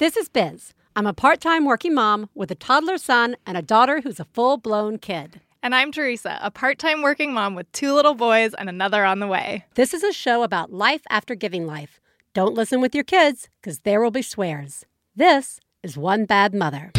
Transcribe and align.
This 0.00 0.16
is 0.16 0.30
Biz. 0.30 0.72
I'm 0.96 1.06
a 1.06 1.12
part 1.12 1.42
time 1.42 1.66
working 1.66 1.92
mom 1.92 2.30
with 2.34 2.50
a 2.50 2.54
toddler 2.54 2.96
son 2.96 3.36
and 3.44 3.58
a 3.58 3.60
daughter 3.60 4.00
who's 4.00 4.18
a 4.18 4.24
full 4.24 4.56
blown 4.56 4.96
kid. 4.96 5.42
And 5.62 5.74
I'm 5.74 5.92
Theresa, 5.92 6.38
a 6.40 6.50
part 6.50 6.78
time 6.78 7.02
working 7.02 7.34
mom 7.34 7.54
with 7.54 7.70
two 7.72 7.92
little 7.92 8.14
boys 8.14 8.54
and 8.54 8.70
another 8.70 9.04
on 9.04 9.18
the 9.18 9.26
way. 9.26 9.66
This 9.74 9.92
is 9.92 10.02
a 10.02 10.10
show 10.10 10.42
about 10.42 10.72
life 10.72 11.02
after 11.10 11.34
giving 11.34 11.66
life. 11.66 12.00
Don't 12.32 12.54
listen 12.54 12.80
with 12.80 12.94
your 12.94 13.04
kids, 13.04 13.50
because 13.60 13.80
there 13.80 14.00
will 14.00 14.10
be 14.10 14.22
swears. 14.22 14.86
This 15.14 15.60
is 15.82 15.98
One 15.98 16.24
Bad 16.24 16.54
Mother. 16.54 16.92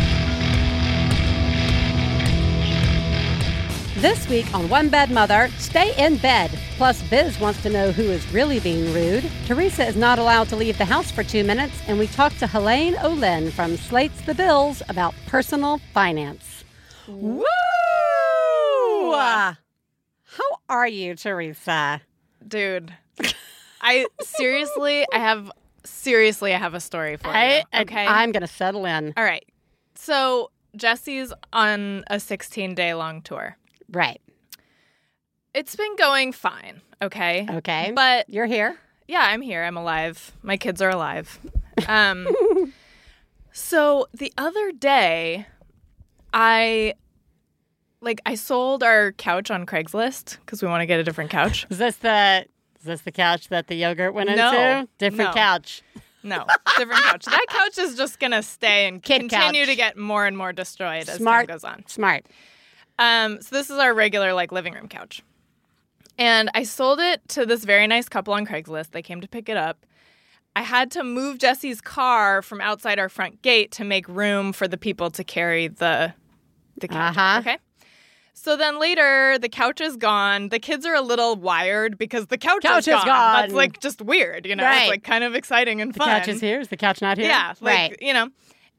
This 4.02 4.28
week 4.30 4.52
on 4.56 4.68
One 4.68 4.90
Bad 4.90 5.12
Mother, 5.12 5.48
stay 5.60 5.94
in 6.04 6.18
bed. 6.18 6.50
Plus, 6.76 7.00
Biz 7.12 7.40
wants 7.40 7.62
to 7.62 7.70
know 7.70 7.92
who 7.92 8.02
is 8.02 8.28
really 8.34 8.60
being 8.60 8.92
rude. 8.96 9.30
Theresa 9.46 9.86
is 9.86 9.96
not 9.96 10.18
allowed 10.18 10.50
to 10.50 10.56
leave 10.56 10.80
the 10.80 10.86
house 10.86 11.12
for 11.12 11.24
two 11.24 11.44
minutes, 11.44 11.80
and 11.86 12.00
we 12.00 12.08
talk 12.08 12.36
to 12.38 12.48
Helaine 12.48 12.96
Olen 13.04 13.52
from 13.52 13.78
Slate's 13.78 14.20
The 14.22 14.34
Bills 14.34 14.82
about 14.90 15.14
personal 15.28 15.80
finance. 15.94 16.64
Woo! 17.08 17.44
How 19.14 19.56
are 20.68 20.88
you, 20.88 21.14
Theresa? 21.14 22.02
Dude, 22.48 22.92
I 23.82 24.08
seriously, 24.20 25.06
I 25.14 25.20
have, 25.20 25.52
seriously, 25.84 26.56
I 26.56 26.58
have 26.58 26.74
a 26.74 26.80
story 26.80 27.18
for 27.18 27.28
I, 27.28 27.58
you. 27.58 27.82
Okay. 27.82 28.08
I'm 28.08 28.32
going 28.32 28.42
to 28.42 28.48
settle 28.48 28.88
in. 28.88 29.14
All 29.16 29.24
right. 29.24 29.46
So 29.94 30.50
Jesse's 30.76 31.32
on 31.54 32.04
a 32.08 32.20
16 32.20 32.74
day 32.74 32.96
long 32.96 33.22
tour. 33.22 33.58
Right. 33.92 34.22
It's 35.54 35.76
been 35.76 35.96
going 35.98 36.32
fine. 36.32 36.82
Okay. 37.02 37.46
Okay. 37.50 37.92
But 37.94 38.30
You're 38.30 38.46
here. 38.46 38.78
yeah, 39.08 39.22
I'm 39.22 39.42
here. 39.42 39.64
I'm 39.64 39.76
alive. 39.78 40.32
My 40.44 40.56
kids 40.58 40.82
are 40.82 40.90
alive. 40.90 41.40
Um, 41.88 42.28
so 43.52 44.08
the 44.14 44.32
other 44.38 44.72
day, 44.72 45.46
I 46.34 46.94
like 48.02 48.22
I 48.26 48.36
sold 48.36 48.84
our 48.84 49.12
couch 49.14 49.52
on 49.52 49.66
Craigslist 49.66 50.38
because 50.46 50.62
we 50.62 50.68
want 50.68 50.82
to 50.82 50.86
get 50.86 51.00
a 51.00 51.04
different 51.04 51.30
couch. 51.32 51.66
Is 51.70 51.78
this 51.78 51.98
the 51.98 52.46
is 52.80 52.86
this 52.86 53.02
the 53.02 53.12
couch 53.12 53.50
that 53.50 53.68
the 53.68 53.76
yogurt 53.76 54.14
went 54.14 54.30
No. 54.30 54.48
into? 54.48 54.88
Different 54.98 55.32
No. 55.32 55.34
couch. 55.34 55.82
No, 56.24 56.46
different 56.78 57.02
couch. 57.02 57.26
That 57.26 57.46
couch 57.50 57.78
is 57.80 57.98
just 57.98 58.20
gonna 58.20 58.44
stay 58.44 58.88
and 58.88 59.02
Kid 59.02 59.22
continue 59.22 59.62
couch. 59.62 59.70
to 59.70 59.76
get 59.76 59.98
more 59.98 60.26
and 60.28 60.38
more 60.38 60.54
destroyed 60.54 61.10
as 61.10 61.16
Smart. 61.18 61.48
time 61.48 61.56
goes 61.56 61.64
on. 61.64 61.84
Smart. 61.88 62.26
Um, 63.02 63.42
so 63.42 63.56
this 63.56 63.72
is 63.72 63.80
our 63.80 63.94
regular 63.96 64.34
like 64.34 64.52
living 64.52 64.74
room 64.74 64.88
couch, 64.88 65.24
and 66.20 66.52
I 66.54 66.64
sold 66.64 67.00
it 67.00 67.28
to 67.30 67.48
this 67.48 67.66
very 67.66 67.88
nice 67.88 68.08
couple 68.08 68.34
on 68.34 68.46
Craigslist. 68.46 68.92
They 68.92 69.02
came 69.02 69.22
to 69.22 69.28
pick 69.28 69.50
it 69.50 69.58
up. 69.58 69.86
I 70.56 70.62
had 70.62 70.92
to 70.92 71.04
move 71.04 71.40
Jesse's 71.40 71.82
car 71.82 72.44
from 72.44 72.62
outside 72.62 73.00
our 73.00 73.10
front 73.10 73.42
gate 73.42 73.72
to 73.74 73.84
make 73.84 74.08
room 74.08 74.54
for 74.54 74.68
the 74.68 74.78
people 74.78 75.10
to 75.12 75.24
carry 75.24 75.68
the 75.68 76.14
the 76.78 76.88
couch. 76.88 77.18
Uh-huh. 77.18 77.40
Okay. 77.40 77.58
So 78.34 78.56
then 78.56 78.80
later, 78.80 79.38
the 79.40 79.50
couch 79.50 79.82
is 79.82 79.98
gone. 79.98 80.50
The 80.50 80.60
kids 80.60 80.86
are 80.86 80.96
a 80.96 81.02
little 81.02 81.36
wired 81.36 81.98
because 81.98 82.28
the 82.28 82.38
couch, 82.38 82.64
Couch 82.64 82.80
is, 82.80 82.88
is 82.88 82.94
gone. 82.94 83.06
gone. 83.06 83.42
That's 83.42 83.54
like 83.54 83.80
just 83.80 84.02
weird, 84.02 84.46
you 84.46 84.56
know. 84.56 84.64
Right. 84.64 84.82
It's 84.82 84.90
like 84.90 85.04
kind 85.04 85.24
of 85.24 85.36
exciting 85.36 85.82
and 85.82 85.96
fun. 85.96 86.08
The 86.08 86.20
couch 86.20 86.28
is 86.28 86.42
here. 86.42 86.60
Is 86.60 86.68
the 86.68 86.78
couch 86.78 87.02
not 87.02 87.18
here? 87.18 87.28
Yeah, 87.28 87.54
like 87.62 87.92
right. 87.92 87.98
you 88.00 88.14
know. 88.14 88.30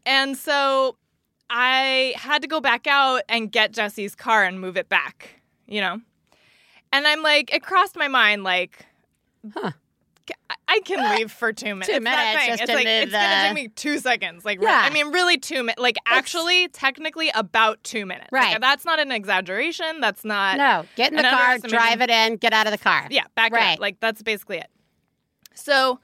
And 0.07 0.37
so 0.37 0.97
I 1.55 2.15
had 2.17 2.41
to 2.43 2.49
go 2.49 2.61
back 2.61 2.87
out 2.87 3.23
and 3.29 3.53
get 3.53 3.73
Jesse's 3.73 4.15
car 4.15 4.43
and 4.45 4.59
move 4.59 4.79
it 4.79 4.89
back, 4.89 5.43
you 5.67 5.83
know. 5.83 6.01
And 6.95 7.07
I'm 7.07 7.23
like, 7.23 7.53
it 7.55 7.63
crossed 7.63 7.95
my 7.97 8.09
mind, 8.09 8.43
like, 8.43 8.87
Huh. 9.55 9.73
I- 10.69 10.81
can 10.87 11.17
leave 11.19 11.31
for 11.31 11.53
two 11.53 11.75
minutes. 11.75 11.89
Two 11.89 11.97
It's 11.97 12.05
minutes 12.05 12.47
just 12.47 12.63
it's 12.63 12.71
to 12.71 12.77
like 12.77 12.87
move 12.87 13.03
it's 13.03 13.13
gonna 13.13 13.45
take 13.49 13.55
me 13.55 13.69
two 13.69 13.99
seconds. 13.99 14.45
Like, 14.45 14.63
Yeah. 14.63 14.81
I 14.85 14.89
mean, 14.91 15.09
really 15.13 15.37
two 15.37 15.63
minutes. 15.63 15.79
Like, 15.81 15.97
actually, 16.07 16.69
technically, 16.69 17.31
about 17.35 17.83
two 17.85 18.07
minutes. 18.07 18.33
Like, 18.33 18.43
Right. 18.43 18.61
that's 18.61 18.85
not 18.87 18.99
an 18.99 19.13
exaggeration. 19.13 20.01
That's 20.01 20.25
not. 20.25 20.57
No, 20.57 20.87
get 20.97 21.13
in 21.13 21.17
the 21.19 21.23
car, 21.25 21.59
drive 21.59 22.01
it 22.01 22.09
in, 22.09 22.37
get 22.37 22.53
out 22.55 22.67
of 22.67 22.73
the 22.73 22.79
car. 22.79 23.07
Yeah, 23.11 23.25
back 23.35 23.53
Right. 23.53 23.75
up. 23.75 23.81
Like 23.81 24.01
that's 24.01 24.23
basically 24.23 24.59
it. 24.59 24.71
So 25.55 26.01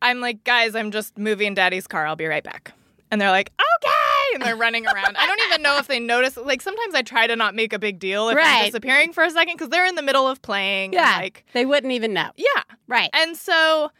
I'm 0.00 0.20
like, 0.20 0.42
guys, 0.44 0.74
I'm 0.74 0.90
just 0.90 1.18
moving 1.18 1.52
daddy's 1.54 1.86
car. 1.86 2.06
I'll 2.06 2.16
be 2.16 2.26
right 2.26 2.44
back. 2.44 2.72
And 3.10 3.20
they're 3.20 3.30
like, 3.30 3.52
okay. 3.58 4.34
And 4.34 4.42
they're 4.42 4.56
running 4.56 4.84
around. 4.86 5.16
I 5.16 5.26
don't 5.26 5.40
even 5.48 5.62
know 5.62 5.78
if 5.78 5.86
they 5.86 6.00
notice. 6.00 6.36
Like 6.36 6.60
sometimes 6.60 6.94
I 6.94 7.02
try 7.02 7.26
to 7.26 7.36
not 7.36 7.54
make 7.54 7.72
a 7.72 7.78
big 7.78 7.98
deal 7.98 8.28
if 8.28 8.36
Right. 8.36 8.46
I'm 8.46 8.64
disappearing 8.66 9.12
for 9.12 9.22
a 9.24 9.30
second 9.30 9.54
because 9.54 9.68
they're 9.68 9.86
in 9.86 9.94
the 9.94 10.02
middle 10.02 10.26
of 10.28 10.42
playing. 10.42 10.92
Yeah. 10.92 11.16
like, 11.16 11.44
they 11.52 11.64
wouldn't 11.64 11.92
even 11.92 12.12
know. 12.12 12.30
yeah. 12.36 12.62
Right. 12.88 13.10
And 13.12 13.36
so, 13.36 13.90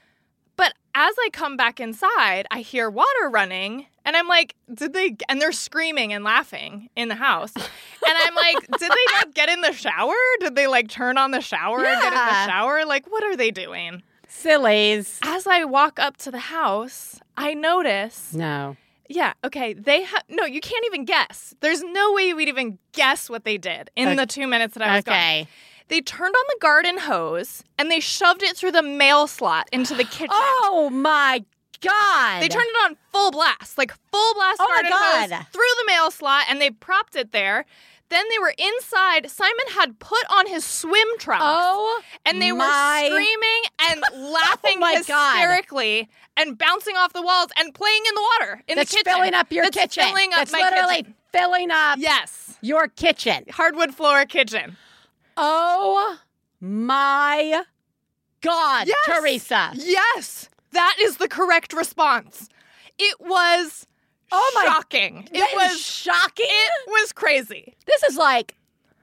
but 0.56 0.75
as 0.95 1.15
I 1.25 1.28
come 1.33 1.56
back 1.56 1.78
inside, 1.81 2.47
I 2.50 2.61
hear 2.61 2.91
water 2.91 3.28
running. 3.31 3.87
And 4.05 4.16
I'm 4.16 4.28
like, 4.28 4.55
did 4.72 4.93
they? 4.93 5.16
And 5.28 5.41
they're 5.41 5.50
screaming 5.53 6.12
and 6.12 6.22
laughing 6.25 6.89
in 6.97 7.09
the 7.09 7.15
house. 7.16 7.53
And 7.56 7.65
I'm 8.06 8.34
like, 8.34 8.56
did 8.78 8.91
they 8.91 9.05
not 9.16 9.34
get 9.34 9.49
in 9.49 9.61
the 9.62 9.72
shower? 9.72 10.15
Did 10.41 10.55
they 10.55 10.66
like 10.69 10.89
turn 10.89 11.19
on 11.19 11.31
the 11.33 11.41
shower 11.41 11.78
and 11.84 12.00
get 12.03 12.12
in 12.12 12.19
the 12.19 12.47
shower? 12.47 12.84
Like, 12.84 13.11
what 13.11 13.25
are 13.25 13.37
they 13.37 13.50
doing? 13.50 14.03
Sillies. 14.28 15.19
As 15.25 15.47
I 15.47 15.65
walk 15.65 15.99
up 15.99 16.16
to 16.19 16.31
the 16.31 16.39
house, 16.39 17.19
I 17.37 17.55
notice. 17.55 18.33
No. 18.33 18.77
Yeah, 19.09 19.33
okay. 19.44 19.72
They 19.75 20.03
have 20.03 20.22
no. 20.28 20.44
You 20.44 20.61
can't 20.61 20.84
even 20.87 21.05
guess. 21.05 21.55
There's 21.61 21.83
no 21.83 22.12
way 22.12 22.28
you 22.28 22.37
would 22.37 22.49
even 22.49 22.78
guess 22.93 23.28
what 23.31 23.44
they 23.44 23.59
did 23.59 23.91
in 23.97 24.09
Okay. 24.09 24.17
the 24.17 24.27
two 24.27 24.47
minutes 24.47 24.75
that 24.75 24.83
I 24.89 24.97
was 24.97 25.05
gone. 25.05 25.15
Okay. 25.15 25.47
They 25.89 26.00
turned 26.00 26.34
on 26.34 26.44
the 26.49 26.59
garden 26.61 26.99
hose 26.99 27.62
and 27.78 27.91
they 27.91 28.00
shoved 28.00 28.43
it 28.43 28.56
through 28.56 28.72
the 28.72 28.83
mail 28.83 29.27
slot 29.28 29.69
into 29.72 29.95
the 29.95 30.03
kitchen. 30.05 30.28
Oh 30.33 30.91
my 30.93 31.45
God. 31.81 32.43
They 32.43 32.49
turned 32.49 32.66
it 32.66 32.84
on 32.91 32.97
full 33.12 33.31
blast, 33.31 33.78
like 33.78 33.93
full 34.11 34.34
blast 34.34 34.56
Oh 34.61 34.66
my 34.69 34.89
garden 34.89 34.91
God. 34.91 35.31
hose 35.31 35.47
through 35.53 35.62
the 35.78 35.84
mail 35.87 36.11
slot, 36.11 36.47
and 36.49 36.61
they 36.61 36.71
propped 36.71 37.15
it 37.16 37.33
there. 37.33 37.66
Then 38.09 38.25
they 38.31 38.39
were 38.39 38.55
inside. 38.56 39.28
Simon 39.31 39.67
had 39.75 39.99
put 39.99 40.22
on 40.31 40.47
his 40.47 40.65
swim 40.65 41.06
trunks. 41.19 41.43
Oh. 41.44 42.00
and 42.25 42.41
they 42.41 42.53
my- 42.53 43.03
were 43.05 43.09
screaming 43.11 43.62
and 43.91 44.03
oh 44.12 44.31
laughing 44.33 44.78
my 44.81 45.03
God. 45.06 45.37
hysterically 45.39 46.09
and 46.37 46.56
bouncing 46.56 46.97
off 46.97 47.12
the 47.12 47.22
walls 47.22 47.49
and 47.59 47.75
playing 47.75 48.03
in 48.09 48.15
the 48.15 48.28
water 48.41 48.62
in 48.69 48.77
That's 48.77 48.91
the 48.91 48.99
kitchen. 48.99 49.12
filling 49.12 49.34
up 49.34 49.50
your 49.50 49.65
That's 49.65 49.77
kitchen. 49.77 50.05
Filling 50.05 50.31
up 50.33 50.39
That's 50.39 50.53
my 50.53 50.61
literally 50.61 50.97
kitchen. 50.99 51.15
filling 51.33 51.71
up 51.72 51.99
Yes, 51.99 52.56
your 52.61 52.89
kitchen. 52.89 53.45
hardwood 53.50 53.95
floor 53.95 54.25
kitchen. 54.25 54.77
Oh 55.37 56.19
my 56.61 57.62
God, 58.41 58.87
Yes. 58.87 58.97
Theresa. 59.06 59.71
Yes, 59.75 60.49
that 60.72 60.97
is 61.00 61.16
the 61.16 61.28
correct 61.28 61.72
response. 61.72 62.49
It 62.99 63.16
was 63.21 63.87
Oh 64.33 64.53
my- 64.55 64.65
shocking. 64.65 65.29
It 65.33 65.55
was 65.57 65.81
shocking. 65.81 66.47
it 66.49 66.89
was 66.89 67.13
crazy. 67.13 67.75
This 67.87 68.03
is 68.05 68.17
like 68.17 68.55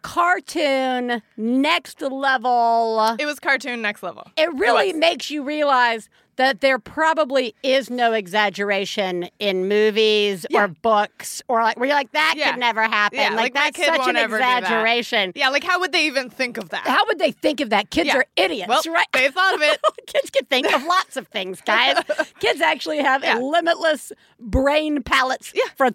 cartoon 0.01 1.21
next 1.37 2.01
level. 2.01 3.15
It 3.19 3.25
was 3.25 3.39
cartoon 3.39 3.81
next 3.81 4.03
level. 4.03 4.27
It 4.37 4.53
really 4.53 4.91
was. 4.91 4.97
makes 4.99 5.31
you 5.31 5.43
realize 5.43 6.09
that 6.37 6.61
there 6.61 6.79
probably 6.79 7.53
is 7.63 7.89
no 7.89 8.13
exaggeration 8.13 9.29
in 9.39 9.67
movies 9.67 10.45
Yeah. 10.49 10.63
or 10.63 10.67
books 10.67 11.41
or 11.47 11.61
like 11.61 11.77
where 11.77 11.87
you're 11.87 11.95
like 11.95 12.11
that 12.13 12.35
Yeah. 12.37 12.51
could 12.51 12.59
never 12.59 12.81
happen. 12.83 13.19
Yeah, 13.19 13.29
like, 13.29 13.53
like, 13.55 13.75
that's 13.75 13.85
such 13.85 14.07
an 14.07 14.15
ever 14.15 14.37
do 14.37 14.41
that. 14.41 14.63
exaggeration. 14.63 15.31
Yeah, 15.35 15.49
like 15.49 15.63
how 15.63 15.79
would 15.79 15.91
they 15.91 16.05
even 16.05 16.29
think 16.29 16.57
of 16.57 16.69
that? 16.69 16.85
How 16.87 17.05
would 17.05 17.19
they 17.19 17.31
think 17.31 17.59
of 17.61 17.69
that? 17.69 17.89
Kids 17.89 18.07
Yeah. 18.07 18.17
are 18.17 18.25
idiots, 18.35 18.67
well, 18.67 18.81
right? 18.87 19.07
they 19.13 19.29
thought 19.29 19.55
of 19.55 19.61
it. 19.61 19.79
Kids 20.07 20.29
can 20.29 20.45
think 20.45 20.73
of 20.73 20.83
lots 20.85 21.17
of 21.17 21.27
things, 21.27 21.61
guys. 21.61 21.97
Kids 22.39 22.61
actually 22.61 22.99
have 22.99 23.23
limitless 23.41 24.11
brain 24.39 25.03
palettes 25.03 25.53
for 25.75 25.89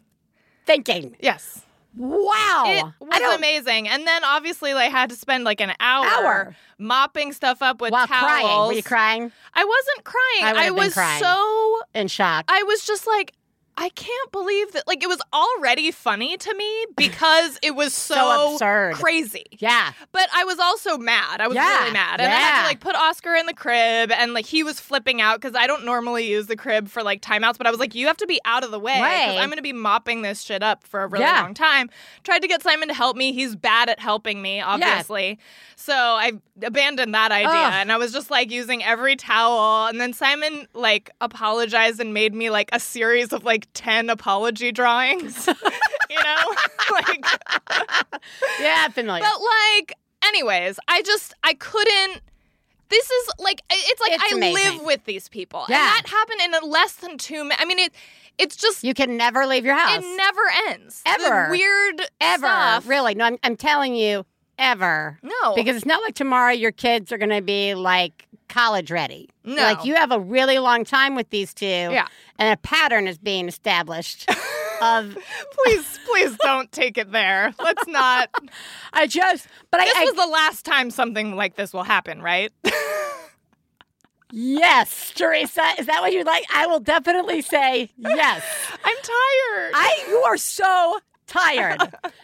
thinking. 0.66 1.16
Yes. 1.20 1.62
Wow. 1.96 2.64
It 2.66 2.84
was 3.00 3.36
amazing. 3.36 3.88
And 3.88 4.06
then 4.06 4.22
obviously 4.24 4.72
I 4.72 4.84
had 4.84 5.10
to 5.10 5.16
spend 5.16 5.44
like 5.44 5.60
an 5.60 5.72
hour, 5.80 6.06
Hour. 6.06 6.56
mopping 6.78 7.32
stuff 7.32 7.60
up 7.62 7.80
with 7.80 7.92
while 7.92 8.06
towels. 8.06 8.22
crying. 8.24 8.66
Were 8.68 8.72
you 8.74 8.82
crying? 8.82 9.32
I 9.54 9.64
wasn't 9.64 10.04
crying. 10.04 10.56
I 10.56 10.64
been 10.66 10.74
was 10.76 10.94
crying. 10.94 11.22
so 11.22 11.80
In 11.94 12.08
shock. 12.08 12.44
I 12.48 12.62
was 12.64 12.84
just 12.86 13.06
like 13.06 13.32
I 13.80 13.90
can't 13.90 14.32
believe 14.32 14.72
that 14.72 14.88
like 14.88 15.04
it 15.04 15.06
was 15.08 15.20
already 15.32 15.92
funny 15.92 16.36
to 16.36 16.54
me 16.54 16.86
because 16.96 17.60
it 17.62 17.76
was 17.76 17.94
so, 18.08 18.14
So 18.14 18.52
absurd. 18.54 18.94
crazy. 18.94 19.44
yeah. 19.52 19.92
But 20.10 20.28
I 20.34 20.42
was 20.42 20.58
also 20.58 20.98
mad. 20.98 21.40
I 21.40 21.46
was 21.46 21.54
Yeah, 21.54 21.78
really 21.78 21.92
mad. 21.92 22.20
And 22.20 22.30
I 22.32 22.34
had 22.34 22.60
to 22.62 22.66
like 22.66 22.80
put 22.80 22.96
Oscar 22.96 23.34
in 23.36 23.46
the 23.46 23.54
crib 23.54 24.10
and 24.10 24.34
like 24.34 24.46
he 24.46 24.64
was 24.64 24.80
flipping 24.80 25.20
out 25.20 25.40
because 25.40 25.54
I 25.54 25.68
don't 25.68 25.84
normally 25.84 26.28
use 26.28 26.48
the 26.48 26.56
crib 26.56 26.88
for 26.88 27.04
like 27.04 27.22
timeouts, 27.22 27.56
but 27.56 27.68
I 27.68 27.70
was 27.70 27.78
like, 27.78 27.94
you 27.94 28.08
have 28.08 28.16
to 28.16 28.26
be 28.26 28.40
out 28.44 28.64
of 28.64 28.72
the 28.72 28.80
way 28.80 28.98
Right. 29.00 29.38
I'm 29.38 29.48
gonna 29.48 29.62
be 29.62 29.72
mopping 29.72 30.22
this 30.22 30.42
shit 30.42 30.62
up 30.64 30.82
for 30.84 31.04
a 31.04 31.06
really 31.06 31.24
Yeah. 31.24 31.42
long 31.42 31.54
time. 31.54 31.88
Tried 32.24 32.40
to 32.40 32.48
get 32.48 32.62
Simon 32.64 32.88
to 32.88 32.94
help 32.94 33.16
me. 33.16 33.32
He's 33.32 33.54
bad 33.54 33.88
at 33.88 34.00
helping 34.00 34.42
me, 34.42 34.60
obviously. 34.60 35.38
So 35.76 35.94
I 35.94 36.32
abandoned 36.62 37.14
that 37.14 37.30
idea 37.32 37.48
Ugh. 37.50 37.72
and 37.76 37.92
I 37.92 37.96
was 37.96 38.12
just 38.12 38.30
like 38.30 38.50
using 38.50 38.82
every 38.84 39.16
towel. 39.16 39.86
And 39.86 40.00
then 40.00 40.12
Simon 40.12 40.66
like 40.74 41.10
apologized 41.20 42.00
and 42.00 42.12
made 42.14 42.34
me 42.34 42.50
like 42.50 42.68
a 42.72 42.80
series 42.80 43.32
of 43.32 43.44
like 43.44 43.68
10 43.74 44.10
apology 44.10 44.72
drawings. 44.72 45.46
you 46.10 46.22
know? 46.22 46.54
like 46.92 47.24
Yeah, 48.60 48.88
familiar. 48.88 49.22
but 49.22 49.40
like, 49.40 49.92
anyways, 50.24 50.78
I 50.88 51.02
just 51.02 51.34
I 51.44 51.54
couldn't. 51.54 52.20
this 52.88 53.10
is 53.10 53.28
like 53.38 53.62
it's 53.70 54.00
like 54.00 54.12
It's 54.12 54.32
I 54.32 54.36
amazing. 54.36 54.78
live 54.78 54.84
with 54.86 55.04
these 55.04 55.28
people, 55.28 55.64
Yeah. 55.68 55.76
and 55.76 55.84
that 56.04 56.08
happened 56.08 56.40
in 56.44 56.54
a 56.62 56.66
less 56.66 56.94
than 56.94 57.18
two 57.18 57.42
minutes. 57.44 57.60
I 57.62 57.64
mean, 57.66 57.78
it 57.78 57.92
it's 58.38 58.56
just 58.56 58.84
You 58.84 58.94
can 58.94 59.16
never 59.16 59.46
leave 59.46 59.64
your 59.64 59.74
house. 59.76 60.02
it 60.02 60.16
never 60.16 60.40
ends. 60.68 61.02
The 61.04 61.10
Ever. 61.24 61.50
weird 61.50 62.02
ever. 62.20 62.46
stuff. 62.46 62.86
Really. 62.88 63.14
No, 63.14 63.24
I'm, 63.24 63.38
I'm 63.42 63.56
telling 63.56 63.94
you, 63.96 64.24
ever. 64.58 65.18
No, 65.22 65.54
Because 65.54 65.76
it's 65.76 65.86
not 65.86 66.02
like 66.02 66.14
tomorrow 66.14 66.52
your 66.52 66.72
kids 66.72 67.12
are 67.12 67.18
going 67.18 67.30
to 67.30 67.42
be 67.42 67.74
like 67.74 68.26
college 68.48 68.90
ready. 68.90 69.28
No. 69.44 69.54
Like 69.62 69.84
you 69.84 69.94
have 69.94 70.10
a 70.10 70.18
really 70.18 70.58
long 70.58 70.84
time 70.84 71.14
with 71.14 71.30
these 71.30 71.54
two. 71.54 71.66
Yeah. 71.66 72.06
And 72.38 72.52
a 72.52 72.56
pattern 72.56 73.06
is 73.06 73.18
being 73.18 73.48
established 73.48 74.28
of, 74.82 75.16
please, 75.64 76.00
please 76.06 76.36
don't 76.42 76.70
take 76.72 76.98
it 76.98 77.12
there. 77.12 77.52
Let's 77.58 77.86
not. 77.86 78.30
I 78.92 79.06
just, 79.06 79.46
but 79.70 79.80
This 79.80 79.94
I, 79.94 80.02
I 80.02 80.04
was 80.04 80.14
the 80.14 80.26
last 80.26 80.64
time 80.64 80.90
something 80.90 81.36
like 81.36 81.56
this 81.56 81.72
will 81.72 81.82
happen, 81.82 82.22
right? 82.22 82.52
yes, 84.32 85.12
Theresa, 85.14 85.62
is 85.78 85.86
that 85.86 86.00
what 86.00 86.12
you'd 86.12 86.26
like? 86.26 86.44
I 86.54 86.66
will 86.66 86.80
definitely 86.80 87.42
say 87.42 87.90
yes. 87.96 88.44
I'm 88.84 88.96
tired. 88.96 89.72
I, 89.74 90.04
you 90.08 90.16
are 90.18 90.36
so 90.36 90.98
tired. 91.28 91.80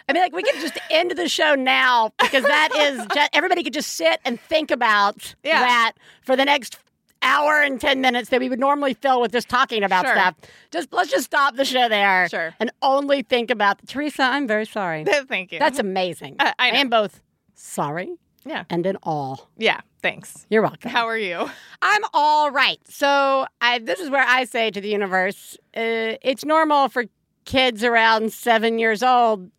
I 0.08 0.12
mean, 0.12 0.22
like 0.22 0.34
we 0.34 0.42
could 0.42 0.60
just 0.60 0.78
end 0.90 1.12
the 1.12 1.28
show 1.28 1.54
now 1.54 2.10
because 2.20 2.42
that 2.42 2.70
is 2.76 3.06
just, 3.14 3.30
everybody 3.32 3.62
could 3.62 3.72
just 3.74 3.92
sit 3.94 4.20
and 4.24 4.40
think 4.40 4.70
about 4.72 5.34
Yeah. 5.44 5.60
that 5.60 5.92
for 6.22 6.34
the 6.34 6.44
next 6.44 6.78
hour 7.22 7.62
and 7.62 7.80
10 7.80 8.00
minutes 8.00 8.28
that 8.30 8.40
we 8.40 8.48
would 8.50 8.58
normally 8.60 8.92
fill 8.94 9.20
with 9.20 9.32
just 9.32 9.48
talking 9.48 9.82
about 9.82 10.04
Sure. 10.04 10.14
stuff. 10.14 10.34
Just 10.70 10.92
let's 10.92 11.10
just 11.10 11.24
stop 11.24 11.56
the 11.56 11.64
show 11.64 11.88
there. 11.88 12.28
Sure. 12.28 12.54
And 12.60 12.70
only 12.82 13.22
think 13.22 13.50
about 13.50 13.86
Theresa, 13.86 14.24
I'm 14.24 14.46
very 14.46 14.66
sorry. 14.66 15.04
Thank 15.28 15.52
you. 15.52 15.58
That's 15.58 15.78
amazing. 15.78 16.36
I- 16.40 16.52
I 16.58 16.70
know. 16.72 16.78
am 16.80 16.88
both 16.90 17.20
sorry 17.54 18.16
yeah, 18.44 18.64
and 18.68 18.84
in 18.84 18.96
awe. 19.04 19.36
yeah. 19.56 19.80
Thanks. 20.02 20.44
You're 20.50 20.60
welcome. 20.60 20.90
How 20.90 21.06
are 21.08 21.16
you? 21.16 21.48
I'm 21.80 22.02
all 22.12 22.50
right. 22.50 22.76
So 22.86 23.46
I, 23.62 23.78
this 23.78 24.00
is 24.00 24.10
where 24.10 24.22
I 24.26 24.44
say 24.44 24.70
to 24.70 24.78
the 24.82 24.88
universe, 24.90 25.56
uh, 25.74 26.20
it's 26.20 26.44
normal 26.44 26.90
for 26.90 27.04
kids 27.44 27.82
around 27.84 28.32
seven 28.32 28.78
years 28.78 29.02
old, 29.02 29.50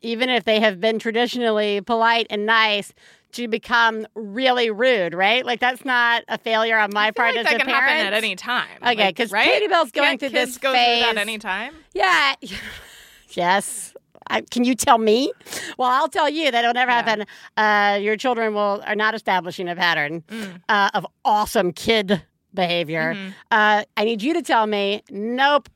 even 0.00 0.28
if 0.28 0.44
they 0.44 0.60
have 0.60 0.80
been 0.80 0.98
traditionally 0.98 1.80
polite 1.80 2.26
and 2.30 2.46
nice, 2.46 2.92
to 3.32 3.48
become 3.48 4.06
really 4.14 4.70
rude, 4.70 5.14
right? 5.14 5.44
Like 5.46 5.58
that's 5.58 5.84
not 5.86 6.22
a 6.28 6.36
failure 6.36 6.76
on 6.78 6.90
my 6.92 7.10
part 7.12 7.34
like 7.34 7.38
as 7.46 7.50
that 7.50 7.54
a 7.54 7.58
can 7.58 7.66
parent. 7.66 7.84
happen 7.88 8.06
at 8.08 8.12
any 8.12 8.36
time. 8.36 8.68
Okay, 8.82 8.94
like, 8.94 9.16
because 9.16 9.32
right? 9.32 9.46
Katie 9.48 9.68
Bell's 9.68 9.90
going 9.90 10.18
through 10.18 10.28
kids 10.30 10.50
this 10.50 10.58
go 10.58 10.72
phase. 10.72 11.04
through 11.04 11.14
that 11.14 11.20
any 11.20 11.38
time. 11.38 11.74
Yeah. 11.94 12.34
yes. 13.30 13.94
I, 14.28 14.42
can 14.42 14.64
you 14.64 14.74
tell 14.74 14.98
me? 14.98 15.32
Well, 15.78 15.88
I'll 15.90 16.08
tell 16.08 16.28
you 16.28 16.50
that 16.50 16.62
it'll 16.62 16.74
never 16.74 16.90
Yeah. 16.90 17.02
happen. 17.02 17.26
Uh, 17.56 17.98
your 18.00 18.16
children 18.16 18.54
will 18.54 18.82
are 18.86 18.94
not 18.94 19.14
establishing 19.14 19.68
a 19.68 19.74
pattern 19.76 20.22
Mm. 20.28 20.60
uh, 20.68 20.90
of 20.94 21.06
awesome 21.24 21.72
kid 21.72 22.22
behavior. 22.54 23.14
Mhm. 23.14 23.34
Uh, 23.50 23.84
I 23.96 24.04
need 24.04 24.22
you 24.22 24.34
to 24.34 24.42
tell 24.42 24.66
me, 24.66 25.02
nope. 25.10 25.68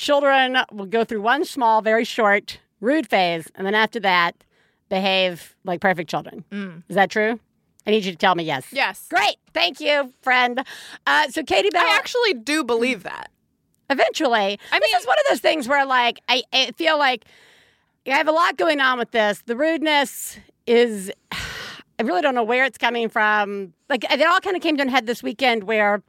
Children 0.00 0.56
will 0.72 0.86
go 0.86 1.04
through 1.04 1.20
one 1.20 1.44
small, 1.44 1.82
very 1.82 2.04
short, 2.04 2.58
rude 2.80 3.06
phase, 3.06 3.48
and 3.54 3.66
then 3.66 3.74
after 3.74 4.00
that, 4.00 4.34
behave 4.88 5.54
like 5.64 5.82
perfect 5.82 6.08
children. 6.08 6.42
Mm. 6.50 6.82
Is 6.88 6.96
that 6.96 7.10
true? 7.10 7.38
I 7.86 7.90
need 7.90 8.06
you 8.06 8.12
to 8.12 8.16
tell 8.16 8.34
me 8.34 8.44
yes. 8.44 8.66
Yes. 8.72 9.06
Great. 9.10 9.36
Thank 9.52 9.78
you, 9.78 10.10
friend. 10.22 10.64
Uh, 11.06 11.28
so, 11.28 11.42
Katie 11.42 11.68
Bell, 11.68 11.84
I 11.84 11.96
actually 11.96 12.32
do 12.32 12.64
believe 12.64 13.02
that. 13.02 13.30
eventually, 13.90 14.58
I 14.72 14.78
this 14.78 14.90
mean- 14.90 15.00
is 15.02 15.06
one 15.06 15.18
of 15.18 15.24
those 15.28 15.40
things 15.40 15.68
where, 15.68 15.84
like, 15.84 16.18
I, 16.30 16.44
I 16.50 16.70
feel 16.78 16.96
like 16.98 17.26
I 18.06 18.16
have 18.16 18.26
a 18.28 18.32
lot 18.32 18.56
going 18.56 18.80
on 18.80 18.98
with 18.98 19.10
this. 19.10 19.42
The 19.44 19.54
rudeness 19.56 20.38
is, 20.66 21.12
I 21.32 22.02
really 22.04 22.22
don't 22.22 22.34
know 22.34 22.42
where 22.42 22.64
it's 22.64 22.78
coming 22.78 23.10
from. 23.10 23.74
Like, 23.90 24.10
it 24.10 24.22
all 24.26 24.40
kind 24.40 24.56
of 24.56 24.62
came 24.62 24.78
to 24.78 24.84
a 24.84 24.88
head 24.90 25.06
this 25.06 25.22
weekend 25.22 25.64
where 25.64 26.02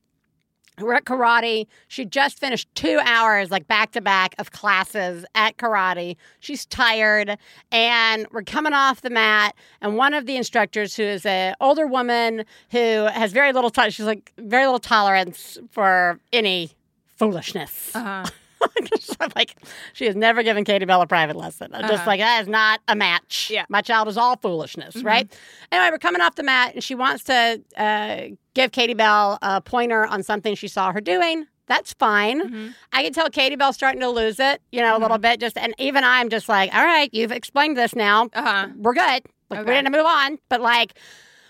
we're 0.79 0.94
at 0.94 1.06
karate. 1.06 1.68
She 1.88 2.06
just 2.06 2.39
finished 2.39 2.68
two 2.75 3.00
hours, 3.03 3.51
like 3.51 3.68
back 3.68 3.91
to 3.91 4.01
back, 4.01 4.35
of 4.39 4.51
classes 4.51 5.25
at 5.35 5.57
karate. 5.57 6.15
She's 6.39 6.65
tired, 6.65 7.38
and 7.71 8.25
we're 8.31 8.44
coming 8.44 8.73
off 8.73 9.01
the 9.01 9.09
mat. 9.09 9.56
And 9.81 9.97
one 9.97 10.13
of 10.13 10.25
the 10.25 10.35
instructors, 10.38 10.95
who 10.95 11.03
is 11.03 11.25
an 11.25 11.56
older 11.59 11.85
woman 11.88 12.45
who 12.71 12.77
has 13.06 13.31
very 13.31 13.53
little, 13.53 13.69
to- 13.71 13.91
she's 13.91 14.06
like 14.06 14.31
very 14.38 14.65
little 14.65 14.79
tolerance 14.79 15.57
for 15.71 16.19
any 16.33 16.71
foolishness. 17.06 17.95
Uh-huh. 17.95 18.25
I'm 19.19 19.31
like, 19.35 19.55
she 19.93 20.05
has 20.05 20.15
never 20.15 20.43
given 20.43 20.63
Katie 20.63 20.85
Bell 20.85 21.01
a 21.01 21.07
private 21.07 21.35
lesson. 21.35 21.71
I'm 21.73 21.81
just 21.81 21.93
Uh-huh. 21.93 22.03
like, 22.09 22.19
that 22.19 22.41
is 22.41 22.47
not 22.47 22.81
a 22.87 22.95
match. 22.95 23.49
Yeah. 23.53 23.65
My 23.69 23.81
child 23.81 24.07
is 24.07 24.17
all 24.17 24.35
foolishness, 24.37 25.03
right? 25.03 25.31
Anyway, 25.71 25.89
we're 25.91 25.97
coming 25.99 26.21
off 26.21 26.35
the 26.35 26.43
mat, 26.43 26.73
and 26.73 26.83
she 26.83 26.95
wants 26.95 27.23
to 27.25 27.61
uh, 27.77 28.21
give 28.53 28.71
Katie 28.71 28.93
Bell 28.93 29.37
a 29.41 29.61
pointer 29.61 30.05
on 30.05 30.23
something 30.23 30.55
she 30.55 30.67
saw 30.67 30.91
her 30.91 31.01
doing. 31.01 31.45
That's 31.67 31.93
fine. 31.93 32.41
Mhm. 32.49 32.73
I 32.91 33.03
can 33.03 33.13
tell 33.13 33.29
Katie 33.29 33.55
Bell's 33.55 33.75
starting 33.75 34.01
to 34.01 34.09
lose 34.09 34.39
it, 34.39 34.61
you 34.71 34.81
know, 34.81 34.97
a 34.97 34.99
little 34.99 35.17
bit. 35.19 35.39
Just 35.39 35.57
and 35.57 35.73
even 35.77 36.03
I'm 36.03 36.27
just 36.29 36.49
like, 36.49 36.73
all 36.73 36.83
right, 36.83 37.09
you've 37.13 37.31
explained 37.31 37.77
this 37.77 37.95
now. 37.95 38.27
Uh-huh. 38.33 38.67
We're 38.75 38.93
good. 38.93 39.01
Like, 39.03 39.21
Okay. 39.51 39.59
We're 39.59 39.73
going 39.73 39.85
to 39.85 39.91
move 39.91 40.05
on. 40.05 40.37
But 40.49 40.59
like, 40.61 40.93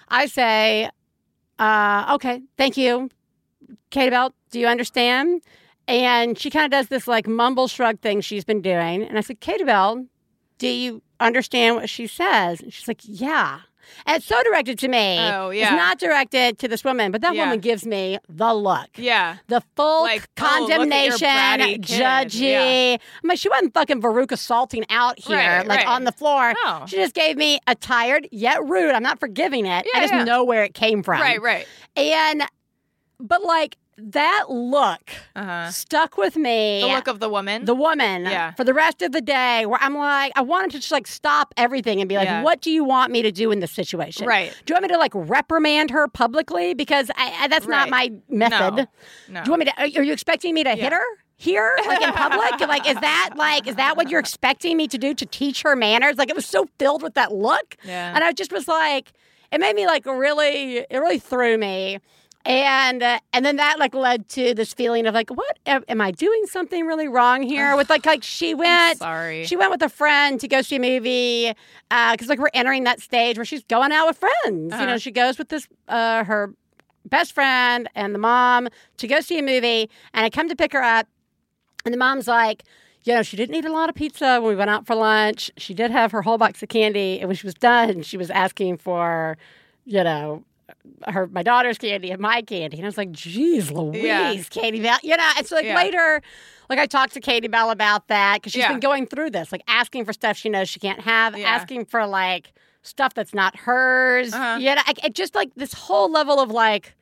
I 0.10 0.26
say, 0.28 0.90
uh, 1.58 2.12
okay, 2.16 2.42
thank 2.58 2.78
you, 2.78 3.10
Katie 3.90 4.10
Bell. 4.12 4.34
Do 4.52 4.60
you 4.60 4.68
understand? 4.68 5.42
And 5.88 6.38
she 6.38 6.50
kind 6.50 6.66
of 6.66 6.72
does 6.72 6.88
this 6.88 7.08
like 7.08 7.28
mumble 7.28 7.68
shrug 7.68 8.00
thing 8.00 8.22
she's 8.22 8.46
been 8.46 8.62
doing. 8.62 9.04
And 9.04 9.18
I 9.18 9.22
said, 9.22 9.40
Katie 9.40 9.64
Bell, 9.64 10.06
do 10.58 10.68
you 10.68 11.02
understand 11.20 11.76
what 11.76 11.90
she 11.90 12.08
says? 12.08 12.62
And 12.62 12.72
she's 12.74 12.88
like, 12.88 13.02
yeah. 13.04 13.62
And 14.06 14.18
it's 14.18 14.26
so 14.28 14.42
directed 14.44 14.78
to 14.80 14.88
me. 14.88 15.18
Oh, 15.20 15.50
yeah. 15.50 15.64
It's 15.64 15.72
not 15.72 16.00
directed 16.00 16.60
to 16.60 16.68
this 16.68 16.84
woman, 16.84 17.12
but 17.12 17.22
that 17.22 17.34
Yeah. 17.36 17.46
woman 17.46 17.60
gives 17.60 17.86
me 17.86 18.20
the 18.30 18.54
look. 18.54 18.88
Yeah. 18.96 19.38
The 19.48 19.62
full 19.76 20.04
Like, 20.04 20.30
oh, 20.40 20.44
look 20.62 20.72
at 20.72 20.80
your 20.80 21.18
condemnation, 21.18 21.60
kid. 21.60 21.82
judgy. 21.82 22.94
I'm 22.94 23.28
like, 23.28 23.40
she 23.40 23.50
wasn't 23.50 23.74
fucking 23.74 24.02
Veruca 24.02 24.38
salting 24.38 24.86
out 24.90 25.20
here, 25.20 25.36
Right, 25.36 25.68
like 25.68 25.80
right. 25.80 25.88
on 25.88 26.04
the 26.06 26.12
floor. 26.12 26.54
No. 26.64 26.86
She 26.88 26.96
just 26.98 27.16
gave 27.16 27.36
me 27.38 27.60
a 27.68 27.76
tired 27.76 28.30
yet 28.32 28.64
rude. 28.64 28.92
I'm 28.92 29.04
not 29.04 29.20
forgiving 29.20 29.66
it. 29.66 29.86
I 29.94 30.02
just 30.02 30.14
yeah. 30.14 30.24
know 30.24 30.44
where 30.44 30.64
it 30.64 30.74
came 30.74 31.02
from. 31.04 31.20
Right, 31.20 31.42
right. 31.42 31.66
And, 31.98 32.44
but 33.20 33.44
like 33.44 33.78
that 34.12 34.46
look 34.50 35.12
Uh-huh. 35.36 35.70
stuck 35.72 36.18
with 36.18 36.36
me. 36.36 36.82
The 36.82 36.88
look 36.88 37.08
of 37.08 37.20
the 37.20 37.30
woman. 37.30 37.66
the 37.66 37.76
woman 37.76 38.24
Yeah. 38.26 38.52
for 38.54 38.64
the 38.64 38.74
rest 38.74 39.02
of 39.02 39.12
the 39.12 39.22
day 39.22 39.66
where 39.66 39.80
I'm 39.82 39.96
like, 39.96 40.32
I 40.36 40.42
wanted 40.42 40.72
to 40.72 40.80
just 40.80 40.92
like 40.92 41.08
stop 41.08 41.54
everything 41.58 42.00
and 42.02 42.10
be 42.10 42.16
like, 42.16 42.26
Yeah. 42.28 42.42
what 42.44 42.62
do 42.62 42.72
you 42.72 42.84
want 42.84 43.12
me 43.12 43.22
to 43.22 43.32
do 43.32 43.52
in 43.52 43.60
this 43.60 43.72
situation? 43.72 44.26
Right. 44.28 44.52
Do 44.66 44.72
you 44.72 44.76
want 44.76 44.84
me 44.84 44.88
to 44.90 44.98
like 44.98 45.12
reprimand 45.14 45.92
her 45.92 46.08
publicly? 46.08 46.74
Because 46.74 47.10
I, 47.16 47.34
I, 47.42 47.48
that's 47.48 47.68
not 47.68 47.90
my 47.90 48.12
method. 48.30 48.76
No. 48.76 48.86
No. 49.30 49.44
Do 49.44 49.48
you 49.48 49.52
want 49.52 49.60
me 49.60 49.66
to? 49.66 50.00
Are 50.00 50.04
you 50.04 50.14
expecting 50.14 50.54
me 50.54 50.64
to 50.64 50.72
hit 50.76 50.92
her 50.94 51.04
here, 51.38 51.76
like 51.88 52.02
in 52.02 52.12
public? 52.14 52.60
like, 52.68 52.88
is 52.88 52.96
that 53.02 53.32
like 53.36 53.68
is 53.68 53.76
that 53.76 53.98
what 53.98 54.10
you're 54.10 54.20
expecting 54.20 54.78
me 54.78 54.88
to 54.88 54.98
do 54.98 55.14
to 55.14 55.26
teach 55.26 55.62
her 55.64 55.76
manners? 55.76 56.18
Like, 56.18 56.30
it 56.30 56.36
was 56.36 56.46
so 56.46 56.68
filled 56.80 57.04
with 57.04 57.14
that 57.16 57.34
look, 57.34 57.76
Yeah. 57.84 58.14
and 58.16 58.24
I 58.24 58.32
just 58.32 58.52
was 58.52 58.68
like, 58.68 59.12
it 59.52 59.60
made 59.60 59.76
me 59.76 59.86
like 59.88 60.06
really, 60.06 60.78
it 60.78 60.88
really 60.98 61.20
threw 61.20 61.58
me. 61.58 62.00
And 62.46 63.04
uh, 63.04 63.20
and 63.34 63.46
then 63.46 63.58
that 63.58 63.78
like 63.78 63.94
led 63.94 64.28
to 64.30 64.54
this 64.56 64.74
feeling 64.74 65.06
of 65.06 65.14
like, 65.14 65.30
what 65.30 65.60
am, 65.68 65.84
am 65.88 66.02
I 66.02 66.12
doing 66.12 66.46
something 66.48 66.86
really 66.86 67.08
wrong 67.08 67.44
here? 67.44 67.76
With 67.78 67.90
like 67.90 68.06
like 68.06 68.24
she 68.24 68.54
went, 68.56 68.98
sorry. 69.00 69.46
she 69.46 69.56
went 69.56 69.70
with 69.72 69.82
a 69.84 69.90
friend 69.90 70.40
to 70.40 70.48
go 70.48 70.62
see 70.62 70.78
a 70.78 70.80
movie 70.80 71.54
because 71.90 72.28
like 72.30 72.40
we're 72.40 72.50
entering 72.54 72.84
that 72.86 73.00
stage 73.00 73.38
where 73.38 73.46
she's 73.46 73.64
going 73.66 73.92
out 73.92 74.08
with 74.08 74.18
friends. 74.18 74.74
You 74.74 74.80
know, 74.80 74.84
Uh-huh. 74.86 74.98
she 74.98 75.12
goes 75.12 75.38
with 75.38 75.50
this 75.50 75.68
uh, 75.88 76.24
her 76.24 76.54
best 77.06 77.34
friend 77.34 77.88
and 77.96 78.14
the 78.16 78.20
mom 78.20 78.70
to 78.98 79.08
go 79.08 79.20
see 79.22 79.38
a 79.38 79.44
movie, 79.44 79.90
and 80.14 80.26
I 80.26 80.30
come 80.30 80.50
to 80.50 80.56
pick 80.56 80.74
her 80.74 80.84
up, 80.84 81.08
and 81.86 81.94
the 81.94 81.98
mom's 82.00 82.28
like. 82.28 82.64
You 83.04 83.16
know, 83.16 83.24
she 83.24 83.36
didn't 83.36 83.56
eat 83.56 83.66
a 83.66 83.72
lot 83.72 83.90
of 83.90 83.96
pizza 83.96 84.40
when 84.40 84.50
we 84.50 84.56
went 84.56 84.70
out 84.70 84.86
for 84.86 84.94
lunch. 84.94 85.50
She 85.58 85.74
did 85.74 85.90
have 85.90 86.12
her 86.12 86.22
whole 86.22 86.38
box 86.38 86.62
of 86.62 86.70
candy, 86.70 87.20
and 87.20 87.28
when 87.28 87.36
she 87.36 87.48
was 87.48 87.56
done, 87.56 88.04
she 88.04 88.16
was 88.16 88.30
asking 88.30 88.78
for, 88.78 89.40
you 89.86 90.04
know, 90.04 90.44
her 91.08 91.28
my 91.28 91.44
daughter's 91.44 91.78
candy 91.78 92.12
and 92.12 92.20
my 92.22 92.42
candy. 92.42 92.78
And 92.78 92.86
I 92.86 92.88
was 92.88 92.98
like, 92.98 93.12
"Geez, 93.12 93.72
Louise, 93.72 94.04
Yeah. 94.04 94.36
Katie 94.50 94.82
Bell." 94.82 94.98
You 95.04 95.18
know, 95.18 95.30
it's 95.38 95.52
like 95.52 95.66
Yeah. 95.66 95.76
later, 95.76 96.22
like 96.70 96.80
I 96.80 96.86
talked 96.86 97.14
to 97.14 97.20
Katie 97.22 97.48
Bell 97.48 97.70
about 97.72 98.08
that 98.08 98.36
because 98.38 98.52
she's 98.54 98.62
Yeah. 98.62 98.70
been 98.70 98.80
going 98.80 99.06
through 99.08 99.32
this, 99.32 99.52
like 99.52 99.64
asking 99.68 100.06
for 100.06 100.14
stuff 100.14 100.38
she 100.38 100.50
knows 100.50 100.70
she 100.70 100.80
can't 100.80 101.02
have, 101.02 101.36
asking 101.36 101.86
for 101.86 102.06
like 102.06 102.54
stuff 102.84 103.14
that's 103.14 103.34
not 103.34 103.56
hers. 103.56 104.34
Uh-huh. 104.34 104.58
You 104.60 104.76
know, 104.76 104.82
I, 104.86 104.94
it 105.04 105.14
just 105.16 105.36
like 105.36 105.52
this 105.56 105.74
whole 105.74 106.12
level 106.12 106.40
of 106.40 106.50
like 106.52 106.96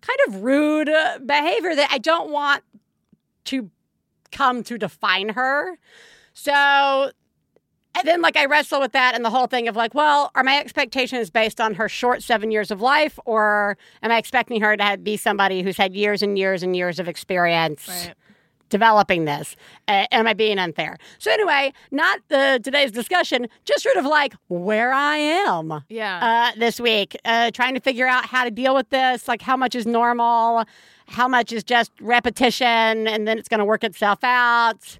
kind 0.00 0.18
of 0.28 0.42
rude 0.42 0.88
uh, 0.88 1.18
behavior 1.24 1.74
that 1.74 1.88
I 1.90 1.98
don't 1.98 2.30
want 2.30 2.62
to 3.46 3.70
come 4.30 4.62
to 4.64 4.78
define 4.78 5.30
her. 5.30 5.78
So 6.34 7.10
and 7.98 8.08
then 8.08 8.22
like 8.22 8.36
I 8.36 8.46
wrestle 8.46 8.80
with 8.80 8.92
that 8.92 9.14
and 9.14 9.24
the 9.24 9.30
whole 9.30 9.46
thing 9.46 9.68
of 9.68 9.76
like, 9.76 9.94
well, 9.94 10.30
are 10.34 10.42
my 10.44 10.58
expectations 10.58 11.30
based 11.30 11.60
on 11.60 11.74
her 11.74 11.88
short 11.88 12.22
seven 12.22 12.50
years 12.50 12.70
of 12.70 12.80
life, 12.80 13.18
or 13.24 13.76
am 14.02 14.10
I 14.10 14.18
expecting 14.18 14.60
her 14.60 14.76
to 14.76 14.82
have, 14.82 15.04
be 15.04 15.16
somebody 15.16 15.62
who's 15.62 15.76
had 15.76 15.94
years 15.94 16.22
and 16.22 16.38
years 16.38 16.62
and 16.62 16.76
years 16.76 16.98
of 16.98 17.08
experience 17.08 17.86
Right. 17.88 18.14
developing 18.70 19.24
this. 19.24 19.56
Uh, 19.88 20.06
am 20.12 20.26
I 20.26 20.34
being 20.34 20.58
unfair? 20.58 20.98
So 21.18 21.30
anyway, 21.32 21.72
not 21.90 22.20
the 22.28 22.60
today's 22.62 22.92
discussion, 22.92 23.48
just 23.64 23.82
sort 23.82 23.96
of 23.96 24.04
like 24.04 24.34
where 24.48 24.92
I 24.92 25.16
am 25.16 25.82
Yeah. 25.88 26.50
uh, 26.54 26.58
this 26.58 26.78
week, 26.78 27.16
uh, 27.24 27.50
trying 27.52 27.74
to 27.74 27.80
figure 27.80 28.06
out 28.06 28.26
how 28.26 28.44
to 28.44 28.50
deal 28.50 28.74
with 28.74 28.90
this, 28.90 29.26
like 29.26 29.40
how 29.42 29.56
much 29.56 29.74
is 29.74 29.86
normal, 29.86 30.64
how 31.06 31.26
much 31.28 31.50
is 31.52 31.64
just 31.64 31.90
repetition, 32.00 33.08
and 33.08 33.26
then 33.26 33.38
it's 33.38 33.48
going 33.48 33.60
to 33.60 33.64
work 33.64 33.84
itself 33.84 34.22
out. 34.22 34.98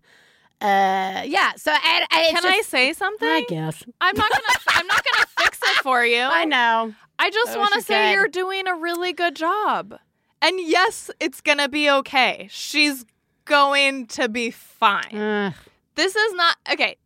Uh, 0.61 1.23
yeah. 1.25 1.53
So 1.57 1.71
and, 1.71 2.07
and 2.11 2.37
Can 2.37 2.45
I 2.45 2.63
say 2.65 2.93
something? 2.93 3.29
I 3.29 3.45
guess 3.49 3.85
I'm 4.01 4.17
not 4.17 4.31
gonna. 4.31 4.59
I'm 4.69 4.87
not 4.87 5.05
gonna 5.05 5.27
fix 5.39 5.61
it 5.63 5.83
for 5.83 6.05
you. 6.05 6.21
I 6.23 6.45
know. 6.45 6.95
I 7.19 7.31
just 7.31 7.57
want 7.57 7.75
to 7.75 7.83
say 7.83 8.09
could. 8.09 8.15
you're 8.15 8.29
doing 8.29 8.67
a 8.67 8.75
really 8.75 9.13
good 9.13 9.37
job. 9.37 9.95
And 10.41 10.61
yes, 10.61 11.11
it's 11.21 11.41
gonna 11.41 11.69
be 11.69 11.91
okay. 11.91 12.49
She's 12.51 13.05
going 13.45 14.07
to 14.09 14.29
be 14.29 14.51
fine. 14.51 15.17
Ugh. 15.17 15.55
This 15.95 16.15
is 16.15 16.35
not 16.35 16.57
okay. 16.73 16.97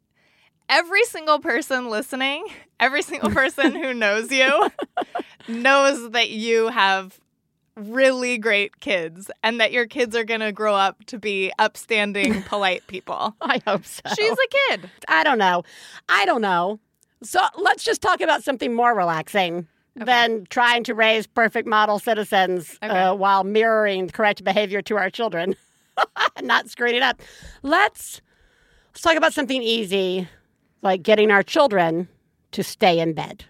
Every 0.68 1.04
single 1.04 1.38
person 1.38 1.88
listening, 1.88 2.46
every 2.80 3.02
single 3.02 3.30
person 3.30 3.74
who 3.74 3.94
knows 3.94 4.30
you, 4.30 4.70
knows 5.48 6.10
that 6.12 6.30
you 6.30 6.68
have 6.68 7.18
really 7.76 8.38
great 8.38 8.80
kids 8.80 9.30
and 9.42 9.60
that 9.60 9.72
your 9.72 9.86
kids 9.86 10.14
are 10.14 10.24
going 10.24 10.40
to 10.40 10.52
grow 10.52 10.74
up 10.74 11.04
to 11.06 11.18
be 11.18 11.52
upstanding, 11.58 12.42
polite 12.46 12.86
people. 12.86 13.34
I 13.40 13.60
hope 13.66 13.84
so. 13.84 14.02
She's 14.14 14.32
a 14.32 14.48
kid. 14.68 14.90
I 15.08 15.24
don't 15.24 15.38
know. 15.38 15.62
I 16.08 16.24
don't 16.26 16.42
know. 16.42 16.80
So 17.22 17.40
let's 17.56 17.84
just 17.84 18.02
talk 18.02 18.20
about 18.20 18.42
something 18.42 18.74
more 18.74 18.94
relaxing 18.94 19.66
than 19.94 20.46
trying 20.50 20.84
to 20.84 20.94
raise 20.94 21.26
perfect 21.26 21.68
model 21.68 21.98
citizens 21.98 22.78
Okay. 22.82 22.92
uh, 22.92 23.14
while 23.14 23.44
mirroring 23.44 24.08
correct 24.08 24.42
behavior 24.42 24.80
to 24.82 24.96
our 24.96 25.10
children, 25.10 25.54
not 26.42 26.68
screwing 26.70 26.94
it 26.96 27.02
up. 27.02 27.20
Let's 27.62 28.20
let's 28.92 29.02
talk 29.02 29.16
about 29.16 29.34
something 29.34 29.62
easy, 29.62 30.28
like 30.80 31.02
getting 31.02 31.30
our 31.30 31.42
children 31.42 32.08
to 32.52 32.62
stay 32.62 32.98
in 33.00 33.12
bed. 33.12 33.44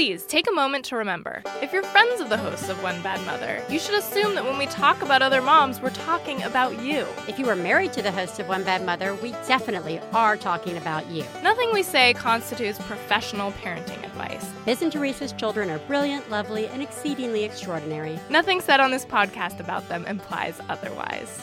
Please 0.00 0.24
take 0.24 0.48
a 0.48 0.52
moment 0.54 0.82
to 0.86 0.96
remember 0.96 1.42
if 1.60 1.74
you're 1.74 1.82
friends 1.82 2.22
of 2.22 2.30
the 2.30 2.38
hosts 2.38 2.70
of 2.70 2.82
One 2.82 3.02
Bad 3.02 3.22
Mother, 3.26 3.62
you 3.68 3.78
should 3.78 3.96
assume 3.96 4.34
that 4.34 4.42
when 4.46 4.56
we 4.56 4.64
talk 4.64 5.02
about 5.02 5.20
other 5.20 5.42
moms, 5.42 5.82
we're 5.82 5.90
talking 5.90 6.42
about 6.44 6.80
you. 6.82 7.06
If 7.28 7.38
you 7.38 7.46
are 7.50 7.54
married 7.54 7.92
to 7.92 8.00
the 8.00 8.10
host 8.10 8.38
of 8.40 8.48
One 8.48 8.64
Bad 8.64 8.82
Mother, 8.86 9.14
we 9.16 9.32
definitely 9.46 10.00
are 10.14 10.38
talking 10.38 10.78
about 10.78 11.06
you. 11.10 11.22
Nothing 11.42 11.70
we 11.74 11.82
say 11.82 12.14
constitutes 12.14 12.78
professional 12.78 13.52
parenting 13.52 14.02
advice. 14.02 14.50
Biz 14.64 14.80
and 14.80 14.90
Theresa's 14.90 15.34
children 15.34 15.68
are 15.68 15.80
brilliant, 15.80 16.30
lovely, 16.30 16.66
and 16.68 16.80
exceedingly 16.82 17.44
extraordinary. 17.44 18.18
Nothing 18.30 18.62
said 18.62 18.80
on 18.80 18.90
this 18.90 19.04
podcast 19.04 19.60
about 19.60 19.86
them 19.90 20.06
implies 20.06 20.58
otherwise. 20.70 21.42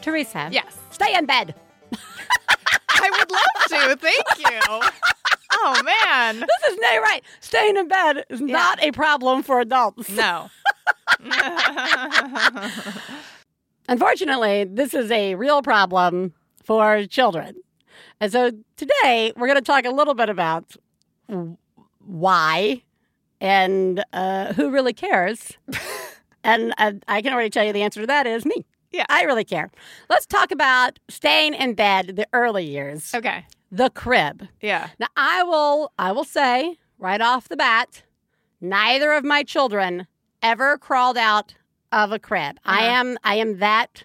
Theresa, 0.00 0.48
Yes. 0.50 0.78
stay 0.92 1.14
in 1.14 1.26
bed. 1.26 1.54
I 2.88 3.10
would 3.10 3.30
love 3.30 3.90
to. 3.90 3.96
Thank 3.96 4.24
you. 4.38 4.88
Oh, 5.58 5.82
man. 6.04 6.40
This 6.40 6.72
is 6.72 6.78
no 6.80 7.00
right. 7.00 7.22
Staying 7.40 7.76
in 7.76 7.88
bed 7.88 8.24
is 8.28 8.40
not 8.40 8.82
a 8.82 8.92
problem 8.92 9.42
for 9.42 9.60
adults. 9.60 10.08
No. 10.10 10.50
Unfortunately, 13.88 14.64
this 14.64 14.94
is 14.94 15.10
a 15.10 15.34
real 15.34 15.62
problem 15.62 16.34
for 16.62 17.06
children. 17.06 17.54
And 18.20 18.30
so 18.32 18.50
today 18.76 19.32
we're 19.36 19.46
going 19.46 19.58
to 19.58 19.64
talk 19.64 19.84
a 19.84 19.90
little 19.90 20.14
bit 20.14 20.28
about 20.28 20.76
why 22.04 22.82
and 23.40 24.04
uh, 24.12 24.52
who 24.54 24.70
really 24.70 24.92
cares. 24.92 25.52
and 26.44 26.74
uh, 26.78 26.92
I 27.08 27.22
can 27.22 27.32
already 27.32 27.50
tell 27.50 27.64
you 27.64 27.72
the 27.72 27.82
answer 27.82 28.00
to 28.00 28.06
that 28.06 28.26
is 28.26 28.44
me. 28.44 28.66
Yeah. 28.90 29.06
I 29.08 29.22
really 29.22 29.44
care. 29.44 29.70
Let's 30.08 30.26
talk 30.26 30.50
about 30.50 30.98
staying 31.08 31.54
in 31.54 31.74
bed 31.74 32.16
the 32.16 32.26
early 32.32 32.64
years. 32.64 33.14
Okay. 33.14 33.44
The 33.70 33.90
crib. 33.90 34.48
Yeah. 34.60 34.90
Now 34.98 35.08
I 35.16 35.42
will 35.42 35.92
I 35.98 36.12
will 36.12 36.24
say 36.24 36.78
right 36.98 37.20
off 37.20 37.48
the 37.48 37.56
bat, 37.56 38.02
neither 38.60 39.12
of 39.12 39.24
my 39.24 39.42
children 39.42 40.06
ever 40.42 40.78
crawled 40.78 41.16
out 41.18 41.54
of 41.92 42.12
a 42.12 42.18
crib. 42.18 42.58
I 42.64 42.78
Uh-huh. 42.86 42.92
am 43.00 43.18
I 43.24 43.34
am 43.36 43.58
that 43.58 44.04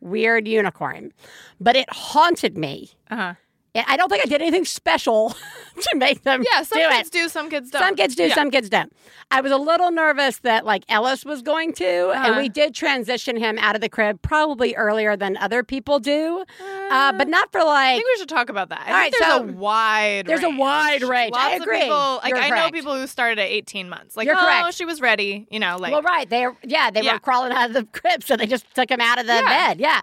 weird 0.00 0.46
unicorn. 0.48 1.12
But 1.60 1.76
it 1.76 1.90
haunted 1.92 2.56
me. 2.58 2.90
Uh 3.10 3.16
huh. 3.16 3.34
I 3.74 3.96
don't 3.96 4.08
think 4.08 4.22
I 4.24 4.28
did 4.28 4.40
anything 4.40 4.64
special 4.64 5.30
to 5.80 5.96
make 5.96 6.22
them 6.22 6.44
Yeah. 6.48 6.62
Some 6.62 6.78
do 6.80 6.88
kids 6.90 7.08
it. 7.08 7.12
do, 7.12 7.28
some 7.28 7.50
kids 7.50 7.70
don't. 7.70 7.82
Some 7.82 7.96
kids 7.96 8.14
do, 8.14 8.24
Yeah. 8.28 8.34
some 8.34 8.50
kids 8.50 8.68
don't. 8.68 8.92
I 9.30 9.40
was 9.40 9.50
a 9.50 9.56
little 9.56 9.90
nervous 9.90 10.38
that 10.38 10.64
like 10.64 10.84
Ellis 10.88 11.24
was 11.24 11.42
going 11.42 11.72
to, 11.74 12.10
and 12.10 12.26
Uh-huh. 12.26 12.40
we 12.40 12.48
did 12.48 12.74
transition 12.74 13.36
him 13.36 13.58
out 13.58 13.74
of 13.74 13.80
the 13.80 13.88
crib 13.88 14.22
probably 14.22 14.74
earlier 14.76 15.16
than 15.16 15.36
other 15.38 15.64
people 15.64 15.98
do, 15.98 16.44
uh, 16.90 17.12
but 17.12 17.26
not 17.28 17.50
for 17.50 17.64
like. 17.64 17.94
I 17.94 17.96
think 17.96 18.06
we 18.14 18.18
should 18.18 18.28
talk 18.28 18.48
about 18.48 18.68
that. 18.68 18.82
I 18.86 18.90
All 18.90 18.92
right, 18.94 19.14
there's 19.18 19.32
so 19.32 19.38
a 19.42 19.52
wide 19.52 20.26
there's 20.26 20.42
a 20.44 20.50
wide 20.50 21.02
range. 21.02 21.32
Lots 21.32 21.44
I 21.44 21.56
agree. 21.56 21.76
Of 21.78 21.82
people, 21.84 22.20
like 22.22 22.28
You're 22.28 22.38
I 22.38 22.50
know 22.50 22.70
people 22.70 22.94
who 22.94 23.06
started 23.08 23.38
at 23.40 23.48
18 23.48 23.88
months. 23.88 24.16
Like, 24.16 24.26
You're 24.26 24.36
oh, 24.36 24.40
correct. 24.44 24.74
she 24.74 24.84
was 24.84 25.00
ready. 25.00 25.46
You 25.50 25.58
know, 25.58 25.78
like 25.78 25.90
well, 25.92 26.02
right. 26.02 26.28
They 26.30 26.46
yeah, 26.62 26.90
they 26.92 27.02
Yeah. 27.02 27.14
were 27.14 27.18
crawling 27.18 27.50
out 27.52 27.68
of 27.70 27.74
the 27.74 27.84
crib, 27.98 28.22
so 28.22 28.36
they 28.36 28.46
just 28.46 28.72
took 28.74 28.90
him 28.90 29.00
out 29.00 29.18
of 29.18 29.26
the 29.26 29.32
Yeah. 29.34 29.68
bed. 29.68 29.80
Yeah. 29.80 30.00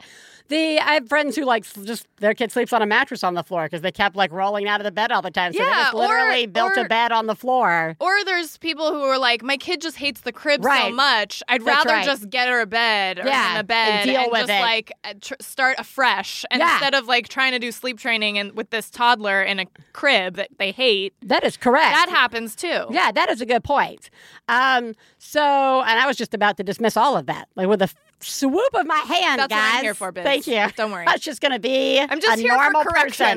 The 0.51 0.79
I 0.79 0.95
have 0.95 1.07
friends 1.07 1.37
who 1.37 1.45
like 1.45 1.63
just 1.85 2.05
their 2.17 2.33
kid 2.33 2.51
sleeps 2.51 2.73
on 2.73 2.81
a 2.81 2.85
mattress 2.85 3.23
on 3.23 3.35
the 3.35 3.43
floor 3.43 3.63
because 3.67 3.81
they 3.81 3.91
kept 3.91 4.17
like 4.17 4.31
rolling 4.33 4.67
out 4.67 4.81
of 4.81 4.83
the 4.83 4.91
bed 4.91 5.09
all 5.11 5.21
the 5.21 5.31
time. 5.31 5.53
So 5.53 5.59
they 5.59 5.65
Yeah, 5.65 5.83
just 5.83 5.93
or- 5.93 5.99
literally 6.01 6.45
built 6.45 6.75
a 6.75 6.83
bed 6.83 7.13
on 7.13 7.27
the 7.27 7.35
floor. 7.35 7.95
Or 8.01 8.23
there's 8.25 8.57
people 8.57 8.91
who 8.91 9.01
are 9.03 9.17
like, 9.17 9.41
my 9.43 9.55
kid 9.55 9.79
just 9.79 9.95
hates 9.95 10.21
the 10.21 10.33
crib 10.33 10.61
so 10.61 10.67
Right. 10.67 10.93
much. 10.93 11.41
I'd 11.47 11.61
That's 11.63 11.77
rather 11.85 11.89
right. 11.97 12.05
just 12.05 12.29
get 12.29 12.49
her 12.49 12.59
a 12.59 12.65
bed 12.65 13.19
or 13.19 13.25
Yeah, 13.27 13.51
in 13.51 13.55
a 13.55 13.59
and 13.59 13.67
bed 13.67 14.03
deal 14.03 14.29
with 14.29 14.41
just 14.47 14.51
it. 14.51 14.61
like 14.61 14.91
uh, 15.05 15.13
tr- 15.21 15.33
start 15.39 15.75
afresh 15.79 16.43
and 16.51 16.59
Yeah. 16.59 16.73
instead 16.73 16.95
of 16.95 17.07
like 17.07 17.29
trying 17.29 17.53
to 17.53 17.59
do 17.59 17.71
sleep 17.71 17.97
training 17.97 18.37
and 18.37 18.51
with 18.51 18.71
this 18.71 18.89
toddler 18.89 19.41
in 19.41 19.57
a 19.59 19.65
crib 19.93 20.35
that 20.35 20.49
they 20.59 20.71
hate. 20.71 21.13
That 21.21 21.45
is 21.45 21.55
correct. 21.55 21.95
That 21.95 22.09
happens 22.09 22.57
too. 22.57 22.87
Yeah, 22.91 23.11
that 23.13 23.29
is 23.29 23.39
a 23.39 23.45
good 23.45 23.63
point. 23.63 24.09
Um, 24.49 24.95
so, 25.17 25.41
and 25.81 25.97
I 25.97 26.05
was 26.07 26.17
just 26.17 26.33
about 26.33 26.57
to 26.57 26.63
dismiss 26.63 26.97
all 26.97 27.15
of 27.15 27.25
that, 27.27 27.47
like 27.55 27.67
with 27.67 27.81
a 27.81 27.89
swoop 28.21 28.73
of 28.73 28.85
my 28.87 28.97
hand, 28.97 29.39
That's 29.39 29.41
what 29.41 29.49
guys. 29.49 29.75
I'm 29.77 29.83
here 29.83 29.93
for, 29.93 30.11
Biz. 30.11 30.23
Thank 30.23 30.47
you. 30.47 30.65
Don't 30.75 30.91
worry. 30.91 31.05
Was 31.07 31.19
just 31.21 31.41
going 31.41 31.51
to 31.53 31.59
be 31.59 31.99
I'm 31.99 32.19
just 32.19 32.37
a 32.39 32.41
here 32.41 32.51
for 32.53 32.57
normal 32.71 32.83
person. 32.83 32.93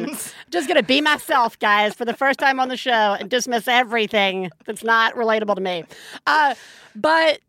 corrections. 0.06 0.34
Just 0.50 0.68
going 0.68 0.76
to 0.80 0.84
be 0.86 1.00
myself, 1.00 1.58
guys, 1.58 1.94
for 1.94 2.04
the 2.04 2.14
first 2.14 2.38
time 2.38 2.60
on 2.60 2.68
the 2.68 2.76
show 2.76 2.90
and 3.18 3.28
dismiss 3.28 3.66
everything 3.66 4.50
that's 4.66 4.84
not 4.84 5.14
relatable 5.14 5.54
to 5.56 5.60
me. 5.60 5.84
Uh, 6.26 6.54
but 6.94 7.40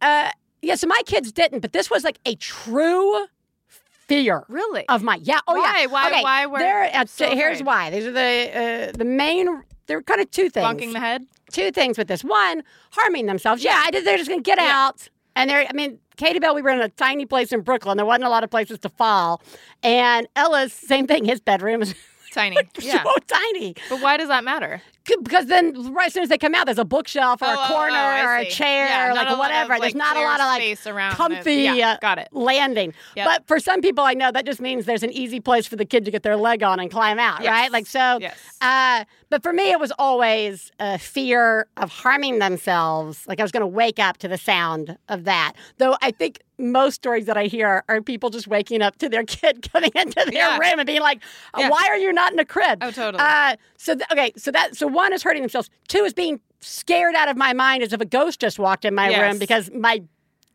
uh, 0.00 0.30
yeah, 0.62 0.74
so 0.76 0.86
my 0.86 1.00
kids 1.06 1.30
didn't, 1.32 1.60
but 1.60 1.72
this 1.72 1.90
was 1.90 2.04
like 2.04 2.18
a 2.24 2.34
true 2.36 3.26
fear 3.68 4.44
Really? 4.48 4.86
of 4.88 5.02
my 5.02 5.18
yeah 5.22 5.40
oh 5.48 5.54
Why? 5.54 5.80
yeah 5.80 5.86
Why- 5.86 6.06
okay. 6.10 6.22
why 6.22 6.46
were 6.46 6.58
there, 6.58 6.90
uh, 6.94 7.06
so 7.06 7.26
here's 7.34 7.60
afraid? 7.60 7.66
why 7.66 7.90
these 7.90 8.04
are 8.06 8.12
the 8.12 8.90
uh, 8.90 8.92
the 8.96 9.04
main 9.04 9.46
there 9.86 9.96
are 9.96 10.02
kind 10.02 10.20
of 10.20 10.30
two 10.30 10.50
things 10.50 10.66
Bonking 10.66 10.92
the 10.92 11.00
head? 11.00 11.24
two 11.52 11.70
things 11.70 11.96
with 11.98 12.08
this. 12.08 12.22
One, 12.24 12.62
harming 12.92 13.26
themselves. 13.26 13.62
Yeah, 13.64 13.80
I 13.84 13.90
did. 13.90 14.04
They're 14.04 14.16
just 14.18 14.28
going 14.28 14.42
to 14.42 14.50
get 14.50 14.58
Yeah. 14.58 14.72
out. 14.86 15.08
And 15.36 15.48
they're, 15.50 15.66
I 15.68 15.72
mean, 15.72 15.98
Katie 16.16 16.38
Bell, 16.38 16.54
we 16.54 16.62
were 16.62 16.70
in 16.70 16.80
a 16.80 16.88
tiny 16.88 17.26
place 17.26 17.52
in 17.52 17.60
Brooklyn. 17.62 17.96
There 17.96 18.06
wasn't 18.06 18.24
a 18.24 18.28
lot 18.28 18.44
of 18.44 18.50
places 18.50 18.78
to 18.80 18.88
fall. 18.88 19.42
And 19.82 20.26
Ellis, 20.36 20.72
same 20.72 21.06
thing. 21.06 21.24
His 21.24 21.40
bedroom 21.40 21.82
is 21.82 21.94
Tiny. 22.32 22.56
Yeah. 22.80 23.02
so 23.04 23.14
tiny. 23.28 23.74
But 23.88 24.00
why 24.00 24.16
does 24.16 24.28
that 24.28 24.42
matter? 24.42 24.82
Because 25.22 25.46
then, 25.46 25.92
right 25.92 26.06
as 26.06 26.14
soon 26.14 26.22
as 26.22 26.28
they 26.30 26.38
come 26.38 26.54
out, 26.54 26.64
there's 26.64 26.78
a 26.78 26.84
bookshelf 26.84 27.42
or 27.42 27.46
Oh, 27.46 27.50
a 27.50 27.64
oh, 27.64 27.68
corner 27.68 27.96
oh, 27.96 27.98
I 27.98 28.24
or 28.24 28.36
a 28.38 28.46
chair 28.48 28.86
Yeah, 28.86 29.10
or 29.10 29.14
like 29.14 29.38
whatever. 29.38 29.74
of, 29.74 29.80
there's 29.80 29.94
like, 29.94 29.94
not 29.94 30.16
a 30.16 30.20
lot 30.20 30.40
of 30.40 30.46
like 30.46 30.62
space 30.62 30.86
around 30.86 31.14
comfy 31.14 31.54
Yeah, 31.54 31.90
uh, 31.92 31.96
got 32.00 32.18
it. 32.18 32.28
landing. 32.32 32.94
Yep. 33.14 33.26
But 33.26 33.46
for 33.46 33.60
some 33.60 33.80
people, 33.82 34.02
I 34.04 34.14
know 34.14 34.32
that 34.32 34.46
just 34.46 34.60
means 34.60 34.86
there's 34.86 35.02
an 35.02 35.12
easy 35.12 35.40
place 35.40 35.66
for 35.66 35.76
the 35.76 35.84
kid 35.84 36.04
to 36.06 36.10
get 36.10 36.22
their 36.22 36.36
leg 36.36 36.62
on 36.62 36.80
and 36.80 36.90
climb 36.90 37.18
out, 37.18 37.42
Yes. 37.42 37.50
right? 37.50 37.70
Like 37.70 37.86
so. 37.86 38.18
Yes. 38.20 38.38
Uh, 38.62 39.04
but 39.28 39.42
for 39.42 39.52
me, 39.52 39.70
it 39.72 39.80
was 39.80 39.92
always 39.98 40.70
a 40.80 40.98
fear 40.98 41.66
of 41.76 41.90
harming 41.90 42.38
themselves. 42.38 43.26
Like 43.26 43.40
I 43.40 43.42
was 43.42 43.52
going 43.52 43.62
to 43.62 43.66
wake 43.66 43.98
up 43.98 44.18
to 44.18 44.28
the 44.28 44.38
sound 44.38 44.96
of 45.08 45.24
that. 45.24 45.52
Though 45.78 45.96
I 46.02 46.12
think 46.12 46.40
most 46.56 46.94
stories 46.94 47.26
that 47.26 47.36
I 47.36 47.46
hear 47.46 47.82
are 47.88 48.00
people 48.00 48.30
just 48.30 48.46
waking 48.46 48.80
up 48.80 48.96
to 48.98 49.08
their 49.08 49.24
kid 49.26 49.68
coming 49.72 49.90
into 49.96 50.22
their 50.24 50.32
Yeah. 50.34 50.58
room 50.58 50.78
and 50.78 50.86
being 50.86 51.00
like, 51.00 51.20
"Uh, 51.52 51.62
Yeah. 51.62 51.68
"Why 51.70 51.84
are 51.88 51.96
you 51.98 52.12
not 52.12 52.32
in 52.32 52.38
a 52.38 52.44
crib?" 52.44 52.78
Oh, 52.80 52.92
totally. 52.92 53.20
Uh, 53.24 53.56
so 53.76 53.94
th- 53.96 54.06
okay, 54.12 54.32
so 54.36 54.52
that 54.52 54.76
so 54.76 54.86
one 54.94 55.12
is 55.12 55.22
hurting 55.22 55.42
themselves. 55.42 55.68
Two 55.88 56.04
is 56.04 56.14
being 56.14 56.40
scared 56.60 57.14
out 57.14 57.28
of 57.28 57.36
my 57.36 57.52
mind 57.52 57.82
as 57.82 57.92
if 57.92 58.00
a 58.00 58.06
ghost 58.06 58.40
just 58.40 58.58
walked 58.58 58.84
in 58.86 58.94
my 58.94 59.10
Yes. 59.10 59.20
room 59.20 59.38
because 59.38 59.70
my 59.72 60.02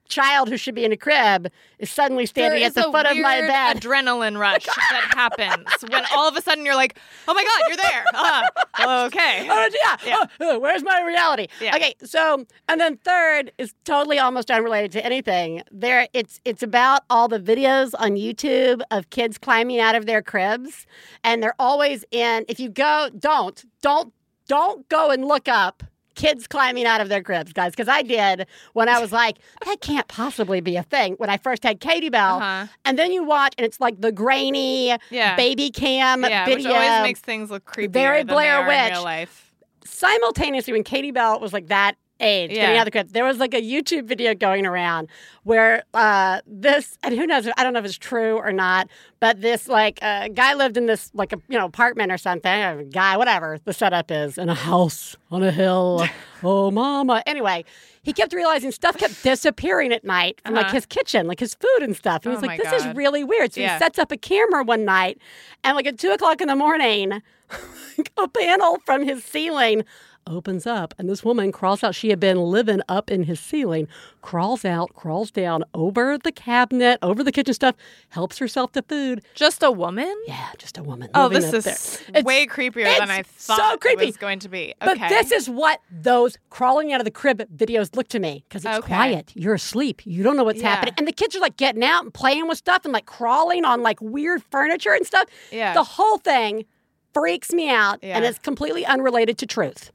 child 0.08 0.50
who 0.50 0.58
should 0.58 0.74
be 0.74 0.84
in 0.84 0.92
a 0.92 0.98
crib 0.98 1.52
is 1.78 1.88
suddenly 1.92 2.26
standing 2.26 2.58
There 2.62 2.66
at 2.68 2.74
the 2.74 2.82
foot 2.92 3.06
of 3.06 3.16
my 3.18 3.42
bed. 3.42 3.78
adrenaline 3.80 4.40
rush 4.40 4.66
that 4.66 5.12
happens 5.14 5.68
when 5.92 6.04
all 6.16 6.28
of 6.28 6.36
a 6.36 6.42
sudden 6.42 6.66
you're 6.66 6.74
like, 6.74 6.98
"Oh 7.28 7.34
my 7.36 7.44
god, 7.44 7.62
you're 7.68 7.78
there!" 7.78 8.06
Ah, 8.16 9.04
okay. 9.06 9.48
Oh, 9.48 9.70
yeah. 9.72 9.98
Yeah. 10.04 10.16
Oh, 10.20 10.28
oh, 10.42 10.60
where's 10.60 10.82
my 10.82 11.04
reality? 11.04 11.46
Yeah. 11.62 11.76
Okay, 11.76 11.94
so 12.04 12.44
and 12.68 12.82
then 12.82 12.98
third 12.98 13.52
is 13.60 13.76
totally 13.86 14.18
almost 14.18 14.50
unrelated 14.50 14.92
to 14.94 15.06
anything. 15.06 15.62
There, 15.72 16.08
it's 16.14 16.42
it's 16.44 16.64
about 16.64 17.04
all 17.12 17.28
the 17.28 17.40
videos 17.40 17.94
on 18.00 18.14
YouTube 18.16 18.82
of 18.90 19.12
kids 19.12 19.38
climbing 19.38 19.80
out 19.80 19.94
of 19.94 20.08
their 20.08 20.24
cribs, 20.24 20.88
and 21.24 21.44
they're 21.44 21.54
always 21.60 22.04
in. 22.10 22.46
If 22.48 22.60
you 22.60 22.70
go, 22.70 23.12
don't 23.20 23.64
don't 23.84 24.12
don't 24.50 24.88
go 24.90 25.10
and 25.12 25.24
look 25.24 25.48
up 25.48 25.84
kids 26.16 26.48
climbing 26.48 26.86
out 26.86 27.00
of 27.00 27.08
their 27.08 27.24
cribs, 27.24 27.54
guys, 27.54 27.72
because 27.72 27.88
I 27.88 28.02
did 28.02 28.46
when 28.74 28.90
I 28.90 29.00
was 29.00 29.14
like, 29.14 29.38
that 29.66 29.80
can't 29.80 30.06
possibly 30.10 30.60
be 30.60 30.76
a 30.76 30.84
thing 30.84 31.14
when 31.14 31.30
I 31.30 31.38
first 31.38 31.64
had 31.64 31.80
Katie 31.80 32.10
Bell. 32.10 32.36
Uh-huh. 32.42 32.68
And 32.84 33.00
then 33.00 33.14
you 33.14 33.24
watch, 33.24 33.54
and 33.58 33.64
it's 33.66 33.80
like 33.80 34.02
the 34.02 34.12
grainy 34.12 34.98
Yeah. 35.12 35.38
baby 35.38 35.70
cam 35.70 36.24
yeah, 36.24 36.44
video. 36.44 36.68
which 36.72 36.76
always 36.76 37.04
makes 37.04 37.22
things 37.22 37.50
look 37.50 37.64
creepy. 37.64 37.94
Very 37.94 38.26
Blair 38.26 38.36
they 38.36 38.50
are 38.50 38.62
in 38.64 38.68
Witch. 38.90 38.94
real 38.96 39.04
life. 39.04 39.54
simultaneously 39.86 40.74
when 40.74 40.84
Katie 40.84 41.12
Bell 41.12 41.40
was 41.40 41.54
like 41.54 41.68
that 41.68 41.96
age, 42.20 42.52
getting 42.52 42.76
out 42.78 42.82
of 42.82 42.86
the 42.86 42.92
crib, 42.92 43.10
there 43.12 43.24
was 43.26 43.38
like 43.38 43.54
a 43.54 43.62
YouTube 43.62 44.06
video 44.06 44.34
going 44.36 44.66
around 44.66 45.08
where 45.44 45.84
uh, 45.94 46.42
this, 46.46 46.98
and 47.04 47.16
who 47.18 47.26
knows, 47.26 47.48
I 47.58 47.64
don't 47.64 47.74
know 47.74 47.80
if 47.80 47.86
it's 47.86 47.98
true 47.98 48.38
or 48.38 48.52
not, 48.52 48.88
but 49.20 49.42
this 49.42 49.68
like 49.68 50.00
uh, 50.02 50.28
guy 50.30 50.54
lived 50.54 50.78
in 50.78 50.86
this 50.86 51.12
like 51.14 51.34
a 51.34 51.38
you 51.48 51.58
know 51.58 51.66
apartment 51.66 52.12
or 52.12 52.18
something, 52.18 52.52
a 52.52 52.84
guy, 52.84 53.18
whatever 53.18 53.60
the 53.66 53.74
setup 53.74 54.12
is, 54.12 54.38
in 54.38 54.50
a 54.50 54.56
house 54.56 55.16
on 55.32 55.44
a 55.44 55.52
hill. 55.52 56.06
oh, 56.44 56.72
mama. 56.72 57.24
Anyway. 57.26 57.64
He 58.02 58.14
kept 58.14 58.34
realizing 58.34 58.72
stuff 58.72 58.98
kept 58.98 59.22
disappearing 59.22 59.92
at 59.92 60.04
night 60.06 60.40
from 60.44 60.56
like 60.56 60.68
Uh-huh. 60.68 60.76
his 60.76 60.86
kitchen, 60.86 61.28
like 61.28 61.40
his 61.40 61.54
food 61.54 61.84
and 61.84 61.96
stuff. 61.96 62.26
And 62.26 62.34
Oh 62.34 62.38
he's 62.38 62.48
like, 62.48 62.60
"This 62.60 62.72
is 62.72 62.96
really 62.96 63.24
weird." 63.26 63.54
So 63.54 63.60
Yeah. 63.60 63.74
he 63.74 63.78
sets 63.78 64.00
up 64.00 64.12
a 64.12 64.18
camera 64.18 64.64
one 64.64 64.84
night, 64.86 65.20
and 65.66 65.76
like 65.76 65.86
at 65.86 66.00
two 66.00 66.10
o'clock 66.12 66.40
in 66.42 66.48
the 66.48 66.56
morning, 66.56 67.22
a 68.18 68.28
panel 68.30 68.80
from 68.86 69.04
his 69.04 69.24
ceiling 69.24 69.84
opens 70.30 70.66
up 70.68 70.94
and 70.98 71.10
this 71.10 71.24
woman 71.26 71.52
crawls 71.52 71.84
out 71.84 71.94
she 71.96 72.10
had 72.10 72.20
been 72.20 72.38
living 72.38 72.80
up 72.88 73.10
in 73.10 73.24
his 73.24 73.40
ceiling 73.40 73.88
crawls 74.22 74.64
out 74.64 74.94
crawls 74.94 75.32
down 75.32 75.64
over 75.74 76.18
the 76.18 76.32
cabinet 76.32 77.00
over 77.02 77.24
the 77.24 77.32
kitchen 77.32 77.54
stuff 77.54 77.76
helps 78.10 78.38
herself 78.38 78.72
to 78.72 78.82
food 78.84 79.22
Just 79.34 79.64
a 79.64 79.72
woman? 79.72 80.14
yeah 80.28 80.50
just 80.58 80.78
a 80.78 80.84
woman 80.84 81.10
Oh, 81.16 81.28
this 81.30 81.52
is 81.52 81.64
there. 81.66 81.74
It's- 82.10 82.24
way 82.24 82.46
creepier 82.46 82.84
than 83.00 83.10
I 83.10 83.20
it's 83.20 83.44
so 83.44 83.56
thought 83.56 83.82
creepy. 83.82 84.04
it 84.04 84.06
was 84.06 84.18
going 84.18 84.40
to 84.40 84.50
be. 84.50 84.74
but 84.80 85.00
this 85.10 85.32
is 85.32 85.50
what 85.50 85.82
those 85.92 86.38
crawling 86.50 86.94
out 86.94 87.02
of 87.02 87.06
the 87.06 87.12
crib 87.12 87.42
videos 87.58 87.96
look 87.96 88.08
to 88.10 88.20
me 88.20 88.44
because 88.48 88.64
it's 88.66 88.78
Okay. 88.78 88.88
quiet. 88.88 89.32
You're 89.36 89.56
asleep. 89.56 90.02
You 90.06 90.22
don't 90.24 90.38
know 90.38 90.44
what's 90.44 90.62
Yeah. 90.62 90.76
happening. 90.76 90.94
And 90.98 91.08
the 91.08 91.12
kids 91.12 91.36
are 91.36 91.40
like 91.40 91.58
getting 91.58 91.84
out 91.84 92.04
and 92.04 92.14
playing 92.14 92.48
with 92.48 92.58
stuff 92.60 92.86
and 92.86 92.94
like 92.94 93.06
crawling 93.08 93.66
on 93.66 93.82
like 93.82 94.00
weird 94.02 94.44
furniture 94.52 94.94
and 94.94 95.06
stuff. 95.08 95.26
Yeah. 95.52 95.74
The 95.74 95.84
whole 95.84 96.18
thing 96.20 96.66
freaks 97.14 97.52
me 97.52 97.70
out 97.70 97.98
and 98.04 98.24
it's 98.26 98.38
completely 98.40 98.86
unrelated 98.86 99.38
to 99.40 99.46
truth. 99.48 99.92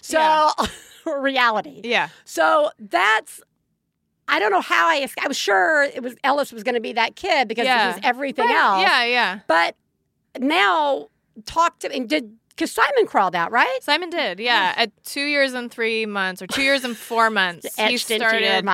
So, 0.00 0.18
Yeah. 0.18 0.50
reality. 1.18 1.80
yeah. 1.84 2.08
So 2.24 2.70
that's. 2.78 3.40
I 4.28 4.38
don't 4.38 4.52
know 4.52 4.60
how 4.60 4.86
I. 4.88 5.06
I 5.22 5.28
was 5.28 5.36
sure 5.36 5.82
it 5.82 6.02
was 6.02 6.14
Ellis 6.24 6.52
was 6.52 6.62
going 6.62 6.76
to 6.76 6.80
be 6.80 6.92
that 6.94 7.16
kid 7.16 7.48
because 7.48 7.64
Yeah. 7.66 7.94
he's 7.94 8.00
everything 8.04 8.46
Right. 8.46 8.56
else. 8.56 8.82
Yeah, 8.82 9.04
yeah. 9.04 9.38
But 9.46 9.74
now, 10.38 11.08
talk 11.44 11.78
to 11.80 11.92
and 11.92 12.08
did 12.08 12.32
because 12.50 12.70
Simon 12.70 13.06
crawled 13.06 13.34
out, 13.34 13.50
right? 13.50 13.78
Simon 13.82 14.10
did, 14.10 14.38
yeah. 14.38 14.74
At 14.76 14.90
two 15.04 15.24
years 15.24 15.54
and 15.54 15.70
three 15.70 16.04
months, 16.06 16.40
or 16.42 16.46
two 16.46 16.62
years 16.62 16.84
and 16.84 16.96
four 16.96 17.30
months, 17.40 17.74
he 17.76 17.82
etched 17.82 18.10
into 18.10 18.24
your 18.24 18.28
started. 18.62 18.64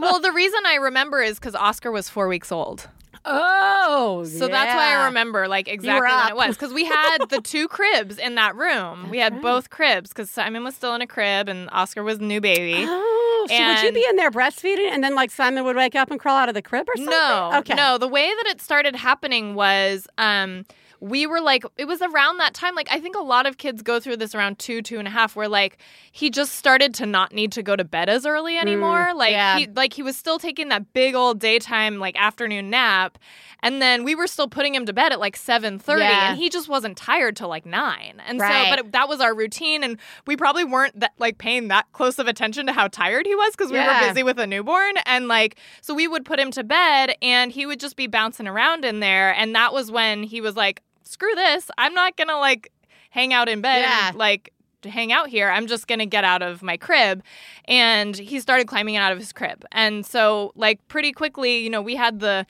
Well, 0.00 0.18
the 0.18 0.32
reason 0.42 0.60
I 0.66 0.76
remember 0.76 1.20
is 1.22 1.38
because 1.38 1.54
Oscar 1.54 1.90
was 1.92 2.08
four 2.08 2.26
weeks 2.26 2.50
old. 2.50 2.88
Oh, 3.30 4.24
So 4.24 4.48
that's 4.48 4.74
why 4.74 4.94
I 4.96 5.04
remember 5.06 5.48
like 5.48 5.68
exactly 5.68 6.08
when 6.14 6.28
it 6.28 6.36
was 6.36 6.56
because 6.56 6.72
we 6.72 6.84
had 6.84 7.18
the 7.28 7.40
two 7.42 7.68
cribs 7.68 8.18
in 8.18 8.34
that 8.36 8.56
room. 8.56 9.10
we 9.10 9.18
had 9.18 9.40
both 9.42 9.70
cribs 9.70 10.08
because 10.10 10.30
Simon 10.30 10.64
was 10.64 10.74
still 10.74 10.94
in 10.94 11.02
a 11.02 11.06
crib 11.06 11.48
and 11.48 11.68
Oscar 11.72 12.02
was 12.02 12.18
new 12.20 12.40
baby. 12.40 12.84
Oh, 12.88 13.46
so 13.48 13.66
would 13.66 13.82
you 13.82 13.92
be 13.92 14.04
in 14.10 14.16
there 14.16 14.30
breastfeeding, 14.30 14.90
and 14.90 15.02
then 15.04 15.14
like 15.14 15.30
Simon 15.30 15.64
would 15.64 15.76
wake 15.76 15.94
up 15.94 16.10
and 16.10 16.18
crawl 16.18 16.36
out 16.36 16.48
of 16.48 16.54
the 16.54 16.62
crib 16.62 16.88
or 16.88 16.96
something? 16.96 17.10
No, 17.10 17.52
Okay. 17.58 17.74
no. 17.74 17.96
The 17.98 18.08
way 18.08 18.28
that 18.28 18.46
it 18.48 18.60
started 18.60 18.96
happening 18.96 19.54
was 19.54 20.06
um, 20.18 20.64
we 21.00 21.26
were 21.26 21.40
like, 21.40 21.64
it 21.76 21.86
was 21.86 22.02
around 22.02 22.38
that 22.38 22.54
time. 22.54 22.74
Like, 22.74 22.88
I 22.90 22.98
think 23.00 23.14
a 23.16 23.20
lot 23.22 23.46
of 23.46 23.56
kids 23.58 23.82
go 23.82 24.00
through 24.00 24.16
this 24.16 24.34
around 24.34 24.58
two, 24.58 24.82
two 24.82 24.98
and 24.98 25.06
a 25.06 25.10
half, 25.10 25.36
where 25.36 25.48
like 25.48 25.78
he 26.12 26.28
just 26.30 26.56
started 26.56 26.94
to 26.94 27.06
not 27.06 27.32
need 27.32 27.52
to 27.52 27.62
go 27.62 27.76
to 27.76 27.84
bed 27.84 28.08
as 28.08 28.26
early 28.26 28.56
anymore. 28.58 29.12
like, 29.14 29.30
Mm, 29.30 29.32
yeah. 29.32 29.58
he 29.58 29.66
like 29.68 29.92
he 29.92 30.02
was 30.02 30.16
still 30.16 30.38
taking 30.38 30.68
that 30.70 30.92
big 30.92 31.14
old 31.14 31.38
daytime 31.38 31.98
like 31.98 32.16
afternoon 32.18 32.70
nap, 32.70 33.18
and 33.62 33.80
then 33.82 34.04
we 34.04 34.14
were 34.14 34.26
still 34.26 34.48
putting 34.48 34.74
him 34.74 34.86
to 34.86 34.92
bed 34.92 35.12
at 35.12 35.20
like 35.20 35.36
seven 35.36 35.78
thirty, 35.78 36.02
Yeah. 36.02 36.30
and 36.30 36.38
he 36.38 36.48
just 36.48 36.68
wasn't 36.68 36.96
tired 36.96 37.36
till 37.36 37.48
like 37.48 37.66
nine. 37.66 38.20
And 38.26 38.40
Right. 38.40 38.64
so, 38.64 38.70
but 38.70 38.78
it, 38.86 38.92
that 38.92 39.08
was 39.08 39.20
our 39.20 39.34
routine, 39.34 39.82
and 39.84 39.98
we 40.26 40.36
probably 40.36 40.64
weren't 40.64 40.98
that 41.00 41.12
like 41.18 41.38
paying 41.38 41.68
that 41.68 41.86
close 41.92 42.18
of 42.18 42.26
attention 42.28 42.66
to 42.66 42.72
how 42.72 42.88
tired 42.88 43.26
he 43.26 43.34
was 43.34 43.52
because 43.56 43.70
we 43.70 43.78
Yeah. 43.78 44.00
were 44.02 44.08
busy 44.08 44.22
with 44.22 44.38
a 44.38 44.46
newborn 44.46 44.94
and 45.06 45.28
like 45.28 45.56
so 45.80 45.94
we 45.94 46.08
would 46.08 46.24
put 46.24 46.38
him 46.40 46.50
to 46.52 46.64
bed 46.64 47.14
and 47.22 47.52
he 47.52 47.66
would 47.66 47.80
just 47.80 47.96
be 47.96 48.06
bouncing 48.06 48.46
around 48.48 48.84
in 48.84 49.00
there 49.00 49.32
and 49.34 49.54
that 49.54 49.72
was 49.72 49.90
when 49.90 50.22
he 50.22 50.40
was 50.40 50.56
like 50.56 50.82
screw 51.08 51.34
this 51.34 51.70
i'm 51.78 51.94
not 51.94 52.16
gonna 52.16 52.38
like 52.38 52.70
hang 53.10 53.32
out 53.32 53.48
in 53.48 53.60
bed 53.60 53.80
Yeah. 53.80 54.08
and 54.08 54.16
like 54.18 54.52
to 54.82 54.90
hang 54.90 55.12
out 55.12 55.28
here 55.28 55.48
i'm 55.50 55.66
just 55.66 55.86
gonna 55.88 56.06
get 56.06 56.24
out 56.24 56.42
of 56.42 56.62
my 56.62 56.76
crib 56.76 57.22
and 57.64 58.16
he 58.16 58.40
started 58.40 58.66
climbing 58.68 58.96
out 58.96 59.12
of 59.12 59.18
his 59.18 59.32
crib 59.32 59.64
and 59.72 60.04
so 60.06 60.52
like 60.54 60.86
pretty 60.88 61.12
quickly 61.12 61.58
you 61.58 61.70
know 61.70 61.82
we 61.82 61.96
had 61.96 62.20
the 62.20 62.46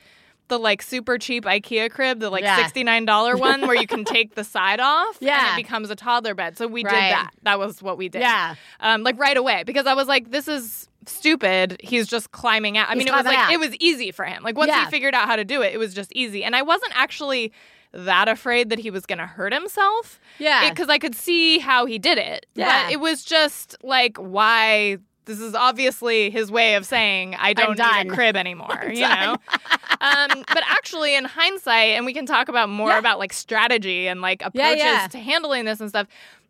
the 0.48 0.58
like 0.58 0.80
super 0.80 1.18
cheap 1.18 1.44
IKEA 1.44 1.90
crib, 1.90 2.20
the 2.20 2.30
like 2.30 2.42
Yeah. 2.42 2.66
$69 2.70 3.38
one 3.38 3.66
where 3.66 3.76
you 3.76 3.86
can 3.86 4.02
take 4.06 4.34
the 4.34 4.44
side 4.44 4.80
off 4.80 5.18
Yeah. 5.20 5.50
and 5.50 5.58
it 5.60 5.62
becomes 5.62 5.90
a 5.90 5.94
toddler 5.94 6.34
bed. 6.34 6.56
So 6.56 6.66
we 6.66 6.82
Right. 6.84 6.90
did 6.90 7.00
that. 7.12 7.30
That 7.42 7.58
was 7.58 7.82
what 7.82 7.98
we 7.98 8.08
did 8.08 8.22
Yeah. 8.22 8.54
um, 8.80 9.02
like 9.02 9.18
right 9.18 9.36
away 9.36 9.62
because 9.66 9.86
I 9.86 9.92
was 9.92 10.08
like, 10.08 10.30
this 10.30 10.48
is 10.48 10.88
stupid. 11.04 11.76
He's 11.84 12.06
just 12.06 12.32
climbing 12.32 12.78
out. 12.78 12.88
I 12.88 12.94
He's 12.94 13.00
mean, 13.04 13.08
it 13.08 13.12
was 13.14 13.26
like 13.26 13.36
out. 13.36 13.52
it 13.52 13.60
was 13.60 13.74
easy 13.78 14.10
for 14.10 14.24
him. 14.24 14.42
Like 14.42 14.56
once 14.56 14.70
Yeah. 14.70 14.86
he 14.86 14.90
figured 14.90 15.14
out 15.14 15.26
how 15.28 15.36
to 15.36 15.44
do 15.44 15.60
it, 15.60 15.74
it 15.74 15.76
was 15.78 15.92
just 15.92 16.10
easy. 16.14 16.42
And 16.44 16.56
I 16.56 16.62
wasn't 16.62 16.92
actually 16.98 17.52
that 17.92 18.28
afraid 18.28 18.70
that 18.70 18.78
he 18.78 18.90
was 18.90 19.06
going 19.06 19.18
to 19.18 19.26
hurt 19.26 19.52
himself. 19.52 20.20
Yeah. 20.38 20.68
because 20.70 20.88
I 20.88 20.98
could 20.98 21.14
see 21.14 21.58
how 21.58 21.86
he 21.86 21.98
did 21.98 22.18
it. 22.18 22.46
Yeah. 22.54 22.84
but 22.86 22.92
it 22.92 23.00
was 23.00 23.24
just 23.24 23.76
like 23.82 24.16
why. 24.18 24.98
This 25.24 25.40
is 25.40 25.54
obviously 25.54 26.30
his 26.30 26.50
way 26.50 26.74
of 26.74 26.86
saying 26.86 27.34
I 27.38 27.52
don't 27.52 27.78
need 27.78 28.10
a 28.10 28.14
crib 28.14 28.34
anymore, 28.34 28.82
you 28.88 29.00
done. 29.00 29.18
know. 29.20 29.32
um, 30.00 30.42
but 30.48 30.62
actually, 30.66 31.14
in 31.16 31.26
hindsight, 31.26 31.90
and 31.90 32.06
we 32.06 32.14
can 32.14 32.24
talk 32.24 32.48
about 32.48 32.70
more 32.70 32.88
Yeah. 32.88 32.98
about 32.98 33.18
like 33.18 33.34
strategy 33.34 34.08
and 34.08 34.22
like 34.22 34.40
Yeah, 34.40 34.46
approaches 34.70 34.84
yeah. 34.84 35.06
to 35.08 35.18
handling 35.18 35.66
this 35.66 35.80
and 35.80 35.90
stuff. 35.90 36.06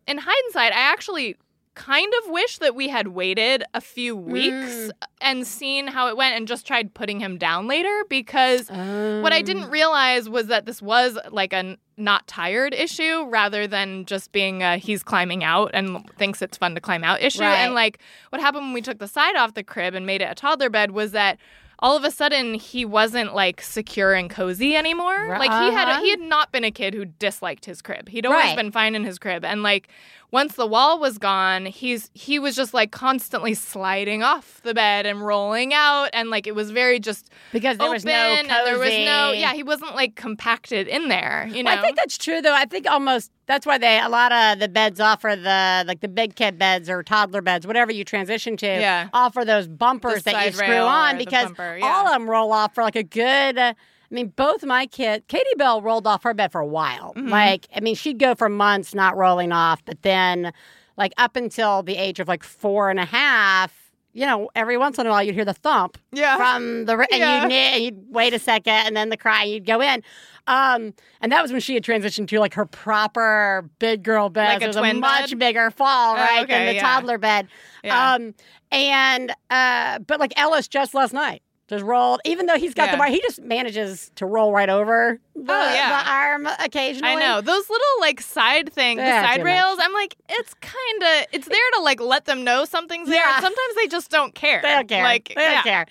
In 0.07 0.17
hindsight, 0.17 0.71
I 0.71 0.79
actually 0.79 1.35
kind 1.79 2.11
of 2.23 2.29
wish 2.31 2.57
that 2.57 2.75
we 2.75 2.89
had 2.89 3.07
waited 3.07 3.63
a 3.73 3.79
few 3.79 4.13
weeks 4.15 4.53
Mm. 4.75 4.91
and 5.21 5.47
seen 5.47 5.87
how 5.87 6.09
it 6.09 6.17
went 6.17 6.35
and 6.35 6.45
just 6.45 6.67
tried 6.67 6.93
putting 6.93 7.21
him 7.21 7.37
down 7.37 7.67
later 7.67 8.03
because 8.09 8.69
what 8.69 9.31
I 9.33 9.39
Um, 9.39 9.45
didn't 9.45 9.69
realize 9.69 10.27
was 10.27 10.47
that 10.47 10.65
this 10.65 10.81
was 10.81 11.17
like 11.31 11.53
a 11.53 11.77
not 11.95 12.27
tired 12.27 12.73
issue 12.73 13.25
rather 13.29 13.65
than 13.65 14.03
just 14.05 14.31
being 14.33 14.61
a 14.61 14.77
he's 14.77 15.03
climbing 15.03 15.41
out 15.43 15.71
and 15.73 16.05
thinks 16.17 16.41
it's 16.41 16.57
fun 16.57 16.75
to 16.75 16.81
climb 16.81 17.03
out 17.05 17.21
issue. 17.21 17.41
Right. 17.43 17.59
And 17.59 17.73
like 17.73 17.99
what 18.29 18.41
happened 18.41 18.65
when 18.65 18.73
we 18.73 18.81
took 18.81 18.99
the 18.99 19.07
side 19.07 19.35
off 19.37 19.53
the 19.53 19.63
crib 19.63 19.93
and 19.95 20.05
made 20.05 20.21
it 20.21 20.29
a 20.29 20.35
toddler 20.35 20.69
bed 20.69 20.91
was 20.91 21.13
that 21.13 21.37
all 21.81 21.95
of 21.95 22.03
a 22.03 22.11
sudden 22.11 22.55
he 22.55 22.83
wasn't 22.83 23.33
like 23.33 23.61
secure 23.61 24.13
and 24.13 24.29
cozy 24.29 24.75
anymore. 24.75 25.37
Like 25.39 25.49
he 25.51 25.71
had 25.73 26.01
he 26.01 26.09
had 26.09 26.19
not 26.19 26.51
been 26.51 26.65
a 26.65 26.71
kid 26.71 26.93
who 26.93 27.05
disliked 27.05 27.63
his 27.63 27.81
crib. 27.81 28.09
He'd 28.09 28.25
always 28.25 28.47
Right. 28.47 28.55
been 28.57 28.71
fine 28.71 28.95
in 28.95 29.05
his 29.05 29.17
crib 29.17 29.45
and 29.45 29.63
like 29.63 29.87
once 30.31 30.53
the 30.55 30.67
wall 30.67 30.99
was 30.99 31.17
gone, 31.17 31.65
he's 31.65 32.11
he 32.13 32.37
was 32.39 32.55
just 32.55 32.73
like 32.73 32.91
constantly 32.91 33.53
sliding 33.53 34.21
off 34.21 34.61
the 34.63 34.73
bed 34.73 35.05
and 35.05 35.25
rolling 35.25 35.73
out 35.73 36.09
and 36.13 36.29
like 36.29 36.45
it 36.45 36.53
was 36.53 36.69
very 36.71 36.99
just 36.99 37.29
because 37.51 37.77
there 37.77 37.89
was 37.89 38.05
no 38.05 38.11
and 38.11 38.47
there 38.47 38.77
was 38.77 38.89
no 38.89 39.29
cozy- 39.29 39.39
yeah 39.39 39.53
he 39.53 39.63
wasn't 39.63 39.95
like 39.95 40.15
compacted 40.15 40.87
in 40.87 41.07
there 41.09 41.47
you 41.51 41.63
know 41.63 41.71
Well, 41.71 41.79
I 41.79 41.81
think 41.81 41.95
that's 41.97 42.17
true 42.17 42.41
though. 42.41 42.53
I 42.53 42.65
think 42.65 42.85
almost 42.89 43.31
that's 43.47 43.65
why 43.65 43.77
they 43.79 43.99
a 43.99 44.09
lot 44.09 44.31
of 44.31 44.59
the 44.59 44.67
beds 44.67 44.99
offer 44.99 45.35
the 45.35 45.83
like 45.87 46.01
the 46.01 46.07
big 46.07 46.35
kid 46.35 46.59
beds 46.59 46.89
or 46.89 47.01
toddler 47.01 47.41
beds, 47.41 47.65
whatever 47.65 47.91
you 47.91 48.03
transition 48.03 48.55
to, 48.57 48.67
Yeah. 48.67 49.09
offer 49.13 49.43
those 49.43 49.67
bumpers 49.67 50.23
that 50.23 50.45
you 50.45 50.51
screw 50.51 50.75
on 50.77 51.17
because 51.17 51.45
bumper, 51.45 51.77
yeah. 51.79 51.87
all 51.87 52.05
of 52.07 52.13
them 52.13 52.29
roll 52.29 52.51
off 52.51 52.75
for 52.75 52.83
like 52.83 52.95
a 52.95 53.03
good. 53.03 53.57
uh, 53.57 53.73
I 54.11 54.15
mean, 54.15 54.29
both 54.35 54.63
my 54.63 54.85
kids, 54.87 55.23
Katie 55.27 55.45
Bell 55.57 55.81
rolled 55.81 56.07
off 56.07 56.23
her 56.23 56.33
bed 56.33 56.51
for 56.51 56.61
a 56.61 56.65
while. 56.65 57.13
Mm-hmm. 57.15 57.29
Like, 57.29 57.67
I 57.75 57.79
mean, 57.79 57.95
she'd 57.95 58.17
go 58.19 58.33
for 58.35 58.49
months 58.49 58.95
not 58.95 59.15
rolling 59.15 59.51
off, 59.51 59.83
but 59.85 60.01
then, 60.01 60.51
like, 60.97 61.13
up 61.17 61.35
until 61.35 61.83
the 61.83 61.95
age 61.95 62.19
of 62.19 62.27
like 62.27 62.43
four 62.43 62.89
and 62.89 62.99
a 62.99 63.05
half, 63.05 63.71
you 64.13 64.25
know, 64.25 64.49
every 64.55 64.75
once 64.77 64.97
in 64.97 65.05
a 65.05 65.09
while 65.11 65.21
you'd 65.21 65.35
hear 65.35 65.45
the 65.45 65.53
thump 65.53 65.99
Yeah. 66.11 66.37
from 66.37 66.85
the 66.85 66.93
and 66.97 67.07
Yeah. 67.11 67.43
you'd, 67.43 67.51
and 67.51 67.83
you'd 67.83 68.05
wait 68.13 68.33
a 68.33 68.39
second 68.39 68.73
and 68.73 68.97
then 68.97 69.09
the 69.09 69.17
cry 69.17 69.43
and 69.43 69.51
you'd 69.51 69.65
go 69.67 69.79
in. 69.81 70.01
Um, 70.47 70.95
and 71.21 71.31
that 71.31 71.43
was 71.43 71.51
when 71.51 71.61
she 71.61 71.75
had 71.75 71.83
transitioned 71.83 72.27
to 72.29 72.39
like 72.39 72.55
her 72.55 72.65
proper 72.65 73.69
big 73.77 74.01
girl 74.01 74.29
bed. 74.29 74.53
Like 74.55 74.61
it 74.63 74.67
was 74.67 74.75
a 74.77 74.93
much 74.95 75.29
bed? 75.29 75.39
bigger 75.39 75.69
fall, 75.69 76.13
Oh, 76.15 76.19
right, 76.19 76.47
than 76.47 76.65
the 76.65 76.73
yeah. 76.73 76.81
toddler 76.81 77.19
bed. 77.19 77.47
Yeah. 77.83 78.13
Um, 78.15 78.33
and 78.71 79.31
uh, 79.51 79.99
but 79.99 80.19
like 80.19 80.33
Ellis 80.37 80.67
just 80.67 80.95
last 80.95 81.13
night 81.13 81.43
just 81.69 81.83
rolled, 81.85 82.19
even 82.25 82.47
though 82.47 82.57
he's 82.57 82.73
got 82.73 82.87
the 82.87 82.91
Yeah. 82.93 82.97
bar, 82.97 83.07
he 83.07 83.21
just 83.21 83.41
manages 83.41 84.11
to 84.15 84.25
roll 84.25 84.51
right 84.51 84.69
over 84.69 85.19
the, 85.35 85.53
Oh, 85.53 85.73
yeah. 85.73 86.03
the 86.03 86.09
arm 86.11 86.47
occasionally. 86.59 87.13
I 87.13 87.15
know 87.15 87.41
those 87.41 87.69
little 87.69 87.85
like 88.01 88.19
side 88.19 88.73
things, 88.73 88.99
the 88.99 89.05
side 89.21 89.43
rails. 89.43 89.77
I'm 89.81 89.93
like, 89.93 90.15
it's 90.29 90.53
kind 90.55 91.03
of 91.03 91.27
it's 91.31 91.47
there 91.47 91.69
to 91.75 91.81
like 91.81 92.01
let 92.01 92.25
them 92.25 92.43
know 92.43 92.65
something's 92.65 93.07
there. 93.07 93.23
Yeah. 93.23 93.35
And 93.35 93.43
sometimes 93.43 93.75
they 93.75 93.87
just 93.87 94.09
don't 94.11 94.33
care. 94.35 94.61
They 94.63 94.69
don't 94.73 94.87
care. 94.89 95.03
Like, 95.03 95.27
they 95.29 95.35
don't 95.35 95.51
yeah. 95.53 95.61
care. 95.61 95.85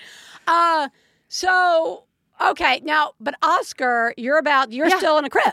Uh, 0.47 0.89
so 1.29 2.05
okay 2.41 2.81
now, 2.85 3.13
but 3.21 3.35
Oscar, 3.43 4.15
you're 4.17 4.39
about 4.39 4.73
you're 4.73 4.89
Yeah. 4.89 4.99
still 4.99 5.19
in 5.19 5.25
a 5.25 5.31
crib. 5.31 5.53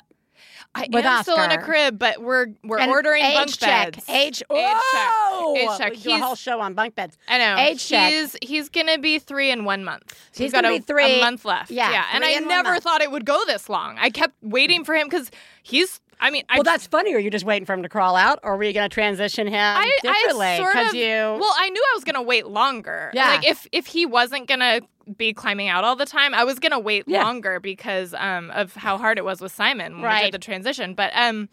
I 0.78 0.88
with 0.92 1.06
am 1.06 1.24
still 1.24 1.40
in 1.42 1.52
a 1.52 1.62
crib, 1.62 1.98
but 1.98 2.22
we're 2.22 2.48
we're 2.64 2.80
And 2.80 2.92
ordering 2.92 3.24
age 3.24 3.34
bunk 3.36 3.58
check. 3.58 3.94
beds. 3.94 4.10
Age, 4.10 4.44
Age 4.52 4.74
check. 4.92 5.14
Age 5.58 5.70
check. 5.78 5.92
We 5.94 5.98
do 6.02 6.12
a 6.12 6.18
whole 6.20 6.36
show 6.36 6.60
on 6.60 6.74
bunk 6.74 6.96
beds. 6.96 7.18
I 7.30 7.38
know. 7.38 7.56
Age 7.58 7.86
check. 7.88 8.12
He's 8.12 8.36
he's 8.42 8.70
gonna 8.70 8.98
be 8.98 9.18
three 9.20 9.52
in 9.52 9.64
one 9.64 9.84
month. 9.86 10.14
So 10.34 10.44
he's 10.44 10.52
gonna 10.52 10.68
a, 10.70 10.78
be 10.78 10.80
three- 10.80 11.20
a 11.20 11.22
month 11.22 11.46
left. 11.46 11.72
yeah, 11.72 11.92
yeah. 11.92 12.06
And 12.14 12.26
I 12.26 12.34
never 12.40 12.72
month. 12.72 12.84
thought 12.84 13.02
it 13.02 13.10
would 13.10 13.26
go 13.26 13.42
this 13.46 13.70
long. 13.70 13.98
I 14.00 14.10
kept 14.10 14.34
waiting 14.42 14.84
for 14.84 14.94
him 14.96 15.08
because 15.08 15.32
he's. 15.64 16.02
I 16.20 16.32
mean, 16.32 16.44
I 16.50 16.56
Well, 16.56 16.64
that's 16.64 16.88
funny. 16.88 17.14
Are 17.14 17.20
you 17.20 17.30
just 17.30 17.44
waiting 17.46 17.66
for 17.66 17.74
him 17.74 17.84
to 17.84 17.90
crawl 17.90 18.16
out, 18.16 18.40
or 18.42 18.56
were 18.56 18.64
you 18.64 18.72
going 18.72 18.90
to 18.90 18.94
transition 18.94 19.48
him 19.48 19.56
I, 19.78 19.92
differently? 20.02 20.48
I 20.48 20.58
sort 20.58 20.72
'Cause 20.74 20.90
of. 20.92 20.96
you. 20.96 21.06
Well, 21.08 21.54
I 21.60 21.70
knew 21.70 21.82
I 21.92 21.96
was 21.96 22.06
gonna 22.06 22.22
wait 22.22 22.48
longer. 22.48 23.12
Yeah. 23.14 23.30
Like 23.32 23.46
if 23.46 23.68
if 23.74 23.88
he 23.88 24.06
wasn't 24.06 24.48
gonna 24.48 24.80
be 25.18 25.34
climbing 25.34 25.68
out 25.68 25.84
all 25.84 25.96
the 25.96 26.06
time, 26.06 26.34
I 26.34 26.44
was 26.44 26.60
gonna 26.60 26.80
wait 26.80 27.04
Yeah. 27.08 27.24
longer 27.24 27.60
because 27.60 28.14
um 28.16 28.52
of 28.52 28.74
how 28.76 28.98
hard 28.98 29.18
it 29.18 29.26
was 29.26 29.42
with 29.42 29.52
Simon 29.52 29.94
when 29.94 30.02
we 30.02 30.08
Right. 30.08 30.24
did 30.26 30.34
the 30.34 30.40
transition. 30.44 30.94
But 30.94 31.12
um. 31.16 31.50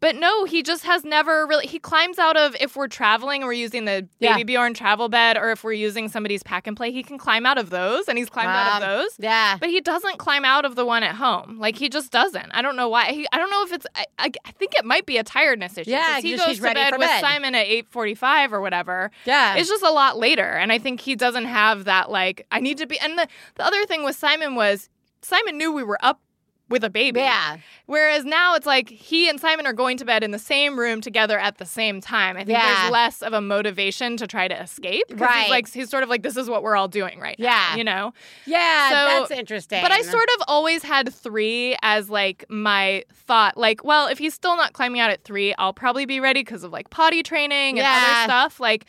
But 0.00 0.16
no, 0.16 0.44
he 0.46 0.62
just 0.62 0.84
has 0.84 1.04
never 1.04 1.46
really. 1.46 1.66
He 1.66 1.78
climbs 1.78 2.18
out 2.18 2.36
of 2.36 2.56
if 2.58 2.74
we're 2.74 2.88
traveling 2.88 3.42
we're 3.42 3.52
using 3.52 3.84
the 3.84 4.08
Yeah. 4.18 4.32
baby 4.36 4.54
Bjorn 4.54 4.72
travel 4.72 5.08
bed, 5.10 5.36
or 5.36 5.50
if 5.50 5.62
we're 5.62 5.74
using 5.74 6.08
somebody's 6.08 6.42
pack 6.42 6.66
and 6.66 6.74
play, 6.76 6.90
he 6.90 7.02
can 7.02 7.18
climb 7.18 7.44
out 7.44 7.58
of 7.58 7.68
those, 7.70 8.08
and 8.08 8.16
he's 8.16 8.30
climbed 8.30 8.48
out 8.48 8.82
of 8.82 8.88
Um, 8.88 8.96
those. 8.98 9.10
yeah. 9.18 9.58
But 9.60 9.68
he 9.68 9.80
doesn't 9.82 10.16
climb 10.18 10.44
out 10.44 10.64
of 10.64 10.74
the 10.74 10.86
one 10.86 11.02
at 11.02 11.16
home. 11.16 11.58
Like 11.58 11.76
he 11.76 11.88
just 11.90 12.10
doesn't. 12.10 12.50
I 12.52 12.62
don't 12.62 12.76
know 12.76 12.88
why. 12.88 13.12
He, 13.12 13.26
I 13.30 13.36
don't 13.36 13.50
know 13.50 13.62
if 13.62 13.72
it's. 13.74 13.86
I, 13.94 14.06
I, 14.18 14.30
I 14.46 14.50
think 14.52 14.74
it 14.74 14.84
might 14.86 15.04
be 15.04 15.18
a 15.18 15.22
tiredness 15.22 15.76
issue. 15.76 15.90
Yeah. 15.90 16.20
he 16.20 16.36
goes 16.36 16.56
to 16.56 16.62
bed 16.74 16.94
with. 16.96 17.10
Simon 17.20 17.54
at 17.54 17.66
eight 17.66 17.86
forty-five 17.90 18.52
or 18.54 18.60
whatever. 18.62 19.10
Yeah. 19.26 19.56
it's 19.56 19.68
just 19.68 19.82
a 19.84 19.90
lot 19.90 20.16
later, 20.16 20.44
and 20.46 20.72
I 20.72 20.78
think 20.78 21.00
he 21.00 21.14
doesn't 21.14 21.44
have 21.44 21.84
that. 21.84 22.10
Like 22.10 22.46
I 22.50 22.60
need 22.60 22.78
to 22.78 22.86
be. 22.86 22.98
And 22.98 23.18
the 23.18 23.28
the 23.56 23.64
other 23.66 23.84
thing 23.84 24.02
with 24.04 24.16
Simon 24.16 24.54
was 24.54 24.88
Simon 25.22 25.58
knew 25.58 25.70
we 25.72 25.82
were 25.82 25.98
up 26.02 26.20
with 26.70 26.82
a 26.84 26.88
baby. 26.88 27.20
Yeah. 27.20 27.58
Whereas 27.86 28.24
now 28.24 28.54
it's 28.54 28.64
like 28.64 28.88
he 28.88 29.28
and 29.28 29.38
Simon 29.40 29.66
are 29.66 29.72
going 29.72 29.96
to 29.98 30.04
bed 30.04 30.22
in 30.24 30.30
the 30.30 30.38
same 30.38 30.78
room 30.78 31.00
together 31.00 31.38
at 31.38 31.58
the 31.58 31.66
same 31.66 32.00
time. 32.00 32.36
I 32.36 32.44
think 32.44 32.56
Yeah. 32.56 32.82
there's 32.82 32.92
less 32.92 33.22
of 33.22 33.32
a 33.32 33.40
motivation 33.40 34.16
to 34.18 34.26
try 34.26 34.48
to 34.48 34.54
escape. 34.62 35.04
Right. 35.10 35.42
He's 35.42 35.50
like 35.50 35.70
he's 35.72 35.90
sort 35.90 36.02
of 36.04 36.08
like 36.08 36.22
this 36.22 36.36
is 36.36 36.48
what 36.48 36.62
we're 36.62 36.76
all 36.76 36.88
doing 36.88 37.18
right 37.18 37.36
Yeah. 37.38 37.50
now. 37.72 37.76
You 37.76 37.84
know. 37.84 38.14
Yeah, 38.46 38.88
So- 38.88 38.94
that's 39.20 39.30
interesting. 39.32 39.82
But 39.82 39.90
I 39.92 40.02
sort 40.02 40.28
of 40.38 40.44
always 40.48 40.82
had 40.84 41.12
three 41.12 41.76
as 41.82 42.08
like 42.08 42.44
my 42.48 43.04
thought. 43.12 43.56
Like, 43.56 43.84
well, 43.84 44.06
if 44.06 44.18
he's 44.18 44.32
still 44.34 44.56
not 44.56 44.72
climbing 44.72 45.00
out 45.00 45.10
at 45.10 45.24
three, 45.24 45.54
I'll 45.58 45.72
probably 45.74 46.06
be 46.06 46.20
ready 46.20 46.40
because 46.42 46.62
of 46.64 46.70
like 46.72 46.88
potty 46.90 47.22
training 47.22 47.78
and 47.78 47.84
Yeah. 47.84 48.02
other 48.22 48.24
stuff. 48.32 48.60
Like, 48.60 48.84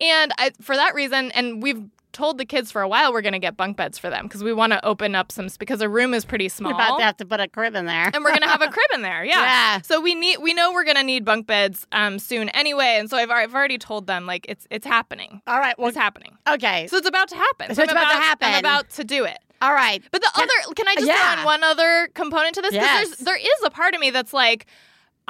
and 0.00 0.32
I, 0.38 0.52
for 0.62 0.74
that 0.76 0.94
reason, 0.94 1.30
and 1.32 1.62
we've 1.62 1.82
told 2.18 2.36
the 2.36 2.44
kids 2.44 2.72
for 2.72 2.82
a 2.82 2.88
while 2.88 3.12
we're 3.12 3.22
going 3.22 3.32
to 3.32 3.38
get 3.38 3.56
bunk 3.56 3.76
beds 3.76 3.96
for 3.96 4.10
them 4.10 4.24
because 4.24 4.42
we 4.42 4.52
want 4.52 4.72
to 4.72 4.84
open 4.84 5.14
up 5.14 5.30
some 5.30 5.48
because 5.56 5.80
a 5.80 5.88
room 5.88 6.12
is 6.12 6.24
pretty 6.24 6.48
small. 6.48 6.72
You're 6.76 6.80
about 6.80 6.98
to 6.98 7.04
have 7.04 7.16
to 7.18 7.24
put 7.24 7.38
a 7.38 7.46
crib 7.46 7.76
in 7.76 7.86
there. 7.86 8.10
and 8.12 8.24
we're 8.24 8.34
gonna 8.34 8.48
have 8.48 8.60
a 8.60 8.68
crib 8.68 8.90
in 8.92 9.02
there, 9.02 9.24
yeah. 9.32 9.40
Yeah. 9.40 9.80
So 9.82 10.00
we 10.00 10.16
need, 10.16 10.38
we 10.38 10.52
know 10.52 10.72
we're 10.72 10.84
gonna 10.84 11.04
need 11.04 11.24
bunk 11.24 11.46
beds 11.46 11.86
um, 11.92 12.18
soon 12.18 12.48
anyway, 12.50 12.96
and 12.98 13.08
so 13.08 13.16
I've, 13.16 13.30
I've 13.30 13.54
already 13.54 13.78
told 13.78 14.08
them 14.08 14.26
like 14.26 14.46
it's 14.48 14.66
it's 14.68 14.86
happening. 14.86 15.40
All 15.46 15.60
right. 15.60 15.78
Well, 15.78 15.88
It's 15.88 15.96
happening. 15.96 16.36
okay. 16.48 16.88
So 16.88 16.96
it's 16.96 17.06
about 17.06 17.28
to 17.28 17.36
happen. 17.36 17.74
So 17.76 17.82
it's 17.82 17.92
I'm 17.92 17.96
about 17.96 18.10
to 18.10 18.18
happen. 18.18 18.48
I'm 18.48 18.58
about 18.58 18.90
to 18.90 19.04
do 19.04 19.24
it. 19.24 19.38
All 19.62 19.72
right. 19.72 20.02
But 20.10 20.20
the 20.22 20.30
other, 20.34 20.74
can 20.74 20.88
I 20.88 20.94
just 20.94 21.06
yeah. 21.06 21.32
throw 21.32 21.40
in 21.40 21.44
one 21.46 21.64
other 21.64 22.08
component 22.14 22.54
to 22.56 22.62
this? 22.62 22.74
Yes. 22.74 23.08
there's, 23.08 23.18
there 23.20 23.36
is 23.36 23.62
a 23.64 23.70
part 23.70 23.94
of 23.94 24.00
me 24.00 24.10
that's 24.10 24.32
like, 24.32 24.66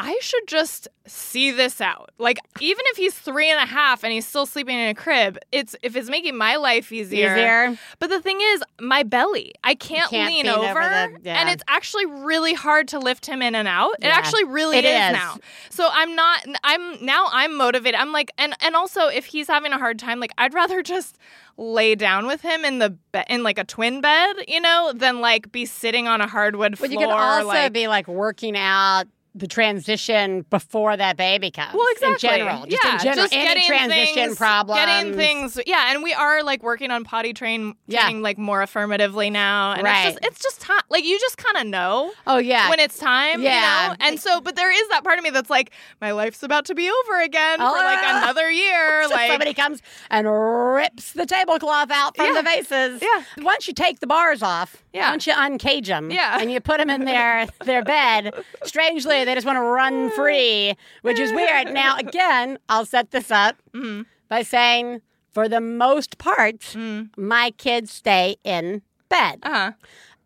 I 0.00 0.16
should 0.22 0.46
just 0.46 0.86
see 1.06 1.50
this 1.50 1.80
out. 1.80 2.10
Like, 2.18 2.38
even 2.60 2.82
if 2.86 2.96
he's 2.96 3.14
three 3.14 3.50
and 3.50 3.58
a 3.60 3.66
half 3.66 4.04
and 4.04 4.12
he's 4.12 4.24
still 4.26 4.46
sleeping 4.46 4.78
in 4.78 4.88
a 4.90 4.94
crib, 4.94 5.38
it's 5.50 5.74
if 5.82 5.96
it's 5.96 6.08
making 6.08 6.36
my 6.36 6.54
life 6.54 6.92
easier. 6.92 7.34
Easier. 7.34 7.76
But 7.98 8.08
the 8.10 8.20
thing 8.20 8.38
is, 8.40 8.62
my 8.80 9.02
belly, 9.02 9.54
I 9.64 9.74
can't, 9.74 10.08
can't 10.08 10.32
lean 10.32 10.46
over 10.46 10.68
over, 10.68 10.80
the- 10.80 11.18
yeah. 11.24 11.40
and 11.40 11.50
it's 11.50 11.64
actually 11.66 12.06
really 12.06 12.54
hard 12.54 12.86
to 12.88 13.00
lift 13.00 13.26
him 13.26 13.42
in 13.42 13.56
and 13.56 13.66
out. 13.66 13.94
It 14.00 14.06
actually 14.06 14.44
really 14.44 14.78
It 14.78 14.84
is, 14.84 14.92
is. 15.06 15.12
now. 15.12 15.36
So 15.70 15.88
I'm 15.92 16.14
not. 16.14 16.46
I'm 16.62 17.04
now. 17.04 17.26
I'm 17.32 17.56
motivated. 17.56 18.00
I'm 18.00 18.12
like, 18.12 18.30
and 18.38 18.54
and 18.60 18.76
also 18.76 19.08
if 19.08 19.24
he's 19.26 19.48
having 19.48 19.72
a 19.72 19.78
hard 19.78 19.98
time, 19.98 20.20
like 20.20 20.32
I'd 20.38 20.54
rather 20.54 20.80
just 20.80 21.18
lay 21.56 21.96
down 21.96 22.28
with 22.28 22.40
him 22.40 22.64
in 22.64 22.78
the 22.78 22.90
be- 23.10 23.24
in 23.28 23.42
like 23.42 23.58
a 23.58 23.64
twin 23.64 24.00
bed, 24.00 24.36
you 24.46 24.60
know, 24.60 24.92
than 24.94 25.20
like 25.20 25.50
be 25.50 25.66
sitting 25.66 26.06
on 26.06 26.20
a 26.20 26.28
hardwood 26.28 26.72
But 26.78 26.78
floor. 26.78 26.90
you 26.92 26.98
could 26.98 27.08
also 27.12 27.48
like, 27.48 27.72
be 27.72 27.88
like 27.88 28.06
working 28.06 28.56
out 28.56 29.06
the 29.38 29.46
transition 29.46 30.44
before 30.50 30.96
that 30.96 31.16
baby 31.16 31.50
comes. 31.50 31.74
Well, 31.74 31.86
exactly. 31.92 32.28
In 32.30 32.36
general, 32.38 32.66
just 32.66 32.84
yeah, 32.84 32.92
in 32.94 32.98
general, 32.98 33.16
just 33.24 33.34
any 33.34 33.44
getting 33.48 33.66
transition 33.66 34.14
things, 34.14 34.36
problems. 34.36 34.80
getting 34.80 35.14
things. 35.14 35.58
Yeah, 35.66 35.92
and 35.92 36.02
we 36.02 36.12
are 36.12 36.42
like 36.42 36.62
working 36.62 36.90
on 36.90 37.04
potty 37.04 37.32
train, 37.32 37.74
Yeah. 37.86 38.02
training 38.02 38.22
like 38.22 38.38
more 38.38 38.62
affirmatively 38.62 39.30
now, 39.30 39.72
and 39.72 39.82
Right. 39.84 40.06
it's 40.08 40.14
just 40.20 40.26
it's 40.26 40.42
just 40.42 40.60
time. 40.60 40.80
Like 40.90 41.04
you 41.04 41.18
just 41.20 41.36
kind 41.38 41.56
of 41.56 41.66
know 41.66 42.12
Oh 42.26 42.38
yeah. 42.38 42.68
when 42.70 42.80
it's 42.80 42.98
time, 42.98 43.42
Yeah. 43.42 43.84
you 43.84 43.88
know. 43.90 43.96
And 44.00 44.20
so, 44.20 44.40
but 44.40 44.56
there 44.56 44.70
is 44.70 44.88
that 44.90 45.04
part 45.04 45.18
of 45.18 45.24
me 45.24 45.30
that's 45.30 45.50
like, 45.50 45.72
my 46.00 46.10
life's 46.12 46.42
about 46.42 46.64
to 46.66 46.74
be 46.74 46.88
over 46.90 47.20
again 47.22 47.58
Oh, 47.60 47.70
for 47.72 47.84
like 47.84 48.00
yeah. 48.02 48.22
another 48.24 48.50
year. 48.50 49.02
So 49.08 49.14
like 49.14 49.30
somebody 49.30 49.54
comes 49.54 49.80
and 50.10 50.26
rips 50.28 51.12
the 51.12 51.24
tablecloth 51.26 51.90
out 51.90 52.16
from 52.16 52.26
Yeah. 52.26 52.32
the 52.34 52.42
vases. 52.42 53.02
Yeah. 53.02 53.44
Once 53.44 53.66
you 53.68 53.74
take 53.74 54.00
the 54.00 54.06
bars 54.06 54.42
off, 54.42 54.82
Yeah. 54.92 55.10
once 55.10 55.26
you 55.26 55.32
uncage 55.32 55.86
them, 55.86 56.10
Yeah. 56.10 56.38
and 56.40 56.50
you 56.52 56.60
put 56.60 56.78
them 56.78 56.90
in 56.90 57.04
their 57.04 57.46
their 57.64 57.82
bed, 57.82 58.32
strangely 58.64 59.24
they 59.28 59.34
just 59.34 59.46
want 59.46 59.56
to 59.56 59.62
run 59.62 60.10
free, 60.10 60.74
which 61.02 61.18
is 61.18 61.32
weird. 61.32 61.72
Now 61.72 61.96
again, 61.98 62.58
I'll 62.68 62.86
set 62.86 63.10
this 63.10 63.30
up 63.30 63.56
Mm-hmm. 63.74 64.02
by 64.28 64.42
saying, 64.42 65.02
for 65.30 65.48
the 65.48 65.60
most 65.60 66.18
part, 66.18 66.58
Mm. 66.60 67.10
my 67.16 67.50
kids 67.52 67.92
stay 67.92 68.36
in 68.44 68.82
bed. 69.08 69.38
uh 69.42 69.72
huh. 69.72 69.72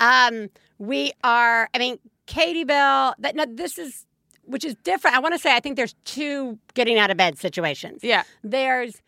Um, 0.01 0.49
we 0.79 1.13
are. 1.23 1.69
I 1.75 1.79
mean, 1.79 1.99
Katie 2.27 2.65
Bell. 2.65 3.15
That 3.19 3.37
now 3.37 3.45
this 3.49 3.79
is, 3.79 4.07
which 4.45 4.65
is 4.65 4.75
different. 4.83 5.17
I 5.17 5.21
want 5.21 5.35
to 5.35 5.39
say 5.39 5.55
I 5.55 5.61
think 5.61 5.77
there's 5.77 5.95
two 6.05 6.59
getting 6.75 6.99
out 6.99 7.11
of 7.11 7.17
bed 7.17 7.39
situations. 7.39 8.01
Yeah. 8.03 8.23
There's 8.43 9.01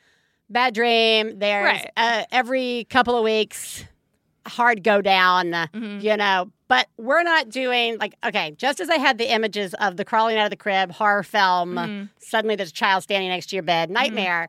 bad 0.51 0.75
dream. 0.75 1.39
There's 1.39 1.65
Right. 1.65 1.91
uh, 1.97 2.25
every 2.31 2.87
couple 2.91 3.17
of 3.17 3.25
weeks 3.25 3.85
hard 4.47 4.85
go 4.85 5.01
down. 5.01 5.47
Mm-hmm. 5.47 6.01
You 6.01 6.17
know, 6.17 6.51
but 6.69 6.89
we're 6.97 7.23
not 7.23 7.49
doing 7.49 7.99
like 7.99 8.15
okay. 8.25 8.53
Just 8.57 8.81
as 8.81 8.89
I 8.91 8.97
had 8.97 9.19
the 9.19 9.33
images 9.33 9.75
of 9.75 9.97
the 9.97 10.05
crawling 10.05 10.37
out 10.39 10.45
of 10.45 10.51
the 10.51 10.57
crib 10.57 10.91
horror 10.93 11.23
film, 11.23 11.75
Mm-hmm. 11.75 12.05
suddenly 12.19 12.57
there's 12.57 12.71
a 12.71 12.73
child 12.73 13.03
standing 13.03 13.29
next 13.29 13.47
to 13.51 13.57
your 13.57 13.63
bed, 13.63 13.91
nightmare. 13.91 14.49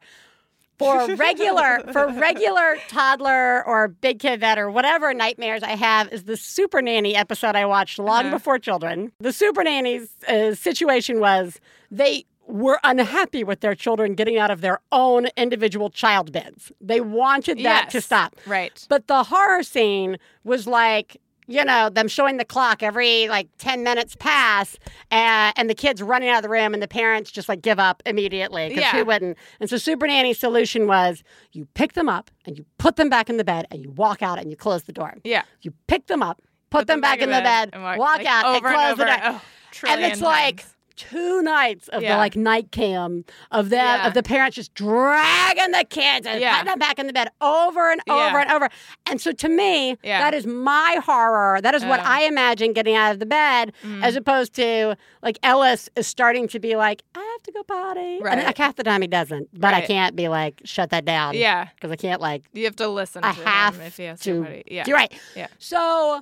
For 0.77 1.15
regular, 1.15 1.79
for 1.93 2.07
regular 2.19 2.75
toddler 2.89 3.65
or 3.65 3.87
big 3.87 4.19
kid 4.19 4.41
vet 4.41 4.59
or 4.59 4.69
whatever 4.69 5.13
nightmares 5.13 5.63
I 5.63 5.69
have 5.77 6.11
is 6.11 6.25
the 6.25 6.35
Super 6.35 6.81
Nanny 6.81 7.15
episode 7.15 7.55
I 7.55 7.65
watched 7.65 7.97
long 7.97 8.25
Uh-huh. 8.25 8.35
before 8.35 8.59
children. 8.59 9.13
The 9.21 9.31
Super 9.31 9.63
Nanny's 9.63 10.09
uh, 10.27 10.53
situation 10.53 11.21
was 11.21 11.61
they 11.89 12.25
were 12.45 12.77
unhappy 12.83 13.45
with 13.45 13.61
their 13.61 13.73
children 13.73 14.15
getting 14.15 14.37
out 14.37 14.51
of 14.51 14.59
their 14.59 14.79
own 14.91 15.27
individual 15.37 15.89
child 15.89 16.33
beds. 16.33 16.73
They 16.81 16.99
wanted 16.99 17.59
that 17.63 17.89
to 17.91 18.01
stop. 18.01 18.35
Right. 18.45 18.85
But 18.89 19.07
the 19.07 19.23
horror 19.23 19.63
scene 19.63 20.17
was 20.43 20.67
like, 20.67 21.15
you 21.47 21.63
know, 21.63 21.89
them 21.89 22.07
showing 22.07 22.37
the 22.37 22.45
clock 22.45 22.81
every 22.83 23.27
like 23.27 23.47
10 23.59 23.83
minutes 23.83 24.15
pass 24.17 24.77
and, 25.11 25.53
and 25.57 25.69
the 25.69 25.75
kids 25.75 26.01
running 26.01 26.29
out 26.29 26.37
of 26.37 26.43
the 26.43 26.49
room 26.49 26.73
and 26.73 26.81
the 26.81 26.87
parents 26.87 27.31
just 27.31 27.47
like 27.47 27.61
give 27.61 27.79
up 27.79 28.01
immediately 28.05 28.69
because 28.69 28.81
Yeah. 28.83 28.91
who 28.91 29.05
wouldn't? 29.05 29.37
And 29.59 29.69
so 29.69 29.77
Super 29.77 30.07
Nanny's 30.07 30.39
solution 30.39 30.87
was 30.87 31.23
you 31.51 31.67
pick 31.73 31.93
them 31.93 32.09
up 32.09 32.31
and 32.45 32.57
you 32.57 32.65
put 32.77 32.95
them 32.95 33.09
back 33.09 33.29
in 33.29 33.37
the 33.37 33.43
bed 33.43 33.67
and 33.71 33.83
you 33.83 33.91
walk 33.91 34.21
out 34.21 34.39
and 34.39 34.49
you 34.49 34.55
close 34.57 34.83
the 34.83 34.93
door. 34.93 35.13
Yeah. 35.23 35.43
You 35.61 35.73
pick 35.87 36.07
them 36.07 36.23
up, 36.23 36.41
put, 36.69 36.87
them, 36.87 37.01
back 37.01 37.19
in 37.19 37.29
the 37.29 37.41
bed, 37.41 37.69
and 37.73 37.83
walk, 37.83 37.97
like, 37.99 38.25
out 38.27 38.45
and 38.45 38.61
close 38.63 38.91
and 38.91 38.99
the 38.99 39.05
door. 39.05 39.17
Oh, 39.23 39.41
and 39.87 40.01
it's 40.03 40.21
like 40.21 40.57
times. 40.61 40.74
Two 40.95 41.41
nights 41.41 41.87
of 41.89 42.01
the 42.01 42.09
like 42.09 42.35
night 42.35 42.71
cam 42.71 43.25
of 43.51 43.69
them 43.69 43.99
Yeah. 43.99 44.07
of 44.07 44.13
the 44.13 44.23
parents 44.23 44.55
just 44.55 44.73
dragging 44.73 45.71
the 45.71 45.85
kids 45.89 46.25
and 46.27 46.39
Yeah. 46.41 46.53
putting 46.59 46.71
them 46.71 46.79
back 46.79 46.99
in 46.99 47.07
the 47.07 47.13
bed 47.13 47.29
over 47.41 47.91
and 47.91 48.01
over 48.09 48.19
Yeah. 48.19 48.41
and 48.41 48.51
over. 48.51 48.69
And 49.05 49.19
so 49.21 49.31
to 49.31 49.49
me, 49.49 49.97
Yeah. 50.03 50.19
that 50.19 50.33
is 50.33 50.45
my 50.47 50.99
horror. 51.05 51.61
That 51.61 51.75
is 51.75 51.83
what. 51.85 51.99
Mm. 51.99 52.05
I 52.05 52.23
imagine 52.23 52.73
getting 52.73 52.95
out 52.95 53.11
of 53.11 53.19
the 53.19 53.25
bed, 53.25 53.73
as 54.01 54.15
opposed 54.15 54.53
to 54.55 54.95
like 55.21 55.37
Ellis 55.43 55.89
is 55.95 56.07
starting 56.07 56.47
to 56.49 56.59
be 56.59 56.75
like, 56.75 57.03
I 57.15 57.19
have 57.19 57.43
to 57.43 57.51
go 57.51 57.63
potty. 57.63 58.19
Right. 58.21 58.37
And 58.37 58.43
like 58.45 58.57
half 58.57 58.75
the 58.75 58.83
time 58.83 59.01
he 59.01 59.07
doesn't, 59.07 59.49
but 59.59 59.73
I 59.73 59.81
can't 59.81 60.15
be 60.15 60.27
like, 60.27 60.61
shut 60.65 60.89
that 60.91 61.05
down. 61.05 61.35
Yeah. 61.35 61.67
Because 61.75 61.91
I 61.91 61.95
can't 61.95 62.21
like 62.21 62.43
You 62.53 62.65
have 62.65 62.75
to 62.77 62.87
listen 62.87 63.23
I 63.23 63.33
to 63.33 63.45
have 63.45 63.75
him 63.75 63.81
if 63.87 63.95
to. 63.97 64.17
somebody. 64.17 64.63
Yeah. 64.67 64.83
You're 64.87 64.97
right. 64.97 65.11
Yeah. 65.35 65.47
So, 65.59 66.21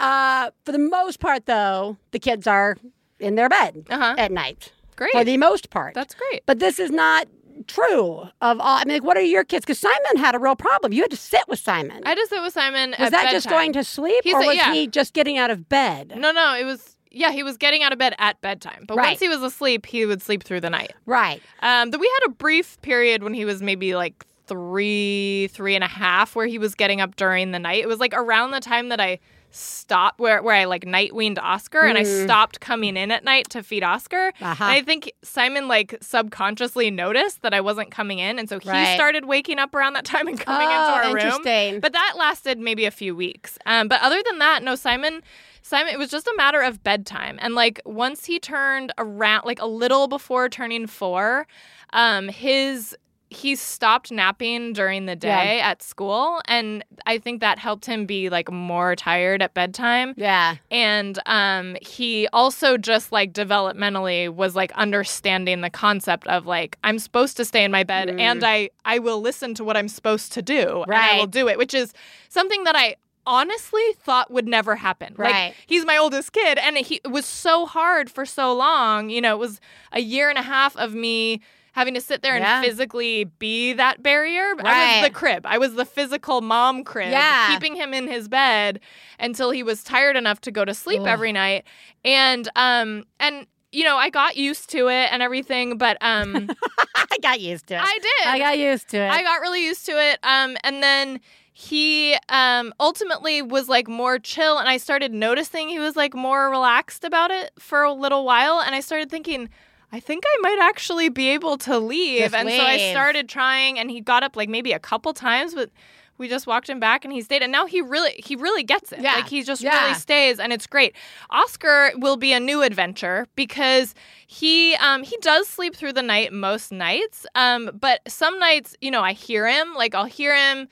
uh, 0.00 0.50
for 0.64 0.72
the 0.72 0.78
most 0.78 1.20
part, 1.20 1.46
though, 1.46 1.96
the 2.10 2.18
kids 2.18 2.46
are 2.46 2.76
in 3.20 3.34
their 3.36 3.48
bed 3.48 3.86
Uh-huh. 3.90 4.14
at 4.18 4.32
night. 4.32 4.72
Great. 4.96 5.12
For 5.12 5.24
the 5.24 5.36
most 5.36 5.70
part. 5.70 5.94
That's 5.94 6.14
great. 6.14 6.42
But 6.46 6.58
this 6.60 6.78
is 6.78 6.90
not 6.90 7.26
true 7.66 8.22
of 8.40 8.60
all. 8.60 8.78
I 8.78 8.84
mean, 8.84 8.96
like, 8.96 9.04
what 9.04 9.16
are 9.16 9.20
your 9.22 9.44
kids? 9.44 9.64
Because 9.64 9.78
Simon 9.78 10.16
had 10.16 10.34
a 10.34 10.38
real 10.38 10.56
problem. 10.56 10.92
You 10.92 11.02
had 11.02 11.10
to 11.10 11.16
sit 11.16 11.42
with 11.48 11.58
Simon. 11.58 12.02
I 12.04 12.14
just 12.14 12.30
sit 12.30 12.42
with 12.42 12.52
Simon. 12.52 12.90
was 12.90 13.06
at 13.06 13.10
that 13.12 13.30
just 13.30 13.48
going 13.48 13.72
to 13.74 13.84
sleep, 13.84 14.20
He's 14.24 14.34
or 14.34 14.42
a- 14.42 14.46
was 14.46 14.56
yeah. 14.56 14.72
he 14.72 14.86
just 14.86 15.14
getting 15.14 15.38
out 15.38 15.50
of 15.50 15.68
bed? 15.68 16.12
No, 16.16 16.30
no, 16.32 16.54
it 16.54 16.64
was. 16.64 16.96
Yeah, 17.16 17.30
he 17.30 17.44
was 17.44 17.56
getting 17.56 17.84
out 17.84 17.92
of 17.92 17.98
bed 18.00 18.14
at 18.18 18.40
bedtime. 18.40 18.84
But 18.88 18.96
Right. 18.96 19.10
once 19.10 19.20
he 19.20 19.28
was 19.28 19.40
asleep, 19.40 19.86
he 19.86 20.04
would 20.04 20.20
sleep 20.20 20.42
through 20.42 20.60
the 20.60 20.70
night. 20.70 20.94
Right. 21.06 21.40
Um, 21.60 21.90
but 21.90 22.00
we 22.00 22.10
had 22.20 22.28
a 22.30 22.34
brief 22.34 22.80
period 22.82 23.22
when 23.22 23.34
he 23.34 23.44
was 23.44 23.62
maybe 23.62 23.94
like 23.94 24.24
three, 24.48 25.48
three 25.52 25.74
and 25.76 25.84
a 25.84 25.88
half, 25.88 26.34
where 26.34 26.46
he 26.46 26.58
was 26.58 26.74
getting 26.74 27.00
up 27.00 27.14
during 27.16 27.52
the 27.52 27.58
night. 27.60 27.82
It 27.82 27.86
was 27.88 28.00
like 28.00 28.14
around 28.14 28.50
the 28.50 28.60
time 28.60 28.88
that 28.88 29.00
I 29.00 29.20
stopped 29.54 30.18
where 30.18 30.42
where 30.42 30.54
I 30.56 30.64
like 30.64 30.84
night 30.86 31.14
weaned 31.14 31.38
Oscar 31.38 31.82
and 31.82 31.96
I 31.96 32.02
stopped 32.02 32.60
coming 32.60 32.96
in 32.96 33.10
at 33.10 33.22
night 33.24 33.48
to 33.50 33.62
feed 33.62 33.82
Oscar. 33.84 34.32
Mm. 34.40 34.46
Uh-huh. 34.50 34.64
I 34.64 34.82
think 34.82 35.12
Simon 35.22 35.68
like 35.68 35.96
subconsciously 36.02 36.90
noticed 36.90 37.42
that 37.42 37.54
I 37.54 37.60
wasn't 37.60 37.90
coming 37.90 38.18
in, 38.18 38.38
and 38.38 38.48
so 38.48 38.58
he 38.58 38.68
Right. 38.68 38.94
started 38.94 39.26
waking 39.26 39.58
up 39.58 39.74
around 39.74 39.92
that 39.94 40.04
time 40.04 40.26
and 40.26 40.38
coming 40.40 40.68
Oh, 40.68 40.70
into 40.70 40.92
our 40.92 41.14
room. 41.14 41.80
But 41.80 41.92
that 41.92 42.14
lasted 42.16 42.58
maybe 42.58 42.84
a 42.84 42.90
few 42.90 43.14
weeks. 43.14 43.58
Um, 43.66 43.88
but 43.88 44.00
other 44.02 44.20
than 44.28 44.38
that, 44.40 44.62
no, 44.62 44.74
Simon. 44.74 45.22
Simon, 45.66 45.94
it 45.94 45.98
was 45.98 46.10
just 46.10 46.26
a 46.26 46.34
matter 46.36 46.60
of 46.60 46.82
bedtime, 46.84 47.38
and 47.40 47.54
like 47.54 47.80
once 47.86 48.26
he 48.26 48.38
turned 48.38 48.92
around, 48.98 49.46
like 49.46 49.62
a 49.62 49.66
little 49.66 50.08
before 50.08 50.46
turning 50.50 50.86
four, 50.86 51.46
um, 51.94 52.28
his 52.28 52.94
he 53.34 53.56
stopped 53.56 54.10
napping 54.12 54.72
during 54.72 55.06
the 55.06 55.18
Yeah. 55.20 55.44
day 55.44 55.60
at 55.60 55.82
school, 55.82 56.40
and 56.46 56.84
I 57.06 57.18
think 57.18 57.40
that 57.40 57.58
helped 57.58 57.84
him 57.86 58.06
be 58.06 58.30
like 58.30 58.50
more 58.50 58.94
tired 58.96 59.42
at 59.42 59.54
bedtime. 59.54 60.14
Yeah. 60.16 60.56
And 60.70 61.18
um, 61.26 61.76
he 61.82 62.28
also 62.32 62.76
just 62.76 63.12
like 63.12 63.32
developmentally 63.32 64.32
was 64.32 64.54
like 64.54 64.72
understanding 64.72 65.60
the 65.60 65.70
concept 65.70 66.26
of 66.28 66.46
like 66.46 66.78
I'm 66.84 66.98
supposed 66.98 67.36
to 67.38 67.44
stay 67.44 67.64
in 67.64 67.70
my 67.72 67.82
bed 67.84 68.08
and 68.10 68.44
I 68.44 68.70
I 68.84 68.98
will 68.98 69.20
listen 69.20 69.54
to 69.54 69.64
what 69.64 69.76
I'm 69.76 69.88
supposed 69.88 70.32
to 70.34 70.42
do 70.42 70.82
and 70.84 70.94
I 70.94 71.16
will 71.18 71.26
do 71.26 71.48
it, 71.48 71.58
which 71.58 71.74
is 71.74 71.92
something 72.28 72.64
that 72.64 72.76
I 72.76 72.96
honestly 73.26 73.82
thought 74.02 74.30
would 74.30 74.46
never 74.46 74.76
happen. 74.76 75.14
Right. 75.16 75.46
Like 75.48 75.54
he's 75.66 75.84
my 75.86 75.96
oldest 75.96 76.32
kid 76.32 76.58
and 76.58 76.76
he 76.76 76.96
it 77.04 77.08
was 77.10 77.24
so 77.26 77.66
hard 77.66 78.10
for 78.10 78.26
so 78.26 78.54
long. 78.54 79.08
You 79.10 79.20
know, 79.20 79.34
it 79.34 79.38
was 79.38 79.60
a 79.92 80.00
year 80.00 80.28
and 80.28 80.38
a 80.38 80.42
half 80.42 80.76
of 80.76 80.94
me 80.94 81.40
having 81.74 81.94
to 81.94 82.00
sit 82.00 82.22
there 82.22 82.36
and 82.36 82.64
physically 82.64 83.24
be 83.24 83.72
that 83.74 84.02
barrier. 84.02 84.54
I 84.64 85.00
was 85.00 85.08
the 85.08 85.14
crib. 85.14 85.44
I 85.44 85.58
was 85.58 85.74
the 85.74 85.84
physical 85.84 86.40
mom 86.40 86.84
crib, 86.84 87.10
Yeah. 87.10 87.48
keeping 87.48 87.74
him 87.74 87.92
in 87.92 88.06
his 88.06 88.28
bed 88.28 88.80
until 89.18 89.50
he 89.50 89.62
was 89.62 89.82
tired 89.82 90.16
enough 90.16 90.40
to 90.42 90.50
go 90.50 90.64
to 90.64 90.72
sleep 90.72 91.02
Ugh. 91.02 91.08
every 91.08 91.32
night. 91.32 91.64
And 92.04 92.48
um 92.56 93.04
and 93.18 93.46
you 93.72 93.82
know, 93.82 93.96
I 93.96 94.08
got 94.08 94.36
used 94.36 94.70
to 94.70 94.86
it 94.88 95.12
and 95.12 95.20
everything, 95.20 95.76
but 95.76 95.98
um 96.00 96.48
I 96.96 97.18
got 97.20 97.40
used 97.40 97.66
to 97.68 97.74
it. 97.74 97.80
I 97.82 97.98
did. 98.00 98.26
I 98.28 98.38
got 98.38 98.56
used 98.58 98.88
to 98.90 98.98
it. 98.98 99.10
I 99.10 99.22
got 99.22 99.40
really 99.40 99.64
used 99.64 99.84
to 99.86 99.92
it. 99.92 100.18
Um, 100.22 100.56
and 100.62 100.80
then 100.80 101.20
he 101.52 102.16
um 102.28 102.72
ultimately 102.78 103.42
was 103.42 103.68
like 103.68 103.88
more 103.88 104.20
chill, 104.20 104.58
and 104.58 104.68
I 104.68 104.76
started 104.76 105.12
noticing 105.12 105.68
he 105.68 105.80
was 105.80 105.96
like 105.96 106.14
more 106.14 106.50
relaxed 106.50 107.02
about 107.04 107.32
it 107.32 107.52
for 107.58 107.82
a 107.82 107.92
little 107.92 108.24
while, 108.24 108.60
and 108.60 108.74
I 108.76 108.80
started 108.80 109.10
thinking. 109.10 109.48
I 109.94 110.00
think 110.00 110.24
I 110.26 110.36
might 110.40 110.58
actually 110.60 111.08
be 111.08 111.28
able 111.30 111.56
to 111.58 111.78
leave. 111.78 112.22
Just 112.22 112.34
and 112.34 112.48
so 112.48 112.56
I 112.62 112.90
started 112.90 113.28
trying 113.28 113.78
and 113.78 113.90
he 113.90 114.00
got 114.00 114.22
up 114.24 114.34
like 114.34 114.48
maybe 114.48 114.72
a 114.72 114.78
couple 114.80 115.12
times, 115.12 115.54
but 115.54 115.70
we 116.18 116.28
just 116.28 116.46
walked 116.48 116.68
him 116.68 116.80
back 116.80 117.04
and 117.04 117.12
he 117.12 117.22
stayed. 117.22 117.42
And 117.42 117.52
now 117.52 117.66
he 117.66 117.80
really 117.80 118.14
he 118.24 118.34
really 118.34 118.64
gets 118.64 118.90
it. 118.92 119.00
Yeah. 119.00 119.14
Like 119.14 119.28
he 119.28 119.42
just 119.44 119.62
Yeah. 119.62 119.80
really 119.82 119.94
stays 119.94 120.40
and 120.40 120.52
it's 120.52 120.66
great. 120.66 120.96
Oscar 121.30 121.92
will 121.96 122.16
be 122.16 122.32
a 122.32 122.40
new 122.40 122.62
adventure 122.62 123.26
because 123.36 123.94
he 124.26 124.74
um 124.76 125.04
he 125.04 125.16
does 125.20 125.46
sleep 125.48 125.76
through 125.76 125.92
the 125.92 126.02
night 126.02 126.32
most 126.32 126.72
nights. 126.72 127.24
Um 127.36 127.70
but 127.80 128.00
some 128.08 128.36
nights, 128.40 128.74
you 128.80 128.90
know, 128.90 129.02
I 129.02 129.12
hear 129.12 129.46
him, 129.46 129.74
like 129.74 129.94
I'll 129.94 130.06
hear 130.06 130.34
him 130.36 130.66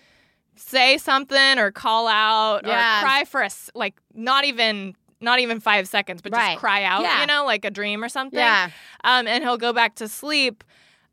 say 0.56 0.98
something 0.98 1.58
or 1.58 1.70
call 1.70 2.08
out 2.08 2.62
Yeah. 2.66 2.98
or 2.98 3.02
cry 3.02 3.24
for 3.24 3.40
a 3.42 3.46
s- 3.46 3.70
like 3.74 3.94
not 4.14 4.44
even 4.44 4.94
not 5.22 5.38
even 5.40 5.61
5 5.61 5.88
seconds, 5.88 6.20
but 6.22 6.32
Right. 6.32 6.50
just 6.52 6.61
cry 6.61 6.82
out, 6.85 7.02
Yeah. 7.02 7.20
you 7.20 7.26
know, 7.26 7.44
like 7.44 7.64
a 7.64 7.70
dream 7.70 8.02
or 8.04 8.08
something. 8.08 8.38
yeah. 8.38 8.70
Um 9.04 9.26
and 9.26 9.42
he'll 9.44 9.56
go 9.58 9.72
back 9.72 9.94
to 9.96 10.08
sleep. 10.08 10.64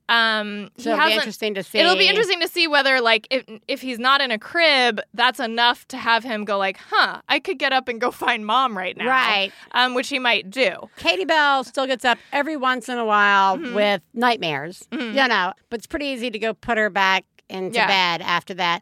Um 0.08 0.72
So 0.78 0.92
it'll 0.94 1.06
be 1.06 1.14
interesting 1.14 1.54
to 1.54 1.62
see. 1.64 1.78
It'll 1.78 1.96
be 1.96 2.08
interesting 2.08 2.40
to 2.42 2.48
see 2.48 2.68
whether, 2.68 3.00
like, 3.00 3.28
if 3.30 3.44
if 3.68 3.82
he's 3.82 4.00
not 4.00 4.22
in 4.22 4.32
a 4.32 4.40
crib, 4.40 5.00
that's 5.14 5.40
enough 5.40 5.88
to 5.90 5.98
have 5.98 6.24
him 6.24 6.46
go, 6.46 6.58
like, 6.58 6.78
"Huh, 6.90 7.22
I 7.30 7.38
could 7.40 7.60
get 7.60 7.74
up 7.74 7.88
and 7.88 8.02
go 8.02 8.10
find 8.10 8.44
mom 8.44 8.76
right 8.76 8.98
now," 8.98 9.06
Right. 9.08 9.52
Um, 9.74 9.94
which 9.94 10.10
he 10.10 10.18
might 10.18 10.50
do. 10.50 10.90
Katie 10.98 11.26
Bell 11.26 11.64
still 11.64 11.86
gets 11.86 12.06
up 12.06 12.18
every 12.32 12.58
once 12.58 12.90
in 12.90 12.98
a 12.98 13.06
while 13.06 13.58
Mm-hmm. 13.58 13.76
with 13.76 14.02
nightmares, 14.16 14.88
you 14.92 15.14
know, 15.28 15.54
but 15.70 15.78
it's 15.78 15.86
pretty 15.88 16.08
easy 16.08 16.32
to 16.32 16.40
go 16.40 16.56
put 16.56 16.80
her 16.80 16.90
back 16.90 17.24
into 17.48 17.76
Yeah. 17.76 17.86
bed 17.88 18.22
after 18.24 18.56
that. 18.56 18.82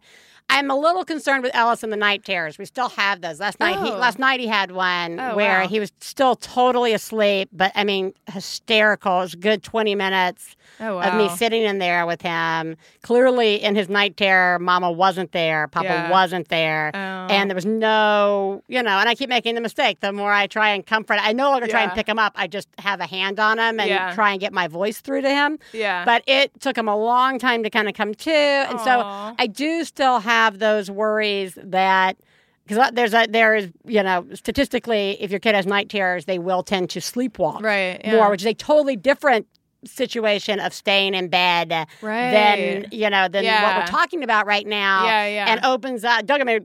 I'm 0.49 0.71
a 0.71 0.75
little 0.77 1.03
concerned 1.03 1.43
with 1.43 1.53
Ellis 1.53 1.83
and 1.83 1.91
the 1.91 1.97
night 1.97 2.23
terrors. 2.23 2.57
We 2.57 2.63
still 2.65 2.89
have 2.89 3.19
those. 3.21 3.39
Last 3.39 3.59
night, 3.59 3.77
he, 3.79 3.91
Oh. 3.91 3.97
last 3.97 4.17
night 4.17 4.39
he 4.39 4.47
had 4.47 4.71
one 4.71 5.19
Oh, 5.19 5.35
where 5.35 5.61
wow. 5.61 5.67
he 5.67 5.79
was 5.79 5.91
still 5.99 6.35
totally 6.35 6.93
asleep, 6.93 7.49
but 7.51 7.71
I 7.75 7.83
mean, 7.83 8.13
hysterical. 8.31 9.17
It 9.19 9.21
was 9.23 9.33
a 9.33 9.37
good 9.37 9.61
20 9.61 9.93
minutes 9.93 10.55
Oh 10.79 10.99
of 10.99 11.15
me 11.15 11.27
sitting 11.29 11.63
in 11.63 11.79
there 11.79 12.05
with 12.05 12.21
him. 12.21 12.77
Clearly, 13.01 13.61
in 13.61 13.75
his 13.75 13.89
night 13.89 14.15
terror, 14.15 14.57
Mama 14.59 14.89
wasn't 14.91 15.31
there, 15.33 15.67
Papa 15.67 15.85
Yeah. 15.87 16.09
wasn't 16.11 16.47
there, 16.47 16.91
Oh. 16.93 16.97
and 17.29 17.49
there 17.49 17.55
was 17.55 17.65
no, 17.65 18.63
you 18.67 18.81
know. 18.81 18.97
And 18.99 19.09
I 19.09 19.15
keep 19.15 19.29
making 19.29 19.55
the 19.55 19.61
mistake. 19.61 19.99
The 19.99 20.13
more 20.13 20.31
I 20.31 20.47
try 20.47 20.69
and 20.69 20.85
comfort, 20.85 21.17
I 21.21 21.33
no 21.33 21.49
longer 21.51 21.67
try 21.67 21.81
and 21.81 21.91
pick 21.91 22.07
him 22.07 22.19
up. 22.19 22.33
I 22.35 22.47
just 22.47 22.69
have 22.79 23.01
a 23.01 23.05
hand 23.05 23.39
on 23.39 23.57
him 23.59 23.79
and 23.81 23.89
Yeah. 23.89 24.13
try 24.15 24.31
and 24.31 24.39
get 24.39 24.53
my 24.53 24.67
voice 24.67 24.99
through 25.01 25.21
to 25.23 25.29
him. 25.29 25.59
Yeah. 25.73 26.05
But 26.05 26.23
it 26.25 26.51
took 26.61 26.77
him 26.77 26.87
a 26.87 26.95
long 26.95 27.37
time 27.37 27.63
to 27.63 27.69
kind 27.69 27.87
of 27.89 27.93
come 27.95 28.13
to, 28.15 28.31
and 28.31 28.79
Aw. 28.79 28.83
so 28.85 29.35
I 29.37 29.47
do 29.47 29.83
still 29.83 30.19
have 30.19 30.36
those 30.59 30.89
worries 30.89 31.57
that. 31.61 32.17
Because 32.63 32.89
uh, 32.89 32.91
there's 32.91 33.13
a 33.13 33.27
there 33.27 33.55
is 33.55 33.69
you 33.85 34.03
know 34.03 34.27
statistically 34.33 35.15
if 35.21 35.31
your 35.31 35.39
kid 35.39 35.55
has 35.55 35.65
night 35.65 35.87
terrors 35.87 36.25
they 36.25 36.37
will 36.37 36.63
tend 36.63 36.89
to 36.89 36.99
sleepwalk 36.99 37.61
right. 37.61 38.01
Yeah. 38.03 38.17
more, 38.17 38.29
which 38.29 38.41
is 38.41 38.45
a 38.45 38.53
totally 38.53 38.97
different 38.97 39.47
situation 39.85 40.59
of 40.59 40.73
staying 40.73 41.13
in 41.13 41.29
bed 41.29 41.71
right. 42.01 42.31
than 42.31 42.85
you 42.91 43.09
know 43.09 43.29
than 43.29 43.45
what 43.45 43.77
we're 43.77 43.87
talking 43.87 44.21
about 44.21 44.45
right 44.45 44.67
now. 44.67 45.05
Yeah, 45.05 45.27
yeah. 45.27 45.45
And 45.47 45.63
opens 45.63 46.03
up. 46.03 46.25
Don't 46.25 46.39
get 46.39 46.47
me 46.47 46.59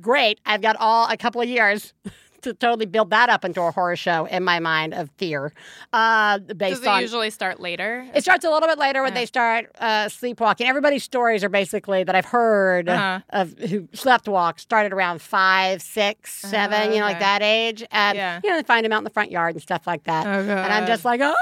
great. 0.00 0.40
I've 0.46 0.62
got 0.62 0.76
all 0.76 1.08
a 1.08 1.16
couple 1.16 1.40
of 1.40 1.48
years. 1.48 1.92
To 2.42 2.54
totally 2.54 2.86
build 2.86 3.10
that 3.10 3.28
up 3.28 3.44
into 3.44 3.60
a 3.60 3.72
horror 3.72 3.96
show 3.96 4.26
in 4.26 4.44
my 4.44 4.60
mind 4.60 4.94
of 4.94 5.10
fear, 5.18 5.52
uh, 5.92 6.38
based 6.38 6.76
Does 6.76 6.82
it 6.82 6.88
on 6.88 7.00
usually 7.00 7.30
start 7.30 7.58
later? 7.58 8.06
it 8.14 8.22
starts 8.22 8.44
a 8.44 8.50
little 8.50 8.68
bit 8.68 8.78
later 8.78 9.02
when 9.02 9.12
Yeah. 9.12 9.20
they 9.20 9.26
start 9.26 9.70
uh, 9.80 10.08
sleepwalking. 10.08 10.68
Everybody's 10.68 11.02
stories 11.02 11.42
are 11.42 11.48
basically 11.48 12.04
that 12.04 12.14
I've 12.14 12.26
heard 12.26 12.88
Uh-huh. 12.88 13.20
of 13.30 13.58
who 13.58 13.88
slept 13.92 14.28
walk 14.28 14.60
started 14.60 14.92
around 14.92 15.20
five, 15.20 15.82
six, 15.82 16.32
seven, 16.32 16.92
you 16.92 16.98
know, 17.00 17.06
like 17.06 17.18
that 17.18 17.42
age. 17.42 17.84
And, 17.90 18.16
Yeah. 18.16 18.40
you 18.44 18.50
know, 18.50 18.56
they 18.56 18.62
find 18.62 18.84
them 18.84 18.92
out 18.92 18.98
in 18.98 19.04
the 19.04 19.10
front 19.10 19.32
yard 19.32 19.56
and 19.56 19.62
stuff 19.62 19.86
like 19.86 20.04
that. 20.04 20.24
Oh, 20.26 20.30
And 20.30 20.72
I'm 20.72 20.86
just 20.86 21.04
like, 21.04 21.20
oh, 21.20 21.34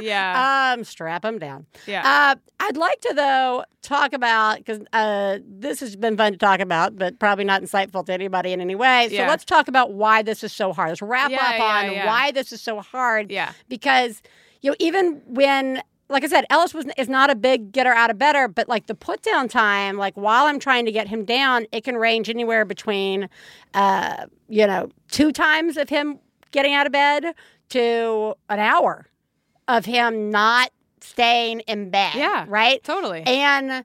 Yeah. 0.00 0.72
Um, 0.76 0.84
strap 0.84 1.22
them 1.22 1.38
down. 1.38 1.66
yeah. 1.86 2.02
Uh, 2.04 2.36
I'd 2.60 2.76
like 2.76 3.00
to 3.02 3.14
though 3.14 3.64
talk 3.82 4.12
about 4.12 4.58
because 4.58 4.80
uh, 4.92 5.38
this 5.44 5.80
has 5.80 5.96
been 5.96 6.16
fun 6.16 6.32
to 6.32 6.38
talk 6.38 6.60
about, 6.60 6.96
but 6.96 7.18
probably 7.18 7.44
not 7.44 7.62
insightful 7.62 8.04
to 8.06 8.12
anybody 8.12 8.52
in 8.52 8.60
any 8.60 8.74
way. 8.76 9.08
So 9.08 9.16
Yeah. 9.16 9.28
let's 9.28 9.44
talk 9.44 9.66
about 9.66 9.92
why 9.94 10.22
this 10.22 10.44
is 10.44 10.52
so 10.52 10.72
hard. 10.72 10.90
Let's 10.90 11.02
wrap 11.02 11.30
Yeah, 11.30 11.38
up 11.38 11.60
on 11.60 11.92
yeah. 11.92 12.06
why 12.06 12.30
this 12.30 12.52
is 12.52 12.60
so 12.60 12.80
hard. 12.80 13.30
yeah. 13.32 13.52
Because 13.68 14.22
you 14.60 14.70
know, 14.70 14.76
even 14.78 15.20
when 15.26 15.82
like 16.10 16.24
I 16.24 16.28
said, 16.28 16.46
Ellis 16.48 16.72
was 16.72 16.86
is 16.96 17.08
not 17.08 17.28
a 17.28 17.34
big 17.34 17.70
getter 17.72 17.92
out 17.92 18.10
of 18.10 18.18
bedder, 18.18 18.48
but 18.48 18.68
like 18.68 18.86
the 18.86 18.94
put 18.94 19.22
down 19.22 19.46
time, 19.48 19.96
like 19.98 20.16
while 20.16 20.44
I'm 20.46 20.58
trying 20.58 20.86
to 20.86 20.92
get 20.92 21.06
him 21.08 21.24
down, 21.24 21.66
it 21.72 21.84
can 21.84 21.96
range 21.96 22.30
anywhere 22.30 22.64
between, 22.64 23.28
uh, 23.74 24.26
you 24.48 24.66
know, 24.66 24.88
two 25.10 25.32
times 25.32 25.76
of 25.76 25.88
him 25.90 26.18
getting 26.50 26.72
out 26.72 26.86
of 26.86 26.92
bed 26.92 27.34
to 27.70 28.34
an 28.48 28.58
hour 28.58 29.06
of 29.68 29.84
him 29.84 30.30
not 30.30 30.70
staying 31.00 31.60
in 31.60 31.90
bed. 31.90 32.14
Yeah. 32.14 32.44
Right. 32.48 32.82
Totally. 32.82 33.22
And 33.26 33.84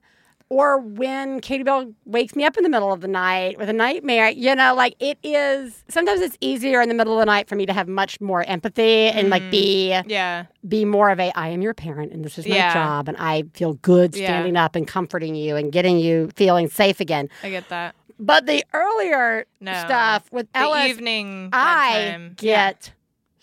or 0.50 0.78
when 0.78 1.40
Katie 1.40 1.64
Bell 1.64 1.92
wakes 2.04 2.36
me 2.36 2.44
up 2.44 2.56
in 2.56 2.62
the 2.62 2.68
middle 2.68 2.92
of 2.92 3.00
the 3.00 3.08
night 3.08 3.58
with 3.58 3.68
a 3.68 3.72
nightmare, 3.72 4.28
you 4.28 4.54
know, 4.54 4.74
like 4.74 4.94
it 5.00 5.18
is 5.22 5.82
sometimes 5.88 6.20
it's 6.20 6.36
easier 6.40 6.80
in 6.80 6.88
the 6.88 6.94
middle 6.94 7.14
of 7.14 7.18
the 7.18 7.24
night 7.26 7.48
for 7.48 7.56
me 7.56 7.66
to 7.66 7.72
have 7.72 7.88
much 7.88 8.20
more 8.20 8.44
empathy 8.44 9.06
and 9.08 9.30
like 9.30 9.50
be 9.50 9.90
mm-hmm. 9.92 10.08
yeah. 10.08 10.46
be 10.68 10.84
more 10.84 11.10
of 11.10 11.18
a 11.18 11.32
I 11.36 11.48
am 11.48 11.62
your 11.62 11.74
parent 11.74 12.12
and 12.12 12.24
this 12.24 12.38
is 12.38 12.46
my 12.46 12.56
Yeah. 12.56 12.74
job 12.74 13.08
and 13.08 13.16
I 13.16 13.44
feel 13.54 13.74
good 13.74 14.14
Yeah. 14.14 14.26
standing 14.26 14.56
up 14.56 14.76
and 14.76 14.86
comforting 14.86 15.34
you 15.34 15.56
and 15.56 15.72
getting 15.72 15.98
you 15.98 16.30
feeling 16.36 16.68
safe 16.68 17.00
again. 17.00 17.30
I 17.42 17.50
get 17.50 17.68
that. 17.70 17.94
But 18.20 18.46
the 18.46 18.64
earlier 18.72 19.46
No. 19.60 19.72
stuff 19.72 20.30
with 20.30 20.52
The 20.52 20.60
Ellis, 20.60 20.90
evening. 20.90 21.48
I 21.52 22.30
get 22.36 22.92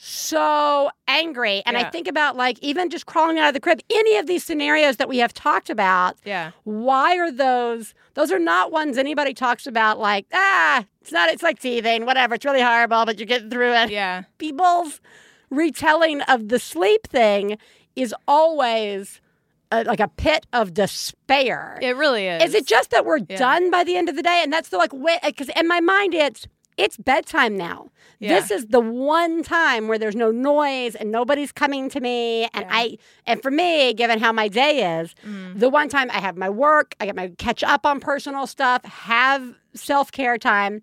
so 0.04 0.90
angry. 1.08 1.62
And 1.66 1.78
I 1.78 1.84
think 1.90 2.08
about 2.08 2.36
like 2.36 2.58
even 2.64 2.90
just 2.90 3.06
crawling 3.06 3.38
out 3.38 3.50
of 3.50 3.54
the 3.54 3.60
crib, 3.60 3.82
any 3.92 4.18
of 4.18 4.26
these 4.26 4.44
scenarios 4.44 4.98
that 4.98 5.08
we 5.08 5.20
have 5.20 5.32
talked 5.32 5.70
about, 5.70 6.18
Yeah. 6.26 6.52
why 6.64 7.18
are 7.18 7.32
those 7.32 7.94
those 8.16 8.32
are 8.32 8.40
not 8.40 8.72
ones 8.72 8.98
anybody 8.98 9.34
talks 9.36 9.68
about 9.68 10.00
like, 10.00 10.26
ah, 10.34 10.84
it's 11.02 11.12
not 11.12 11.30
it's 11.30 11.44
like 11.44 11.60
teething, 11.60 12.06
whatever, 12.08 12.34
it's 12.34 12.46
really 12.46 12.62
horrible, 12.62 13.06
but 13.06 13.20
you're 13.20 13.28
getting 13.28 13.52
through 13.52 13.74
it. 13.74 13.92
Yeah. 13.92 14.24
People's 14.40 15.00
retelling 15.52 16.22
of 16.22 16.48
the 16.50 16.58
sleep 16.58 17.06
thing 17.08 17.60
is 17.96 18.16
always 18.28 19.22
a, 19.72 19.84
like 19.84 20.00
a 20.00 20.08
pit 20.08 20.48
of 20.52 20.74
despair. 20.74 21.78
It 21.80 21.96
really 21.96 22.26
is. 22.28 22.44
Is 22.46 22.56
it 22.56 22.66
just 22.66 22.90
that 22.90 23.06
we're 23.06 23.20
Yeah. 23.30 23.38
done 23.38 23.70
by 23.70 23.84
the 23.84 23.96
end 23.98 24.10
of 24.10 24.16
the 24.16 24.24
day? 24.24 24.42
And 24.44 24.52
that's 24.52 24.70
the 24.70 24.78
like 24.80 24.92
because 25.24 25.50
in 25.50 25.68
my 25.68 25.80
mind 25.80 26.16
it's 26.16 26.48
it's 26.82 26.98
bedtime 26.98 27.56
now. 27.58 27.90
Yeah. 28.20 28.40
This 28.40 28.52
is 28.52 28.68
the 28.68 28.80
one 28.80 29.44
time 29.44 29.88
where 29.88 29.98
there's 29.98 30.16
no 30.16 30.32
noise 30.32 30.96
and 30.96 31.12
nobody's 31.12 31.52
coming 31.52 31.90
to 31.90 32.00
me. 32.00 32.44
And 32.54 32.66
Yeah. 32.66 32.70
I 32.72 32.98
and 33.26 33.42
for 33.42 33.52
me, 33.52 33.94
given 33.94 34.20
how 34.20 34.32
my 34.32 34.48
day 34.48 35.00
is, 35.00 35.14
Mm. 35.26 35.60
the 35.60 35.70
one 35.70 35.90
time 35.90 36.10
I 36.12 36.20
have 36.20 36.38
my 36.38 36.50
work, 36.50 36.96
I 37.00 37.06
get 37.06 37.16
my 37.16 37.30
catch 37.38 37.64
up 37.64 37.86
on 37.86 38.00
personal 38.00 38.48
stuff, 38.48 38.84
have 38.86 39.56
self 39.74 40.12
care 40.12 40.38
time. 40.38 40.82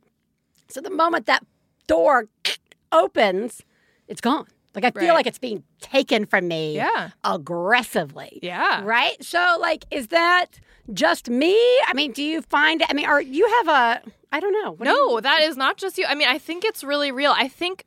So 0.68 0.80
the 0.80 0.90
moment 0.90 1.26
that 1.26 1.44
door 1.86 2.28
opens, 2.92 3.62
it's 4.06 4.20
gone. 4.20 4.46
Like 4.74 4.84
I 4.84 4.90
feel 5.00 5.14
like 5.14 5.26
it's 5.26 5.38
being 5.38 5.62
taken 5.80 6.24
from 6.26 6.46
me 6.48 6.76
Yeah. 6.76 7.10
aggressively. 7.24 8.38
Yeah. 8.42 8.82
Right? 8.84 9.22
So 9.24 9.56
like 9.60 9.84
is 9.90 10.08
that 10.08 10.60
just 10.92 11.28
me? 11.28 11.54
I 11.86 11.92
mean, 11.94 12.12
do 12.12 12.22
you 12.22 12.42
find 12.42 12.82
I 12.88 12.92
mean, 12.92 13.06
are 13.06 13.20
you 13.20 13.46
have 13.64 13.68
a 13.68 14.02
I 14.32 14.40
don't 14.40 14.52
know. 14.52 14.72
What 14.72 14.80
do 14.80 14.92
No, 14.92 15.14
you- 15.16 15.20
that 15.22 15.40
is 15.42 15.56
not 15.56 15.76
just 15.78 15.98
you. 15.98 16.04
I 16.06 16.14
mean, 16.14 16.28
I 16.28 16.38
think 16.38 16.64
it's 16.64 16.84
really 16.84 17.10
real. 17.10 17.32
I 17.36 17.48
think 17.48 17.84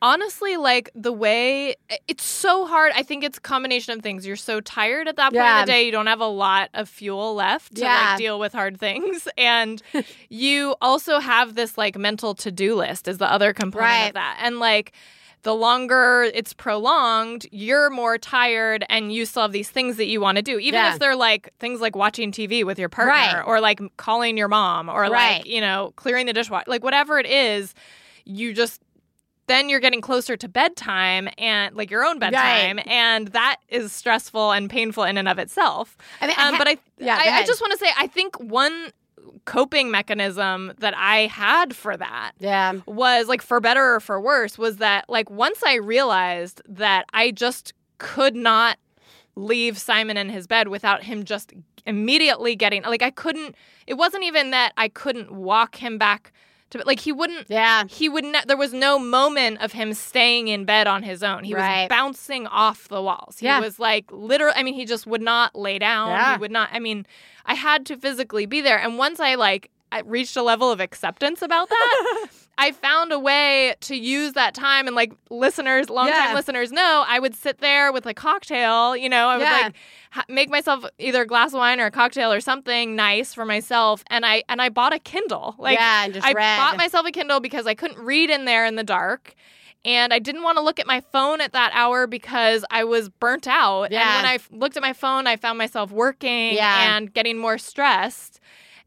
honestly 0.00 0.56
like 0.56 0.90
the 0.94 1.12
way 1.12 1.74
it's 2.06 2.24
so 2.24 2.66
hard. 2.66 2.92
I 2.94 3.02
think 3.02 3.24
it's 3.24 3.38
a 3.38 3.40
combination 3.40 3.96
of 3.96 4.02
things. 4.02 4.24
You're 4.26 4.36
so 4.36 4.60
tired 4.60 5.08
at 5.08 5.16
that 5.16 5.26
point 5.32 5.36
Yeah. 5.36 5.60
in 5.60 5.66
the 5.66 5.72
day, 5.72 5.86
you 5.86 5.92
don't 5.92 6.06
have 6.06 6.20
a 6.20 6.26
lot 6.26 6.68
of 6.74 6.88
fuel 6.88 7.34
left 7.34 7.74
to 7.76 7.82
Yeah. 7.82 8.10
like 8.10 8.18
deal 8.18 8.38
with 8.38 8.52
hard 8.52 8.78
things 8.78 9.26
and 9.38 9.82
you 10.28 10.76
also 10.80 11.18
have 11.18 11.54
this 11.54 11.76
like 11.78 11.96
mental 11.96 12.34
to-do 12.34 12.74
list 12.76 13.08
is 13.08 13.18
the 13.18 13.30
other 13.30 13.52
component 13.52 13.88
Right. 13.90 14.06
of 14.08 14.14
that. 14.14 14.38
And 14.42 14.58
like 14.60 14.92
the 15.42 15.54
longer 15.54 16.28
it's 16.34 16.52
prolonged, 16.52 17.46
you're 17.52 17.90
more 17.90 18.18
tired 18.18 18.84
and 18.88 19.12
you 19.12 19.24
still 19.24 19.42
have 19.42 19.52
these 19.52 19.70
things 19.70 19.96
that 19.96 20.06
you 20.06 20.20
want 20.20 20.36
to 20.36 20.42
do. 20.42 20.58
Even 20.58 20.80
Yeah. 20.80 20.92
if 20.94 20.98
they're 20.98 21.16
like 21.16 21.50
things 21.60 21.80
like 21.80 21.94
watching 21.94 22.32
TV 22.32 22.64
with 22.64 22.78
your 22.78 22.88
partner 22.88 23.12
Right. 23.12 23.42
or 23.46 23.60
like 23.60 23.80
calling 23.96 24.36
your 24.36 24.48
mom 24.48 24.88
or 24.88 25.02
Right. 25.02 25.38
like, 25.38 25.46
you 25.46 25.60
know, 25.60 25.92
clearing 25.96 26.26
the 26.26 26.32
dishwasher, 26.32 26.64
like 26.66 26.82
whatever 26.82 27.18
it 27.18 27.26
is, 27.26 27.74
you 28.24 28.52
just 28.52 28.82
then 29.46 29.70
you're 29.70 29.80
getting 29.80 30.02
closer 30.02 30.36
to 30.36 30.46
bedtime 30.46 31.26
and 31.38 31.74
like 31.74 31.90
your 31.90 32.04
own 32.04 32.18
bedtime 32.18 32.78
and 32.84 33.28
that 33.28 33.56
is 33.70 33.92
stressful 33.92 34.52
and 34.52 34.68
painful 34.68 35.04
in 35.04 35.16
and 35.16 35.26
of 35.26 35.38
itself. 35.38 35.96
I 36.20 36.26
mean, 36.26 36.36
I 36.36 36.48
Um, 36.48 36.54
ha- 36.54 36.58
but 36.58 36.68
I, 36.68 36.76
yeah, 36.98 37.16
I, 37.18 37.30
I 37.38 37.46
just 37.46 37.62
want 37.62 37.72
to 37.72 37.78
say, 37.78 37.90
I 37.96 38.08
think 38.08 38.36
one 38.38 38.92
coping 39.48 39.90
mechanism 39.90 40.72
that 40.78 40.94
I 40.96 41.26
had 41.26 41.74
for 41.74 41.96
that 41.96 42.32
Yeah. 42.38 42.74
was 42.86 43.28
like 43.28 43.40
for 43.42 43.60
better 43.60 43.94
or 43.94 44.00
for 44.00 44.20
worse 44.20 44.58
was 44.58 44.76
that 44.76 45.08
like 45.08 45.30
once 45.30 45.62
I 45.66 45.76
realized 45.76 46.60
that 46.68 47.06
I 47.14 47.30
just 47.30 47.72
could 47.96 48.36
not 48.36 48.76
leave 49.36 49.78
Simon 49.78 50.16
in 50.16 50.28
his 50.28 50.46
bed 50.46 50.68
without 50.68 51.02
him 51.04 51.24
just 51.24 51.52
immediately 51.86 52.54
getting 52.56 52.82
like 52.82 53.02
I 53.02 53.10
couldn't 53.10 53.54
it 53.86 53.94
wasn't 53.94 54.24
even 54.24 54.50
that 54.50 54.72
I 54.76 54.88
couldn't 54.88 55.30
walk 55.32 55.76
him 55.76 55.96
back 55.96 56.32
to 56.70 56.82
like 56.86 57.00
he 57.00 57.12
wouldn't 57.12 57.46
Yeah. 57.48 57.84
he 57.88 58.08
would 58.08 58.24
ne- 58.24 58.42
there 58.46 58.56
was 58.56 58.72
no 58.72 58.98
moment 58.98 59.60
of 59.60 59.72
him 59.72 59.94
staying 59.94 60.48
in 60.48 60.64
bed 60.64 60.86
on 60.86 61.02
his 61.02 61.22
own. 61.22 61.44
He 61.44 61.54
Right. 61.54 61.82
was 61.82 61.88
bouncing 61.88 62.46
off 62.46 62.88
the 62.88 63.00
walls. 63.02 63.38
He 63.38 63.46
Yeah. 63.46 63.60
was 63.60 63.78
like 63.78 64.04
literally 64.10 64.54
I 64.56 64.62
mean 64.62 64.74
he 64.74 64.84
just 64.84 65.06
would 65.06 65.22
not 65.22 65.54
lay 65.56 65.78
down. 65.78 66.10
Yeah. 66.10 66.34
He 66.34 66.38
would 66.40 66.50
not 66.50 66.68
I 66.72 66.78
mean 66.78 67.06
I 67.46 67.54
had 67.54 67.86
to 67.86 67.96
physically 67.96 68.44
be 68.46 68.60
there 68.60 68.78
and 68.78 68.98
once 68.98 69.18
I 69.20 69.34
like 69.34 69.70
I 69.90 70.00
reached 70.00 70.36
a 70.36 70.42
level 70.42 70.70
of 70.70 70.80
acceptance 70.80 71.40
about 71.40 71.70
that, 71.70 72.26
I 72.60 72.72
found 72.72 73.12
a 73.12 73.18
way 73.20 73.74
to 73.82 73.94
use 73.96 74.32
that 74.32 74.52
time 74.52 74.88
and 74.88 74.96
like 74.96 75.12
listeners, 75.30 75.88
longtime 75.88 76.30
Yeah. 76.30 76.34
listeners 76.34 76.72
know, 76.72 77.04
I 77.06 77.20
would 77.20 77.34
sit 77.36 77.58
there 77.58 77.92
with 77.92 78.04
a 78.06 78.12
cocktail, 78.12 78.96
you 78.96 79.08
know, 79.08 79.28
I 79.28 79.36
would 79.36 79.44
Yeah. 79.44 79.52
like 79.62 79.74
ha- 80.10 80.24
make 80.28 80.50
myself 80.50 80.84
either 80.98 81.22
a 81.22 81.26
glass 81.26 81.52
of 81.52 81.58
wine 81.60 81.78
or 81.80 81.86
a 81.86 81.90
cocktail 81.92 82.32
or 82.32 82.40
something 82.40 82.96
nice 82.96 83.32
for 83.32 83.44
myself 83.44 84.02
and 84.08 84.26
I 84.26 84.42
and 84.48 84.60
I 84.60 84.70
bought 84.70 84.92
a 84.92 84.98
Kindle. 84.98 85.54
Like 85.58 85.78
yeah, 85.78 86.04
and 86.04 86.14
just 86.14 86.26
I 86.26 86.32
read. 86.32 86.56
bought 86.58 86.76
myself 86.76 87.06
a 87.06 87.12
Kindle 87.12 87.38
because 87.38 87.66
I 87.66 87.74
couldn't 87.74 87.98
read 88.04 88.28
in 88.28 88.44
there 88.44 88.66
in 88.66 88.74
the 88.74 88.84
dark. 88.84 89.34
And 89.84 90.12
I 90.12 90.18
didn't 90.18 90.42
want 90.42 90.58
to 90.58 90.62
look 90.62 90.80
at 90.80 90.88
my 90.88 91.00
phone 91.12 91.40
at 91.40 91.52
that 91.52 91.70
hour 91.72 92.08
because 92.08 92.64
I 92.68 92.82
was 92.82 93.08
burnt 93.08 93.46
out. 93.46 93.92
Yeah. 93.92 94.00
And 94.00 94.16
when 94.16 94.24
I 94.32 94.34
f- 94.34 94.48
looked 94.50 94.76
at 94.76 94.82
my 94.82 94.92
phone, 94.92 95.28
I 95.28 95.36
found 95.36 95.56
myself 95.56 95.92
working 95.92 96.54
Yeah. 96.54 96.96
and 96.96 97.14
getting 97.14 97.38
more 97.38 97.58
stressed 97.58 98.40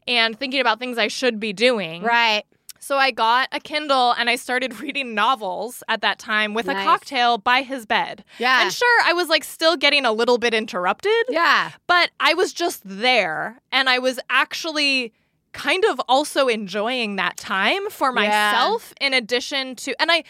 and 0.06 0.38
thinking 0.38 0.60
about 0.60 0.78
things 0.78 0.98
I 0.98 1.08
should 1.08 1.40
be 1.40 1.54
doing. 1.54 2.02
right. 2.02 2.44
So 2.82 2.98
I 2.98 3.12
got 3.12 3.48
a 3.52 3.60
Kindle 3.60 4.10
and 4.18 4.28
I 4.28 4.34
started 4.34 4.80
reading 4.84 5.14
novels 5.14 5.84
at 5.88 6.00
that 6.02 6.18
time 6.18 6.52
with 6.52 6.66
Nice. 6.66 6.82
a 6.82 6.84
cocktail 6.84 7.38
by 7.38 7.62
his 7.62 7.86
bed. 7.86 8.24
Yeah. 8.38 8.62
And 8.62 8.72
sure, 8.72 9.00
I 9.04 9.12
was 9.12 9.28
like 9.28 9.44
still 9.44 9.76
getting 9.76 10.04
a 10.04 10.10
little 10.12 10.36
bit 10.36 10.52
interrupted 10.52 11.12
yeah. 11.28 11.70
but 11.86 12.10
I 12.18 12.34
was 12.34 12.52
just 12.52 12.82
there 12.84 13.60
and 13.70 13.88
I 13.88 13.98
was 14.00 14.18
actually 14.28 15.12
kind 15.52 15.84
of 15.84 16.00
also 16.08 16.48
enjoying 16.48 17.16
that 17.16 17.36
time 17.36 17.88
for 17.90 18.08
Yeah. 18.08 18.14
myself 18.52 18.92
in 19.00 19.14
addition 19.14 19.76
to 19.76 19.94
and 20.00 20.10
I 20.10 20.24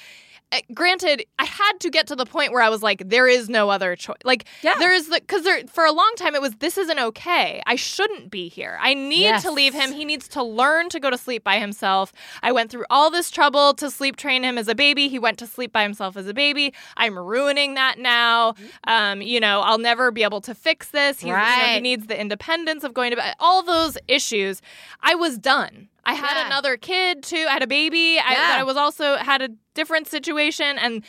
granted 0.75 1.25
I 1.39 1.45
had 1.45 1.73
to 1.81 1.91
get 1.91 2.07
to 2.09 2.17
the 2.17 2.27
point 2.27 2.53
where 2.53 2.63
I 2.63 2.69
was 2.69 2.83
like 2.83 3.09
there 3.09 3.27
is 3.29 3.49
no 3.49 3.71
other 3.71 3.97
choice 3.97 4.17
like 4.25 4.45
Yeah. 4.63 4.75
there 4.79 4.93
is 4.93 5.09
the 5.09 5.21
cuz 5.21 5.43
there 5.45 5.63
for 5.67 5.85
a 5.85 5.93
long 5.93 6.13
time 6.17 6.35
it 6.35 6.41
was 6.43 6.55
this 6.57 6.77
isn't 6.79 6.99
okay. 6.99 7.63
I 7.67 7.77
shouldn't 7.77 8.31
be 8.31 8.49
here. 8.49 8.79
I 8.81 8.95
need 8.95 9.23
Yes. 9.23 9.43
to 9.43 9.51
leave 9.51 9.73
him. 9.75 9.93
He 9.93 10.05
needs 10.05 10.29
to 10.29 10.43
learn 10.43 10.89
to 10.91 11.01
go 11.01 11.11
to 11.11 11.17
sleep 11.19 11.43
by 11.45 11.59
himself. 11.59 12.13
I 12.43 12.53
went 12.53 12.71
through 12.71 12.85
all 12.91 13.11
this 13.11 13.31
trouble 13.31 13.75
to 13.75 13.91
sleep 13.91 14.17
train 14.17 14.43
him 14.43 14.59
as 14.59 14.69
a 14.69 14.75
baby. 14.75 15.09
He 15.09 15.19
went 15.19 15.39
to 15.39 15.47
sleep 15.47 15.73
by 15.73 15.83
himself 15.83 16.17
as 16.17 16.27
a 16.27 16.35
baby. 16.35 16.75
I'm 16.97 17.19
ruining 17.19 17.75
that 17.75 17.99
now. 17.99 18.55
Um 18.85 19.23
you 19.23 19.41
know 19.41 19.61
I'll 19.63 19.79
never 19.79 20.11
be 20.11 20.23
able 20.23 20.41
to 20.43 20.55
fix 20.55 20.89
this. 20.91 21.21
He's, 21.21 21.29
you 21.29 21.33
know, 21.37 21.43
he 21.75 21.81
needs 21.81 22.07
the 22.07 22.21
independence 22.21 22.85
of 22.85 22.93
going 22.95 23.11
to 23.11 23.17
bed. 23.17 23.35
All 23.41 23.63
those 23.63 23.97
issues. 24.09 24.61
I 25.03 25.15
was 25.15 25.39
done 25.39 25.89
I 26.05 26.15
had 26.15 26.37
Yeah. 26.37 26.47
another 26.47 26.77
kid 26.77 27.23
too 27.23 27.47
I 27.49 27.53
had 27.53 27.63
a 27.63 27.67
baby 27.67 28.19
I, 28.19 28.33
Yeah. 28.33 28.53
but 28.53 28.61
I 28.61 28.65
was 28.65 28.77
also 28.77 29.17
had 29.17 29.41
a 29.43 29.49
different 29.75 30.07
situation 30.09 30.79
and 30.79 31.05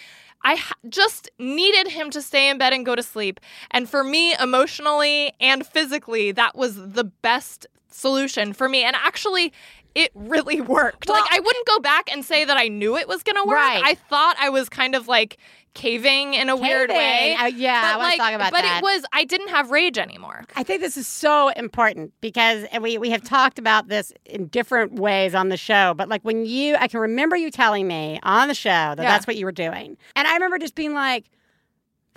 I 0.45 0.56
ha- 0.56 0.75
just 0.89 1.29
needed 1.39 1.88
him 1.91 2.10
to 2.12 2.21
stay 2.21 2.49
in 2.49 2.58
bed 2.58 2.73
and 2.73 2.86
go 2.86 2.95
to 2.95 3.03
sleep. 3.03 3.39
And 3.71 3.89
for 3.89 4.03
me, 4.03 4.36
emotionally 4.41 5.32
and 5.39 5.65
physically, 5.65 6.34
that 6.34 6.56
was 6.58 6.75
the 6.75 7.06
best 7.06 7.65
solution 7.89 8.51
for 8.51 8.67
me. 8.67 8.84
And 8.84 8.93
actually, 8.95 9.53
it 9.95 10.12
really 10.15 10.60
worked. 10.77 11.08
Well- 11.08 11.21
like, 11.21 11.32
I 11.32 11.39
wouldn't 11.39 11.65
go 11.65 11.79
back 11.79 12.12
and 12.12 12.25
say 12.25 12.43
that 12.43 12.58
I 12.58 12.67
knew 12.67 12.97
it 12.97 13.08
was 13.08 13.23
going 13.23 13.38
to 13.38 13.43
work. 13.47 13.56
Right. 13.58 13.82
I 13.86 13.95
thought 13.95 14.36
I 14.38 14.49
was 14.49 14.67
kind 14.67 14.95
of 14.95 15.08
like 15.08 15.38
caving 15.74 16.34
in 16.36 16.50
a 16.50 16.56
weird 16.56 16.90
way. 16.90 17.36
Uh, 17.40 17.46
yeah, 17.48 17.82
I 17.84 17.92
but 17.94 17.98
want 17.98 18.02
like, 18.02 18.14
to 18.14 18.18
talk 18.18 18.34
about 18.34 18.52
but 18.52 18.62
that. 18.62 18.82
But 18.82 18.90
it 18.90 18.96
was, 18.96 19.06
I 19.12 19.24
didn't 19.26 19.50
have 19.50 19.72
rage 19.72 19.98
anymore. 19.98 20.44
I 20.56 20.64
think 20.64 20.82
this 20.82 20.98
is 20.98 21.08
so 21.08 21.50
important 21.50 22.14
because 22.22 22.64
and 22.72 22.84
we, 22.84 22.98
we 22.98 23.10
have 23.10 23.24
talked 23.24 23.58
about 23.60 23.88
this 23.88 24.14
in 24.26 24.48
different 24.48 24.94
ways 24.94 25.34
on 25.36 25.50
the 25.50 25.58
show. 25.58 25.94
But 25.96 26.10
like 26.10 26.22
when 26.22 26.46
you, 26.46 26.76
I 26.76 26.88
can 26.88 27.00
remember 27.00 27.36
you 27.36 27.50
telling 27.52 27.88
me 27.88 28.20
on 28.24 28.48
the 28.48 28.54
show 28.54 28.70
that 28.70 28.98
Yeah. 29.00 29.04
that's 29.12 29.28
what 29.28 29.36
you 29.36 29.46
were 29.46 29.52
doing. 29.52 29.98
And 30.16 30.28
I 30.28 30.34
remember 30.34 30.58
just 30.58 30.76
being 30.76 30.94
like, 30.94 31.26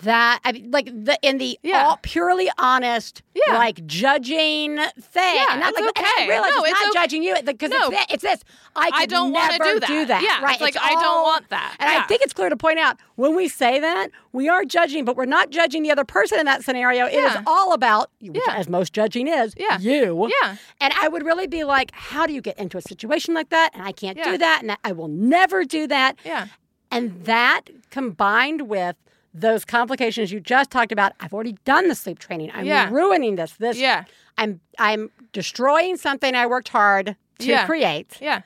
that 0.03 0.39
I 0.43 0.51
mean, 0.51 0.69
like 0.71 0.85
the 0.85 1.17
in 1.21 1.37
the 1.39 1.59
Yeah. 1.63 1.85
all 1.87 1.99
purely 2.01 2.49
honest, 2.59 3.23
Yeah. 3.33 3.57
like 3.57 3.85
judging 3.87 4.77
thing. 4.99 5.35
Yeah, 5.35 5.45
and 5.51 5.59
not 5.59 5.73
it's 5.73 5.79
like 5.81 5.97
and 5.97 6.05
I 6.05 6.13
okay. 6.17 6.29
realize 6.29 6.51
No, 6.55 6.63
it's, 6.63 6.71
it's 6.71 6.79
not 6.83 6.89
okay. 6.89 6.99
judging 7.05 7.23
you 7.23 7.35
because 7.43 7.71
No. 7.71 7.89
it's, 7.91 8.13
it's 8.13 8.23
this. 8.23 8.43
I, 8.75 8.91
I 8.93 9.05
don't 9.07 9.31
want 9.33 9.51
to 9.53 9.57
never 9.57 9.79
do 9.79 10.05
that. 10.05 10.21
Yeah, 10.21 10.41
right. 10.43 10.53
it's 10.53 10.61
like 10.61 10.77
I 10.79 10.91
don't 10.93 11.23
want 11.23 11.49
that. 11.49 11.75
And 11.79 11.89
Yeah. 11.91 12.03
I 12.03 12.07
think 12.07 12.21
it's 12.21 12.33
clear 12.33 12.49
to 12.49 12.57
point 12.57 12.77
out 12.79 12.97
when 13.15 13.35
we 13.35 13.47
say 13.47 13.79
that 13.79 14.09
we 14.33 14.47
are 14.49 14.63
judging, 14.65 15.03
but 15.03 15.15
we're 15.17 15.25
not 15.25 15.49
judging 15.49 15.81
the 15.81 15.91
other 15.91 16.05
person 16.05 16.39
in 16.39 16.45
that 16.45 16.63
scenario. 16.63 17.07
It 17.07 17.15
is 17.15 17.35
all 17.47 17.73
about, 17.73 18.11
which, 18.21 18.39
as 18.49 18.69
most 18.69 18.93
judging 18.93 19.27
is, 19.27 19.55
Yeah. 19.57 19.79
you. 19.79 20.29
Yeah. 20.43 20.57
And 20.79 20.93
I 21.01 21.07
would 21.07 21.23
really 21.25 21.47
be 21.47 21.63
like, 21.63 21.89
how 21.93 22.27
do 22.27 22.33
you 22.33 22.41
get 22.41 22.59
into 22.59 22.77
a 22.77 22.81
situation 22.81 23.33
like 23.33 23.49
that? 23.49 23.71
And 23.73 23.81
I 23.81 23.91
can't 23.93 24.21
do 24.23 24.37
that. 24.37 24.59
And 24.61 24.77
I 24.83 24.91
will 24.91 25.07
never 25.07 25.63
do 25.65 25.87
that. 25.87 26.17
Yeah. 26.23 26.47
And 26.91 27.25
that 27.25 27.61
combined 27.89 28.69
with 28.69 28.95
those 29.33 29.65
complications 29.65 30.31
you 30.31 30.39
just 30.39 30.71
talked 30.71 30.91
about, 30.91 31.13
I've 31.19 31.33
already 31.33 31.57
done 31.65 31.87
the 31.89 31.95
sleep 31.95 32.19
training. 32.19 32.51
I'm 32.53 32.65
Yeah. 32.65 32.89
ruining 32.91 33.35
this. 33.35 33.53
This 33.53 33.77
Yeah. 33.77 34.05
I'm 34.37 34.59
I'm 34.79 35.09
destroying 35.33 35.97
something 35.97 36.33
I 36.35 36.45
worked 36.47 36.69
hard 36.69 37.15
to 37.39 37.45
Yeah. 37.47 37.65
create. 37.65 38.17
Yeah. 38.21 38.41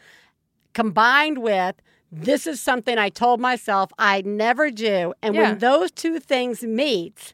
Combined 0.74 1.40
with 1.40 1.76
this 2.12 2.46
is 2.46 2.62
something 2.62 2.98
I 2.98 3.10
told 3.10 3.40
myself 3.40 3.92
I'd 3.98 4.26
never 4.26 4.70
do. 4.70 5.14
And 5.22 5.34
Yeah. 5.36 5.42
when 5.52 5.58
those 5.60 5.92
two 5.92 6.20
things 6.20 6.64
meet, 6.64 7.34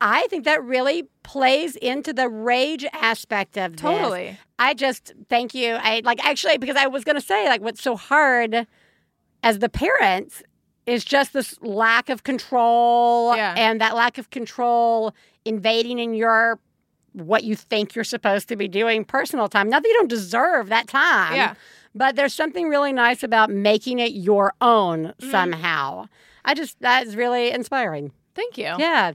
I 0.00 0.26
think 0.28 0.44
that 0.44 0.62
really 0.62 1.08
plays 1.22 1.76
into 1.76 2.12
the 2.12 2.28
rage 2.28 2.84
aspect 2.92 3.56
of 3.56 3.72
this. 3.72 3.80
Totally. 3.80 4.38
I 4.58 4.74
just 4.74 5.12
thank 5.28 5.54
you. 5.54 5.74
I 5.74 6.02
like 6.04 6.24
actually 6.24 6.58
because 6.58 6.76
I 6.76 6.86
was 6.86 7.04
going 7.04 7.16
to 7.16 7.22
say 7.22 7.48
like 7.48 7.62
what's 7.62 7.82
so 7.82 7.96
hard 7.96 8.66
as 9.42 9.58
the 9.58 9.68
parents 9.68 10.42
is 10.86 11.04
just 11.04 11.32
this 11.32 11.56
lack 11.62 12.08
of 12.08 12.24
control 12.24 13.34
Yeah. 13.36 13.54
and 13.56 13.80
that 13.80 13.94
lack 13.94 14.18
of 14.18 14.30
control 14.30 15.14
invading 15.44 15.98
in 15.98 16.14
your 16.14 16.58
what 17.12 17.44
you 17.44 17.54
think 17.54 17.94
you're 17.94 18.04
supposed 18.04 18.48
to 18.48 18.56
be 18.56 18.66
doing 18.68 19.04
personal 19.04 19.46
time. 19.48 19.68
Not 19.68 19.82
that 19.82 19.88
you 19.88 19.94
don't 19.94 20.08
deserve 20.08 20.68
that 20.70 20.88
time. 20.88 21.34
Yeah. 21.36 21.54
But 21.94 22.16
there's 22.16 22.32
something 22.32 22.68
really 22.68 22.92
nice 22.92 23.22
about 23.22 23.50
making 23.50 23.98
it 23.98 24.12
your 24.12 24.54
own 24.62 25.08
Mm-hmm. 25.20 25.30
somehow. 25.30 26.06
I 26.44 26.54
just 26.54 26.80
that 26.80 27.06
is 27.06 27.14
really 27.16 27.50
inspiring. 27.50 28.12
Thank 28.34 28.56
you. 28.56 28.74
Yeah. 28.78 29.12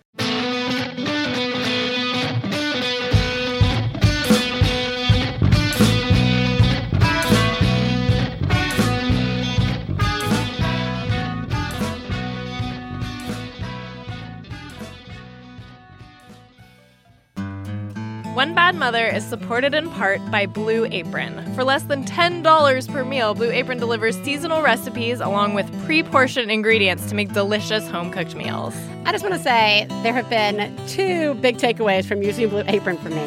One 18.38 18.54
Bad 18.54 18.76
Mother 18.76 19.08
is 19.08 19.26
supported 19.26 19.74
in 19.74 19.90
part 19.90 20.20
by 20.30 20.46
Blue 20.46 20.86
Apron. 20.86 21.44
For 21.56 21.64
less 21.64 21.82
than 21.82 22.06
$10 22.06 22.88
per 22.88 23.04
meal, 23.04 23.34
Blue 23.34 23.50
Apron 23.50 23.80
delivers 23.80 24.16
seasonal 24.18 24.62
recipes 24.62 25.20
along 25.20 25.56
with 25.56 25.66
pre 25.86 26.04
portioned 26.04 26.52
ingredients 26.52 27.10
to 27.10 27.16
make 27.16 27.34
delicious 27.34 27.90
home 27.90 28.12
cooked 28.12 28.36
meals. 28.36 28.76
I 29.06 29.12
just 29.12 29.24
want 29.24 29.34
to 29.34 29.42
say 29.42 29.88
there 30.04 30.14
have 30.14 30.30
been 30.30 30.72
two 30.88 31.34
big 31.42 31.58
takeaways 31.58 32.06
from 32.06 32.22
using 32.22 32.48
Blue 32.48 32.62
Apron 32.68 33.00
for 33.00 33.10
me. 33.10 33.26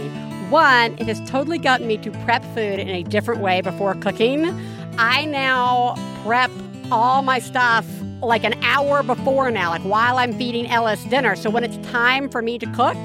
One, 0.48 0.96
it 0.96 1.08
has 1.08 1.20
totally 1.28 1.58
gotten 1.58 1.88
me 1.88 1.98
to 1.98 2.12
prep 2.24 2.44
food 2.54 2.78
in 2.78 2.88
a 2.88 3.02
different 3.02 3.40
way 3.40 3.62
before 3.62 3.96
cooking. 3.96 4.46
I 4.96 5.24
now 5.24 5.96
prep 6.22 6.52
all 6.92 7.22
my 7.22 7.40
stuff 7.40 7.84
like 8.22 8.44
an 8.44 8.54
hour 8.62 9.02
before 9.02 9.50
now, 9.50 9.70
like 9.70 9.82
while 9.82 10.18
I'm 10.18 10.32
feeding 10.34 10.68
Ellis 10.68 11.02
dinner. 11.06 11.34
So 11.34 11.50
when 11.50 11.64
it's 11.64 11.78
time 11.88 12.28
for 12.28 12.42
me 12.42 12.60
to 12.60 12.66
cook, 12.66 12.96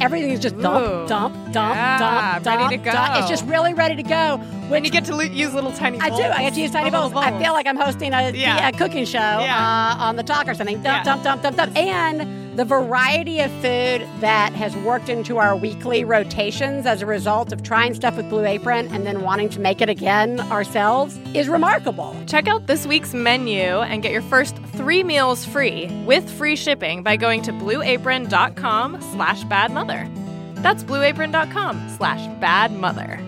everything 0.00 0.30
is 0.30 0.40
just 0.40 0.58
dump, 0.58 0.84
Ooh. 0.86 1.08
dump, 1.08 1.34
dump, 1.52 1.74
Yeah, 1.76 1.98
dump, 2.38 2.46
ready 2.46 2.76
dump, 2.76 2.84
to 2.84 2.90
dump. 2.92 3.18
It's 3.18 3.28
just 3.28 3.44
really 3.46 3.74
ready 3.74 3.96
to 3.96 4.02
go. 4.02 4.36
When 4.68 4.84
you 4.84 4.90
get 4.90 5.04
to 5.06 5.26
use 5.26 5.54
little 5.54 5.72
tiny 5.72 5.98
bowls. 5.98 6.12
I 6.12 6.16
do. 6.16 6.22
I 6.22 6.42
get 6.42 6.54
to 6.54 6.60
use 6.60 6.70
tiny 6.70 6.90
Little 6.90 7.08
bowls. 7.10 7.24
I 7.24 7.42
feel 7.42 7.52
like 7.52 7.66
I'm 7.66 7.76
hosting 7.76 8.12
a, 8.12 8.30
Yeah. 8.30 8.68
a 8.68 8.72
cooking 8.72 9.04
show 9.04 9.18
Yeah. 9.18 9.94
uh, 9.98 10.04
on 10.04 10.16
the 10.16 10.22
talk 10.22 10.46
or 10.48 10.54
something. 10.54 10.82
Yeah. 10.82 11.02
Dump, 11.04 11.22
dump, 11.22 11.42
dump, 11.42 11.56
dump, 11.56 11.72
dump. 11.74 11.76
And 11.76 12.47
the 12.58 12.64
variety 12.64 13.38
of 13.38 13.52
food 13.52 14.04
that 14.18 14.52
has 14.52 14.76
worked 14.78 15.08
into 15.08 15.38
our 15.38 15.54
weekly 15.54 16.02
rotations 16.02 16.86
as 16.86 17.00
a 17.00 17.06
result 17.06 17.52
of 17.52 17.62
trying 17.62 17.94
stuff 17.94 18.16
with 18.16 18.28
Blue 18.28 18.44
Apron 18.44 18.88
and 18.88 19.06
then 19.06 19.22
wanting 19.22 19.48
to 19.48 19.60
make 19.60 19.80
it 19.80 19.88
again 19.88 20.40
ourselves 20.40 21.16
is 21.34 21.48
remarkable. 21.48 22.16
Check 22.26 22.48
out 22.48 22.66
this 22.66 22.84
week's 22.84 23.14
menu 23.14 23.60
and 23.62 24.02
get 24.02 24.10
your 24.10 24.22
first 24.22 24.56
three 24.72 25.04
meals 25.04 25.44
free 25.44 25.86
with 26.04 26.28
free 26.28 26.56
shipping 26.56 27.04
by 27.04 27.16
going 27.16 27.42
to 27.42 27.52
blueapron.com 27.52 29.00
slash 29.12 29.44
badmother. 29.44 30.12
That's 30.56 30.82
blueapron.com 30.82 31.90
slash 31.96 32.26
badmother. 32.40 33.27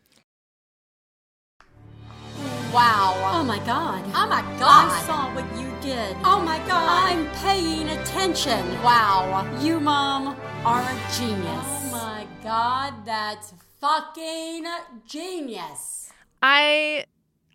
Wow. 2.73 3.13
Oh 3.33 3.43
my 3.43 3.59
god. 3.59 4.03
Oh 4.15 4.27
my 4.27 4.41
God. 4.57 4.89
I 4.91 5.03
saw 5.05 5.33
what 5.35 5.45
you 5.59 5.69
did. 5.81 6.15
Oh 6.23 6.41
my 6.41 6.57
god. 6.59 7.11
I'm 7.11 7.27
paying 7.41 7.89
attention. 7.89 8.65
Wow. 8.81 9.45
You, 9.59 9.79
Mom, 9.79 10.37
are 10.65 10.81
a 10.81 10.99
genius. 11.17 11.45
Oh 11.47 11.89
my 11.91 12.25
god, 12.43 13.05
that's 13.05 13.53
fucking 13.81 14.65
genius. 15.05 16.09
I 16.41 17.05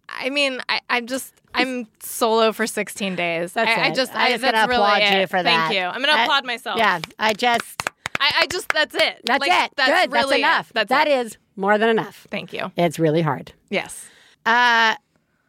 I 0.08 0.28
mean, 0.30 0.60
I, 0.68 0.80
I'm 0.90 1.06
just 1.06 1.32
I'm 1.54 1.86
solo 2.02 2.52
for 2.52 2.66
16 2.66 3.16
days. 3.16 3.54
That's 3.54 3.70
I, 3.78 3.86
I 3.86 3.90
just 3.92 4.14
I 4.14 4.26
I, 4.26 4.30
just 4.32 4.42
that's 4.42 4.52
gonna 4.54 4.68
really 4.68 4.82
applaud 4.84 5.02
it. 5.02 5.20
you 5.20 5.26
for 5.26 5.42
Thank 5.42 5.44
that. 5.46 5.68
Thank 5.68 5.74
you. 5.80 5.86
I'm 5.86 6.00
gonna 6.02 6.12
I- 6.12 6.24
applaud 6.24 6.44
myself. 6.44 6.78
Yeah, 6.78 7.00
I 7.18 7.32
just, 7.32 7.88
I, 8.20 8.32
I 8.40 8.46
just 8.48 8.68
that's 8.68 8.94
it. 8.94 9.22
that's 9.24 9.40
Like, 9.40 9.50
it. 9.66 9.72
That's 9.76 9.90
Good. 10.02 10.12
really 10.12 10.42
that's 10.42 10.54
enough. 10.56 10.70
It. 10.70 10.74
That's 10.74 10.88
That 10.90 11.08
it. 11.08 11.26
is 11.26 11.38
more 11.56 11.78
than 11.78 11.88
enough. 11.88 12.26
Thank 12.30 12.52
you. 12.52 12.70
It's 12.76 12.98
really 12.98 13.22
hard. 13.22 13.52
Yes. 13.70 14.06
Uh, 14.44 14.94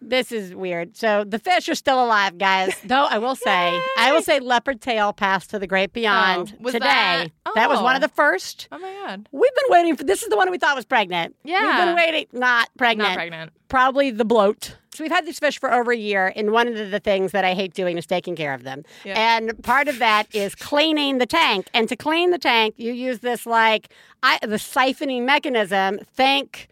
this 0.01 0.31
is 0.31 0.53
weird. 0.53 0.95
So 0.95 1.23
the 1.23 1.39
fish 1.39 1.67
are 1.69 1.75
still 1.75 2.03
alive, 2.03 2.37
guys. 2.37 2.73
Though 2.85 3.05
I 3.05 3.17
will 3.17 3.35
say, 3.35 3.81
I 3.97 4.11
will 4.13 4.21
say, 4.21 4.39
leopard 4.39 4.81
tail 4.81 5.13
passed 5.13 5.49
to 5.51 5.59
the 5.59 5.67
great 5.67 5.89
oh, 5.91 5.93
beyond 5.93 6.53
Oh, 6.59 6.63
was 6.63 6.73
today. 6.73 6.85
that- 6.85 7.27
That 7.55 7.69
was 7.69 7.81
one 7.81 7.95
of 7.95 8.03
oh. 8.03 8.07
the 8.07 8.13
first. 8.13 8.67
Oh 8.71 8.77
my 8.77 8.93
god. 9.05 9.27
We've 9.31 9.55
been 9.55 9.69
waiting 9.69 9.95
for. 9.95 10.03
This 10.03 10.21
is 10.23 10.29
the 10.29 10.37
one 10.37 10.51
we 10.51 10.57
thought 10.57 10.75
was 10.75 10.85
pregnant. 10.85 11.35
Yeah. 11.43 11.59
We've 11.61 11.67
Yeah. 11.69 11.85
been 11.85 11.95
waiting. 11.95 12.25
Not 12.33 12.69
pregnant. 12.77 13.09
Not 13.09 13.15
pregnant. 13.15 13.51
Probably 13.69 14.11
the 14.11 14.25
bloat. 14.25 14.75
So 14.93 15.03
we've 15.03 15.11
had 15.11 15.27
these 15.27 15.37
fish 15.37 15.59
for 15.59 15.71
over 15.71 15.91
a 15.91 15.97
year, 15.97 16.33
and 16.35 16.51
one 16.51 16.67
of 16.67 16.89
the 16.89 16.99
things 16.99 17.31
that 17.31 17.45
I 17.45 17.53
hate 17.53 17.73
doing 17.75 17.99
is 17.99 18.07
taking 18.07 18.35
care 18.35 18.55
of 18.55 18.63
them. 18.63 18.83
Yeah. 19.05 19.37
And 19.37 19.61
part 19.63 19.87
of 19.87 19.99
that 19.99 20.27
is 20.33 20.55
cleaning 20.55 21.19
the 21.19 21.27
tank. 21.27 21.67
And 21.73 21.87
to 21.89 21.95
clean 21.95 22.31
the 22.31 22.39
tank, 22.39 22.73
you 22.77 22.93
use 22.93 23.19
this 23.19 23.45
like 23.45 23.89
I, 24.23 24.39
the 24.41 24.55
siphoning 24.55 25.23
mechanism. 25.23 25.99
Think 25.99 26.67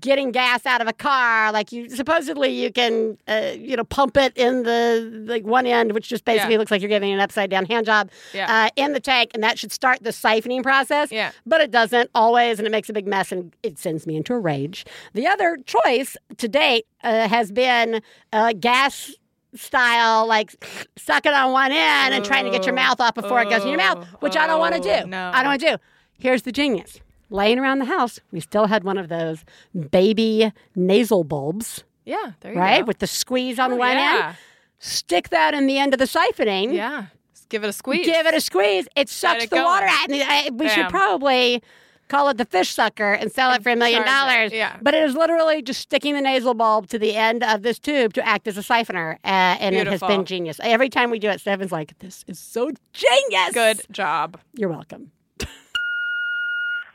getting 0.00 0.32
gas 0.32 0.66
out 0.66 0.80
of 0.80 0.88
a 0.88 0.92
car. 0.92 1.52
Like 1.52 1.72
you 1.72 1.88
supposedly 1.88 2.48
you 2.50 2.70
can 2.72 3.18
uh, 3.28 3.52
you 3.56 3.76
know 3.76 3.84
pump 3.84 4.16
it 4.16 4.36
in 4.36 4.62
the 4.64 5.24
like 5.26 5.44
one 5.44 5.66
end, 5.66 5.92
which 5.92 6.08
just 6.08 6.24
basically 6.24 6.54
Yeah. 6.54 6.58
looks 6.58 6.70
like 6.70 6.80
you're 6.82 6.88
giving 6.88 7.12
an 7.12 7.20
upside 7.20 7.50
down 7.50 7.66
hand 7.66 7.86
job 7.86 8.10
Yeah. 8.34 8.66
uh, 8.66 8.68
in 8.76 8.92
the 8.92 9.00
tank, 9.00 9.30
and 9.34 9.42
that 9.42 9.58
should 9.58 9.72
start 9.72 10.02
the 10.02 10.10
siphoning 10.10 10.62
process. 10.62 11.10
Yeah. 11.12 11.32
But 11.46 11.60
it 11.60 11.70
doesn't 11.70 12.10
always, 12.14 12.58
and 12.58 12.66
it 12.66 12.70
makes 12.70 12.88
a 12.88 12.92
big 12.92 13.06
mess, 13.06 13.32
and 13.32 13.54
it 13.62 13.78
sends 13.78 14.06
me 14.06 14.16
into 14.16 14.34
a 14.34 14.38
rage. 14.38 14.84
The 15.14 15.26
other 15.26 15.58
choice 15.64 16.16
to 16.36 16.48
date 16.48 16.86
uh, 17.02 17.28
has 17.28 17.50
been 17.52 18.02
uh, 18.32 18.52
gas 18.58 19.12
style, 19.54 20.26
like 20.26 20.52
suck 20.96 21.26
it 21.26 21.34
on 21.34 21.52
one 21.52 21.72
end 21.72 22.14
and 22.14 22.24
trying 22.24 22.44
to 22.44 22.50
get 22.50 22.64
your 22.64 22.74
mouth 22.74 23.00
off 23.00 23.14
before 23.14 23.40
it 23.42 23.50
goes 23.50 23.62
in 23.62 23.68
your 23.68 23.76
mouth, 23.78 23.98
Oh. 24.10 24.16
which 24.20 24.36
I 24.36 24.46
don't 24.46 24.58
want 24.60 24.74
to 24.74 24.80
Oh, 24.80 25.02
do. 25.02 25.06
no. 25.08 25.30
I 25.32 25.42
don't 25.42 25.50
want 25.50 25.60
to 25.60 25.70
do. 25.72 25.76
Here's 26.18 26.42
the 26.42 26.52
genius. 26.52 27.00
Laying 27.32 27.58
around 27.58 27.78
the 27.78 27.86
house, 27.86 28.20
we 28.30 28.40
still 28.40 28.66
had 28.66 28.84
one 28.84 28.98
of 28.98 29.08
those 29.08 29.44
baby 29.90 30.52
nasal 30.76 31.24
bulbs, 31.24 31.82
Yeah. 32.04 32.32
There 32.40 32.52
you 32.52 32.58
right? 32.58 32.80
go. 32.80 32.86
With 32.86 32.98
the 32.98 33.06
squeeze 33.06 33.58
on 33.58 33.72
Oh, 33.72 33.76
one 33.76 33.96
yeah. 33.96 34.24
end. 34.28 34.36
Stick 34.78 35.28
that 35.30 35.54
in 35.54 35.66
the 35.66 35.78
end 35.78 35.94
of 35.94 35.98
the 35.98 36.04
siphoning. 36.06 36.74
Yeah. 36.74 37.06
Just 37.32 37.48
give 37.48 37.64
it 37.64 37.68
a 37.68 37.72
squeeze. 37.72 38.04
Give 38.04 38.26
it 38.26 38.34
a 38.34 38.40
squeeze. 38.40 38.86
It 38.96 39.08
sucks 39.08 39.44
it 39.44 39.50
the 39.50 39.56
going. 39.56 39.64
water 39.66 39.86
out. 39.88 40.10
And 40.10 40.22
I- 40.22 40.50
we 40.52 40.68
should 40.68 40.88
probably 40.88 41.62
call 42.08 42.28
it 42.28 42.36
the 42.36 42.44
fish 42.44 42.68
sucker 42.74 43.12
and 43.14 43.32
sell 43.32 43.52
it 43.52 43.62
for 43.62 43.70
a 43.70 43.76
million 43.76 44.04
dollars. 44.04 44.52
yeah. 44.52 44.76
But 44.82 44.92
it 44.94 45.02
is 45.04 45.14
literally 45.14 45.62
just 45.62 45.80
sticking 45.80 46.14
the 46.14 46.20
nasal 46.20 46.52
bulb 46.52 46.88
to 46.88 46.98
the 46.98 47.16
end 47.16 47.42
of 47.42 47.62
this 47.62 47.78
tube 47.78 48.12
to 48.14 48.26
act 48.28 48.46
as 48.48 48.58
a 48.58 48.62
siphoner. 48.62 49.14
Uh, 49.24 49.56
and 49.58 49.74
it 49.74 49.86
has 49.86 50.00
been 50.00 50.26
genius. 50.26 50.60
Every 50.62 50.90
time 50.90 51.08
we 51.10 51.18
do 51.18 51.30
it, 51.30 51.40
Stefan's 51.40 51.72
like, 51.72 51.98
this 52.00 52.24
is 52.26 52.38
so 52.38 52.70
genius. 52.92 53.52
Good 53.54 53.80
job. 53.90 54.38
You're 54.54 54.68
welcome. 54.68 55.12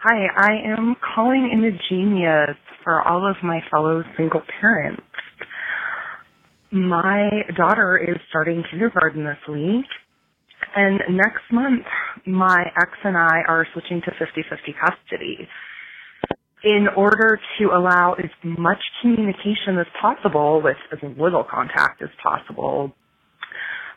Hi, 0.09 0.27
I 0.37 0.71
am 0.71 0.95
calling 1.15 1.49
in 1.51 1.65
a 1.65 1.71
genius 1.89 2.55
for 2.81 3.05
all 3.05 3.29
of 3.29 3.35
my 3.43 3.59
fellow 3.69 4.03
single 4.15 4.41
parents. 4.61 5.01
My 6.71 7.29
daughter 7.57 7.97
is 7.97 8.15
starting 8.29 8.63
kindergarten 8.71 9.25
this 9.25 9.35
week, 9.51 9.85
and 10.77 11.01
next 11.09 11.43
month 11.51 11.83
my 12.25 12.71
ex 12.79 12.91
and 13.03 13.17
I 13.17 13.41
are 13.49 13.67
switching 13.73 14.01
to 14.05 14.11
50-50 14.11 14.75
custody. 14.79 15.45
In 16.63 16.87
order 16.95 17.37
to 17.59 17.65
allow 17.75 18.13
as 18.13 18.29
much 18.45 18.79
communication 19.01 19.77
as 19.77 19.87
possible 20.01 20.61
with 20.63 20.77
as 20.93 20.99
little 21.19 21.43
contact 21.43 22.01
as 22.01 22.09
possible, 22.23 22.93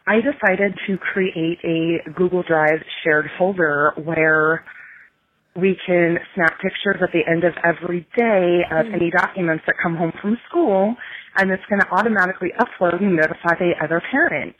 I 0.08 0.16
decided 0.16 0.74
to 0.88 0.98
create 0.98 1.58
a 1.62 2.11
Google 2.16 2.42
Drive 2.42 2.80
shared 3.04 3.26
folder 3.38 3.92
where 4.02 4.64
we 5.57 5.76
can 5.84 6.18
snap 6.34 6.61
pictures 6.61 7.03
at 7.03 7.11
the 7.12 7.22
end 7.28 7.44
of 7.44 7.55
every 7.64 8.07
day 8.16 8.61
of 8.70 8.86
any 8.86 9.11
documents 9.11 9.64
that 9.66 9.74
come 9.82 9.96
home 9.96 10.12
from 10.20 10.38
school, 10.48 10.94
and 11.36 11.51
it's 11.51 11.62
going 11.68 11.80
to 11.80 11.88
automatically 11.90 12.51
upload 12.61 13.03
and 13.03 13.16
notify 13.16 13.55
the 13.59 13.72
other 13.82 14.01
parents. 14.11 14.59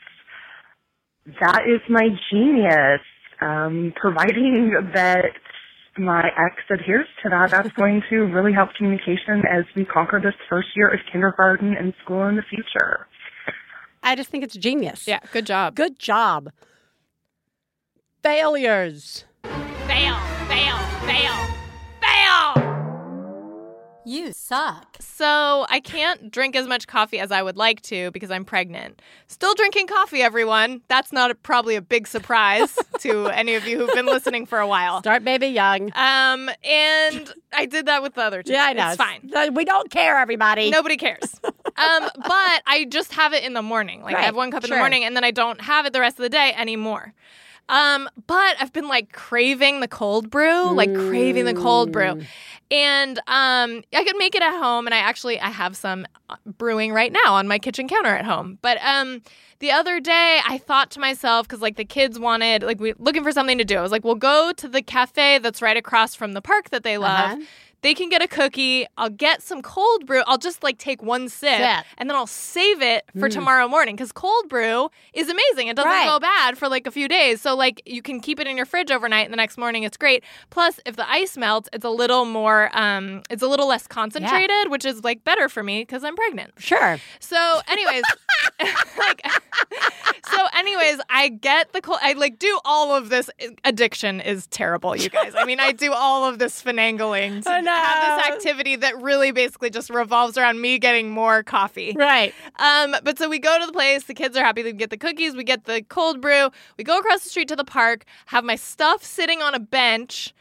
That 1.39 1.63
is 1.67 1.81
my 1.89 2.09
genius. 2.31 3.01
Um, 3.41 3.93
providing 3.99 4.75
that 4.93 5.31
my 5.97 6.23
ex 6.37 6.55
adheres 6.69 7.07
to 7.23 7.29
that, 7.29 7.51
that's 7.51 7.71
going 7.71 8.01
to 8.09 8.17
really 8.25 8.53
help 8.53 8.69
communication 8.77 9.43
as 9.51 9.65
we 9.75 9.85
conquer 9.85 10.19
this 10.21 10.35
first 10.49 10.69
year 10.75 10.89
of 10.89 10.99
kindergarten 11.11 11.75
and 11.77 11.93
school 12.03 12.27
in 12.27 12.35
the 12.35 12.43
future. 12.49 13.07
I 14.03 14.15
just 14.15 14.29
think 14.29 14.43
it's 14.43 14.55
genius. 14.55 15.07
Yeah. 15.07 15.19
Good 15.31 15.45
job. 15.45 15.75
Good 15.75 15.99
job. 15.99 16.51
Failures. 18.23 19.25
Fail. 19.87 20.30
Fail. 20.51 20.77
Fail. 21.07 21.33
Fail. 22.01 24.01
You 24.03 24.33
suck. 24.33 24.97
So 24.99 25.65
I 25.69 25.79
can't 25.79 26.29
drink 26.29 26.57
as 26.57 26.67
much 26.67 26.87
coffee 26.87 27.19
as 27.19 27.31
I 27.31 27.41
would 27.41 27.55
like 27.55 27.81
to 27.83 28.11
because 28.11 28.31
I'm 28.31 28.43
pregnant. 28.43 29.01
Still 29.27 29.53
drinking 29.53 29.87
coffee, 29.87 30.21
everyone. 30.21 30.81
That's 30.89 31.13
not 31.13 31.31
a, 31.31 31.35
probably 31.35 31.75
a 31.75 31.81
big 31.81 32.05
surprise 32.05 32.77
to 32.99 33.27
any 33.27 33.55
of 33.55 33.65
you 33.65 33.77
who've 33.77 33.93
been 33.93 34.07
listening 34.07 34.45
for 34.45 34.59
a 34.59 34.67
while. 34.67 34.99
Start 34.99 35.23
baby 35.23 35.47
young. 35.47 35.85
Um, 35.95 36.49
and 36.65 37.33
I 37.53 37.65
did 37.65 37.85
that 37.85 38.01
with 38.01 38.15
the 38.15 38.23
other 38.23 38.43
two. 38.43 38.51
Yeah, 38.51 38.65
I 38.65 38.73
know. 38.73 38.89
It's 38.89 38.97
fine. 38.97 39.53
We 39.53 39.63
don't 39.63 39.89
care, 39.89 40.17
everybody. 40.17 40.69
Nobody 40.69 40.97
cares. 40.97 41.39
um, 41.45 41.53
but 42.17 42.61
I 42.67 42.87
just 42.89 43.13
have 43.13 43.31
it 43.31 43.45
in 43.45 43.53
the 43.53 43.61
morning. 43.61 44.01
Like 44.01 44.17
I 44.17 44.23
have 44.23 44.35
one 44.35 44.51
cup 44.51 44.65
in 44.65 44.67
sure. 44.67 44.75
the 44.75 44.81
morning 44.81 45.05
and 45.05 45.15
then 45.15 45.23
I 45.23 45.31
don't 45.31 45.61
have 45.61 45.85
it 45.85 45.93
the 45.93 46.01
rest 46.01 46.19
of 46.19 46.23
the 46.23 46.29
day 46.29 46.53
anymore. 46.57 47.13
Um, 47.69 48.09
but 48.27 48.55
I've 48.59 48.73
been 48.73 48.87
like 48.89 49.13
craving 49.13 49.79
the 49.79 49.87
cold 49.87 50.29
brew, 50.29 50.73
like 50.73 50.93
craving 50.93 51.45
the 51.45 51.53
cold 51.53 51.91
brew. 51.93 52.21
And 52.69 53.17
um, 53.27 53.83
I 53.93 54.03
could 54.05 54.15
make 54.17 54.35
it 54.35 54.41
at 54.41 54.57
home, 54.57 54.87
and 54.87 54.93
I 54.93 54.99
actually 54.99 55.39
I 55.39 55.49
have 55.49 55.75
some 55.75 56.05
uh, 56.29 56.35
brewing 56.45 56.91
right 56.93 57.11
now 57.11 57.33
on 57.35 57.47
my 57.47 57.59
kitchen 57.59 57.87
counter 57.87 58.15
at 58.15 58.25
home. 58.25 58.57
But 58.61 58.77
um, 58.83 59.21
the 59.59 59.71
other 59.71 59.99
day 59.99 60.39
I 60.47 60.57
thought 60.57 60.89
to 60.91 60.99
myself 60.99 61.47
because 61.47 61.61
like 61.61 61.75
the 61.77 61.85
kids 61.85 62.17
wanted 62.19 62.63
like 62.63 62.79
we 62.79 62.93
looking 62.97 63.23
for 63.23 63.31
something 63.31 63.57
to 63.57 63.65
do. 63.65 63.77
I 63.77 63.81
was 63.81 63.91
like, 63.91 64.03
we'll 64.03 64.15
go 64.15 64.51
to 64.53 64.67
the 64.67 64.81
cafe 64.81 65.37
that's 65.39 65.61
right 65.61 65.77
across 65.77 66.15
from 66.15 66.33
the 66.33 66.41
park 66.41 66.69
that 66.71 66.83
they 66.83 66.97
love. 66.97 67.31
Uh-huh. 67.31 67.41
They 67.81 67.93
can 67.95 68.09
get 68.09 68.21
a 68.21 68.27
cookie. 68.27 68.85
I'll 68.97 69.09
get 69.09 69.41
some 69.41 69.61
cold 69.61 70.05
brew. 70.05 70.21
I'll 70.27 70.37
just 70.37 70.63
like 70.63 70.77
take 70.77 71.01
one 71.01 71.29
sip 71.29 71.57
Sip. 71.57 71.85
and 71.97 72.09
then 72.09 72.15
I'll 72.15 72.27
save 72.27 72.81
it 72.81 73.05
for 73.19 73.27
tomorrow 73.29 73.67
morning 73.67 73.95
because 73.95 74.11
cold 74.11 74.49
brew 74.49 74.89
is 75.13 75.29
amazing. 75.29 75.67
It 75.67 75.75
doesn't 75.75 75.89
Right. 75.91 76.05
go 76.05 76.19
bad 76.19 76.57
for 76.57 76.69
like 76.69 76.85
a 76.85 76.91
few 76.91 77.07
days. 77.07 77.41
So 77.41 77.55
like 77.55 77.81
you 77.85 78.01
can 78.01 78.19
keep 78.19 78.39
it 78.39 78.45
in 78.47 78.55
your 78.55 78.65
fridge 78.67 78.91
overnight 78.91 79.25
and 79.25 79.33
the 79.33 79.37
next 79.37 79.57
morning 79.57 79.83
it's 79.83 79.97
great. 79.97 80.23
Plus 80.51 80.79
if 80.85 80.95
the 80.95 81.09
ice 81.09 81.37
melts, 81.37 81.69
it's 81.73 81.83
a 81.85 81.89
little 81.89 82.25
more 82.25 82.69
um 82.77 83.21
it's 83.29 83.41
a 83.41 83.47
little 83.47 83.67
less 83.67 83.87
concentrated, 83.87 84.69
which 84.69 84.85
is 84.85 85.03
like 85.03 85.23
better 85.23 85.49
for 85.49 85.63
me 85.63 85.81
because 85.81 86.03
I'm 86.03 86.15
pregnant. 86.15 86.51
Sure. 86.59 86.99
So 87.19 87.61
anyways, 87.67 88.03
like 88.97 89.25
so 90.31 90.47
anyways, 90.57 90.99
I 91.09 91.29
get 91.29 91.73
the 91.73 91.81
cold 91.81 91.99
I 92.01 92.13
like 92.13 92.37
do 92.39 92.59
all 92.63 92.95
of 92.95 93.09
this 93.09 93.29
addiction 93.65 94.21
is 94.21 94.47
terrible, 94.47 94.95
you 94.95 95.09
guys. 95.09 95.33
I 95.35 95.45
mean, 95.45 95.59
I 95.59 95.71
do 95.71 95.91
all 95.93 96.25
of 96.29 96.39
this 96.39 96.61
finagling 96.61 97.43
to 97.43 97.61
I 97.71 97.79
have 97.79 98.19
this 98.19 98.35
activity 98.35 98.75
that 98.77 99.01
really 99.01 99.31
basically 99.31 99.69
just 99.69 99.89
revolves 99.89 100.37
around 100.37 100.61
me 100.61 100.79
getting 100.79 101.09
more 101.09 101.43
coffee. 101.43 101.95
Right. 101.97 102.33
Um, 102.57 102.95
but 103.03 103.17
so 103.17 103.29
we 103.29 103.39
go 103.39 103.59
to 103.59 103.65
the 103.65 103.71
place, 103.71 104.03
the 104.03 104.13
kids 104.13 104.35
are 104.37 104.43
happy, 104.43 104.61
they 104.61 104.73
get 104.73 104.89
the 104.89 104.97
cookies, 104.97 105.35
we 105.35 105.43
get 105.43 105.65
the 105.65 105.81
cold 105.83 106.21
brew, 106.21 106.49
we 106.77 106.83
go 106.83 106.99
across 106.99 107.23
the 107.23 107.29
street 107.29 107.47
to 107.49 107.55
the 107.55 107.63
park, 107.63 108.05
have 108.27 108.43
my 108.43 108.55
stuff 108.55 109.03
sitting 109.03 109.41
on 109.41 109.53
a 109.53 109.59
bench, 109.59 110.33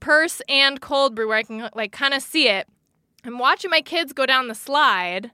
purse 0.00 0.40
and 0.48 0.80
cold 0.80 1.14
brew 1.14 1.28
where 1.28 1.38
I 1.38 1.42
can 1.42 1.70
like 1.74 1.92
kind 1.92 2.14
of 2.14 2.22
see 2.22 2.48
it. 2.48 2.66
I'm 3.24 3.38
watching 3.38 3.70
my 3.70 3.80
kids 3.80 4.12
go 4.12 4.26
down 4.26 4.48
the 4.48 4.54
slide 4.54 5.32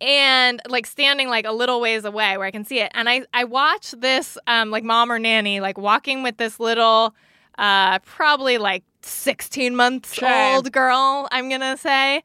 and 0.00 0.60
like 0.68 0.86
standing 0.86 1.28
like 1.28 1.46
a 1.46 1.52
little 1.52 1.80
ways 1.80 2.04
away 2.04 2.36
where 2.36 2.46
I 2.46 2.50
can 2.50 2.64
see 2.64 2.80
it. 2.80 2.90
And 2.94 3.08
I, 3.08 3.24
I 3.32 3.44
watch 3.44 3.92
this 3.92 4.36
um 4.46 4.70
like 4.70 4.84
mom 4.84 5.10
or 5.10 5.18
nanny 5.18 5.60
like 5.60 5.78
walking 5.78 6.22
with 6.22 6.36
this 6.36 6.58
little 6.58 7.14
uh 7.58 7.98
probably 8.00 8.58
like 8.58 8.84
16 9.06 9.74
months 9.76 10.14
Sure. 10.14 10.54
old 10.54 10.72
girl, 10.72 11.28
I'm 11.30 11.48
gonna 11.48 11.76
say. 11.76 12.22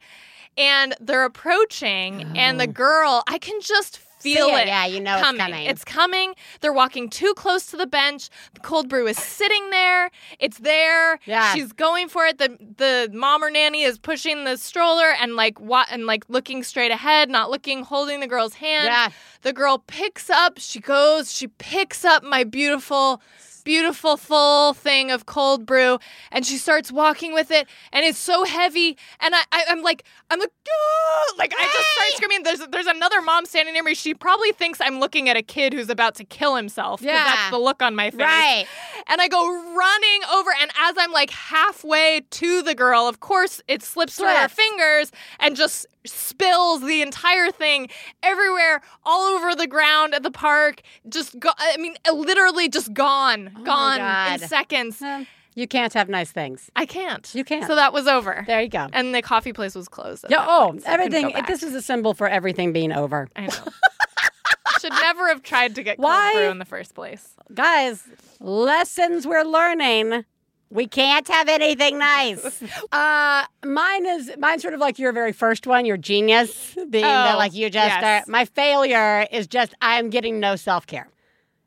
And 0.58 0.94
they're 1.00 1.24
approaching 1.24 2.36
and 2.36 2.60
the 2.60 2.64
oh. 2.64 2.72
girl, 2.72 3.22
I 3.28 3.38
can 3.38 3.60
just 3.60 4.00
feel 4.20 4.48
it, 4.48 4.62
it. 4.62 4.66
yeah, 4.66 4.86
you 4.86 5.00
know 5.00 5.14
it's 5.14 5.24
coming. 5.24 5.40
coming. 5.40 5.66
It's 5.66 5.84
coming. 5.84 6.34
They're 6.60 6.72
walking 6.72 7.08
too 7.08 7.34
close 7.34 7.66
to 7.66 7.76
the 7.76 7.86
bench. 7.86 8.28
The 8.54 8.60
cold 8.60 8.88
brew 8.88 9.06
is 9.06 9.16
sitting 9.16 9.70
there. 9.70 10.10
It's 10.38 10.58
there. 10.58 11.18
Yeah. 11.24 11.54
She's 11.54 11.72
going 11.72 12.08
for 12.08 12.26
it. 12.26 12.38
The 12.38 12.56
the 12.76 13.10
mom 13.12 13.42
or 13.42 13.50
nanny 13.50 13.82
is 13.82 13.98
pushing 13.98 14.44
the 14.44 14.56
stroller 14.56 15.12
and 15.20 15.36
like 15.36 15.58
what 15.60 15.88
and 15.90 16.06
like 16.06 16.24
looking 16.28 16.62
straight 16.62 16.90
ahead, 16.90 17.30
not 17.30 17.50
looking, 17.50 17.82
holding 17.82 18.20
the 18.20 18.26
girl's 18.26 18.54
hand. 18.54 18.86
Yeah. 18.86 19.08
The 19.42 19.52
girl 19.52 19.82
picks 19.86 20.28
up, 20.28 20.58
she 20.58 20.80
goes, 20.80 21.32
she 21.32 21.48
picks 21.48 22.04
up 22.04 22.22
my 22.22 22.44
beautiful 22.44 23.22
beautiful 23.70 24.16
full 24.16 24.74
thing 24.74 25.12
of 25.12 25.26
cold 25.26 25.64
brew 25.64 25.96
and 26.32 26.44
she 26.44 26.56
starts 26.56 26.90
walking 26.90 27.32
with 27.32 27.52
it 27.52 27.68
and 27.92 28.04
it's 28.04 28.18
so 28.18 28.42
heavy 28.44 28.96
and 29.20 29.32
I, 29.32 29.42
I 29.52 29.64
I'm 29.68 29.80
like 29.82 30.02
I'm 30.28 30.40
like 30.40 30.50
"Ah!" 30.68 31.32
like 31.38 31.52
I 31.56 31.62
just 31.62 31.88
start 31.94 32.08
screaming 32.14 32.42
there's 32.42 32.62
there's 32.72 32.86
another 32.88 33.20
mom 33.22 33.46
standing 33.46 33.74
near 33.74 33.84
me 33.84 33.94
she 33.94 34.12
probably 34.12 34.50
thinks 34.50 34.80
I'm 34.80 34.98
looking 34.98 35.28
at 35.28 35.36
a 35.36 35.42
kid 35.42 35.72
who's 35.72 35.88
about 35.88 36.16
to 36.16 36.24
kill 36.24 36.56
himself. 36.56 37.00
Yeah. 37.00 37.22
that's 37.24 37.50
the 37.50 37.58
look 37.58 37.80
on 37.80 37.94
my 37.94 38.10
face 38.10 38.20
Right. 38.20 38.66
and 39.08 39.20
I 39.20 39.28
go 39.28 39.42
running 39.76 40.20
over, 40.34 40.50
and 40.60 40.70
as 40.80 40.94
I'm 40.98 41.12
like 41.12 41.30
halfway 41.30 42.22
to 42.30 42.62
the 42.62 42.74
girl, 42.74 43.06
of 43.06 43.20
course, 43.20 43.60
it 43.68 43.82
slips 43.82 44.16
through 44.16 44.26
her 44.42 44.48
fingers 44.48 45.12
and 45.38 45.54
just 45.56 45.86
spills 46.06 46.80
the 46.82 47.02
entire 47.02 47.50
thing 47.50 47.88
everywhere, 48.22 48.80
all 49.04 49.22
over 49.34 49.54
the 49.54 49.66
ground 49.66 50.14
at 50.14 50.22
the 50.22 50.30
park. 50.30 50.82
Just 51.08 51.38
go, 51.38 51.50
I 51.58 51.76
mean, 51.76 51.94
literally 52.12 52.68
just 52.68 52.92
gone, 52.94 53.50
Oh 53.60 53.64
gone 53.64 54.32
in 54.34 54.48
seconds. 54.48 55.02
You 55.54 55.66
can't 55.66 55.92
have 55.94 56.08
nice 56.08 56.30
things. 56.30 56.70
I 56.76 56.86
can't. 56.86 57.28
You 57.34 57.44
can't. 57.44 57.66
So 57.66 57.74
that 57.74 57.92
was 57.92 58.06
over. 58.06 58.44
There 58.46 58.62
you 58.62 58.68
go. 58.68 58.86
And 58.92 59.14
the 59.14 59.20
coffee 59.20 59.52
place 59.52 59.74
was 59.74 59.88
closed. 59.88 60.24
Yeah. 60.28 60.44
Oh, 60.48 60.78
so 60.78 60.84
everything. 60.86 61.32
This 61.46 61.62
is 61.62 61.74
a 61.74 61.82
symbol 61.82 62.14
for 62.14 62.28
everything 62.28 62.72
being 62.72 62.92
over. 62.92 63.28
I 63.36 63.46
know. 63.46 63.54
Should 64.80 64.92
never 64.92 65.28
have 65.28 65.42
tried 65.42 65.74
to 65.74 65.82
get 65.82 65.96
cold 65.98 66.04
Why? 66.04 66.32
brew 66.34 66.48
in 66.50 66.58
the 66.58 66.64
first 66.64 66.94
place. 66.94 67.34
Guys, 67.52 68.04
lessons 68.38 69.26
we're 69.26 69.42
learning. 69.44 70.24
We 70.70 70.86
can't 70.86 71.26
have 71.28 71.48
anything 71.48 71.98
nice. 71.98 72.62
Uh, 72.92 73.44
mine 73.64 74.06
is 74.06 74.30
mine's 74.38 74.62
sort 74.62 74.74
of 74.74 74.80
like 74.80 74.98
your 74.98 75.12
very 75.12 75.32
first 75.32 75.66
one, 75.66 75.84
your 75.84 75.96
genius, 75.96 76.74
being 76.90 77.04
that 77.04 77.34
Oh, 77.34 77.38
like 77.38 77.52
you 77.54 77.70
just 77.70 78.00
yes. 78.00 78.24
are. 78.26 78.30
My 78.30 78.44
failure 78.44 79.26
is 79.30 79.46
just 79.46 79.74
I'm 79.82 80.10
getting 80.10 80.38
no 80.40 80.56
self 80.56 80.86
care. 80.86 81.08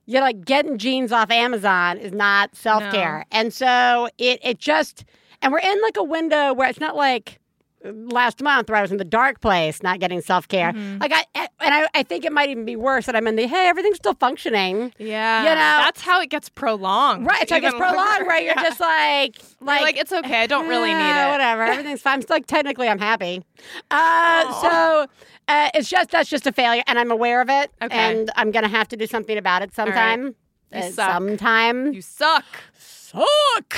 You're 0.06 0.22
like 0.22 0.44
getting 0.46 0.78
jeans 0.78 1.12
off 1.12 1.32
Amazon 1.32 1.98
is 1.98 2.12
not 2.12 2.56
self 2.56 2.84
care, 2.92 3.26
and 3.32 3.54
so 3.54 4.10
it 4.18 4.40
it 4.44 4.60
just 4.60 5.06
and 5.42 5.52
we're 5.54 5.60
in 5.60 5.82
like 5.82 5.98
a 5.98 6.04
window 6.04 6.54
where 6.54 6.70
it's 6.70 6.80
not 6.80 6.96
like 6.96 7.40
last 7.86 8.42
month 8.42 8.70
where 8.70 8.78
I 8.78 8.82
was 8.82 8.92
in 8.94 8.98
the 8.98 9.04
dark 9.04 9.42
place, 9.42 9.84
not 9.84 10.00
getting 10.00 10.22
self 10.22 10.48
care. 10.48 10.72
Mm-hmm. 10.72 11.00
Like 11.00 11.12
I 11.14 11.26
and 11.36 11.74
I, 11.74 11.88
I 11.94 12.04
think 12.04 12.24
it 12.26 12.32
might 12.34 12.50
even 12.50 12.66
be 12.66 12.76
worse 12.76 13.06
that 13.06 13.16
I'm 13.16 13.28
in 13.28 13.36
the 13.36 13.48
hey 13.48 13.68
everything's 13.68 13.98
still 13.98 14.14
functioning. 14.16 14.94
Yeah. 14.98 15.40
You 15.44 15.50
know- 15.50 15.56
that's 15.86 16.02
how 16.02 16.22
it 16.22 16.30
gets 16.30 16.50
prolonged. 16.50 17.26
Right, 17.26 17.48
so 17.48 17.56
I 17.56 17.60
guess 17.60 17.74
even 17.74 17.80
prolonged 17.80 18.10
longer. 18.10 18.26
where 18.26 18.40
you're 18.42 18.54
Yeah. 18.58 18.64
just 18.64 18.80
like, 18.80 19.38
like, 19.62 19.82
like, 19.82 19.98
it's 19.98 20.12
okay. 20.14 20.44
I 20.44 20.48
don't 20.48 20.68
really 20.68 20.94
need 20.94 21.02
"Eh, 21.02 21.28
it. 21.28 21.32
Whatever, 21.32 21.64
everything's 21.64 22.02
fine. 22.02 22.16
I'm 22.16 22.22
still, 22.22 22.36
like, 22.36 22.48
technically, 22.48 22.88
I'm 22.88 23.00
happy. 23.00 23.44
Uh, 23.92 24.62
so 24.62 25.08
uh, 25.48 25.70
it's 25.74 25.90
just 25.90 26.12
that's 26.12 26.30
just 26.30 26.48
a 26.48 26.52
failure, 26.52 26.84
and 26.88 26.98
I'm 27.00 27.12
aware 27.12 27.42
of 27.42 27.50
it, 27.50 27.72
Okay. 27.82 27.96
and 27.96 28.32
I'm 28.36 28.52
gonna 28.52 28.68
have 28.70 28.88
to 28.90 28.98
do 28.98 29.06
something 29.08 29.38
about 29.38 29.62
it 29.62 29.74
sometime. 29.74 30.36
You 30.72 30.80
Uh, 30.80 30.82
suck. 30.90 31.12
sometime. 31.12 31.94
You 31.94 32.02
suck. 32.02 32.46
suck. 32.78 33.74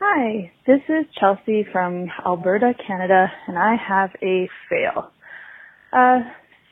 Hi, 0.00 0.50
this 0.66 0.80
is 0.88 1.06
Chelsea 1.18 1.64
from 1.72 2.08
Alberta, 2.26 2.74
Canada, 2.86 3.30
and 3.46 3.56
I 3.58 3.76
have 3.76 4.10
a 4.20 4.48
fail. 4.68 5.10
Uh, 5.92 6.20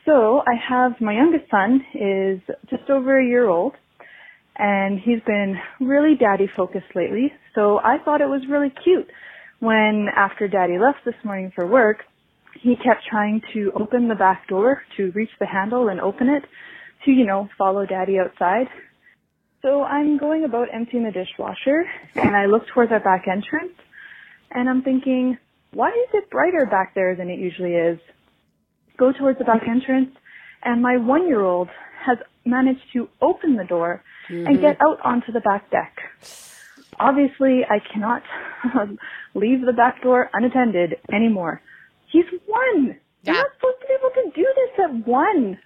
so 0.05 0.41
I 0.45 0.55
have 0.55 0.99
my 0.99 1.13
youngest 1.13 1.49
son 1.49 1.85
is 1.93 2.39
just 2.69 2.89
over 2.89 3.17
a 3.19 3.25
year 3.25 3.47
old, 3.47 3.73
and 4.57 4.99
he's 4.99 5.21
been 5.25 5.55
really 5.79 6.15
daddy 6.19 6.47
focused 6.55 6.93
lately. 6.93 7.31
So 7.55 7.79
I 7.79 7.97
thought 8.03 8.19
it 8.21 8.27
was 8.29 8.41
really 8.49 8.69
cute 8.83 9.09
when 9.59 10.07
after 10.15 10.47
daddy 10.47 10.77
left 10.77 10.99
this 11.05 11.15
morning 11.23 11.51
for 11.55 11.65
work, 11.65 11.99
he 12.59 12.75
kept 12.75 13.05
trying 13.09 13.41
to 13.53 13.71
open 13.79 14.07
the 14.07 14.15
back 14.15 14.47
door 14.47 14.83
to 14.97 15.11
reach 15.11 15.31
the 15.39 15.45
handle 15.45 15.89
and 15.89 15.99
open 15.99 16.29
it 16.29 16.43
to, 17.05 17.11
you 17.11 17.25
know, 17.25 17.49
follow 17.57 17.85
daddy 17.85 18.19
outside. 18.19 18.67
So 19.61 19.83
I'm 19.83 20.17
going 20.17 20.43
about 20.43 20.67
emptying 20.73 21.03
the 21.03 21.11
dishwasher 21.11 21.83
and 22.15 22.35
I 22.35 22.47
look 22.47 22.63
towards 22.73 22.91
our 22.91 22.99
back 22.99 23.27
entrance 23.27 23.73
and 24.49 24.69
I'm 24.69 24.81
thinking, 24.81 25.37
why 25.73 25.89
is 25.89 26.09
it 26.13 26.29
brighter 26.29 26.65
back 26.69 26.93
there 26.95 27.15
than 27.15 27.29
it 27.29 27.39
usually 27.39 27.73
is? 27.73 27.99
Go 28.97 29.11
towards 29.11 29.39
the 29.39 29.45
back 29.45 29.61
entrance 29.67 30.15
and 30.63 30.81
my 30.81 30.97
one 30.97 31.27
year 31.27 31.41
old 31.41 31.69
has 32.05 32.17
managed 32.45 32.81
to 32.93 33.07
open 33.21 33.55
the 33.55 33.63
door 33.63 34.03
and 34.29 34.47
mm-hmm. 34.47 34.61
get 34.61 34.77
out 34.81 34.99
onto 35.03 35.31
the 35.31 35.41
back 35.41 35.69
deck. 35.69 35.95
Obviously 36.99 37.61
I 37.69 37.79
cannot 37.93 38.23
leave 39.35 39.65
the 39.65 39.73
back 39.73 40.01
door 40.01 40.29
unattended 40.33 40.95
anymore. 41.13 41.61
He's 42.11 42.25
one. 42.45 42.95
You're 43.23 43.35
not 43.35 43.47
supposed 43.55 43.77
to 43.81 43.87
be 43.87 43.93
able 43.93 44.09
to 44.09 44.31
do 44.35 44.47
this 44.55 44.85
at 44.85 45.07
one. 45.07 45.59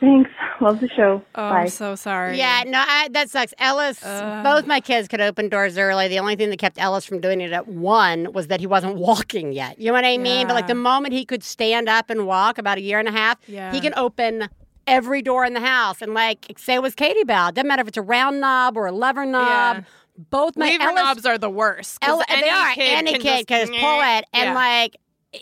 Thanks. 0.00 0.30
Love 0.60 0.80
the 0.80 0.88
show. 0.88 1.22
Oh, 1.34 1.50
Bye. 1.50 1.60
I'm 1.62 1.68
so 1.68 1.94
sorry. 1.94 2.38
Yeah, 2.38 2.62
no, 2.66 2.78
I, 2.86 3.08
that 3.12 3.30
sucks. 3.30 3.52
Ellis, 3.58 4.00
both 4.00 4.66
my 4.66 4.80
kids 4.80 5.08
could 5.08 5.20
open 5.20 5.48
doors 5.48 5.76
early. 5.78 6.08
The 6.08 6.18
only 6.18 6.36
thing 6.36 6.50
that 6.50 6.58
kept 6.58 6.78
Ellis 6.80 7.04
from 7.04 7.20
doing 7.20 7.40
it 7.40 7.52
at 7.52 7.66
one 7.68 8.32
was 8.32 8.46
that 8.48 8.60
he 8.60 8.66
wasn't 8.66 8.96
walking 8.96 9.52
yet. 9.52 9.78
You 9.78 9.86
know 9.86 9.92
what 9.92 10.04
I 10.04 10.16
mean? 10.18 10.46
But 10.46 10.54
like 10.54 10.66
the 10.68 10.74
moment 10.74 11.12
he 11.14 11.24
could 11.24 11.42
stand 11.42 11.88
up 11.88 12.10
and 12.10 12.26
walk, 12.26 12.58
about 12.58 12.78
a 12.78 12.80
year 12.82 12.98
and 12.98 13.08
a 13.08 13.12
half, 13.12 13.38
Yeah. 13.46 13.72
he 13.72 13.80
can 13.80 13.92
open 13.96 14.48
every 14.86 15.22
door 15.22 15.44
in 15.44 15.54
the 15.54 15.60
house. 15.60 16.00
And 16.02 16.14
like, 16.14 16.52
say 16.56 16.74
it 16.74 16.82
was 16.82 16.94
Katie 16.94 17.24
Bell. 17.24 17.50
Doesn't 17.52 17.66
matter 17.68 17.82
if 17.82 17.88
it's 17.88 17.98
a 17.98 18.02
round 18.02 18.40
knob 18.40 18.76
or 18.76 18.86
a 18.86 18.92
lever 18.92 19.24
knob. 19.26 19.76
Yeah. 19.78 19.82
Both 20.30 20.56
my 20.56 20.66
Lever 20.66 20.82
Ellis, 20.84 20.94
knobs 20.96 21.26
are 21.26 21.38
the 21.38 21.48
worst. 21.48 21.98
Ellis, 22.02 22.26
any 22.28 22.42
they 22.42 22.48
are. 22.50 22.72
kid 22.74 22.92
Any 22.98 23.12
can 23.12 23.20
kid 23.22 23.36
just, 23.36 23.46
can 23.48 23.66
just 23.68 23.72
pull 23.80 24.00
it, 24.02 24.24
and 24.34 24.44
Yeah. 24.50 24.54
like 24.54 24.96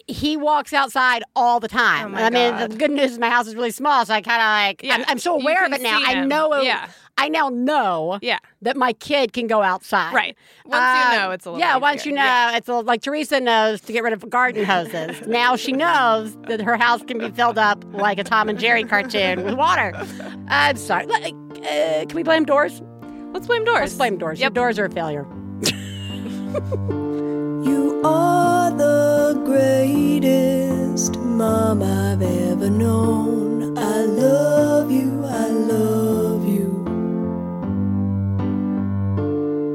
he 0.07 0.37
walks 0.37 0.73
outside 0.73 1.23
all 1.35 1.61
the 1.61 1.69
time. 1.69 2.07
Oh 2.07 2.09
my 2.11 2.25
I 2.25 2.31
mean, 2.31 2.51
God. 2.53 2.71
the 2.73 2.77
good 2.77 2.91
news 2.91 3.13
is 3.13 3.19
my 3.19 3.31
house 3.31 3.47
is 3.47 3.55
really 3.55 3.71
small, 3.71 4.05
so 4.05 4.13
I 4.15 4.21
kind 4.21 4.41
of 4.43 4.47
like 4.47 4.83
Yeah, 4.83 4.95
I'm, 4.97 5.05
I'm 5.09 5.19
so 5.19 5.39
aware 5.41 5.65
of 5.65 5.73
it 5.73 5.81
now. 5.81 5.99
I 6.03 6.25
know. 6.25 6.61
Yeah. 6.61 6.89
I 7.21 7.29
now 7.29 7.49
know. 7.49 8.19
Yeah. 8.23 8.39
That 8.63 8.77
my 8.77 8.93
kid 8.93 9.33
can 9.33 9.47
go 9.49 9.61
outside. 9.63 10.15
Right. 10.15 10.37
Once 10.67 10.83
Uh, 10.85 11.11
you 11.13 11.19
know, 11.19 11.31
it's 11.33 11.47
a 11.47 11.51
little 11.51 11.61
yeah. 11.61 11.77
Once 11.79 12.05
you 12.07 12.13
know, 12.13 12.23
Yeah. 12.23 12.57
it's 12.57 12.69
a, 12.69 12.73
little 12.73 12.85
like 12.85 13.01
Theresa 13.03 13.41
knows 13.41 13.81
to 13.83 13.93
get 13.93 14.03
rid 14.05 14.13
of 14.13 14.29
garden 14.31 14.65
hoses. 14.65 15.27
now 15.27 15.57
she 15.57 15.73
knows 15.73 16.37
that 16.49 16.61
her 16.61 16.77
house 16.77 17.03
can 17.03 17.19
be 17.19 17.31
filled 17.31 17.59
up 17.59 17.83
like 17.95 18.19
a 18.19 18.25
Tom 18.25 18.49
and 18.49 18.59
Jerry 18.59 18.85
cartoon 18.85 19.43
with 19.45 19.55
water. 19.55 19.93
I'm 20.49 20.77
sorry. 20.77 21.07
Like, 21.07 21.35
Uh, 21.59 22.05
can 22.07 22.15
we 22.15 22.23
blame 22.23 22.45
doors? 22.45 22.83
Let's 23.33 23.47
blame 23.49 23.65
doors. 23.65 23.81
Let's 23.81 23.95
blame 23.95 24.17
doors. 24.19 24.39
Your 24.39 24.47
Yep. 24.47 24.53
doors 24.55 24.79
are 24.79 24.85
a 24.85 24.91
failure. 24.91 25.27
You 27.65 28.01
are 28.05 28.71
the 29.29 29.35
greatest 29.45 31.19
mom 31.19 31.83
I've 31.83 32.23
ever 32.23 32.71
known. 32.71 33.77
I 33.77 34.01
love 34.25 34.91
you, 34.91 35.23
I 35.25 35.49
love 35.49 36.49
you. 36.49 36.69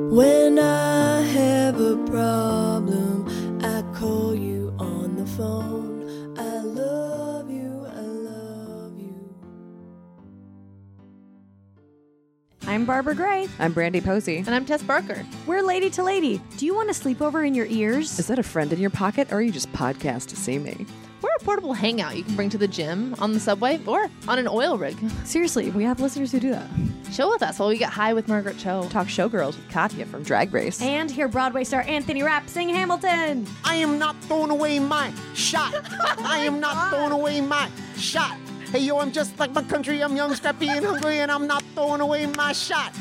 When 0.10 0.58
I 0.58 1.22
have 1.22 1.80
a 1.80 1.98
problem, 2.08 3.28
I 3.64 3.84
call 3.94 4.34
you 4.34 4.74
on 4.80 5.18
the 5.18 5.28
phone. 5.38 5.73
I'm 12.74 12.86
Barbara 12.86 13.14
Gray. 13.14 13.48
I'm 13.60 13.72
Brandie 13.72 14.02
Posey. 14.02 14.38
And 14.38 14.50
I'm 14.50 14.66
Tess 14.66 14.82
Barker. 14.82 15.24
We're 15.46 15.62
Lady 15.62 15.92
to 15.92 16.02
Lady. 16.02 16.42
Do 16.58 16.66
you 16.66 16.74
want 16.74 16.88
to 16.88 16.94
sleep 16.96 17.22
over 17.22 17.44
in 17.44 17.54
your 17.54 17.68
ears? 17.68 18.18
Is 18.18 18.26
that 18.26 18.40
a 18.40 18.44
friend 18.44 18.74
in 18.74 18.80
your 18.80 18.90
pocket, 18.90 19.32
or 19.32 19.36
are 19.36 19.42
you 19.44 19.52
just 19.52 19.72
podcast 19.74 20.30
to 20.30 20.36
see 20.36 20.58
me? 20.58 20.88
We're 21.22 21.30
a 21.40 21.44
portable 21.44 21.74
hangout 21.74 22.18
you 22.18 22.24
can 22.24 22.36
bring 22.36 22.50
to 22.50 22.58
the 22.58 22.68
gym, 22.68 23.14
on 23.20 23.32
the 23.32 23.40
subway, 23.40 23.80
or 23.86 24.10
on 24.28 24.40
an 24.40 24.48
oil 24.48 24.80
rig. 24.80 24.98
Seriously, 25.24 25.70
we 25.70 25.84
have 25.84 26.00
listeners 26.00 26.32
who 26.32 26.40
do 26.40 26.50
that. 26.50 26.68
Chill 27.12 27.30
with 27.30 27.44
us 27.44 27.60
while 27.60 27.70
we 27.70 27.78
get 27.78 27.92
high 27.92 28.16
with 28.16 28.28
Margaret 28.28 28.58
Cho. 28.58 28.90
Talk 28.90 29.06
showgirls 29.06 29.56
with 29.56 29.70
Katya 29.70 30.08
from 30.08 30.24
Drag 30.24 30.52
Race. 30.52 30.82
And 30.82 31.12
hear 31.12 31.28
Broadway 31.28 31.66
star 31.66 31.82
Anthony 31.82 32.24
Rapp 32.24 32.50
sing 32.50 32.70
Hamilton. 32.70 33.46
I 33.64 33.76
am 33.76 34.00
not 34.00 34.16
throwing 34.24 34.50
away 34.50 34.80
my 34.80 35.14
shot. 35.36 35.76
I 36.02 36.40
am 36.40 36.60
not 36.60 36.90
throwing 36.90 37.12
away 37.12 37.40
my 37.40 37.70
shot. 37.98 38.36
Hey 38.74 38.80
yo, 38.80 38.98
I'm 38.98 39.12
just 39.12 39.38
like 39.38 39.52
my 39.52 39.62
country. 39.62 40.02
I'm 40.02 40.16
young, 40.16 40.34
scrappy, 40.34 40.68
and 40.68 40.84
hungry, 40.84 41.20
and 41.20 41.32
I'm 41.32 41.46
not 41.46 41.64
throwing 41.76 42.02
away 42.02 42.26
my 42.26 42.54
shot. 42.54 42.92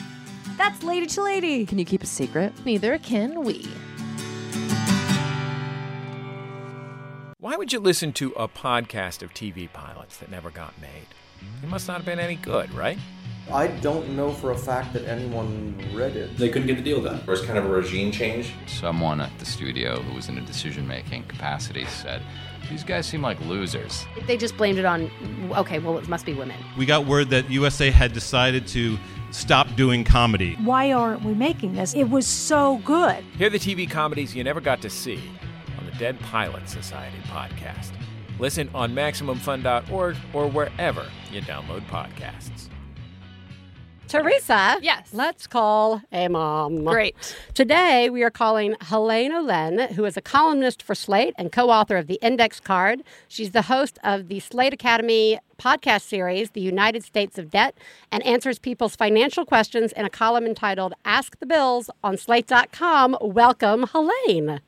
That's 0.59 0.83
Lady 0.83 1.07
to 1.07 1.23
Lady. 1.23 1.65
Can 1.65 1.79
you 1.79 1.87
keep 1.87 2.03
a 2.03 2.07
secret? 2.07 2.53
Neither 2.67 2.99
can 2.99 3.43
we. 3.43 3.67
Why 7.39 7.57
would 7.57 7.73
you 7.73 7.81
listen 7.81 8.13
to 8.13 8.33
a 8.33 8.49
podcast 8.49 9.23
of 9.23 9.33
TV 9.33 9.73
pilots 9.73 10.19
that 10.19 10.31
never 10.31 10.51
got 10.51 10.79
made? 10.79 11.07
They 11.63 11.69
must 11.69 11.89
not 11.89 11.97
have 11.97 12.05
been 12.05 12.21
any 12.21 12.37
good, 12.37 12.71
right? 12.75 12.99
I 13.51 13.69
don't 13.69 14.15
know 14.15 14.31
for 14.31 14.51
a 14.51 14.59
fact 14.59 14.93
that 14.93 15.07
anyone 15.09 15.75
read 15.95 16.17
it. 16.17 16.37
They 16.37 16.51
couldn't 16.51 16.69
get 16.69 16.77
the 16.77 16.83
deal 16.83 17.03
done. 17.03 17.23
There 17.25 17.35
was 17.35 17.47
kind 17.47 17.57
of 17.57 17.65
a 17.65 17.69
regime 17.69 18.13
change. 18.13 18.53
Someone 18.67 19.23
at 19.23 19.37
the 19.39 19.47
studio 19.47 20.03
who 20.03 20.15
was 20.15 20.29
in 20.29 20.37
a 20.37 20.43
decision 20.43 20.87
making 20.87 21.23
capacity 21.25 21.87
said, 21.87 22.21
These 22.71 22.85
guys 22.85 23.07
seem 23.07 23.23
like 23.23 23.41
losers. 23.43 24.07
They 24.27 24.37
just 24.37 24.57
blamed 24.57 24.79
it 24.79 24.85
on, 24.85 25.11
okay, 25.57 25.79
well, 25.79 25.99
it 25.99 26.09
must 26.09 26.25
be 26.25 26.33
women. 26.35 26.57
We 26.77 26.87
got 26.87 27.07
word 27.07 27.31
that 27.31 27.51
USA 27.51 27.91
had 27.91 28.13
decided 28.13 28.67
to 28.69 28.99
stop 29.31 29.75
doing 29.77 30.05
comedy. 30.05 30.57
Why 30.63 30.93
aren't 30.93 31.25
we 31.25 31.35
making 31.35 31.75
this? 31.75 31.95
It 31.95 32.11
was 32.11 32.27
so 32.27 32.79
good. 32.79 33.25
Hear 33.37 33.51
the 33.51 33.59
TV 33.59 33.91
comedies 33.91 34.35
you 34.35 34.45
never 34.45 34.61
got 34.61 34.81
to 34.83 34.91
see 34.91 35.23
on 35.79 35.87
the 35.87 35.93
Dead 35.93 36.19
Pilot 36.21 36.69
Society 36.69 37.19
podcast. 37.27 37.93
Listen 38.39 38.69
on 38.75 38.95
MaximumFun.org 38.95 40.17
or 40.33 40.49
wherever 40.49 41.07
you 41.31 41.41
download 41.43 41.87
podcasts. 41.87 42.69
Theresa. 44.13 44.77
Yes. 44.83 45.09
Let's 45.15 45.47
call 45.47 46.03
a 46.13 46.29
mom. 46.29 46.85
Great. 46.85 47.17
Today 47.55 48.11
we 48.11 48.23
are 48.23 48.31
calling 48.31 48.77
Helaine 48.83 49.33
Olen, 49.33 49.89
who 49.95 50.05
is 50.05 50.19
a 50.19 50.21
columnist 50.21 50.83
for 50.83 50.95
Slate 50.95 51.33
and 51.39 51.51
co-author 51.51 51.97
of 51.97 52.09
the 52.09 52.19
Index 52.21 52.61
Card. 52.61 53.03
She's 53.29 53.53
the 53.53 53.63
host 53.63 53.99
of 54.05 54.29
the 54.29 54.41
Slate 54.41 54.75
Academy 54.75 55.39
podcast 55.59 56.03
series, 56.03 56.51
The 56.51 56.61
United 56.61 57.05
States 57.05 57.39
of 57.39 57.49
Debt, 57.51 57.75
and 58.11 58.23
answers 58.27 58.59
people's 58.59 58.97
financial 58.97 59.47
questions 59.47 59.93
in 59.93 60.05
a 60.05 60.11
column 60.11 60.45
entitled 60.45 60.93
Ask 61.07 61.39
the 61.39 61.47
Bills 61.47 61.89
on 62.05 62.19
slate.com. 62.19 63.17
Welcome, 63.23 63.87
Helene. 63.93 64.61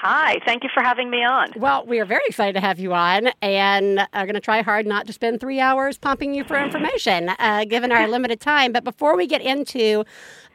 Hi, 0.00 0.38
thank 0.44 0.62
you 0.62 0.68
for 0.74 0.82
having 0.82 1.08
me 1.08 1.24
on. 1.24 1.52
Well, 1.56 1.86
we 1.86 2.00
are 2.00 2.04
very 2.04 2.24
excited 2.26 2.52
to 2.52 2.60
have 2.60 2.78
you 2.78 2.92
on 2.92 3.28
and 3.40 4.06
are 4.12 4.26
going 4.26 4.34
to 4.34 4.40
try 4.40 4.60
hard 4.60 4.86
not 4.86 5.06
to 5.06 5.12
spend 5.14 5.40
three 5.40 5.58
hours 5.58 5.96
pumping 5.96 6.34
you 6.34 6.44
for 6.44 6.62
information, 6.62 7.30
uh, 7.38 7.64
given 7.64 7.90
our 7.90 8.06
limited 8.06 8.38
time. 8.38 8.72
But 8.72 8.84
before 8.84 9.16
we 9.16 9.26
get 9.26 9.40
into 9.40 10.04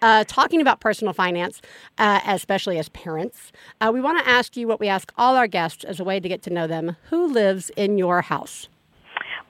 uh, 0.03 0.25
talking 0.27 0.61
about 0.61 0.79
personal 0.79 1.11
finance, 1.11 1.59
uh, 1.97 2.19
especially 2.27 2.77
as 2.77 2.89
parents, 2.89 3.51
uh, 3.81 3.89
we 3.91 3.99
want 3.99 4.23
to 4.23 4.29
ask 4.29 4.55
you 4.55 4.67
what 4.67 4.79
we 4.79 4.87
ask 4.87 5.11
all 5.17 5.35
our 5.35 5.47
guests 5.47 5.83
as 5.85 5.99
a 5.99 6.03
way 6.03 6.19
to 6.19 6.29
get 6.29 6.43
to 6.43 6.51
know 6.51 6.67
them. 6.67 6.95
Who 7.09 7.25
lives 7.25 7.71
in 7.75 7.97
your 7.97 8.21
house? 8.21 8.67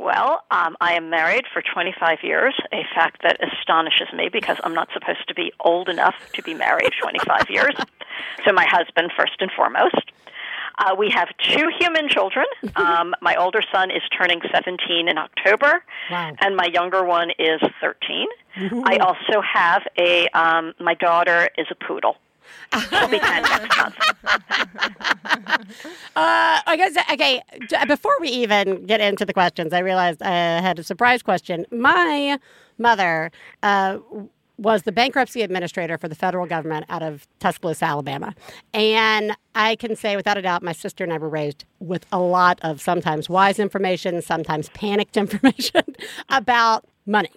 Well, 0.01 0.41
um, 0.49 0.75
I 0.81 0.93
am 0.93 1.11
married 1.11 1.45
for 1.53 1.61
25 1.61 2.23
years, 2.23 2.55
a 2.73 2.83
fact 2.95 3.21
that 3.21 3.37
astonishes 3.39 4.11
me 4.15 4.29
because 4.29 4.57
I'm 4.63 4.73
not 4.73 4.89
supposed 4.93 5.27
to 5.27 5.35
be 5.35 5.53
old 5.59 5.89
enough 5.89 6.15
to 6.33 6.41
be 6.41 6.55
married 6.55 6.91
25 6.99 7.45
years. 7.49 7.75
So, 8.43 8.51
my 8.51 8.65
husband, 8.65 9.11
first 9.15 9.33
and 9.41 9.51
foremost. 9.55 10.11
Uh, 10.79 10.95
we 10.97 11.11
have 11.11 11.27
two 11.37 11.69
human 11.79 12.09
children. 12.09 12.45
Um, 12.75 13.13
my 13.21 13.35
older 13.35 13.61
son 13.71 13.91
is 13.91 14.01
turning 14.17 14.41
17 14.51 15.07
in 15.07 15.19
October, 15.19 15.83
wow. 16.09 16.31
and 16.41 16.55
my 16.55 16.65
younger 16.65 17.05
one 17.05 17.29
is 17.37 17.61
13. 17.79 18.25
I 18.85 18.97
also 18.97 19.39
have 19.41 19.83
a, 19.99 20.27
um, 20.29 20.73
my 20.79 20.95
daughter 20.95 21.47
is 21.59 21.67
a 21.69 21.75
poodle. 21.75 22.17
10 22.71 23.11
next 23.11 23.77
month. 23.77 23.95
Uh, 26.15 26.59
I 26.65 26.75
guess, 26.77 26.95
okay, 27.11 27.41
before 27.87 28.15
we 28.19 28.29
even 28.29 28.85
get 28.85 29.01
into 29.01 29.25
the 29.25 29.33
questions, 29.33 29.73
I 29.73 29.79
realized 29.79 30.21
I 30.21 30.61
had 30.61 30.79
a 30.79 30.83
surprise 30.83 31.21
question. 31.23 31.65
My 31.71 32.39
mother 32.77 33.31
uh, 33.63 33.99
was 34.57 34.83
the 34.83 34.91
bankruptcy 34.91 35.41
administrator 35.41 35.97
for 35.97 36.07
the 36.07 36.15
federal 36.15 36.45
government 36.45 36.85
out 36.89 37.01
of 37.01 37.27
Tuscaloosa, 37.39 37.85
Alabama. 37.85 38.35
And 38.73 39.35
I 39.55 39.75
can 39.75 39.95
say 39.95 40.15
without 40.15 40.37
a 40.37 40.41
doubt, 40.41 40.61
my 40.61 40.71
sister 40.71 41.03
and 41.03 41.11
I 41.11 41.17
were 41.17 41.29
raised 41.29 41.65
with 41.79 42.05
a 42.11 42.19
lot 42.19 42.59
of 42.61 42.79
sometimes 42.79 43.27
wise 43.27 43.57
information, 43.59 44.21
sometimes 44.21 44.69
panicked 44.69 45.17
information 45.23 45.83
about 46.29 46.85
money. 47.05 47.31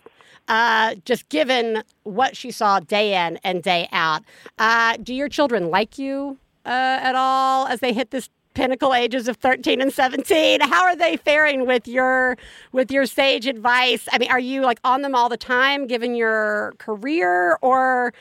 Uh, 0.46 0.94
just 1.04 1.28
given 1.30 1.82
what 2.02 2.36
she 2.36 2.50
saw 2.50 2.78
day 2.78 3.14
in 3.26 3.38
and 3.42 3.62
day 3.62 3.88
out. 3.92 4.22
Uh, 4.58 4.96
do 5.02 5.14
your 5.14 5.28
children 5.28 5.70
like 5.70 5.98
you 5.98 6.36
uh, 6.66 6.98
at 7.00 7.14
all 7.14 7.66
as 7.66 7.80
they 7.80 7.92
hit 7.92 8.10
this 8.10 8.28
pinnacle 8.54 8.94
ages 8.94 9.26
of 9.26 9.36
13 9.38 9.80
and 9.80 9.92
17 9.92 10.60
how 10.60 10.84
are 10.84 10.94
they 10.94 11.16
faring 11.16 11.66
with 11.66 11.88
your 11.88 12.36
with 12.70 12.88
your 12.88 13.04
sage 13.04 13.48
advice 13.48 14.06
i 14.12 14.18
mean 14.18 14.30
are 14.30 14.38
you 14.38 14.62
like 14.62 14.78
on 14.84 15.02
them 15.02 15.12
all 15.12 15.28
the 15.28 15.36
time 15.36 15.88
given 15.88 16.14
your 16.14 16.72
career 16.78 17.58
or 17.62 18.14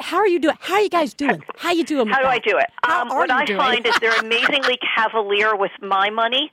how 0.00 0.18
are 0.18 0.26
you 0.28 0.38
doing 0.38 0.54
how 0.60 0.74
are 0.74 0.80
you 0.82 0.90
guys 0.90 1.14
doing 1.14 1.42
how 1.56 1.70
you 1.72 1.82
doing 1.82 2.06
How 2.08 2.20
do 2.20 2.26
I 2.28 2.38
do 2.38 2.56
it? 2.58 2.66
How 2.84 3.02
Um, 3.02 3.10
are 3.10 3.18
what 3.20 3.28
you 3.30 3.34
I 3.34 3.44
doing? 3.46 3.58
find 3.58 3.86
is 3.86 3.94
they're 4.00 4.12
amazingly 4.20 4.78
cavalier 4.94 5.56
with 5.56 5.70
my 5.80 6.10
money, 6.10 6.52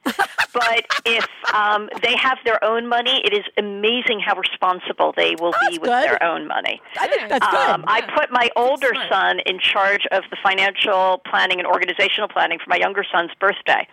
but 0.54 0.86
if 1.06 1.28
um, 1.54 1.90
they 2.02 2.16
have 2.16 2.38
their 2.46 2.64
own 2.64 2.88
money, 2.88 3.22
it 3.26 3.34
is 3.34 3.44
amazing 3.58 4.20
how 4.20 4.36
responsible 4.36 5.14
they 5.18 5.36
will 5.40 5.54
be 5.70 5.78
with 5.78 5.90
good. 5.90 6.04
their 6.04 6.24
own 6.24 6.48
money. 6.48 6.82
I 7.00 7.08
think 7.08 7.30
that's 7.30 7.46
good. 7.48 7.70
Um, 7.70 7.84
I 7.88 8.02
put 8.18 8.32
my 8.32 8.50
older 8.56 8.94
son 9.10 9.40
in 9.46 9.60
charge 9.60 10.06
of 10.12 10.24
the 10.32 10.38
financial 10.42 11.22
planning 11.26 11.60
and 11.60 11.68
organizational 11.68 12.30
planning 12.30 12.58
for 12.60 12.70
my 12.70 12.78
younger 12.78 13.04
son's 13.12 13.32
birthday, 13.40 13.88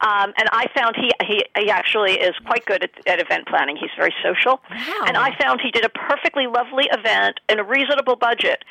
um, 0.00 0.32
and 0.38 0.48
I 0.52 0.66
found 0.74 0.96
he, 0.96 1.10
he 1.26 1.44
he 1.56 1.70
actually 1.70 2.12
is 2.14 2.34
quite 2.46 2.64
good 2.64 2.82
at, 2.84 2.90
at 3.06 3.20
event 3.20 3.46
planning. 3.46 3.76
He's 3.76 3.90
very 3.96 4.14
social, 4.22 4.60
and 5.06 5.16
I 5.16 5.36
found 5.38 5.60
he 5.60 5.70
did 5.70 5.84
a 5.84 5.90
perfectly 5.90 6.46
lovely 6.46 6.88
event 6.92 7.40
in 7.48 7.58
a 7.58 7.64
reasonable 7.64 8.16
budget, 8.16 8.64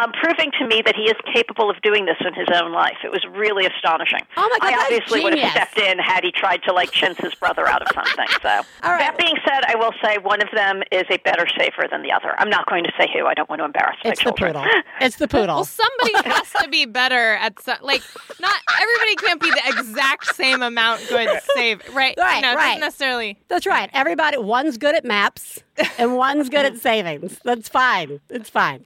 um, 0.00 0.12
proving 0.12 0.50
to 0.58 0.66
me 0.66 0.82
that 0.84 0.94
he 0.94 1.02
is 1.02 1.16
capable 1.32 1.70
of 1.70 1.80
doing 1.82 2.04
this 2.06 2.16
in 2.20 2.34
his 2.34 2.48
own 2.54 2.72
life. 2.72 2.98
It 3.04 3.10
was 3.10 3.24
really 3.30 3.66
astonishing. 3.66 4.20
Oh 4.36 4.48
my 4.52 4.70
God, 4.70 4.78
I 4.78 4.82
obviously 4.84 5.22
would 5.22 5.38
have 5.38 5.50
stepped 5.50 5.78
in 5.78 5.98
had 5.98 6.24
he 6.24 6.32
tried 6.32 6.62
to 6.64 6.72
like 6.72 6.90
chintz 6.90 7.20
his 7.20 7.34
brother 7.34 7.66
out 7.66 7.82
of 7.82 7.88
something. 7.94 8.26
So 8.42 8.62
that 8.82 9.16
being 9.18 9.36
said, 9.46 9.64
I 9.66 9.76
will 9.76 9.92
say 10.02 10.18
one 10.18 10.42
of 10.42 10.48
them 10.54 10.82
is 10.92 11.04
a 11.10 11.18
better 11.18 11.46
saver 11.58 11.86
than 11.90 12.02
the 12.02 12.12
other. 12.12 12.34
I'm 12.38 12.50
not 12.50 12.66
going 12.68 12.84
to 12.84 12.92
say 12.98 13.08
who. 13.12 13.26
I 13.26 13.34
don't 13.34 13.48
want 13.48 13.60
to 13.60 13.64
embarrass 13.64 13.96
my 14.04 14.10
it's 14.10 14.20
the 14.20 14.24
children. 14.32 14.54
poodle 14.54 14.82
it's 15.00 15.16
the 15.16 15.28
poodle 15.28 15.56
Well, 15.56 15.64
somebody 15.64 16.12
has 16.28 16.50
to 16.62 16.68
be 16.68 16.86
better 16.86 17.34
at 17.34 17.60
so, 17.62 17.74
like 17.82 18.02
not 18.40 18.56
everybody 18.80 19.16
can't 19.16 19.40
be 19.40 19.50
the 19.50 19.62
exact 19.66 20.34
same 20.34 20.62
amount 20.62 21.06
good 21.08 21.28
save 21.54 21.82
right. 21.94 22.14
Right, 22.18 22.40
no, 22.40 22.52
it 22.52 22.56
right. 22.56 22.64
doesn't 22.66 22.80
necessarily. 22.80 23.38
That's 23.48 23.66
right. 23.66 23.90
Everybody, 23.92 24.38
one's 24.38 24.78
good 24.78 24.94
at 24.94 25.04
maps, 25.04 25.62
and 25.98 26.16
one's 26.16 26.48
good 26.48 26.64
at 26.64 26.78
savings. 26.78 27.38
That's 27.44 27.68
fine. 27.68 28.20
It's 28.30 28.50
fine. 28.50 28.84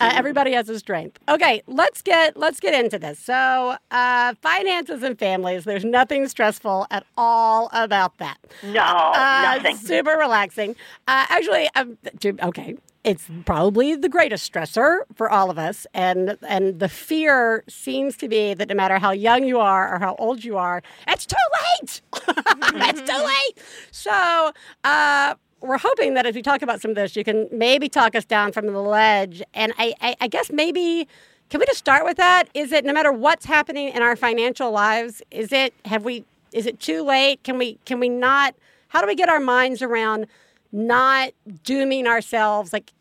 Uh, 0.00 0.10
everybody 0.14 0.47
has 0.52 0.68
a 0.68 0.78
strength. 0.78 1.18
Okay, 1.28 1.62
let's 1.66 2.02
get 2.02 2.36
let's 2.36 2.60
get 2.60 2.74
into 2.74 2.98
this. 2.98 3.18
So, 3.18 3.76
uh, 3.90 4.34
finances 4.42 5.02
and 5.02 5.18
families. 5.18 5.64
There's 5.64 5.84
nothing 5.84 6.28
stressful 6.28 6.86
at 6.90 7.04
all 7.16 7.68
about 7.72 8.18
that. 8.18 8.38
No, 8.62 8.82
Uh, 8.82 9.54
nothing. 9.56 9.76
Super 9.76 10.16
relaxing. 10.18 10.76
Uh, 11.06 11.26
actually, 11.28 11.68
um, 11.74 11.98
okay. 12.42 12.76
It's 13.04 13.26
probably 13.46 13.94
the 13.94 14.08
greatest 14.08 14.52
stressor 14.52 14.98
for 15.14 15.30
all 15.30 15.50
of 15.50 15.58
us, 15.58 15.86
and 15.94 16.36
and 16.46 16.78
the 16.80 16.88
fear 16.88 17.62
seems 17.68 18.16
to 18.18 18.28
be 18.28 18.54
that 18.54 18.68
no 18.68 18.74
matter 18.74 18.98
how 18.98 19.12
young 19.12 19.44
you 19.44 19.60
are 19.60 19.94
or 19.94 19.98
how 19.98 20.14
old 20.18 20.44
you 20.44 20.58
are, 20.58 20.82
it's 21.06 21.24
too 21.24 21.36
late. 21.80 22.02
it's 22.26 23.00
too 23.10 23.24
late. 23.24 23.64
So 23.92 24.52
uh, 24.84 25.34
we're 25.60 25.78
hoping 25.78 26.14
that 26.14 26.26
as 26.26 26.34
we 26.34 26.42
talk 26.42 26.62
about 26.62 26.80
some 26.80 26.90
of 26.92 26.94
this, 26.94 27.16
you 27.16 27.24
can 27.24 27.48
maybe 27.50 27.88
talk 27.88 28.14
us 28.14 28.24
down 28.24 28.52
from 28.52 28.66
the 28.66 28.80
ledge. 28.80 29.42
And 29.54 29.72
I, 29.78 29.94
I, 30.00 30.16
I 30.20 30.28
guess 30.28 30.50
maybe 30.50 31.08
can 31.50 31.60
we 31.60 31.66
just 31.66 31.78
start 31.78 32.04
with 32.04 32.18
that? 32.18 32.48
Is 32.54 32.72
it 32.72 32.84
no 32.84 32.92
matter 32.92 33.10
what's 33.10 33.46
happening 33.46 33.88
in 33.88 34.02
our 34.02 34.16
financial 34.16 34.70
lives? 34.70 35.22
Is 35.30 35.52
it 35.52 35.72
have 35.86 36.04
we? 36.04 36.24
Is 36.52 36.66
it 36.66 36.78
too 36.78 37.02
late? 37.02 37.42
Can 37.42 37.58
we? 37.58 37.78
Can 37.84 38.00
we 38.00 38.08
not? 38.08 38.54
How 38.88 39.00
do 39.00 39.06
we 39.06 39.14
get 39.14 39.28
our 39.28 39.40
minds 39.40 39.82
around 39.82 40.26
not 40.72 41.30
dooming 41.62 42.06
ourselves 42.06 42.72
like 42.72 42.92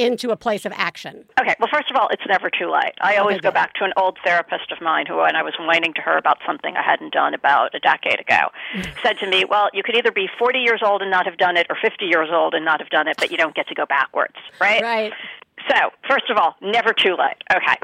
into 0.00 0.30
a 0.30 0.36
place 0.36 0.64
of 0.64 0.72
action? 0.74 1.24
Okay, 1.38 1.54
well, 1.60 1.68
first 1.72 1.90
of 1.90 1.96
all, 1.96 2.08
it's 2.10 2.22
never 2.26 2.50
too 2.50 2.70
late. 2.70 2.94
I 3.00 3.16
always 3.16 3.40
go 3.40 3.50
back 3.50 3.74
to 3.74 3.84
an 3.84 3.92
old 3.96 4.18
therapist 4.24 4.72
of 4.72 4.80
mine 4.80 5.06
who, 5.06 5.16
when 5.16 5.36
I 5.36 5.42
was 5.42 5.54
whining 5.58 5.92
to 5.94 6.00
her 6.00 6.16
about 6.16 6.38
something 6.46 6.76
I 6.76 6.82
hadn't 6.82 7.12
done 7.12 7.34
about 7.34 7.74
a 7.74 7.80
decade 7.80 8.20
ago, 8.20 8.48
mm-hmm. 8.74 8.90
said 9.02 9.18
to 9.18 9.28
me, 9.28 9.44
Well, 9.44 9.68
you 9.72 9.82
could 9.82 9.96
either 9.96 10.12
be 10.12 10.28
40 10.38 10.58
years 10.58 10.80
old 10.84 11.02
and 11.02 11.10
not 11.10 11.26
have 11.26 11.36
done 11.36 11.56
it, 11.56 11.66
or 11.68 11.76
50 11.80 12.04
years 12.06 12.28
old 12.32 12.54
and 12.54 12.64
not 12.64 12.80
have 12.80 12.90
done 12.90 13.08
it, 13.08 13.16
but 13.18 13.30
you 13.30 13.36
don't 13.36 13.54
get 13.54 13.68
to 13.68 13.74
go 13.74 13.86
backwards, 13.86 14.36
right? 14.60 14.82
Right. 14.82 15.12
So, 15.68 15.90
first 16.08 16.30
of 16.30 16.38
all, 16.38 16.56
never 16.62 16.92
too 16.92 17.16
late. 17.16 17.36
Okay. 17.54 17.76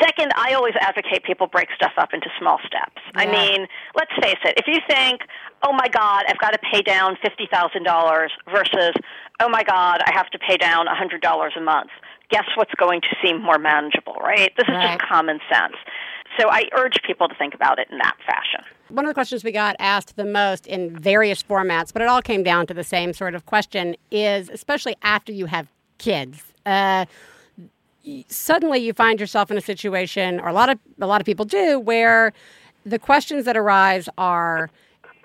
Second, 0.00 0.32
I 0.36 0.54
always 0.54 0.74
advocate 0.80 1.24
people 1.24 1.46
break 1.46 1.68
stuff 1.74 1.92
up 1.98 2.14
into 2.14 2.28
small 2.38 2.58
steps. 2.66 3.02
I 3.14 3.26
mean, 3.26 3.66
let's 3.94 4.12
face 4.20 4.38
it, 4.44 4.54
if 4.56 4.66
you 4.66 4.80
think, 4.88 5.22
oh 5.62 5.72
my 5.72 5.88
God, 5.88 6.24
I've 6.28 6.38
got 6.38 6.50
to 6.52 6.58
pay 6.70 6.82
down 6.82 7.16
$50,000 7.24 8.28
versus, 8.52 8.94
oh 9.40 9.48
my 9.48 9.62
God, 9.64 10.00
I 10.04 10.12
have 10.14 10.30
to 10.30 10.38
pay 10.38 10.56
down 10.56 10.86
$100 10.86 11.56
a 11.56 11.60
month, 11.60 11.90
guess 12.30 12.44
what's 12.56 12.74
going 12.74 13.00
to 13.02 13.08
seem 13.22 13.42
more 13.42 13.58
manageable, 13.58 14.14
right? 14.20 14.52
This 14.56 14.68
is 14.68 14.74
Right. 14.74 14.98
just 14.98 15.08
common 15.08 15.40
sense. 15.52 15.74
So 16.38 16.48
I 16.50 16.64
urge 16.76 16.96
people 17.06 17.28
to 17.28 17.34
think 17.36 17.54
about 17.54 17.78
it 17.78 17.88
in 17.90 17.98
that 17.98 18.16
fashion. 18.26 18.64
One 18.88 19.04
of 19.04 19.08
the 19.10 19.14
questions 19.14 19.44
we 19.44 19.52
got 19.52 19.76
asked 19.78 20.16
the 20.16 20.24
most 20.24 20.66
in 20.66 20.96
various 20.98 21.42
formats, 21.42 21.92
but 21.92 22.02
it 22.02 22.08
all 22.08 22.22
came 22.22 22.42
down 22.42 22.66
to 22.68 22.74
the 22.74 22.82
same 22.84 23.12
sort 23.12 23.34
of 23.34 23.46
question 23.46 23.94
is 24.10 24.48
especially 24.48 24.96
after 25.02 25.32
you 25.32 25.46
have 25.46 25.68
kids. 25.98 26.42
Uh, 26.66 27.04
suddenly 28.28 28.78
you 28.78 28.92
find 28.92 29.20
yourself 29.20 29.50
in 29.50 29.56
a 29.56 29.60
situation 29.60 30.40
or 30.40 30.48
a 30.48 30.52
lot 30.52 30.68
of 30.70 30.78
a 31.00 31.06
lot 31.06 31.20
of 31.20 31.24
people 31.24 31.44
do 31.44 31.78
where 31.78 32.32
the 32.84 32.98
questions 32.98 33.44
that 33.44 33.56
arise 33.56 34.08
are 34.18 34.70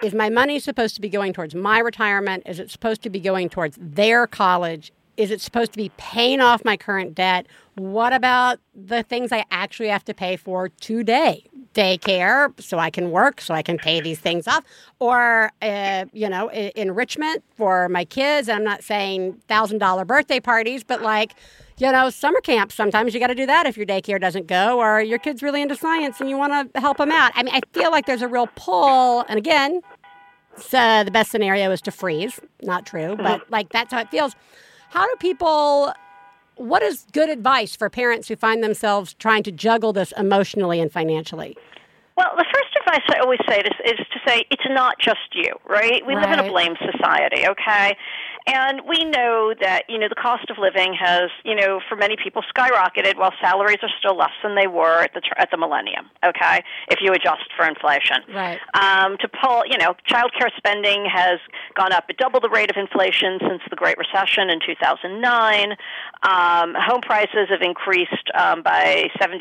is 0.02 0.14
my 0.14 0.30
money 0.30 0.60
supposed 0.60 0.96
to 0.96 1.02
be 1.02 1.10
going 1.10 1.34
towards 1.34 1.54
my 1.56 1.80
retirement? 1.80 2.44
Is 2.46 2.60
it 2.60 2.72
supposed 2.72 3.02
to 3.04 3.10
be 3.10 3.20
going 3.20 3.50
towards 3.50 3.78
their 3.80 4.28
college? 4.28 4.92
Is 5.18 5.32
it 5.32 5.42
supposed 5.42 5.74
to 5.74 5.78
be 5.78 5.92
paying 5.98 6.40
off 6.40 6.64
my 6.64 6.78
current 6.78 7.14
debt? 7.14 7.46
What 7.76 8.14
about 8.14 8.60
the 8.74 9.04
things 9.04 9.34
i 9.34 9.44
actually 9.52 9.90
have 9.90 10.06
to 10.06 10.14
pay 10.14 10.38
for 10.38 10.70
today? 10.70 11.44
Daycare 11.74 12.60
so 12.60 12.80
i 12.80 12.90
can 12.90 13.12
work 13.12 13.40
so 13.40 13.54
i 13.54 13.62
can 13.62 13.78
pay 13.78 14.02
these 14.02 14.20
things 14.20 14.48
off 14.48 14.64
or 15.00 15.52
uh, 15.62 16.06
you 16.14 16.28
know 16.28 16.50
enrichment 16.50 17.44
for 17.56 17.88
my 17.90 18.06
kids. 18.06 18.50
I'm 18.50 18.64
not 18.64 18.84
saying 18.84 19.40
thousand 19.48 19.78
dollar 19.78 20.04
birthday 20.04 20.40
parties 20.40 20.84
but 20.84 21.02
like 21.02 21.34
you 21.80 21.92
know, 21.92 22.10
summer 22.10 22.42
camp, 22.42 22.72
sometimes 22.72 23.14
you 23.14 23.20
got 23.20 23.28
to 23.28 23.36
do 23.36 23.46
that 23.46 23.66
if 23.66 23.78
your 23.78 23.86
daycare 23.86 24.20
doesn't 24.20 24.48
go 24.48 24.80
or 24.80 25.02
your 25.02 25.18
kid's 25.18 25.42
really 25.42 25.62
into 25.62 25.76
science 25.76 26.20
and 26.20 26.30
you 26.30 26.38
want 26.38 26.74
to 26.74 26.80
help 26.80 26.98
them 26.98 27.12
out. 27.12 27.32
I 27.36 27.44
mean, 27.44 27.56
I 27.56 27.62
feel 27.74 27.90
like 27.92 28.06
there's 28.06 28.22
a 28.22 28.28
real 28.28 28.48
pull. 28.56 29.22
And 29.30 29.38
again, 29.38 29.82
uh, 30.74 31.04
the 31.04 31.12
best 31.12 31.32
scenario 31.32 31.72
is 31.72 31.82
to 31.84 31.92
freeze. 31.92 32.40
Not 32.62 32.86
true, 32.86 33.16
but 33.16 33.50
like 33.50 33.70
that's 33.70 33.94
how 33.94 34.00
it 34.02 34.10
feels. 34.12 34.36
How 34.90 35.06
do 35.06 35.16
people, 35.20 35.94
what 36.56 36.84
is 36.84 37.06
good 37.14 37.30
advice 37.30 37.76
for 37.76 37.90
parents 37.90 38.28
who 38.28 38.36
find 38.36 38.64
themselves 38.64 39.14
trying 39.14 39.44
to 39.44 39.52
juggle 39.52 39.94
this 39.94 40.12
emotionally 40.18 40.82
and 40.82 40.92
financially? 40.92 41.56
Well, 42.18 42.34
the 42.36 42.46
first 42.54 42.76
advice 42.82 43.06
I 43.16 43.20
always 43.20 43.40
say 43.48 43.60
is, 43.60 43.98
is 43.98 44.06
to 44.12 44.20
say 44.28 44.44
it's 44.52 44.66
not 44.70 45.00
just 45.00 45.20
you, 45.34 45.54
right? 45.66 46.06
We 46.06 46.16
live 46.16 46.32
in 46.32 46.40
a 46.40 46.50
blame 46.50 46.76
society, 46.92 47.48
okay? 47.48 47.96
And 48.48 48.82
we 48.88 49.04
know 49.04 49.54
that, 49.62 49.84
you 49.90 50.00
know, 50.00 50.08
the 50.08 50.16
cost 50.16 50.50
of 50.50 50.58
living 50.58 50.96
has, 51.00 51.30
you 51.44 51.56
know, 51.56 51.80
for 51.88 51.96
many 51.96 52.16
people 52.16 52.42
skyrocketed 52.56 53.18
while 53.18 53.34
salaries 53.42 53.80
are 53.82 53.90
still 54.00 54.16
less 54.16 54.34
than 54.42 54.56
they 54.56 54.68
were 54.68 55.02
at 55.02 55.14
the 55.14 55.22
at 55.38 55.52
the 55.52 55.58
millennium, 55.58 56.10
okay? 56.26 56.64
If 56.90 57.00
you 57.02 57.12
adjust 57.12 57.52
for 57.56 57.68
inflation. 57.68 58.24
Right. 58.34 58.60
Um, 58.74 59.18
to 59.20 59.28
pull, 59.28 59.64
you 59.66 59.78
know, 59.78 59.94
child 60.06 60.32
care 60.38 60.50
spending 60.58 61.06
has 61.12 61.40
gone 61.76 61.92
up 61.94 62.06
at 62.10 62.18
double 62.18 62.40
the 62.40 62.50
rate 62.50 62.72
of 62.72 62.78
inflation 62.78 63.40
since 63.48 63.62
the 63.70 63.76
Great 63.76 63.98
Recession 63.98 64.50
in 64.50 64.60
2009. 64.66 65.72
Um, 66.24 66.76
home 66.76 67.02
prices 67.02 67.50
have 67.50 67.62
increased 67.62 68.30
um, 68.38 68.64
by 68.64 69.10
76% 69.22 69.38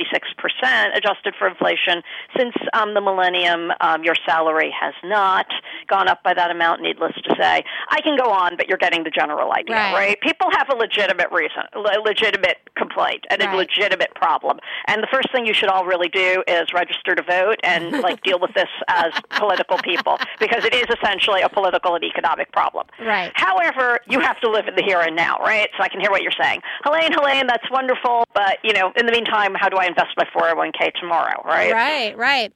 adjusted 0.96 1.34
for 1.38 1.48
inflation 1.48 2.02
since 2.36 2.54
um, 2.72 2.94
the 2.94 3.00
millennium. 3.00 3.70
Um, 3.80 4.04
your 4.04 4.16
salary 4.26 4.74
has 4.78 4.94
not 5.04 5.46
gone 5.88 6.08
up 6.08 6.22
by 6.22 6.34
that 6.34 6.50
amount, 6.50 6.82
needless 6.82 7.14
to 7.24 7.34
say. 7.40 7.64
I 7.90 8.00
can 8.00 8.16
go 8.16 8.30
on, 8.30 8.56
but 8.56 8.68
you're 8.68 8.78
getting 8.78 8.87
the 8.96 9.10
general 9.10 9.52
idea, 9.52 9.76
Right. 9.76 9.92
right? 9.92 10.20
People 10.20 10.48
have 10.56 10.68
a 10.70 10.74
legitimate 10.76 11.30
reason, 11.30 11.62
a 11.74 12.00
legitimate 12.00 12.58
complaint, 12.76 13.24
and 13.30 13.40
Right. 13.42 13.52
a 13.52 13.56
legitimate 13.56 14.14
problem. 14.14 14.58
And 14.86 15.02
the 15.02 15.06
first 15.12 15.30
thing 15.32 15.46
you 15.46 15.52
should 15.54 15.68
all 15.68 15.84
really 15.84 16.08
do 16.08 16.42
is 16.46 16.72
register 16.72 17.14
to 17.14 17.22
vote 17.22 17.56
and 17.62 17.92
like 18.02 18.22
deal 18.22 18.38
with 18.38 18.52
this 18.54 18.68
as 18.88 19.12
political 19.30 19.78
people 19.78 20.18
because 20.38 20.64
it 20.64 20.74
is 20.74 20.86
essentially 21.00 21.42
a 21.42 21.48
political 21.48 21.94
and 21.94 22.04
economic 22.04 22.50
problem. 22.52 22.86
Right. 23.00 23.30
However, 23.34 23.98
you 24.08 24.20
have 24.20 24.40
to 24.40 24.50
live 24.50 24.66
in 24.68 24.74
the 24.74 24.82
here 24.82 25.00
and 25.00 25.14
now, 25.14 25.36
right? 25.44 25.68
So 25.76 25.82
I 25.84 25.88
can 25.88 26.00
hear 26.00 26.10
what 26.10 26.22
you're 26.22 26.32
saying. 26.40 26.62
Helaine, 26.84 27.12
Helaine, 27.12 27.46
that's 27.46 27.68
wonderful, 27.70 28.24
but 28.34 28.58
you 28.62 28.72
know, 28.72 28.92
in 28.96 29.06
the 29.06 29.12
meantime, 29.12 29.54
how 29.54 29.68
do 29.68 29.76
I 29.76 29.86
invest 29.86 30.08
my 30.16 30.24
401k 30.34 30.92
tomorrow, 31.00 31.42
right? 31.44 31.72
Right, 31.72 32.16
right. 32.16 32.52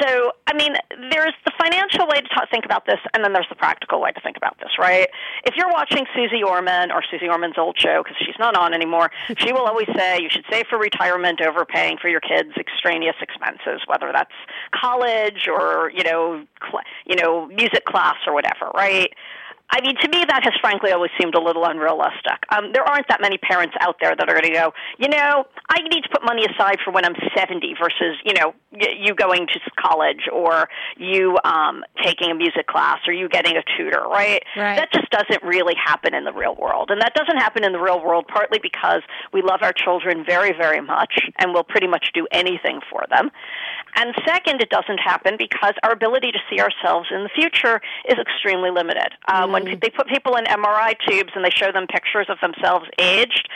So, 0.00 0.32
I 0.46 0.54
mean, 0.54 0.74
there's 1.10 1.34
the 1.44 1.52
financial 1.58 2.06
way 2.06 2.20
to 2.20 2.28
ta 2.28 2.46
think 2.50 2.64
about 2.64 2.86
this, 2.86 2.98
and 3.14 3.24
then 3.24 3.32
there's 3.32 3.48
the 3.48 3.56
practical 3.56 4.00
way 4.00 4.12
to 4.12 4.20
think 4.20 4.36
about 4.36 4.58
this, 4.58 4.70
right? 4.78 5.08
If 5.44 5.54
you're 5.56 5.70
watching 5.70 6.06
Susie 6.14 6.42
Orman 6.42 6.90
or 6.90 7.02
Susie 7.10 7.28
Orman's 7.28 7.58
old 7.58 7.78
show, 7.78 8.02
because 8.02 8.16
she's 8.18 8.38
not 8.38 8.56
on 8.56 8.74
anymore, 8.74 9.10
she 9.38 9.52
will 9.52 9.66
always 9.66 9.88
say 9.96 10.20
you 10.20 10.30
should 10.30 10.44
save 10.50 10.66
for 10.68 10.78
retirement 10.78 11.40
over 11.40 11.64
paying 11.64 11.98
for 11.98 12.08
your 12.08 12.20
kids' 12.20 12.52
extraneous 12.58 13.16
expenses, 13.20 13.80
whether 13.86 14.10
that's 14.12 14.34
college 14.74 15.48
or 15.48 15.90
you 15.94 16.04
know, 16.04 16.44
cl- 16.62 16.84
you 17.06 17.16
know, 17.16 17.46
music 17.46 17.84
class 17.84 18.16
or 18.26 18.34
whatever, 18.34 18.70
right? 18.74 19.12
I 19.70 19.80
mean, 19.82 19.94
to 20.00 20.08
me, 20.08 20.24
that 20.28 20.42
has 20.44 20.52
frankly 20.60 20.90
always 20.92 21.10
seemed 21.20 21.34
a 21.34 21.40
little 21.40 21.64
unrealistic. 21.64 22.42
Um, 22.54 22.72
there 22.72 22.82
aren't 22.82 23.06
that 23.08 23.20
many 23.20 23.38
parents 23.38 23.74
out 23.80 23.96
there 24.00 24.14
that 24.16 24.28
are 24.28 24.32
going 24.34 24.52
to 24.52 24.58
go, 24.58 24.72
you 24.98 25.08
know, 25.08 25.46
I 25.68 25.80
need 25.82 26.02
to 26.02 26.08
put 26.10 26.24
money 26.24 26.44
aside 26.44 26.78
for 26.84 26.90
when 26.92 27.04
I'm 27.04 27.14
70 27.36 27.74
versus, 27.80 28.16
you 28.24 28.34
know, 28.34 28.52
y- 28.72 28.94
you 28.98 29.14
going 29.14 29.46
to 29.46 29.60
college 29.78 30.28
or 30.32 30.68
you 30.96 31.38
um, 31.44 31.84
taking 32.02 32.30
a 32.30 32.34
music 32.34 32.66
class 32.66 32.98
or 33.06 33.12
you 33.12 33.28
getting 33.28 33.56
a 33.56 33.62
tutor, 33.76 34.02
right? 34.08 34.42
Right. 34.56 34.76
That 34.76 34.92
just 34.92 35.08
doesn't 35.10 35.42
really 35.44 35.74
happen 35.82 36.14
in 36.14 36.24
the 36.24 36.32
real 36.32 36.56
world. 36.56 36.90
And 36.90 37.00
that 37.00 37.14
doesn't 37.14 37.38
happen 37.38 37.62
in 37.64 37.72
the 37.72 37.80
real 37.80 38.02
world 38.04 38.26
partly 38.28 38.58
because 38.60 39.02
we 39.32 39.40
love 39.42 39.60
our 39.62 39.72
children 39.72 40.24
very, 40.26 40.52
very 40.52 40.80
much 40.80 41.14
and 41.38 41.54
will 41.54 41.64
pretty 41.64 41.86
much 41.86 42.10
do 42.12 42.26
anything 42.32 42.80
for 42.90 43.04
them. 43.10 43.30
And 43.96 44.14
second, 44.26 44.62
it 44.62 44.70
doesn't 44.70 44.98
happen 44.98 45.36
because 45.38 45.74
our 45.82 45.92
ability 45.92 46.32
to 46.32 46.38
see 46.48 46.60
ourselves 46.60 47.08
in 47.10 47.22
the 47.24 47.28
future 47.34 47.80
is 48.08 48.14
extremely 48.18 48.70
limited. 48.70 49.12
Um, 49.32 49.52
When 49.52 49.59
pe- 49.64 49.76
they 49.76 49.90
put 49.90 50.06
people 50.08 50.36
in 50.36 50.44
MRI 50.44 50.94
tubes 51.06 51.30
and 51.34 51.44
they 51.44 51.50
show 51.50 51.72
them 51.72 51.86
pictures 51.86 52.26
of 52.28 52.38
themselves 52.40 52.86
aged, 52.98 53.48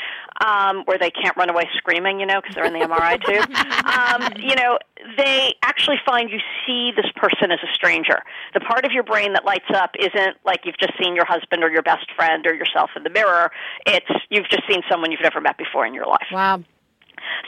um, 0.45 0.83
where 0.85 0.99
they 0.99 1.11
can't 1.11 1.37
run 1.37 1.51
away 1.51 1.69
screaming, 1.77 2.21
you 2.21 2.27
know, 2.27 2.41
because 2.41 2.55
they're 2.55 2.65
in 2.65 2.73
the 2.73 2.87
MRI 2.87 3.23
tube, 3.27 3.51
um, 3.87 4.33
you 4.43 4.55
know, 4.55 4.79
they 5.17 5.55
actually 5.63 5.99
find 6.05 6.31
you 6.31 6.41
see 6.67 6.93
this 6.97 7.11
person 7.17 7.51
as 7.51 7.59
a 7.63 7.73
stranger. 7.75 8.23
The 8.55 8.61
part 8.61 8.85
of 8.85 8.93
your 8.93 9.03
brain 9.03 9.33
that 9.35 9.45
lights 9.45 9.71
up 9.75 9.93
isn't 9.99 10.37
like 10.45 10.61
you've 10.65 10.79
just 10.79 10.93
seen 11.03 11.15
your 11.15 11.27
husband 11.27 11.63
or 11.63 11.71
your 11.71 11.83
best 11.83 12.11
friend 12.17 12.47
or 12.47 12.55
yourself 12.55 12.91
in 12.97 13.03
the 13.03 13.11
mirror. 13.11 13.51
It's 13.87 14.11
you've 14.31 14.49
just 14.49 14.63
seen 14.69 14.83
someone 14.91 15.13
you've 15.13 15.23
never 15.23 15.41
met 15.41 15.59
before 15.59 15.87
in 15.87 15.95
your 15.95 16.07
life. 16.07 16.27
Wow. 16.33 16.63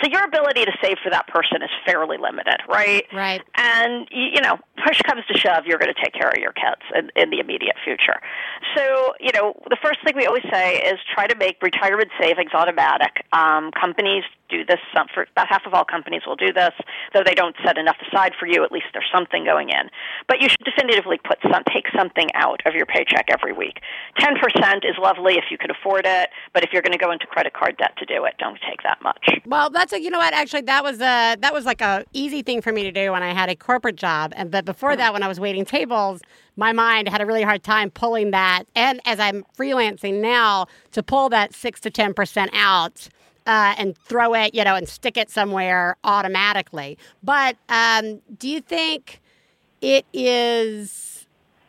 So 0.03 0.11
your 0.11 0.25
ability 0.25 0.65
to 0.65 0.73
save 0.83 0.99
for 1.03 1.11
that 1.11 1.27
person 1.29 1.63
is 1.63 1.71
fairly 1.85 2.19
limited, 2.19 2.61
right? 2.69 3.05
Right. 3.13 3.43
And 3.57 4.07
you 4.11 4.41
know, 4.41 4.59
push 4.85 5.01
comes 5.03 5.23
to 5.27 5.39
shove, 5.39 5.65
you're 5.67 5.79
going 5.79 5.93
to 5.93 6.01
take 6.03 6.15
care 6.15 6.29
of 6.29 6.39
your 6.39 6.53
kids 6.53 6.83
in, 6.95 7.11
in 7.21 7.31
the 7.31 7.39
immediate 7.39 7.77
future. 7.85 8.21
So, 8.77 9.15
you 9.21 9.33
know, 9.33 9.55
the 9.69 9.77
first 9.83 10.01
thing 10.05 10.15
we 10.17 10.27
always 10.27 10.45
say 10.53 10.79
is 10.79 10.99
try 11.15 11.27
to 11.27 11.37
make 11.37 11.63
retirement 11.63 12.11
savings 12.21 12.51
automatic. 12.55 13.25
Um, 13.33 13.71
companies 13.73 14.25
do 14.49 14.65
this. 14.65 14.79
Some, 14.95 15.07
for 15.13 15.27
about 15.31 15.49
half 15.49 15.67
of 15.67 15.75
all 15.75 15.85
companies 15.85 16.23
will 16.27 16.37
do 16.37 16.53
this, 16.53 16.73
though 17.13 17.23
they 17.25 17.35
don't 17.35 17.57
set 17.65 17.79
enough 17.79 17.97
aside 18.09 18.33
for 18.39 18.47
you. 18.47 18.65
At 18.65 18.73
least 18.73 18.87
there's 18.93 19.11
something 19.13 19.45
going 19.45 19.71
in. 19.71 19.91
But 20.29 20.41
you 20.41 20.49
should 20.49 20.65
definitively 20.65 21.19
put 21.19 21.39
some, 21.51 21.63
take 21.73 21.87
something 21.97 22.29
out 22.35 22.61
of 22.67 22.75
your 22.75 22.87
paycheck 22.87 23.27
every 23.31 23.53
week. 23.53 23.81
Ten 24.19 24.35
percent 24.37 24.85
is 24.85 24.97
lovely 25.01 25.35
if 25.35 25.45
you 25.51 25.59
can 25.59 25.71
afford 25.71 26.05
it, 26.07 26.31
but 26.53 26.65
if 26.65 26.71
you're 26.73 26.83
going 26.83 26.93
to 26.93 26.99
go 26.99 27.11
into 27.11 27.27
credit 27.27 27.55
card 27.55 27.77
debt 27.77 27.93
to 27.99 28.07
do 28.07 28.25
it, 28.25 28.35
don't 28.39 28.59
take 28.69 28.83
that 28.83 29.03
much. 29.03 29.29
Well, 29.47 29.71
that's 29.71 29.93
a, 29.93 30.01
you 30.01 30.11
know 30.11 30.19
what? 30.19 30.35
Actually, 30.35 30.63
that 30.63 30.83
was 30.83 31.01
a 31.01 31.37
that 31.41 31.53
was 31.53 31.65
like 31.65 31.81
a 31.81 32.05
easy 32.13 32.43
thing 32.43 32.63
for 32.63 32.73
me 32.73 32.83
to 32.83 32.93
do 32.93 33.13
when 33.13 33.23
I 33.23 33.33
had 33.33 33.49
a 33.49 33.57
corporate 33.57 33.97
job, 33.97 34.33
and 34.37 34.51
but 34.51 34.65
before 34.65 34.97
that, 34.97 35.13
when 35.13 35.23
I 35.23 35.29
was 35.29 35.41
waiting 35.41 35.65
tables, 35.65 36.21
my 36.57 36.73
mind 36.73 37.09
had 37.09 37.21
a 37.21 37.27
really 37.27 37.43
hard 37.43 37.63
time 37.63 37.91
pulling 37.91 38.31
that. 38.31 38.65
And 38.75 39.01
as 39.05 39.21
I'm 39.21 39.45
freelancing 39.57 40.21
now, 40.21 40.67
to 40.93 41.03
pull 41.03 41.29
that 41.31 41.55
six 41.55 41.81
to 41.81 41.91
ten 41.91 42.15
percent 42.15 42.51
out. 42.55 43.09
Uh, 43.47 43.75
and 43.79 43.97
throw 43.97 44.35
it, 44.35 44.55
you 44.55 44.65
know, 44.65 44.75
and 44.75 44.89
stick 44.89 45.17
it 45.17 45.31
somewhere 45.31 45.97
automatically. 46.03 46.99
But 47.23 47.57
um, 47.69 48.21
do 48.37 48.49
you 48.49 48.61
think 48.61 49.21
it 49.81 50.05
is 50.13 51.16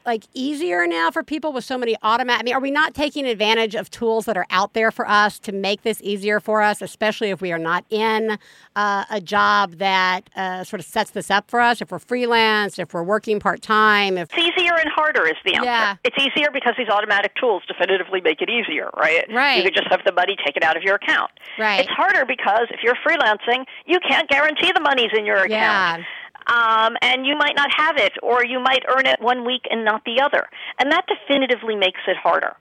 like 0.08 0.24
easier 0.34 0.88
now 0.88 1.12
for 1.12 1.22
people 1.22 1.52
with 1.52 1.66
so 1.66 1.78
many 1.78 1.96
automatic? 2.02 2.42
I 2.42 2.44
mean, 2.44 2.54
are 2.56 2.62
we 2.62 2.72
not 2.72 2.96
taking 2.96 3.28
advantage 3.28 3.76
of 3.76 3.92
tools 3.92 4.26
that 4.26 4.38
are 4.38 4.48
out 4.50 4.74
there 4.74 4.90
for 4.90 5.08
us 5.08 5.38
to 5.40 5.52
make 5.52 5.84
this 5.84 6.00
easier 6.02 6.40
for 6.40 6.62
us, 6.62 6.82
especially 6.82 7.30
if 7.30 7.42
we 7.42 7.52
are 7.52 7.60
not 7.60 7.84
in 7.90 8.40
uh, 8.76 9.04
a 9.12 9.20
job 9.20 9.74
that 9.76 10.30
uh, 10.36 10.64
sort 10.64 10.80
of 10.80 10.86
sets 10.86 11.12
this 11.12 11.30
up 11.30 11.52
for 11.52 11.60
us? 11.60 11.82
If 11.82 11.92
we're 11.92 12.00
freelance, 12.00 12.80
if 12.80 12.94
we're 12.94 13.04
working 13.04 13.40
part 13.40 13.62
time, 13.62 14.18
if 14.18 14.30
It's 14.34 14.58
easier 14.58 14.74
and 14.76 14.90
harder 14.90 15.28
is 15.28 15.36
the 15.44 15.56
answer. 15.56 15.66
Yeah. 15.66 15.96
It's 16.06 16.18
easier 16.18 16.48
because 16.54 16.74
these 16.78 16.90
automatic 16.90 17.36
tools 17.36 17.64
definitively 17.68 18.22
make 18.22 18.42
it 18.42 18.50
easier, 18.50 18.90
right? 18.98 19.26
Right. 19.30 19.58
You 19.58 19.64
could 19.64 19.76
just 19.76 19.90
have 19.90 20.02
the 20.06 20.14
money 20.14 20.38
taken 20.46 20.64
out 20.64 20.78
of 20.78 20.84
your 20.84 20.96
account. 20.96 21.32
Right. 21.60 21.82
It's 21.82 21.90
harder 21.90 22.26
because 22.26 22.68
if 22.72 22.80
you're 22.82 22.96
freelancing, 23.06 23.66
you 23.86 24.00
can't 24.00 24.30
guarantee 24.30 24.72
the 24.74 24.80
money's 24.80 25.12
in 25.18 25.26
your 25.26 25.44
account. 25.44 25.50
Yeah. 25.52 26.04
Um, 26.48 26.96
and 27.02 27.26
you 27.26 27.36
might 27.38 27.56
not 27.56 27.70
have 27.76 27.98
it, 27.98 28.14
or 28.24 28.46
you 28.46 28.60
might 28.60 28.84
earn 28.88 29.06
it 29.06 29.22
one 29.22 29.46
week 29.46 29.64
and 29.70 29.84
not 29.84 30.04
the 30.06 30.22
other. 30.22 30.48
And 30.80 30.92
that 30.92 31.06
definitively 31.08 31.76
makes 31.76 32.00
it 32.08 32.16
harder. 32.16 32.56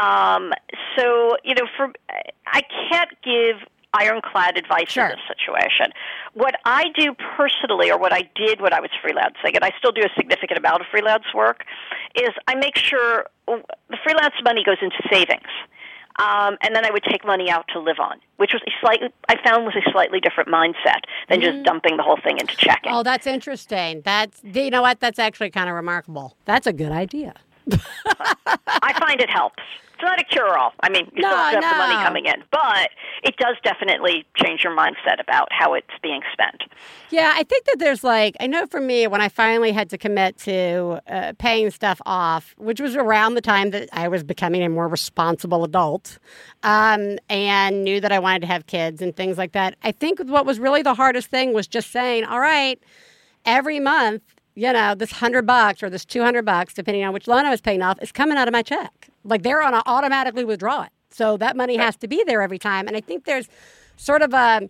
Um, 0.00 0.52
so, 0.96 1.36
you 1.44 1.54
know, 1.54 1.66
for 1.76 1.92
I 2.46 2.62
can't 2.90 3.10
give 3.22 3.56
ironclad 3.92 4.56
advice 4.56 4.96
in 4.96 5.08
this 5.08 5.18
situation. 5.26 5.92
What 6.34 6.54
I 6.64 6.84
do 6.96 7.14
personally, 7.36 7.90
or 7.90 7.98
what 7.98 8.12
I 8.12 8.22
did 8.36 8.60
when 8.60 8.72
I 8.72 8.80
was 8.80 8.90
freelancing, 9.04 9.54
and 9.56 9.64
I 9.64 9.72
still 9.78 9.90
do 9.92 10.02
a 10.02 10.10
significant 10.16 10.58
amount 10.58 10.82
of 10.82 10.86
freelance 10.90 11.24
work, 11.34 11.64
is 12.14 12.30
I 12.46 12.54
make 12.54 12.76
sure 12.76 13.26
the 13.46 13.98
freelance 14.04 14.34
money 14.44 14.62
goes 14.64 14.78
into 14.80 15.02
savings. 15.10 15.48
Um, 16.18 16.58
and 16.60 16.74
then 16.74 16.84
I 16.84 16.90
would 16.90 17.04
take 17.04 17.24
money 17.24 17.50
out 17.50 17.66
to 17.72 17.78
live 17.80 17.98
on, 18.00 18.18
which 18.36 18.52
was 18.52 18.60
a 18.66 18.70
slightly, 18.80 19.08
I 19.28 19.36
found 19.42 19.64
was 19.64 19.74
a 19.76 19.90
slightly 19.90 20.20
different 20.20 20.48
mindset 20.50 21.00
than 21.28 21.40
Mhm. 21.40 21.44
just 21.44 21.62
dumping 21.64 21.96
the 21.96 22.02
whole 22.02 22.18
thing 22.22 22.38
into 22.38 22.56
checking. 22.56 22.92
oh, 22.92 23.02
that's 23.02 23.26
interesting. 23.26 24.02
That's 24.04 24.40
you 24.44 24.70
know 24.70 24.82
what? 24.82 25.00
That's 25.00 25.18
actually 25.18 25.50
kind 25.50 25.68
of 25.70 25.74
remarkable. 25.76 26.36
That's 26.44 26.66
a 26.66 26.72
good 26.72 26.92
idea. 26.92 27.34
I 28.82 28.92
find 28.98 29.20
it 29.20 29.30
helps. 29.30 29.62
It's 30.00 30.08
not 30.08 30.18
a 30.18 30.24
cure-all. 30.24 30.72
I 30.80 30.88
mean, 30.88 31.10
you 31.14 31.20
No, 31.20 31.28
still 31.28 31.36
have 31.36 31.62
have 31.62 31.74
the 31.74 31.78
money 31.78 31.94
coming 32.02 32.24
in, 32.24 32.42
but 32.50 32.88
it 33.22 33.36
does 33.36 33.56
definitely 33.62 34.24
change 34.34 34.64
your 34.64 34.74
mindset 34.74 35.20
about 35.20 35.48
how 35.50 35.74
it's 35.74 35.90
being 36.02 36.22
spent. 36.32 36.62
Yeah, 37.10 37.32
I 37.34 37.42
think 37.42 37.66
that 37.66 37.78
there's 37.78 38.02
like, 38.02 38.34
I 38.40 38.46
know 38.46 38.64
for 38.66 38.80
me, 38.80 39.06
when 39.06 39.20
I 39.20 39.28
finally 39.28 39.72
had 39.72 39.90
to 39.90 39.98
commit 39.98 40.38
to 40.38 41.02
uh, 41.06 41.34
paying 41.38 41.70
stuff 41.70 42.00
off, 42.06 42.54
which 42.56 42.80
was 42.80 42.96
around 42.96 43.34
the 43.34 43.42
time 43.42 43.72
that 43.72 43.90
I 43.92 44.08
was 44.08 44.22
becoming 44.22 44.62
a 44.62 44.70
more 44.70 44.88
responsible 44.88 45.64
adult 45.64 46.18
um, 46.62 47.18
and 47.28 47.84
knew 47.84 48.00
that 48.00 48.10
I 48.10 48.20
wanted 48.20 48.40
to 48.40 48.46
have 48.46 48.66
kids 48.66 49.02
and 49.02 49.14
things 49.14 49.36
like 49.36 49.52
that, 49.52 49.76
I 49.82 49.92
think 49.92 50.18
what 50.20 50.46
was 50.46 50.58
really 50.58 50.80
the 50.80 50.94
hardest 50.94 51.28
thing 51.28 51.52
was 51.52 51.66
just 51.66 51.90
saying, 51.90 52.24
all 52.24 52.40
right, 52.40 52.82
every 53.44 53.80
month, 53.80 54.22
you 54.54 54.72
know, 54.72 54.94
this 54.94 55.12
hundred 55.12 55.46
bucks 55.46 55.82
or 55.82 55.90
this 55.90 56.06
two 56.06 56.22
hundred 56.22 56.46
bucks, 56.46 56.72
depending 56.72 57.04
on 57.04 57.12
which 57.12 57.28
loan 57.28 57.44
I 57.44 57.50
was 57.50 57.60
paying 57.60 57.82
off, 57.82 57.98
is 58.00 58.12
coming 58.12 58.38
out 58.38 58.48
of 58.48 58.52
my 58.52 58.62
check. 58.62 59.09
Like 59.24 59.42
they're 59.42 59.62
on 59.62 59.72
to 59.72 59.82
automatically 59.86 60.44
withdraw 60.44 60.82
it, 60.82 60.90
so 61.10 61.36
that 61.36 61.56
money 61.56 61.76
has 61.76 61.96
to 61.98 62.08
be 62.08 62.24
there 62.26 62.42
every 62.42 62.58
time. 62.58 62.86
And 62.86 62.96
I 62.96 63.00
think 63.00 63.24
there's 63.24 63.48
sort 63.96 64.22
of 64.22 64.32
a 64.32 64.68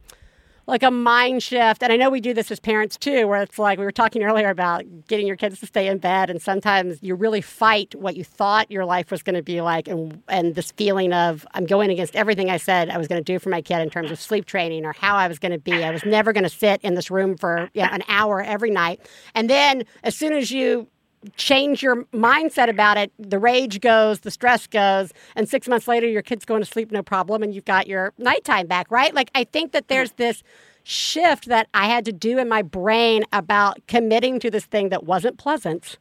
like 0.70 0.82
a 0.82 0.90
mind 0.90 1.42
shift. 1.42 1.82
And 1.82 1.92
I 1.92 1.96
know 1.96 2.08
we 2.08 2.20
do 2.20 2.32
this 2.32 2.50
as 2.50 2.60
parents 2.60 2.96
too, 2.96 3.26
where 3.26 3.42
it's 3.42 3.58
like 3.58 3.78
we 3.78 3.84
were 3.84 3.92
talking 3.92 4.22
earlier 4.22 4.48
about 4.48 4.84
getting 5.08 5.26
your 5.26 5.36
kids 5.36 5.60
to 5.60 5.66
stay 5.66 5.88
in 5.88 5.98
bed, 5.98 6.30
and 6.30 6.40
sometimes 6.40 6.98
you 7.02 7.14
really 7.14 7.40
fight 7.40 7.94
what 7.94 8.16
you 8.16 8.24
thought 8.24 8.70
your 8.70 8.84
life 8.84 9.10
was 9.10 9.22
going 9.22 9.34
to 9.34 9.42
be 9.42 9.60
like, 9.60 9.88
and 9.88 10.22
and 10.28 10.54
this 10.54 10.70
feeling 10.72 11.12
of 11.12 11.46
I'm 11.52 11.66
going 11.66 11.90
against 11.90 12.16
everything 12.16 12.50
I 12.50 12.56
said 12.56 12.88
I 12.88 12.96
was 12.96 13.08
going 13.08 13.22
to 13.22 13.32
do 13.32 13.38
for 13.38 13.50
my 13.50 13.60
kid 13.60 13.80
in 13.80 13.90
terms 13.90 14.10
of 14.10 14.20
sleep 14.20 14.46
training 14.46 14.86
or 14.86 14.92
how 14.92 15.16
I 15.16 15.28
was 15.28 15.38
going 15.38 15.52
to 15.52 15.58
be. 15.58 15.84
I 15.84 15.90
was 15.90 16.04
never 16.04 16.32
going 16.32 16.44
to 16.44 16.50
sit 16.50 16.80
in 16.82 16.94
this 16.94 17.10
room 17.10 17.36
for 17.36 17.68
you 17.74 17.82
know, 17.82 17.88
an 17.90 18.02
hour 18.08 18.40
every 18.40 18.70
night, 18.70 19.00
and 19.34 19.50
then 19.50 19.84
as 20.02 20.16
soon 20.16 20.32
as 20.32 20.50
you 20.50 20.88
change 21.36 21.82
your 21.82 22.04
mindset 22.06 22.68
about 22.68 22.96
it, 22.96 23.12
the 23.18 23.38
rage 23.38 23.80
goes, 23.80 24.20
the 24.20 24.30
stress 24.30 24.66
goes, 24.66 25.12
and 25.36 25.48
six 25.48 25.68
months 25.68 25.86
later, 25.86 26.06
your 26.06 26.22
kid's 26.22 26.44
going 26.44 26.62
to 26.62 26.66
sleep 26.66 26.90
no 26.90 27.02
problem, 27.02 27.42
and 27.42 27.54
you've 27.54 27.64
got 27.64 27.86
your 27.86 28.12
nighttime 28.18 28.66
back, 28.66 28.90
right? 28.90 29.14
Like, 29.14 29.30
I 29.34 29.44
think 29.44 29.72
that 29.72 29.88
there's 29.88 30.12
this 30.12 30.42
shift 30.82 31.46
that 31.46 31.68
I 31.74 31.86
had 31.86 32.04
to 32.06 32.12
do 32.12 32.38
in 32.38 32.48
my 32.48 32.62
brain 32.62 33.24
about 33.32 33.86
committing 33.86 34.40
to 34.40 34.50
this 34.50 34.64
thing 34.64 34.88
that 34.88 35.04
wasn't 35.04 35.38
pleasant 35.38 35.98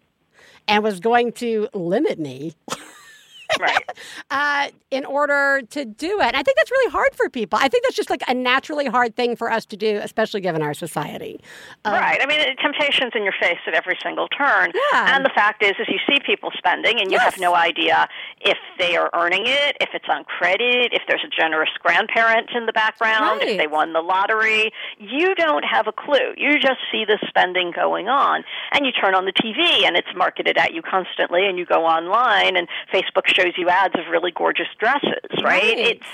and 0.68 0.84
was 0.84 1.00
going 1.00 1.32
to 1.34 1.68
limit 1.74 2.20
me. 2.20 2.54
Right. 3.60 3.84
uh, 4.32 4.68
in 4.92 5.06
order 5.06 5.62
to 5.70 5.86
do 5.86 6.20
it. 6.20 6.26
And 6.28 6.36
I 6.36 6.44
think 6.44 6.58
that's 6.58 6.72
really 6.72 6.92
hard 6.92 7.16
for 7.16 7.30
people. 7.30 7.60
I 7.62 7.68
think 7.68 7.84
that's 7.84 7.96
just 7.96 8.10
like 8.10 8.24
a 8.28 8.34
naturally 8.34 8.86
hard 8.88 9.16
thing 9.16 9.36
for 9.36 9.52
us 9.52 9.66
to 9.68 9.78
do, 9.78 10.00
especially 10.02 10.42
given 10.42 10.62
our 10.62 10.74
society. 10.74 11.40
Um, 11.86 11.94
right. 11.94 12.20
I 12.22 12.26
mean, 12.26 12.40
temptation's 12.58 13.12
in 13.16 13.24
your 13.24 13.34
face 13.40 13.58
at 13.68 13.74
every 13.74 13.98
single 14.04 14.28
turn. 14.28 14.72
Yeah. 14.92 15.16
And 15.16 15.26
the 15.26 15.32
fact 15.34 15.64
is, 15.64 15.74
is 15.80 15.88
you 15.88 16.00
see 16.08 16.20
people 16.26 16.52
spending, 16.58 17.00
and 17.00 17.12
you 17.12 17.20
have 17.20 17.40
no 17.40 17.56
idea 17.56 18.08
if 18.42 18.58
they 18.78 18.96
are 18.96 19.10
earning 19.14 19.44
it, 19.46 19.78
if 19.82 19.90
it's 19.94 20.06
on 20.10 20.24
credit, 20.26 20.94
if 20.94 21.02
there's 21.08 21.24
a 21.26 21.30
generous 21.42 21.70
grandparent 21.80 22.50
in 22.56 22.66
the 22.66 22.74
background, 22.74 23.40
Right. 23.42 23.50
if 23.50 23.58
they 23.58 23.68
won 23.68 23.94
the 23.94 24.02
lottery. 24.02 24.72
You 24.98 25.36
don't 25.36 25.64
have 25.64 25.88
a 25.88 25.92
clue. 25.92 26.34
You 26.38 26.60
just 26.60 26.80
see 26.92 27.06
the 27.06 27.20
spending 27.28 27.72
going 27.72 28.08
on, 28.10 28.44
and 28.72 28.86
you 28.86 28.92
turn 28.92 29.16
on 29.16 29.26
the 29.26 29.34
TV, 29.34 29.86
and 29.86 29.96
it's 29.96 30.08
marketed 30.16 30.58
at 30.58 30.74
you 30.74 30.82
constantly, 30.82 31.46
and 31.48 31.58
you 31.58 31.66
go 31.66 31.86
online, 31.86 32.56
and 32.56 32.68
Facebook 32.94 33.28
shows 33.40 33.54
you 33.58 33.70
ads 33.70 33.96
of 33.96 34.08
really 34.12 34.32
gorgeous 34.32 34.68
dresses. 34.80 35.14
Right? 35.44 35.64
Right. 35.64 35.78
It's 35.78 36.08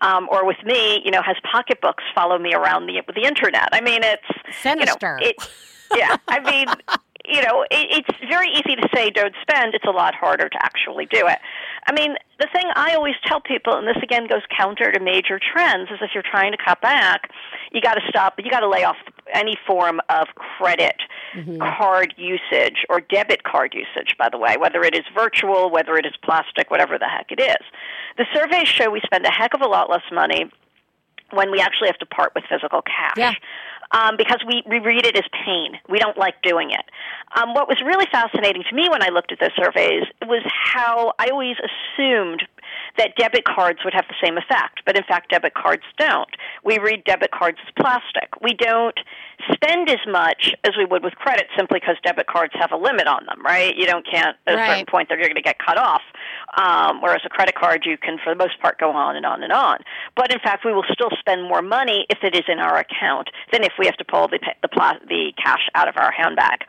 um, 0.00 0.28
or 0.30 0.46
with 0.46 0.62
me, 0.64 1.02
you 1.04 1.10
know, 1.10 1.22
has 1.22 1.36
pocketbooks 1.50 2.04
follow 2.14 2.38
me 2.38 2.54
around 2.54 2.86
the 2.86 3.02
the 3.14 3.24
internet. 3.24 3.68
I 3.72 3.80
mean, 3.80 4.00
it's 4.02 4.62
Sinister. 4.62 5.18
You 5.20 5.26
know, 5.26 5.30
it, 5.30 5.50
yeah, 5.96 6.16
I 6.28 6.40
mean, 6.40 6.68
you 7.30 7.42
know, 7.42 7.62
it, 7.70 8.04
it's 8.08 8.18
very 8.28 8.48
easy 8.50 8.76
to 8.76 8.88
say 8.94 9.10
don't 9.10 9.34
spend. 9.40 9.74
It's 9.74 9.84
a 9.86 9.90
lot 9.90 10.14
harder 10.14 10.48
to 10.48 10.64
actually 10.64 11.06
do 11.06 11.26
it. 11.26 11.38
I 11.86 11.92
mean, 11.92 12.14
the 12.38 12.48
thing 12.52 12.64
I 12.74 12.94
always 12.94 13.14
tell 13.24 13.40
people, 13.40 13.76
and 13.76 13.86
this 13.86 14.02
again 14.02 14.26
goes 14.26 14.42
counter 14.56 14.92
to 14.92 15.00
major 15.00 15.38
trends, 15.40 15.90
is 15.90 15.98
if 16.02 16.10
you're 16.14 16.24
trying 16.28 16.52
to 16.52 16.58
cut 16.58 16.80
back, 16.80 17.30
you 17.72 17.80
got 17.80 17.94
to 17.94 18.02
stop. 18.08 18.34
You 18.38 18.50
got 18.50 18.60
to 18.60 18.68
lay 18.68 18.84
off 18.84 18.96
any 19.32 19.56
form 19.66 20.00
of 20.08 20.26
credit 20.34 20.96
mm-hmm. 21.34 21.58
card 21.58 22.14
usage 22.16 22.84
or 22.88 23.00
debit 23.00 23.44
card 23.44 23.74
usage. 23.74 24.16
By 24.18 24.28
the 24.28 24.38
way, 24.38 24.56
whether 24.58 24.82
it 24.82 24.94
is 24.94 25.04
virtual, 25.14 25.70
whether 25.70 25.96
it 25.96 26.06
is 26.06 26.12
plastic, 26.22 26.70
whatever 26.70 26.98
the 26.98 27.08
heck 27.08 27.30
it 27.30 27.40
is. 27.40 27.64
The 28.18 28.26
surveys 28.34 28.68
show 28.68 28.90
we 28.90 29.00
spend 29.04 29.24
a 29.24 29.30
heck 29.30 29.54
of 29.54 29.60
a 29.60 29.68
lot 29.68 29.88
less 29.88 30.02
money 30.12 30.50
when 31.32 31.50
we 31.50 31.60
actually 31.60 31.88
have 31.88 31.98
to 31.98 32.06
part 32.06 32.32
with 32.34 32.44
physical 32.50 32.82
cash. 32.82 33.16
Yeah. 33.16 33.34
Um, 33.92 34.16
because 34.16 34.38
we, 34.46 34.62
we 34.66 34.78
read 34.78 35.04
it 35.04 35.16
as 35.16 35.24
pain. 35.44 35.72
We 35.88 35.98
don't 35.98 36.16
like 36.16 36.40
doing 36.42 36.70
it. 36.70 36.84
Um, 37.34 37.54
what 37.54 37.66
was 37.68 37.80
really 37.84 38.06
fascinating 38.12 38.62
to 38.68 38.74
me 38.74 38.88
when 38.88 39.02
I 39.02 39.08
looked 39.08 39.32
at 39.32 39.40
those 39.40 39.50
surveys 39.56 40.04
was 40.22 40.42
how 40.46 41.12
I 41.18 41.28
always 41.30 41.56
assumed 41.58 42.46
that 42.98 43.16
debit 43.16 43.44
cards 43.44 43.80
would 43.84 43.94
have 43.94 44.06
the 44.08 44.14
same 44.22 44.36
effect, 44.36 44.82
but 44.84 44.96
in 44.96 45.04
fact, 45.04 45.30
debit 45.30 45.54
cards 45.54 45.82
don't. 45.98 46.28
We 46.64 46.78
read 46.78 47.04
debit 47.04 47.30
cards 47.30 47.58
as 47.66 47.72
plastic. 47.78 48.28
We 48.42 48.54
don't 48.54 48.98
spend 49.52 49.88
as 49.88 50.00
much 50.08 50.52
as 50.64 50.72
we 50.76 50.84
would 50.84 51.02
with 51.02 51.14
credit 51.14 51.46
simply 51.56 51.80
because 51.80 51.96
debit 52.04 52.26
cards 52.26 52.52
have 52.58 52.72
a 52.72 52.76
limit 52.76 53.06
on 53.06 53.24
them, 53.26 53.44
right? 53.44 53.74
You 53.76 53.86
don't 53.86 54.06
can't 54.06 54.36
at 54.46 54.54
a 54.54 54.56
certain 54.58 54.70
Right. 54.70 54.86
point 54.88 55.08
that 55.08 55.18
you're 55.18 55.28
going 55.28 55.36
to 55.36 55.42
get 55.42 55.58
cut 55.58 55.78
off. 55.78 56.02
Um, 56.56 57.00
whereas 57.00 57.22
a 57.24 57.28
credit 57.28 57.54
card, 57.54 57.86
you 57.86 57.96
can, 57.96 58.18
for 58.22 58.34
the 58.34 58.38
most 58.38 58.60
part, 58.60 58.78
go 58.78 58.90
on 58.90 59.16
and 59.16 59.24
on 59.24 59.42
and 59.42 59.52
on. 59.52 59.78
But 60.16 60.32
in 60.32 60.40
fact, 60.40 60.64
we 60.64 60.72
will 60.72 60.84
still 60.92 61.10
spend 61.18 61.44
more 61.44 61.62
money 61.62 62.06
if 62.10 62.18
it 62.22 62.34
is 62.34 62.42
in 62.48 62.58
our 62.58 62.76
account 62.78 63.30
than 63.52 63.62
if 63.62 63.72
we 63.78 63.86
have 63.86 63.96
to 63.96 64.04
pull 64.04 64.28
the 64.28 64.38
the, 64.62 64.68
the 65.08 65.32
cash 65.42 65.68
out 65.74 65.88
of 65.88 65.96
our 65.96 66.10
handbag. 66.10 66.64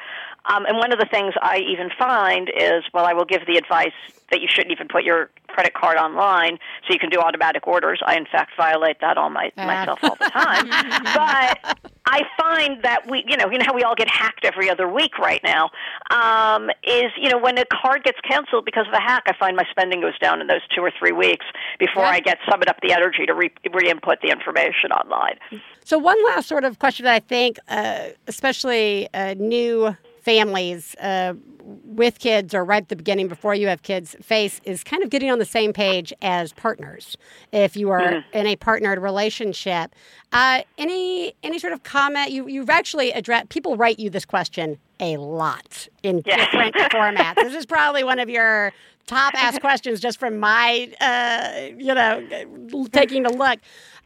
Um, 0.45 0.65
and 0.65 0.77
one 0.77 0.91
of 0.91 0.99
the 0.99 1.05
things 1.05 1.33
I 1.41 1.59
even 1.59 1.89
find 1.97 2.49
is, 2.49 2.83
well, 2.93 3.05
I 3.05 3.13
will 3.13 3.25
give 3.25 3.45
the 3.45 3.57
advice 3.57 3.93
that 4.31 4.41
you 4.41 4.47
shouldn't 4.49 4.71
even 4.71 4.87
put 4.87 5.03
your 5.03 5.29
credit 5.47 5.73
card 5.73 5.97
online 5.97 6.57
so 6.87 6.93
you 6.93 6.99
can 6.99 7.09
do 7.09 7.19
automatic 7.19 7.67
orders. 7.67 8.01
I, 8.05 8.15
in 8.15 8.25
fact, 8.25 8.51
violate 8.57 8.99
that 9.01 9.17
all 9.17 9.29
my, 9.29 9.51
myself 9.57 9.99
all 10.03 10.15
the 10.15 10.29
time. 10.29 10.67
but 11.03 11.77
I 12.05 12.23
find 12.37 12.81
that 12.83 13.09
we, 13.09 13.23
you 13.27 13.37
know, 13.37 13.51
you 13.51 13.57
know 13.57 13.65
how 13.65 13.75
we 13.75 13.83
all 13.83 13.93
get 13.93 14.09
hacked 14.09 14.45
every 14.45 14.69
other 14.69 14.87
week 14.87 15.19
right 15.19 15.41
now. 15.43 15.69
Um, 16.09 16.69
is 16.83 17.11
you 17.17 17.29
know 17.29 17.37
when 17.37 17.57
a 17.57 17.65
card 17.65 18.03
gets 18.03 18.19
canceled 18.21 18.65
because 18.65 18.87
of 18.87 18.93
a 18.93 19.01
hack, 19.01 19.23
I 19.27 19.33
find 19.37 19.55
my 19.55 19.65
spending 19.69 20.01
goes 20.01 20.17
down 20.19 20.41
in 20.41 20.47
those 20.47 20.61
two 20.73 20.81
or 20.81 20.91
three 20.97 21.11
weeks 21.11 21.45
before 21.77 22.05
I 22.05 22.19
get 22.19 22.37
summon 22.49 22.67
up 22.69 22.77
the 22.81 22.93
energy 22.93 23.25
to 23.25 23.33
re- 23.33 23.53
re-input 23.71 24.19
the 24.21 24.29
information 24.29 24.91
online. 24.91 25.37
So, 25.83 25.97
one 25.97 26.17
last 26.25 26.47
sort 26.47 26.63
of 26.63 26.79
question 26.79 27.03
that 27.05 27.13
I 27.13 27.19
think, 27.19 27.59
uh, 27.67 28.09
especially 28.27 29.09
uh, 29.13 29.35
new 29.35 29.95
families 30.21 30.95
uh, 31.01 31.33
with 31.63 32.19
kids 32.19 32.53
or 32.53 32.63
right 32.63 32.83
at 32.83 32.89
the 32.89 32.95
beginning 32.95 33.27
before 33.27 33.55
you 33.55 33.67
have 33.67 33.81
kids 33.81 34.15
face 34.21 34.61
is 34.63 34.83
kind 34.83 35.03
of 35.03 35.09
getting 35.09 35.29
on 35.31 35.39
the 35.39 35.45
same 35.45 35.73
page 35.73 36.13
as 36.21 36.53
partners. 36.53 37.17
If 37.51 37.75
you 37.75 37.89
are 37.91 38.01
Mhm. 38.13 38.23
in 38.33 38.47
a 38.47 38.55
partnered 38.55 38.99
relationship, 38.99 39.95
uh, 40.31 40.61
any 40.77 41.33
any 41.43 41.59
sort 41.59 41.73
of 41.73 41.83
comment 41.83 42.31
you 42.31 42.47
you've 42.47 42.69
actually 42.69 43.11
addressed. 43.11 43.49
People 43.49 43.75
write 43.77 43.99
you 43.99 44.09
this 44.09 44.25
question 44.25 44.77
a 44.99 45.17
lot 45.17 45.87
in 46.03 46.21
Yeah. 46.25 46.37
different 46.37 46.75
formats. 46.93 47.35
This 47.35 47.55
is 47.55 47.65
probably 47.65 48.03
one 48.03 48.19
of 48.19 48.29
your 48.29 48.71
top 49.07 49.33
asked 49.35 49.61
questions 49.61 49.99
just 49.99 50.19
from 50.19 50.37
my 50.39 50.91
uh, 51.01 51.73
you 51.77 51.93
know 51.93 52.87
taking 52.91 53.25
a 53.25 53.31
look. 53.31 53.59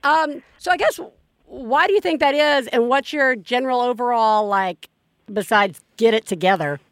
Um, 0.04 0.42
so 0.58 0.72
I 0.72 0.78
guess 0.78 1.00
why 1.46 1.88
do 1.88 1.94
you 1.94 2.02
think 2.02 2.20
that 2.22 2.34
is, 2.36 2.68
and 2.68 2.90
what's 2.90 3.14
your 3.14 3.36
general 3.36 3.82
overall 3.82 4.48
like? 4.48 4.90
Besides, 5.32 5.82
get 5.98 6.14
it 6.14 6.26
together. 6.26 6.80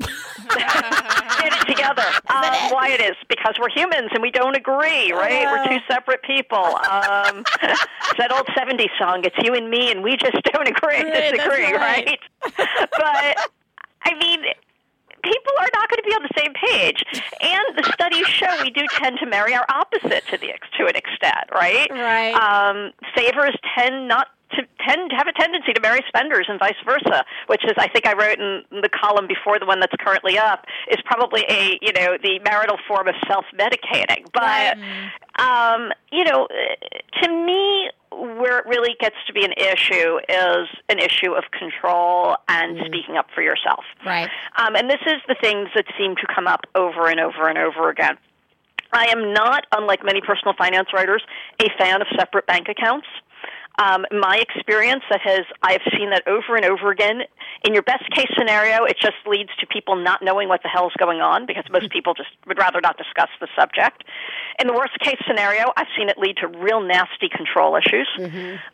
Get 1.40 1.52
it 1.54 1.68
together. 1.68 2.04
Um, 2.30 2.72
why 2.72 2.90
it 2.92 3.02
is 3.02 3.16
because 3.28 3.56
we're 3.60 3.70
humans 3.70 4.10
and 4.14 4.22
we 4.22 4.32
don't 4.32 4.56
agree, 4.56 5.12
right? 5.12 5.46
We're 5.46 5.68
two 5.68 5.84
separate 5.90 6.22
people. 6.24 6.58
Um, 6.58 7.44
it's 7.62 7.84
that 8.18 8.32
old 8.32 8.46
'70s 8.48 8.90
song. 8.98 9.24
It's 9.26 9.36
you 9.44 9.54
and 9.54 9.70
me, 9.70 9.92
and 9.92 10.04
we 10.04 10.16
just 10.16 10.38
don't 10.54 10.68
agree, 10.68 11.04
Right, 11.04 11.34
disagree, 11.34 11.74
right. 11.74 12.06
right? 12.08 12.20
but 12.56 13.52
I 14.06 14.14
mean, 14.20 14.40
people 15.24 15.54
are 15.60 15.70
not 15.74 15.90
going 15.90 15.98
to 16.02 16.04
be 16.06 16.14
on 16.16 16.24
the 16.24 16.38
same 16.38 16.54
page, 16.54 17.04
and 17.42 17.78
the 17.78 17.92
studies 17.92 18.28
show 18.28 18.48
we 18.64 18.70
do 18.70 18.86
tend 19.00 19.18
to 19.20 19.26
marry 19.26 19.54
our 19.54 19.66
opposite 19.70 20.26
to 20.28 20.38
the 20.38 20.54
to 20.78 20.86
an 20.88 20.96
extent, 20.96 21.50
right? 21.54 21.90
Right. 21.92 22.34
Um, 22.36 22.92
savers 23.18 23.56
tend 23.78 24.08
not 24.08 24.28
to 24.56 24.64
tend 24.88 25.10
to 25.12 25.16
have 25.16 25.28
a 25.28 25.34
tendency 25.34 25.74
to 25.74 25.82
marry 25.82 26.02
spenders 26.08 26.46
and 26.50 26.60
vice 26.60 26.80
versa, 26.86 27.24
which 27.48 27.64
is 27.66 27.74
I 27.78 27.88
think 27.88 28.08
I 28.08 28.14
wrote 28.14 28.40
in 28.40 28.82
the 28.82 28.90
column 28.90 29.28
before 29.28 29.60
the 29.60 29.66
one 29.66 29.80
that's 29.80 29.96
currently 30.00 30.38
up 30.38 30.66
is 30.90 30.98
probably 31.06 31.46
a 31.50 31.78
you 31.82 31.94
know 31.94 32.18
the 32.22 32.40
marital 32.44 32.78
form 32.88 33.08
of 33.08 33.16
self 33.28 33.46
medicating. 33.54 34.26
But 34.34 34.78
um, 35.42 35.92
you 36.12 36.24
know, 36.24 36.48
to 37.22 37.30
me, 37.30 37.90
where 38.12 38.60
it 38.60 38.66
really 38.66 38.96
gets 39.00 39.16
to 39.28 39.34
be 39.34 39.44
an 39.44 39.54
issue 39.54 40.18
is 40.30 40.68
an 40.90 41.00
issue 41.00 41.34
of 41.34 41.44
control 41.58 42.36
and 42.48 42.78
speaking 42.86 43.18
up 43.18 43.28
for 43.34 43.42
yourself. 43.42 43.84
Right. 44.06 44.30
Um, 44.58 44.76
and 44.76 44.90
this 44.90 45.02
is 45.06 45.18
the 45.28 45.36
things 45.42 45.70
that 45.76 45.86
seem 45.98 46.16
to 46.16 46.28
come 46.34 46.48
up 46.48 46.62
over 46.76 47.08
and 47.08 47.20
over 47.20 47.48
and 47.50 47.58
over 47.58 47.90
again. 47.90 48.18
I 48.92 49.08
am 49.08 49.34
not, 49.34 49.66
unlike 49.76 50.06
many 50.06 50.22
personal 50.22 50.54
finance 50.56 50.90
writers, 50.94 51.24
a 51.60 51.68
fan 51.78 52.02
of 52.02 52.08
separate 52.16 52.46
bank 52.46 52.68
accounts. 52.70 53.08
Um, 53.80 54.06
my 54.12 54.38
experience 54.38 55.04
that 55.10 55.22
has 55.22 55.42
I've 55.62 55.82
seen 55.98 56.12
that 56.12 56.28
over 56.28 56.56
and 56.56 56.66
over 56.66 56.92
again. 56.92 57.22
In 57.64 57.74
your 57.74 57.84
best 57.84 58.10
case 58.12 58.28
scenario, 58.38 58.84
it 58.86 58.98
just 59.02 59.16
leads 59.26 59.50
to 59.60 59.68
people 59.68 59.96
not 59.96 60.22
knowing 60.22 60.48
what 60.48 60.62
the 60.64 60.70
hell's 60.70 60.94
going 61.00 61.22
on 61.22 61.46
because 61.46 61.64
most 61.72 61.90
people 61.90 62.14
just 62.14 62.30
would 62.46 62.58
rather 62.58 62.82
not 62.82 62.98
discuss 62.98 63.30
the 63.40 63.48
subject. 63.58 64.04
In 64.60 64.68
the 64.68 64.74
worst 64.74 65.00
case 65.00 65.18
scenario, 65.26 65.72
I've 65.76 65.88
seen 65.98 66.10
it 66.10 66.18
lead 66.18 66.38
to 66.38 66.48
real 66.48 66.82
nasty 66.82 67.30
control 67.30 67.76
issues 67.76 68.08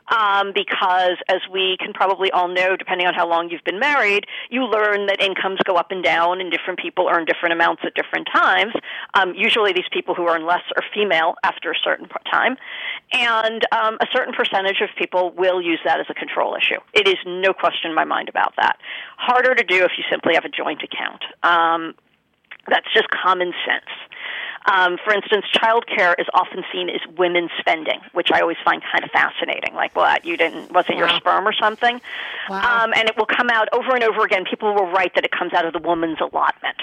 um, 0.09 0.51
because, 0.53 1.15
as 1.29 1.39
we 1.51 1.77
can 1.79 1.93
probably 1.93 2.31
all 2.31 2.47
know, 2.47 2.75
depending 2.75 3.07
on 3.07 3.13
how 3.13 3.27
long 3.27 3.49
you've 3.49 3.63
been 3.63 3.79
married, 3.79 4.25
you 4.49 4.65
learn 4.65 5.05
that 5.05 5.21
incomes 5.21 5.59
go 5.63 5.75
up 5.75 5.91
and 5.91 6.03
down, 6.03 6.41
and 6.41 6.51
different 6.51 6.79
people 6.79 7.07
earn 7.09 7.25
different 7.25 7.53
amounts 7.53 7.83
at 7.85 7.93
different 7.93 8.27
times. 8.33 8.73
Um, 9.13 9.33
usually, 9.35 9.71
these 9.71 9.87
people 9.91 10.15
who 10.15 10.27
earn 10.27 10.45
less 10.45 10.63
are 10.75 10.83
female 10.93 11.35
after 11.43 11.71
a 11.71 11.77
certain 11.81 12.07
time, 12.29 12.57
and 13.13 13.65
um, 13.71 13.97
a 14.01 14.07
certain 14.11 14.33
percentage 14.33 14.81
of 14.81 14.88
people 14.97 15.31
will 15.37 15.61
use 15.61 15.79
that 15.85 15.99
as 15.99 16.05
a 16.09 16.13
control 16.13 16.55
issue. 16.55 16.79
It 16.93 17.07
is 17.07 17.17
no 17.25 17.53
question 17.53 17.89
in 17.89 17.95
my 17.95 18.05
mind 18.05 18.29
about 18.29 18.53
that. 18.57 18.77
Harder 19.17 19.55
to 19.55 19.63
do 19.63 19.83
if 19.83 19.91
you 19.97 20.03
simply 20.09 20.33
have 20.35 20.45
a 20.45 20.49
joint 20.49 20.81
account. 20.83 21.23
Um, 21.43 21.95
that's 22.67 22.87
just 22.93 23.09
common 23.09 23.53
sense. 23.65 23.89
Um, 24.71 24.97
for 25.03 25.13
instance, 25.13 25.45
childcare 25.55 26.13
is 26.19 26.27
often 26.33 26.63
seen 26.71 26.89
as 26.89 27.01
women's 27.17 27.51
spending, 27.59 27.99
which 28.13 28.31
I 28.31 28.41
always 28.41 28.57
find 28.63 28.81
kind 28.91 29.03
of 29.03 29.09
fascinating. 29.11 29.73
Like, 29.73 29.95
what 29.95 30.25
you 30.25 30.37
didn't 30.37 30.71
wasn't 30.71 30.97
your 30.97 31.09
sperm 31.09 31.47
or 31.47 31.53
something? 31.53 31.99
Um, 32.49 32.93
and 32.95 33.07
it 33.09 33.17
will 33.17 33.25
come 33.25 33.49
out 33.49 33.67
over 33.73 33.95
and 33.95 34.03
over 34.03 34.23
again. 34.23 34.43
People 34.49 34.73
will 34.73 34.87
write 34.91 35.15
that 35.15 35.23
it 35.25 35.31
comes 35.31 35.53
out 35.53 35.65
of 35.65 35.73
the 35.73 35.79
woman's 35.79 36.19
allotment. 36.21 36.77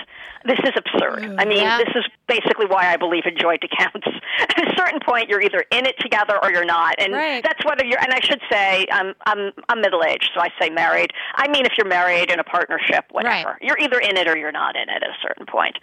This 0.45 0.59
is 0.61 0.71
absurd. 0.77 1.35
I 1.39 1.45
mean, 1.45 1.63
Yeah. 1.63 1.79
this 1.79 1.93
is 1.97 2.05
basically 2.29 2.67
why 2.67 2.93
I 2.93 2.97
believe 2.97 3.25
in 3.27 3.37
joint 3.37 3.65
accounts. 3.65 4.07
At 4.39 4.73
a 4.73 4.77
certain 4.77 5.01
point, 5.01 5.29
you're 5.29 5.41
either 5.43 5.65
in 5.73 5.87
it 5.87 5.97
together 5.99 6.39
or 6.43 6.53
you're 6.53 6.65
not, 6.65 6.95
and 6.99 7.13
that's 7.43 7.65
whether 7.65 7.85
you're. 7.85 8.01
And 8.03 8.13
I 8.13 8.21
should 8.21 8.41
say, 8.51 8.87
I'm 8.93 9.15
I'm 9.27 9.53
I'm 9.69 9.81
middle 9.81 10.05
aged, 10.05 10.31
so 10.35 10.41
I 10.41 10.51
say 10.61 10.71
married. 10.71 11.13
I 11.35 11.49
mean, 11.49 11.67
if 11.67 11.73
you're 11.77 11.89
married 11.89 12.31
in 12.31 12.39
a 12.39 12.45
partnership, 12.45 13.07
whatever, 13.11 13.59
you're 13.61 13.79
either 13.79 13.99
in 13.99 14.17
it 14.17 14.29
or 14.29 14.37
you're 14.37 14.53
not 14.53 14.77
in 14.77 14.89
it 14.89 15.03
at 15.03 15.09
a 15.09 15.17
certain 15.23 15.47
point. 15.47 15.79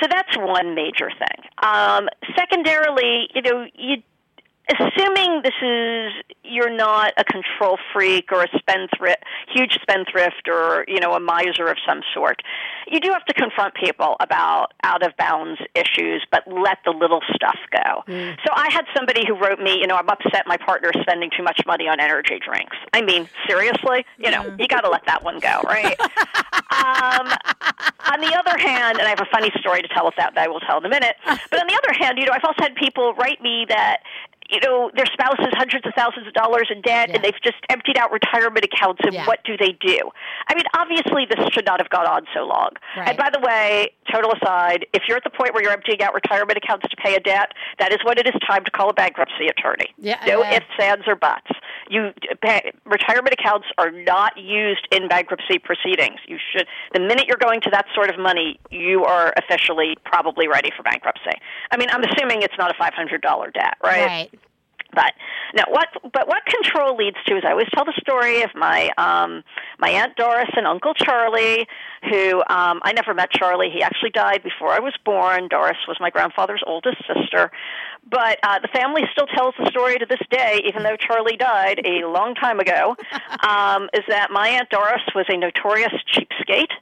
So 0.00 0.06
that's 0.08 0.36
one 0.36 0.74
major 0.74 1.10
thing. 1.10 1.35
Um, 1.62 2.08
secondarily, 2.36 3.28
you 3.34 3.42
know, 3.42 3.66
you 3.74 4.02
assuming 4.68 5.42
this 5.42 5.54
is 5.62 6.12
you're 6.42 6.74
not 6.74 7.12
a 7.16 7.24
control 7.24 7.78
freak 7.92 8.30
or 8.32 8.42
a 8.42 8.48
spendthrift, 8.58 9.22
huge 9.52 9.78
spendthrift, 9.82 10.48
or 10.48 10.84
you 10.88 11.00
know 11.00 11.12
a 11.14 11.20
miser 11.20 11.66
of 11.66 11.76
some 11.86 12.00
sort, 12.14 12.42
you 12.88 13.00
do 13.00 13.10
have 13.12 13.24
to 13.26 13.34
confront 13.34 13.74
people 13.74 14.16
about 14.20 14.72
out 14.82 15.04
of 15.04 15.16
bounds 15.16 15.60
issues, 15.74 16.24
but 16.30 16.42
let 16.46 16.78
the 16.84 16.90
little 16.90 17.20
stuff 17.34 17.58
go. 17.70 18.02
So 18.44 18.52
I 18.54 18.70
had 18.70 18.84
somebody 18.96 19.24
who 19.26 19.34
wrote 19.34 19.60
me, 19.60 19.78
you 19.80 19.86
know, 19.86 19.96
I'm 19.96 20.08
upset 20.08 20.46
my 20.46 20.56
partner 20.56 20.90
is 20.94 21.00
spending 21.02 21.30
too 21.36 21.42
much 21.42 21.60
money 21.66 21.88
on 21.88 22.00
energy 22.00 22.38
drinks. 22.44 22.76
I 22.92 23.02
mean, 23.02 23.28
seriously, 23.48 24.04
you 24.18 24.30
know, 24.30 24.54
you 24.58 24.68
got 24.68 24.82
to 24.82 24.90
let 24.90 25.04
that 25.06 25.22
one 25.24 25.38
go, 25.40 25.60
right? 25.64 25.98
um, 26.00 27.26
on 28.12 28.20
the 28.20 28.34
other 28.34 28.56
hand, 28.58 28.98
and 28.98 29.06
I 29.06 29.10
have 29.10 29.20
a 29.20 29.30
funny 29.32 29.50
story 29.58 29.82
to 29.82 29.88
tell 29.88 30.04
with 30.04 30.14
that 30.16 30.34
that 30.34 30.44
I 30.44 30.48
will 30.48 30.60
tell 30.60 30.78
in 30.78 30.84
a 30.84 30.88
minute. 30.88 31.16
But 31.24 31.60
on 31.60 31.66
the 31.66 31.80
other 31.84 31.92
hand, 31.92 32.18
you 32.18 32.26
know, 32.26 32.32
I've 32.32 32.44
also 32.44 32.62
had 32.62 32.74
people 32.74 33.14
write 33.14 33.42
me 33.42 33.66
that 33.68 33.98
you 34.50 34.60
know 34.60 34.90
their 34.94 35.06
spouse 35.06 35.38
is 35.40 35.52
hundreds 35.52 35.86
of 35.86 35.92
thousands 35.94 36.26
of 36.26 36.32
dollars 36.34 36.68
in 36.70 36.80
debt, 36.82 37.10
and 37.10 37.22
they've 37.22 37.40
just 37.42 37.56
emptied 37.70 37.98
out 37.98 38.12
retirement 38.12 38.64
accounts. 38.64 39.00
And 39.04 39.14
what 39.26 39.40
do 39.44 39.56
they 39.56 39.72
do? 39.80 39.98
I 40.48 40.54
mean, 40.54 40.64
obviously, 40.76 41.26
this 41.26 41.40
should 41.52 41.66
not 41.66 41.80
have 41.80 41.90
gone 41.90 42.06
on 42.06 42.26
so 42.34 42.44
long. 42.44 42.70
And 42.96 43.16
by 43.16 43.30
the 43.30 43.40
way, 43.40 43.90
total 44.12 44.32
aside, 44.32 44.86
if 44.92 45.04
you're 45.08 45.16
at 45.16 45.24
the 45.24 45.30
point 45.30 45.54
where 45.54 45.62
you're 45.62 45.72
emptying 45.72 46.02
out 46.02 46.14
retirement 46.14 46.56
accounts 46.56 46.86
to 46.88 46.96
pay 46.96 47.14
a 47.14 47.20
debt, 47.20 47.52
that 47.78 47.92
is 47.92 47.98
when 48.04 48.18
it 48.18 48.26
is 48.26 48.34
time 48.46 48.64
to 48.64 48.70
call 48.70 48.90
a 48.90 48.94
bankruptcy 48.94 49.46
attorney. 49.48 49.92
Yeah, 49.98 50.20
no 50.26 50.42
yeah. 50.42 50.56
ifs, 50.56 50.66
ands, 50.80 51.04
or 51.06 51.16
buts. 51.16 51.50
You 51.88 52.12
pay, 52.42 52.72
retirement 52.84 53.34
accounts 53.38 53.66
are 53.78 53.90
not 53.90 54.36
used 54.36 54.86
in 54.90 55.08
bankruptcy 55.08 55.58
proceedings. 55.58 56.20
You 56.26 56.38
should 56.52 56.66
the 56.92 57.00
minute 57.00 57.26
you're 57.26 57.36
going 57.36 57.60
to 57.62 57.70
that 57.70 57.86
sort 57.94 58.10
of 58.10 58.18
money, 58.18 58.58
you 58.70 59.04
are 59.04 59.32
officially 59.36 59.96
probably 60.04 60.48
ready 60.48 60.70
for 60.76 60.82
bankruptcy. 60.82 61.38
I 61.70 61.76
mean, 61.76 61.88
I'm 61.90 62.02
assuming 62.04 62.42
it's 62.42 62.56
not 62.58 62.70
a 62.70 62.74
five 62.78 62.94
hundred 62.94 63.22
dollar 63.22 63.50
debt, 63.50 63.76
right? 63.82 64.06
Right. 64.06 64.35
But 64.96 65.12
now, 65.54 65.64
what 65.68 65.88
but 66.12 66.26
what 66.26 66.44
control 66.46 66.96
leads 66.96 67.18
to 67.26 67.36
is 67.36 67.44
I 67.46 67.50
always 67.52 67.68
tell 67.74 67.84
the 67.84 67.94
story 68.00 68.42
of 68.42 68.50
my 68.54 68.88
um, 68.96 69.44
my 69.78 69.90
aunt 69.90 70.16
Doris 70.16 70.48
and 70.56 70.66
Uncle 70.66 70.94
Charlie, 70.94 71.68
who 72.10 72.38
um, 72.48 72.80
I 72.82 72.92
never 72.96 73.12
met 73.12 73.30
Charlie. 73.30 73.70
He 73.70 73.82
actually 73.82 74.10
died 74.10 74.42
before 74.42 74.72
I 74.72 74.80
was 74.80 74.94
born. 75.04 75.48
Doris 75.48 75.76
was 75.86 75.98
my 76.00 76.08
grandfather's 76.08 76.62
oldest 76.66 76.96
sister, 77.06 77.52
but 78.10 78.38
uh, 78.42 78.58
the 78.60 78.68
family 78.68 79.02
still 79.12 79.26
tells 79.26 79.54
the 79.58 79.68
story 79.70 79.98
to 79.98 80.06
this 80.06 80.22
day, 80.30 80.62
even 80.66 80.82
though 80.82 80.96
Charlie 80.96 81.36
died 81.36 81.82
a 81.84 82.08
long 82.08 82.34
time 82.34 82.58
ago. 82.58 82.96
Um, 83.46 83.88
is 83.92 84.02
that 84.08 84.30
my 84.30 84.48
aunt 84.48 84.70
Doris 84.70 85.02
was 85.14 85.26
a 85.28 85.36
notorious 85.36 85.92
cheapskate, 86.12 86.72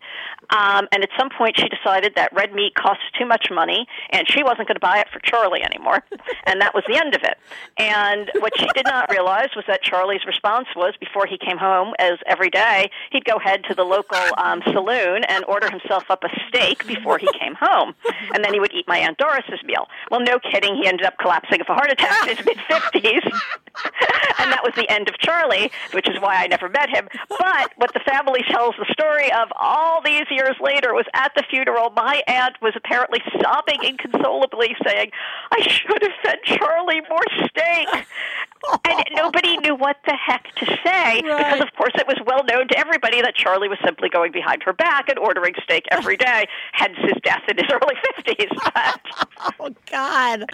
um, 0.50 0.88
and 0.92 1.02
at 1.02 1.10
some 1.18 1.30
point 1.30 1.56
she 1.58 1.68
decided 1.68 2.14
that 2.16 2.32
red 2.32 2.52
meat 2.52 2.74
cost 2.74 3.00
too 3.18 3.26
much 3.26 3.48
money, 3.50 3.86
and 4.10 4.28
she 4.28 4.42
wasn't 4.42 4.68
going 4.68 4.76
to 4.76 4.80
buy 4.80 4.98
it 4.98 5.08
for 5.12 5.20
Charlie 5.20 5.62
anymore, 5.62 6.02
and 6.46 6.60
that 6.60 6.74
was 6.74 6.84
the 6.88 6.96
end 6.96 7.14
of 7.14 7.22
it. 7.22 7.38
And 7.78 8.30
what 8.38 8.52
she 8.58 8.66
did 8.74 8.84
not 8.84 9.10
realize 9.10 9.48
was 9.56 9.64
that 9.66 9.82
Charlie's 9.82 10.24
response 10.26 10.68
was 10.76 10.94
before 11.00 11.26
he 11.26 11.38
came 11.38 11.58
home, 11.58 11.94
as 11.98 12.18
every 12.26 12.50
day, 12.50 12.90
he'd 13.10 13.24
go 13.24 13.38
head 13.38 13.64
to 13.68 13.74
the 13.74 13.84
local 13.84 14.18
um, 14.38 14.62
saloon 14.72 15.24
and 15.24 15.44
order 15.46 15.70
himself 15.70 16.04
up 16.10 16.22
a 16.24 16.28
steak 16.48 16.86
before 16.86 17.18
he 17.18 17.28
came 17.38 17.54
home, 17.54 17.94
and 18.34 18.44
then 18.44 18.52
he 18.52 18.60
would 18.60 18.72
eat 18.72 18.86
my 18.86 18.98
aunt 18.98 19.18
Doris's 19.18 19.62
meal. 19.64 19.86
Well, 20.10 20.20
no 20.20 20.38
kidding, 20.38 20.76
he 20.76 20.86
ended 20.86 21.06
up 21.06 21.18
collapsing 21.18 21.60
of 21.60 21.68
a 21.68 21.74
heart 21.74 21.90
attack 21.90 22.28
in 22.28 22.36
his 22.36 22.46
mid 22.46 22.58
fifties, 22.68 23.22
and 24.38 24.52
that 24.52 24.62
was 24.62 24.74
the 24.76 24.88
end 24.90 25.08
of 25.08 25.18
Charlie, 25.18 25.70
which 25.92 26.08
is 26.08 26.20
why 26.20 26.36
I 26.36 26.46
never 26.46 26.68
met 26.68 26.90
him. 26.90 27.08
But 27.28 27.72
what 27.76 27.92
the 27.92 28.00
family 28.00 28.42
tells 28.50 28.74
the 28.78 28.86
story 28.92 29.32
of 29.32 29.48
all 29.56 30.02
these 30.02 30.26
years 30.34 30.56
later 30.60 30.94
was 30.94 31.06
at 31.14 31.32
the 31.36 31.44
funeral, 31.48 31.90
my 31.96 32.22
aunt 32.26 32.56
was 32.60 32.72
apparently 32.76 33.20
sobbing 33.40 33.82
inconsolably, 33.82 34.76
saying, 34.86 35.10
"I 35.52 35.60
should 35.62 36.02
have 36.02 36.12
fed 36.22 36.38
Charlie 36.44 37.02
more 37.08 37.24
steak." 37.48 37.88
and 38.84 39.04
nobody 39.12 39.56
knew 39.58 39.74
what 39.74 39.96
the 40.06 40.14
heck 40.14 40.54
to 40.56 40.66
say 40.84 41.22
because, 41.22 41.60
of 41.60 41.72
course, 41.76 41.92
it 41.96 42.06
was 42.06 42.16
well 42.26 42.44
known 42.44 42.68
to 42.68 42.78
everybody 42.78 43.20
that 43.20 43.34
Charlie 43.34 43.68
was 43.68 43.78
simply 43.84 44.08
going 44.08 44.32
behind 44.32 44.62
her 44.62 44.72
back 44.72 45.08
and 45.08 45.18
ordering 45.18 45.54
steak 45.62 45.84
every 45.90 46.16
day. 46.16 46.46
hence 46.72 46.96
his 46.98 47.20
death 47.22 47.42
in 47.48 47.56
his 47.56 47.70
early 47.70 47.94
fifties. 48.16 48.50
oh 49.60 49.70
God! 49.90 50.44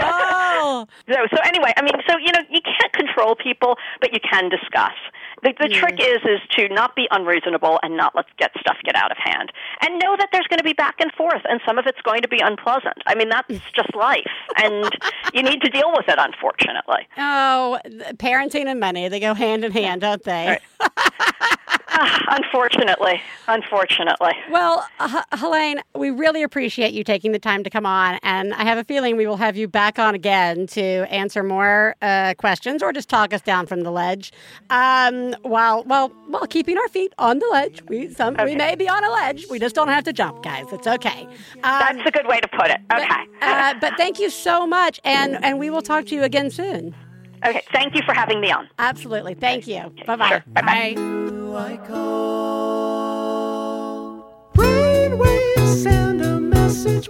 Oh. 0.00 0.86
so, 1.08 1.14
so 1.30 1.38
anyway, 1.44 1.72
I 1.76 1.82
mean, 1.82 1.94
so 2.08 2.16
you 2.18 2.32
know, 2.32 2.40
you 2.50 2.60
can't 2.60 2.92
control 2.92 3.36
people, 3.36 3.76
but 4.00 4.12
you 4.12 4.20
can 4.20 4.48
discuss. 4.48 4.94
The, 5.42 5.54
the 5.58 5.68
Mm. 5.68 5.74
trick 5.74 6.00
is 6.00 6.18
is 6.24 6.40
to 6.56 6.68
not 6.68 6.96
be 6.96 7.06
unreasonable 7.10 7.78
and 7.82 7.96
not 7.96 8.14
let 8.14 8.24
get 8.38 8.50
stuff 8.60 8.76
get 8.84 8.96
out 8.96 9.10
of 9.10 9.16
hand, 9.18 9.52
and 9.80 9.98
know 9.98 10.16
that 10.16 10.28
there's 10.32 10.46
going 10.48 10.58
to 10.58 10.64
be 10.64 10.72
back 10.72 10.96
and 11.00 11.12
forth, 11.12 11.42
and 11.48 11.60
some 11.66 11.78
of 11.78 11.86
it's 11.86 12.00
going 12.02 12.22
to 12.22 12.28
be 12.28 12.40
unpleasant. 12.40 12.96
I 13.06 13.14
mean, 13.14 13.28
that's 13.28 13.48
just 13.74 13.94
life, 13.94 14.26
and 14.56 14.90
you 15.32 15.42
need 15.42 15.60
to 15.62 15.70
deal 15.70 15.92
with 15.96 16.08
it. 16.08 16.16
Unfortunately, 16.18 17.06
Oh, 17.16 17.78
parenting 18.14 18.66
and 18.66 18.80
money, 18.80 19.08
they 19.08 19.20
go 19.20 19.34
hand 19.34 19.64
in 19.64 19.72
hand, 19.72 20.00
don't 20.00 20.22
they? 20.24 20.58
unfortunately, 22.28 23.20
unfortunately. 23.48 24.32
Well, 24.50 24.86
H- 25.00 25.24
Helaine, 25.32 25.80
we 25.94 26.10
really 26.10 26.42
appreciate 26.42 26.92
you 26.92 27.02
taking 27.04 27.32
the 27.32 27.38
time 27.38 27.64
to 27.64 27.70
come 27.70 27.86
on, 27.86 28.18
and 28.22 28.54
I 28.54 28.64
have 28.64 28.78
a 28.78 28.84
feeling 28.84 29.16
we 29.16 29.26
will 29.26 29.36
have 29.36 29.56
you 29.56 29.68
back 29.68 29.98
on 29.98 30.14
again 30.14 30.66
to 30.68 30.82
answer 31.12 31.42
more 31.42 31.96
uh, 32.02 32.34
questions 32.38 32.82
or 32.82 32.92
just 32.92 33.08
talk 33.08 33.32
us 33.32 33.40
down 33.42 33.66
from 33.66 33.82
the 33.82 33.90
ledge. 33.90 34.32
Um, 34.70 35.27
while 35.42 35.84
well, 35.84 36.08
while 36.28 36.46
keeping 36.46 36.76
our 36.78 36.88
feet 36.88 37.12
on 37.18 37.38
the 37.38 37.46
ledge, 37.52 37.82
we 37.88 38.12
some 38.12 38.36
we 38.44 38.54
may 38.54 38.74
be 38.74 38.88
on 38.88 39.04
a 39.04 39.10
ledge. 39.10 39.46
We 39.50 39.58
just 39.58 39.74
don't 39.74 39.88
have 39.88 40.04
to 40.04 40.12
jump, 40.12 40.42
guys. 40.42 40.66
It's 40.72 40.86
okay. 40.86 41.22
Um, 41.22 41.62
That's 41.62 42.06
a 42.06 42.10
good 42.10 42.26
way 42.26 42.40
to 42.40 42.48
put 42.48 42.70
it. 42.70 42.80
Okay. 42.92 43.26
uh, 43.42 43.74
but 43.80 43.96
thank 43.96 44.18
you 44.18 44.30
so 44.30 44.66
much, 44.66 45.00
and 45.04 45.42
and 45.44 45.58
we 45.58 45.70
will 45.70 45.82
talk 45.82 46.06
to 46.06 46.14
you 46.14 46.22
again 46.22 46.50
soon. 46.50 46.94
Okay. 47.44 47.62
Thank 47.72 47.94
you 47.94 48.02
for 48.04 48.14
having 48.14 48.40
me 48.40 48.50
on. 48.50 48.68
Absolutely. 48.78 49.34
Thank 49.34 49.66
you. 49.66 49.92
Bye 50.06 50.16
bye. 50.16 50.42
Bye. 50.54 50.94
Brainwaves 54.54 55.82
send 55.82 56.22
a 56.22 56.40
message, 56.40 57.08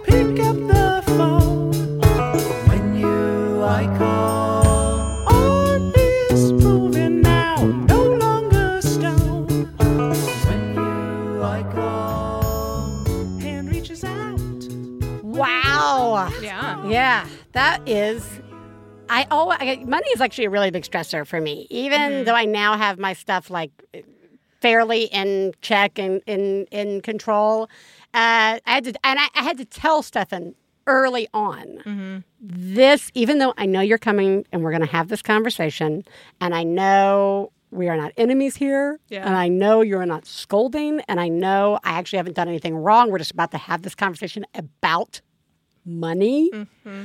Yeah. 16.89 17.27
That 17.53 17.87
is. 17.87 18.25
I 19.09 19.25
always 19.31 19.59
money 19.85 20.07
is 20.13 20.21
actually 20.21 20.45
a 20.45 20.49
really 20.49 20.69
big 20.71 20.83
stressor 20.83 21.25
for 21.25 21.41
me. 21.41 21.65
Even 21.69 21.99
Mm-hmm. 22.01 22.23
though 22.25 22.35
I 22.35 22.45
now 22.45 22.77
have 22.77 22.99
my 22.99 23.13
stuff 23.13 23.49
like 23.49 23.71
fairly 24.61 25.03
in 25.05 25.53
check 25.61 25.97
and 25.97 26.21
in 26.27 26.65
in 26.71 27.01
control, 27.01 27.63
uh, 28.13 28.59
I 28.59 28.61
had 28.65 28.83
to 28.85 28.93
and 29.03 29.19
I, 29.19 29.27
I 29.35 29.43
had 29.43 29.57
to 29.57 29.65
tell 29.65 30.03
Stefan 30.03 30.53
early 30.85 31.27
on 31.33 31.65
Mm-hmm. 31.85 32.17
this. 32.41 33.11
Even 33.13 33.39
though 33.39 33.53
I 33.57 33.65
know 33.65 33.81
you're 33.81 33.97
coming 33.97 34.45
and 34.51 34.63
we're 34.63 34.71
going 34.71 34.81
to 34.85 34.87
have 34.91 35.07
this 35.07 35.21
conversation, 35.21 36.03
and 36.41 36.53
I 36.53 36.63
know 36.63 37.51
we 37.71 37.87
are 37.89 37.95
not 37.97 38.11
enemies 38.17 38.55
here, 38.55 38.99
Yeah. 39.09 39.25
and 39.27 39.35
I 39.35 39.47
know 39.47 39.81
you're 39.81 40.05
not 40.05 40.25
scolding, 40.25 41.01
and 41.07 41.19
I 41.19 41.27
know 41.29 41.79
I 41.83 41.91
actually 41.91 42.17
haven't 42.17 42.35
done 42.35 42.47
anything 42.47 42.75
wrong. 42.75 43.11
We're 43.11 43.19
just 43.19 43.31
about 43.31 43.51
to 43.51 43.57
have 43.59 43.83
this 43.83 43.93
conversation 43.95 44.45
about 44.55 45.21
money 45.89 46.49
Mm-hmm. 46.53 47.03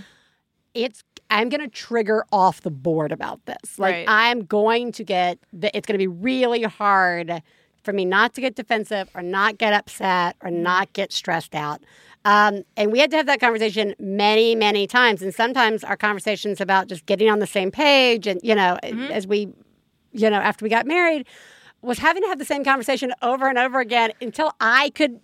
it's 0.75 1.03
I'm 1.31 1.49
going 1.49 1.63
to 1.63 1.69
trigger 1.69 2.25
off 2.31 2.61
the 2.61 2.71
board 2.71 3.11
about 3.11 3.45
this. 3.47 3.79
Like 3.79 3.95
Right. 3.95 4.05
I'm 4.07 4.45
going 4.45 4.93
to 4.93 5.03
get 5.05 5.39
the, 5.53 5.75
it's 5.77 5.87
going 5.87 5.95
to 5.99 5.99
be 5.99 6.07
really 6.07 6.63
hard 6.63 7.43
for 7.83 7.93
me 7.93 8.05
not 8.05 8.35
to 8.35 8.41
get 8.41 8.55
defensive 8.55 9.09
or 9.15 9.23
not 9.23 9.59
get 9.59 9.73
upset 9.73 10.37
or 10.43 10.51
not 10.51 10.93
get 10.93 11.13
stressed 11.13 11.55
out. 11.55 11.83
Um, 12.27 12.63
and 12.77 12.93
we 12.93 12.99
had 12.99 13.11
to 13.11 13.17
have 13.17 13.27
that 13.27 13.41
conversation 13.41 13.95
many, 13.99 14.55
many 14.55 14.87
times. 14.87 15.23
And 15.23 15.35
sometimes 15.35 15.83
our 15.83 15.97
conversations 15.97 16.61
about 16.61 16.89
just 16.89 17.05
getting 17.07 17.29
on 17.31 17.39
the 17.39 17.47
same 17.47 17.71
page 17.71 18.27
and, 18.27 18.39
you 18.43 18.55
know, 18.55 18.79
as 19.11 19.27
we, 19.27 19.49
you 20.13 20.31
know, 20.31 20.37
after 20.39 20.65
we 20.65 20.69
got 20.71 20.87
married, 20.87 21.27
was 21.83 21.99
having 21.99 22.23
to 22.23 22.29
have 22.29 22.39
the 22.39 22.45
same 22.45 22.65
conversation 22.65 23.13
over 23.23 23.49
and 23.49 23.59
over 23.59 23.81
again 23.81 24.13
until 24.21 24.53
I 24.61 24.91
could 24.91 25.21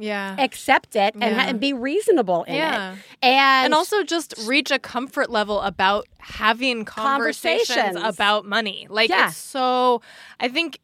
Yeah. 0.00 0.34
accept 0.38 0.96
it 0.96 1.14
and, 1.14 1.22
ha- 1.24 1.30
Yeah. 1.30 1.48
and 1.48 1.60
be 1.60 1.72
reasonable 1.72 2.44
in 2.44 2.54
Yeah. 2.54 2.92
it. 2.94 2.98
And, 3.22 3.64
and 3.66 3.74
also 3.74 4.02
just 4.02 4.34
reach 4.46 4.70
a 4.70 4.78
comfort 4.78 5.30
level 5.30 5.60
about 5.60 6.06
having 6.18 6.84
conversations, 6.84 7.68
Conversations. 7.68 8.16
about 8.18 8.44
money. 8.46 8.86
Like 8.90 9.10
Yeah. 9.10 9.28
it's 9.28 9.36
so 9.36 10.02
I 10.40 10.48
think 10.48 10.78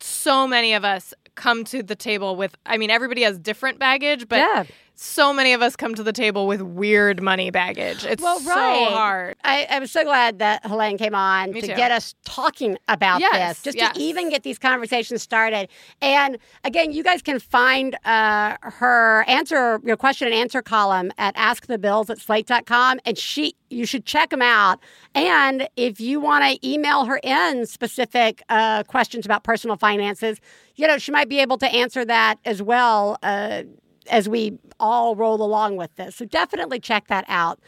so 0.00 0.46
many 0.46 0.74
of 0.74 0.84
us 0.84 1.14
come 1.34 1.64
to 1.64 1.82
the 1.82 1.96
table 1.96 2.36
with 2.36 2.54
I 2.66 2.76
mean 2.76 2.90
everybody 2.90 3.22
has 3.22 3.38
different 3.38 3.78
baggage, 3.78 4.28
but 4.28 4.36
Yeah. 4.38 4.64
So 4.96 5.32
many 5.32 5.52
of 5.52 5.60
us 5.60 5.74
come 5.74 5.96
to 5.96 6.04
the 6.04 6.12
table 6.12 6.46
with 6.46 6.62
weird 6.62 7.20
money 7.20 7.50
baggage. 7.50 8.04
It's 8.04 8.22
well, 8.22 8.38
so 8.38 8.50
hard. 8.50 9.34
I, 9.42 9.78
was 9.80 9.90
so 9.90 10.04
glad 10.04 10.38
that 10.38 10.64
Helaine 10.64 10.98
came 10.98 11.16
on 11.16 11.50
Me 11.50 11.60
to 11.62 11.66
too. 11.66 11.74
get 11.74 11.90
us 11.90 12.14
talking 12.24 12.78
about 12.86 13.20
Yes, 13.20 13.56
this, 13.56 13.74
just 13.74 13.76
yes. 13.76 13.92
to 13.94 14.00
even 14.00 14.30
get 14.30 14.44
these 14.44 14.58
conversations 14.58 15.20
started. 15.20 15.68
And 16.00 16.38
again, 16.62 16.92
you 16.92 17.02
guys 17.02 17.22
can 17.22 17.40
find 17.40 17.96
uh, 18.04 18.56
her 18.62 19.24
answer, 19.26 19.80
your 19.84 19.96
question 19.96 20.28
and 20.28 20.34
answer 20.34 20.62
column 20.62 21.10
at 21.18 21.34
askthebills 21.34 22.08
at 22.08 22.20
slate.com. 22.20 23.00
And 23.04 23.18
she, 23.18 23.56
you 23.70 23.86
should 23.86 24.06
check 24.06 24.30
them 24.30 24.42
out. 24.42 24.78
And 25.12 25.68
if 25.76 26.00
you 26.00 26.20
want 26.20 26.44
to 26.44 26.68
email 26.68 27.04
her 27.06 27.18
in 27.24 27.66
specific 27.66 28.44
uh, 28.48 28.84
questions 28.84 29.26
about 29.26 29.42
personal 29.42 29.76
finances, 29.76 30.40
you 30.76 30.86
know, 30.86 30.98
she 30.98 31.10
might 31.10 31.28
be 31.28 31.40
able 31.40 31.58
to 31.58 31.66
answer 31.66 32.04
that 32.04 32.38
as 32.44 32.62
well. 32.62 33.18
Uh, 33.24 33.64
as 34.10 34.28
we 34.28 34.58
all 34.80 35.16
roll 35.16 35.42
along 35.42 35.76
with 35.76 35.94
this. 35.96 36.16
So 36.16 36.24
definitely 36.24 36.80
check 36.80 37.08
that 37.08 37.24
out. 37.28 37.58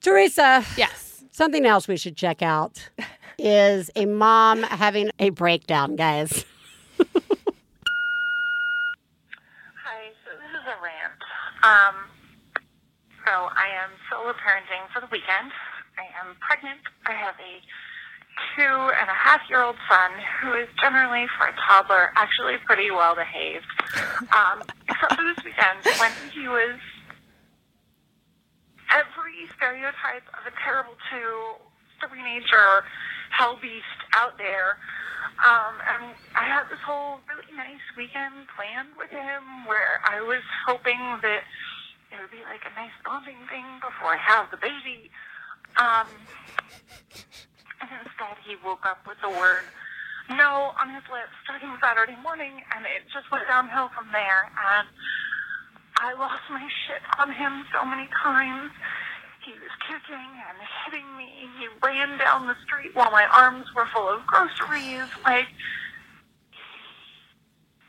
Theresa. 0.00 0.64
Yes. 0.76 1.24
Something 1.32 1.64
else 1.64 1.88
we 1.88 1.96
should 1.96 2.16
check 2.16 2.42
out 2.42 2.90
is 3.38 3.90
a 3.96 4.04
mom 4.04 4.62
having 4.62 5.10
a 5.18 5.30
breakdown, 5.30 5.96
guys. 5.96 6.44
Hi, 6.98 7.06
so 10.24 10.30
this 10.36 10.52
is 10.52 10.66
a 10.66 10.76
rant. 10.82 11.20
Um, 11.62 11.94
so 13.24 13.32
I 13.32 13.68
am 13.82 13.90
solo 14.10 14.32
parenting 14.32 14.90
for 14.92 15.00
the 15.00 15.08
weekend. 15.10 15.52
I 15.96 16.04
am 16.20 16.36
pregnant. 16.40 16.80
I 17.06 17.12
have 17.12 17.34
a 17.40 17.60
two 18.56 18.76
and 19.00 19.08
a 19.08 19.14
half 19.14 19.40
year 19.48 19.62
old 19.62 19.76
son 19.88 20.10
who 20.40 20.54
is 20.54 20.68
generally, 20.80 21.26
for 21.38 21.46
a 21.46 21.54
toddler, 21.66 22.12
actually 22.16 22.56
pretty 22.66 22.90
well 22.90 23.14
behaved. 23.14 23.66
Um, 24.32 24.62
except 24.88 25.14
for 25.14 25.24
this 25.24 25.44
weekend 25.44 25.80
when 25.98 26.12
he 26.32 26.48
was 26.48 26.78
every 28.90 29.46
stereotype 29.56 30.26
of 30.34 30.46
a 30.46 30.54
terrible 30.62 30.94
two, 31.10 31.58
teenager, 32.00 32.84
hell 33.30 33.58
beast 33.60 34.00
out 34.12 34.36
there. 34.38 34.78
Um, 35.46 35.74
and 35.80 36.14
I 36.36 36.44
had 36.44 36.64
this 36.68 36.80
whole 36.84 37.20
really 37.28 37.48
nice 37.56 37.80
weekend 37.96 38.48
planned 38.56 38.92
with 38.98 39.10
him 39.10 39.66
where 39.66 40.00
I 40.04 40.20
was 40.20 40.42
hoping 40.66 40.98
that 41.22 41.42
it 42.12 42.16
would 42.20 42.30
be 42.30 42.42
like 42.44 42.60
a 42.66 42.74
nice 42.74 42.94
bonding 43.04 43.38
thing 43.48 43.64
before 43.80 44.12
I 44.12 44.20
have 44.20 44.50
the 44.50 44.58
baby. 44.58 45.10
Um, 45.78 46.08
and 47.80 47.88
instead 48.04 48.36
he 48.46 48.56
woke 48.64 48.84
up 48.84 49.04
with 49.08 49.16
the 49.20 49.30
word 49.30 49.64
no 50.30 50.70
on 50.78 50.94
his 50.94 51.02
lips 51.10 51.34
starting 51.42 51.74
Saturday 51.82 52.16
morning 52.22 52.62
and 52.76 52.86
it 52.86 53.02
just 53.10 53.26
went 53.32 53.42
downhill 53.48 53.90
from 53.96 54.06
there 54.12 54.46
and 54.54 54.86
I 56.00 56.14
lost 56.14 56.40
my 56.48 56.64
shit 56.88 57.04
on 57.20 57.28
him 57.30 57.66
so 57.76 57.84
many 57.84 58.08
times. 58.24 58.72
He 59.44 59.52
was 59.52 59.72
kicking 59.84 60.16
and 60.16 60.56
hitting 60.84 61.04
me. 61.16 61.28
He 61.60 61.68
ran 61.84 62.16
down 62.16 62.46
the 62.46 62.56
street 62.64 62.96
while 62.96 63.10
my 63.10 63.26
arms 63.28 63.66
were 63.76 63.84
full 63.92 64.08
of 64.08 64.24
groceries. 64.26 65.04
Like, 65.24 65.48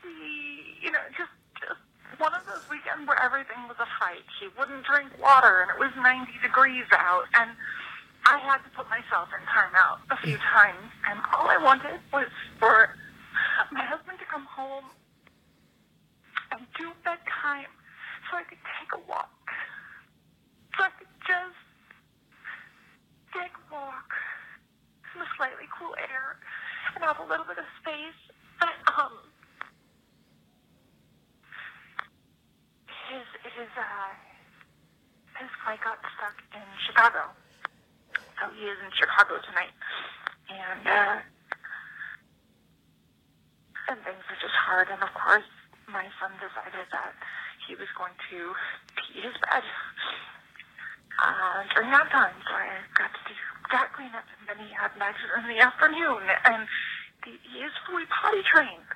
he, 0.04 0.76
you 0.84 0.92
know, 0.92 1.00
just, 1.16 1.32
one 2.20 2.34
of 2.34 2.44
those 2.44 2.68
weekends 2.68 3.08
where 3.08 3.18
everything 3.18 3.64
was 3.66 3.80
a 3.80 3.88
fight. 3.98 4.24
He 4.38 4.48
wouldn't 4.58 4.84
drink 4.84 5.08
water 5.16 5.64
and 5.64 5.72
it 5.72 5.78
was 5.80 5.90
90 5.96 6.30
degrees 6.42 6.84
out. 6.92 7.24
And 7.34 7.50
I 8.32 8.38
had 8.40 8.64
to 8.64 8.70
put 8.72 8.88
myself 8.88 9.28
in 9.36 9.44
timeout 9.44 10.00
a 10.08 10.16
few 10.24 10.40
times. 10.40 10.88
And 11.04 11.20
all 11.36 11.52
I 11.52 11.60
wanted 11.60 12.00
was 12.16 12.32
for 12.58 12.88
my 13.70 13.84
husband 13.84 14.16
to 14.20 14.24
come 14.24 14.48
home 14.48 14.88
and 16.48 16.64
do 16.80 16.88
bedtime 17.04 17.68
so 18.30 18.40
I 18.40 18.44
could 18.48 18.64
take 18.80 18.88
a 18.96 19.00
walk. 19.04 19.28
So 20.80 20.88
I 20.88 20.90
could 20.96 21.12
just 21.28 21.60
take 23.36 23.52
a 23.52 23.64
walk 23.68 24.08
in 25.12 25.20
the 25.20 25.28
slightly 25.36 25.68
cool 25.76 25.92
air 26.00 26.40
and 26.96 27.04
have 27.04 27.20
a 27.20 27.28
little 27.28 27.44
bit 27.44 27.60
of 27.60 27.68
space. 27.84 28.16
But 28.56 28.72
um 28.96 29.12
his 33.12 33.28
his 33.44 33.68
uh 33.76 34.08
his 35.36 35.52
flight 35.60 35.84
got 35.84 36.00
stuck 36.16 36.40
in 36.56 36.64
Chicago. 36.88 37.28
He 38.50 38.66
is 38.66 38.78
in 38.82 38.90
Chicago 38.98 39.38
tonight, 39.46 39.70
and 40.50 40.82
uh, 40.82 41.16
and 43.86 43.98
things 44.02 44.24
are 44.26 44.40
just 44.42 44.58
hard. 44.58 44.90
And 44.90 44.98
of 44.98 45.14
course, 45.14 45.46
my 45.86 46.10
son 46.18 46.34
decided 46.42 46.90
that 46.90 47.14
he 47.70 47.78
was 47.78 47.86
going 47.94 48.14
to 48.34 48.38
pee 48.98 49.22
his 49.22 49.36
bed 49.46 49.62
uh, 51.22 51.62
during 51.70 51.94
that 51.94 52.10
time. 52.10 52.34
So 52.42 52.50
I 52.50 52.82
got 52.98 53.14
to 53.14 53.22
do 53.30 53.34
that 53.70 53.94
cleanup, 53.94 54.26
and 54.26 54.42
then 54.50 54.58
he 54.58 54.74
had 54.74 54.90
an 54.98 55.02
in 55.06 55.46
the 55.46 55.62
afternoon, 55.62 56.26
and 56.26 56.66
he, 57.22 57.38
he 57.46 57.62
is 57.62 57.72
fully 57.86 58.10
potty 58.10 58.42
trained. 58.42 58.90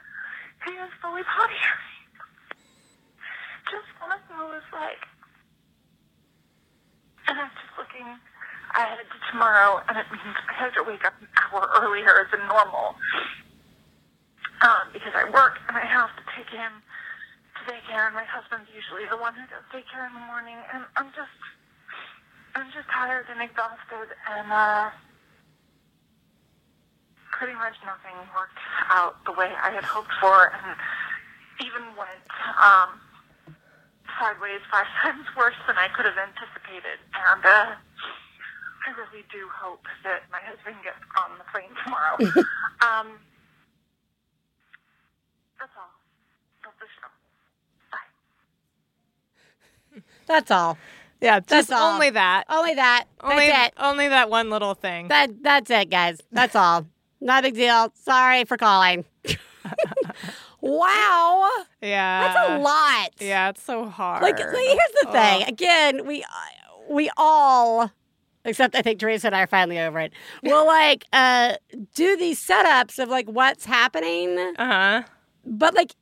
He 0.67 0.75
is 0.75 0.91
fully 0.99 1.23
potty 1.23 1.55
trained. 1.63 2.19
Just 3.71 3.89
one 4.03 4.11
of 4.11 4.23
those 4.27 4.67
like, 4.75 5.03
and 7.31 7.39
I'm 7.39 7.51
just 7.55 7.75
looking 7.79 8.07
ahead 8.77 9.07
to 9.09 9.19
tomorrow, 9.33 9.81
and 9.89 9.97
it 9.97 10.07
means 10.13 10.37
I 10.49 10.55
have 10.61 10.75
to 10.75 10.85
wake 10.85 11.05
up 11.05 11.15
an 11.21 11.29
hour 11.37 11.69
earlier 11.81 12.29
than 12.31 12.45
normal 12.49 12.97
um, 14.63 14.93
because 14.93 15.13
I 15.17 15.29
work 15.31 15.59
and 15.69 15.77
I 15.77 15.85
have 15.85 16.13
to 16.17 16.23
take 16.37 16.49
him 16.53 16.85
to 17.57 17.61
daycare, 17.73 18.07
and 18.07 18.15
my 18.15 18.25
husband's 18.25 18.69
usually 18.73 19.09
the 19.09 19.17
one 19.17 19.35
who 19.35 19.45
does 19.49 19.65
daycare 19.73 20.07
in 20.09 20.15
the 20.15 20.25
morning, 20.29 20.57
and 20.73 20.85
I'm 20.97 21.09
just, 21.17 21.37
I'm 22.55 22.69
just 22.73 22.89
tired 22.93 23.27
and 23.33 23.41
exhausted, 23.41 24.13
and 24.29 24.49
uh, 24.53 24.89
pretty 27.33 27.55
much 27.55 27.77
nothing 27.85 28.17
worked 28.33 28.61
out 28.89 29.21
the 29.25 29.33
way 29.33 29.53
I 29.53 29.71
had 29.73 29.85
hoped 29.85 30.13
for, 30.21 30.53
and 30.53 30.77
even 31.65 31.85
went 31.97 32.25
um, 32.61 33.01
sideways 34.21 34.61
five 34.73 34.89
times 35.03 35.27
worse 35.37 35.57
than 35.67 35.77
I 35.77 35.89
could 35.93 36.05
have 36.05 36.17
anticipated, 36.17 37.01
and 37.13 37.45
uh, 37.45 37.77
I 38.87 38.91
really 38.91 39.25
do 39.33 39.49
hope 39.53 39.83
that 40.05 40.23
my 40.31 40.39
husband 40.39 40.77
gets 40.85 41.03
on 41.19 41.37
the 41.39 41.45
plane 41.51 41.75
tomorrow. 41.83 42.15
um, 42.87 43.19
that's 45.59 45.75
all. 45.77 45.91
That's 46.63 46.79
the 46.79 46.87
show. 46.95 47.11
That's 50.27 50.51
all. 50.51 50.79
Yeah, 51.21 51.41
That's 51.41 51.73
all. 51.73 51.95
only 51.95 52.11
that. 52.11 52.45
Only 52.49 52.75
that. 52.75 53.05
Only 53.23 53.47
That's 53.47 53.69
it. 53.69 53.75
only 53.79 54.09
that 54.09 54.29
one 54.29 54.51
little 54.51 54.75
thing. 54.75 55.09
That 55.09 55.43
that's 55.43 55.71
it, 55.71 55.91
guys. 55.91 56.21
That's 56.31 56.55
all. 56.55 56.87
Not 57.21 57.45
a 57.45 57.49
big 57.49 57.55
deal. 57.55 57.91
Sorry 57.95 58.45
for 58.45 58.59
calling. 58.59 59.05
wow. 60.61 61.51
yeah. 61.81 62.35
That's 62.35 62.51
a 62.51 62.59
lot. 62.59 63.11
Yeah, 63.19 63.49
it's 63.49 63.63
so 63.63 63.87
hard. 63.87 64.23
Like, 64.23 64.39
like, 64.39 64.51
here's 64.51 64.95
the 65.03 65.09
thing. 65.11 65.43
Again, 65.45 66.07
we 66.07 66.23
we 66.89 67.11
all, 67.17 67.91
except 68.47 68.75
I 68.75 68.81
think 68.83 68.99
Theresa 69.01 69.27
and 69.27 69.37
I 69.37 69.43
are 69.43 69.47
finally 69.47 69.79
over 69.79 69.99
it. 70.01 70.13
We'll 70.43 70.67
like 70.67 71.05
uh 71.13 71.57
do 71.95 72.17
these 72.17 72.41
setups 72.45 72.99
of 72.99 73.11
like 73.11 73.27
what's 73.29 73.67
happening. 73.67 74.39
Uh 74.59 74.65
huh. 74.67 75.03
But 75.45 75.75
like 75.75 75.93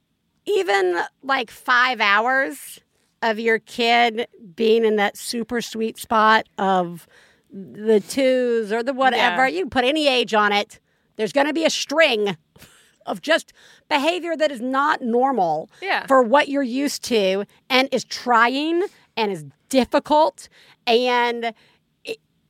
even 0.47 0.99
like 1.23 1.51
five 1.51 2.01
hours 2.01 2.81
of 3.23 3.39
your 3.39 3.59
kid 3.59 4.29
being 4.55 4.85
in 4.85 4.97
that 4.97 5.17
super 5.17 5.61
sweet 5.63 5.97
spot 5.99 6.47
of 6.59 7.07
the 7.51 8.01
twos 8.01 8.71
or 8.73 8.83
the 8.83 8.93
whatever, 8.93 9.49
Yeah. 9.49 9.55
you 9.57 9.61
can 9.63 9.71
put 9.71 9.85
any 9.85 10.07
age 10.09 10.35
on 10.35 10.53
it. 10.53 10.79
There's 11.17 11.33
going 11.33 11.47
to 11.47 11.53
be 11.55 11.65
a 11.65 11.71
string 11.71 12.37
of 13.07 13.23
just 13.23 13.53
behavior 13.89 14.37
that 14.37 14.51
is 14.51 14.61
not 14.61 15.01
normal 15.01 15.71
Yeah. 15.81 16.07
for 16.07 16.23
what 16.23 16.49
you're 16.49 16.63
used 16.63 17.03
to 17.05 17.45
and 17.71 17.89
is 17.93 18.05
trying 18.05 18.83
and 19.17 19.31
is 19.33 19.45
difficult 19.71 20.49
and 20.87 21.55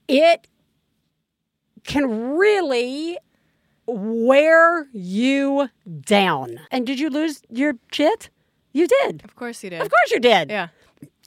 it, 0.09 0.49
can 1.85 2.37
really 2.37 3.19
wear 3.87 4.87
you 4.93 5.69
down. 6.01 6.61
And 6.71 6.87
did 6.87 6.99
you 6.99 7.11
lose 7.11 7.43
your 7.51 7.75
shit? 7.93 8.31
You 8.73 8.87
did. 8.87 9.23
Of 9.25 9.37
course 9.37 9.63
you 9.63 9.71
did. 9.71 9.81
Of 9.83 9.91
course 9.91 10.11
you 10.11 10.21
did. 10.21 10.51
Yeah. 10.51 10.69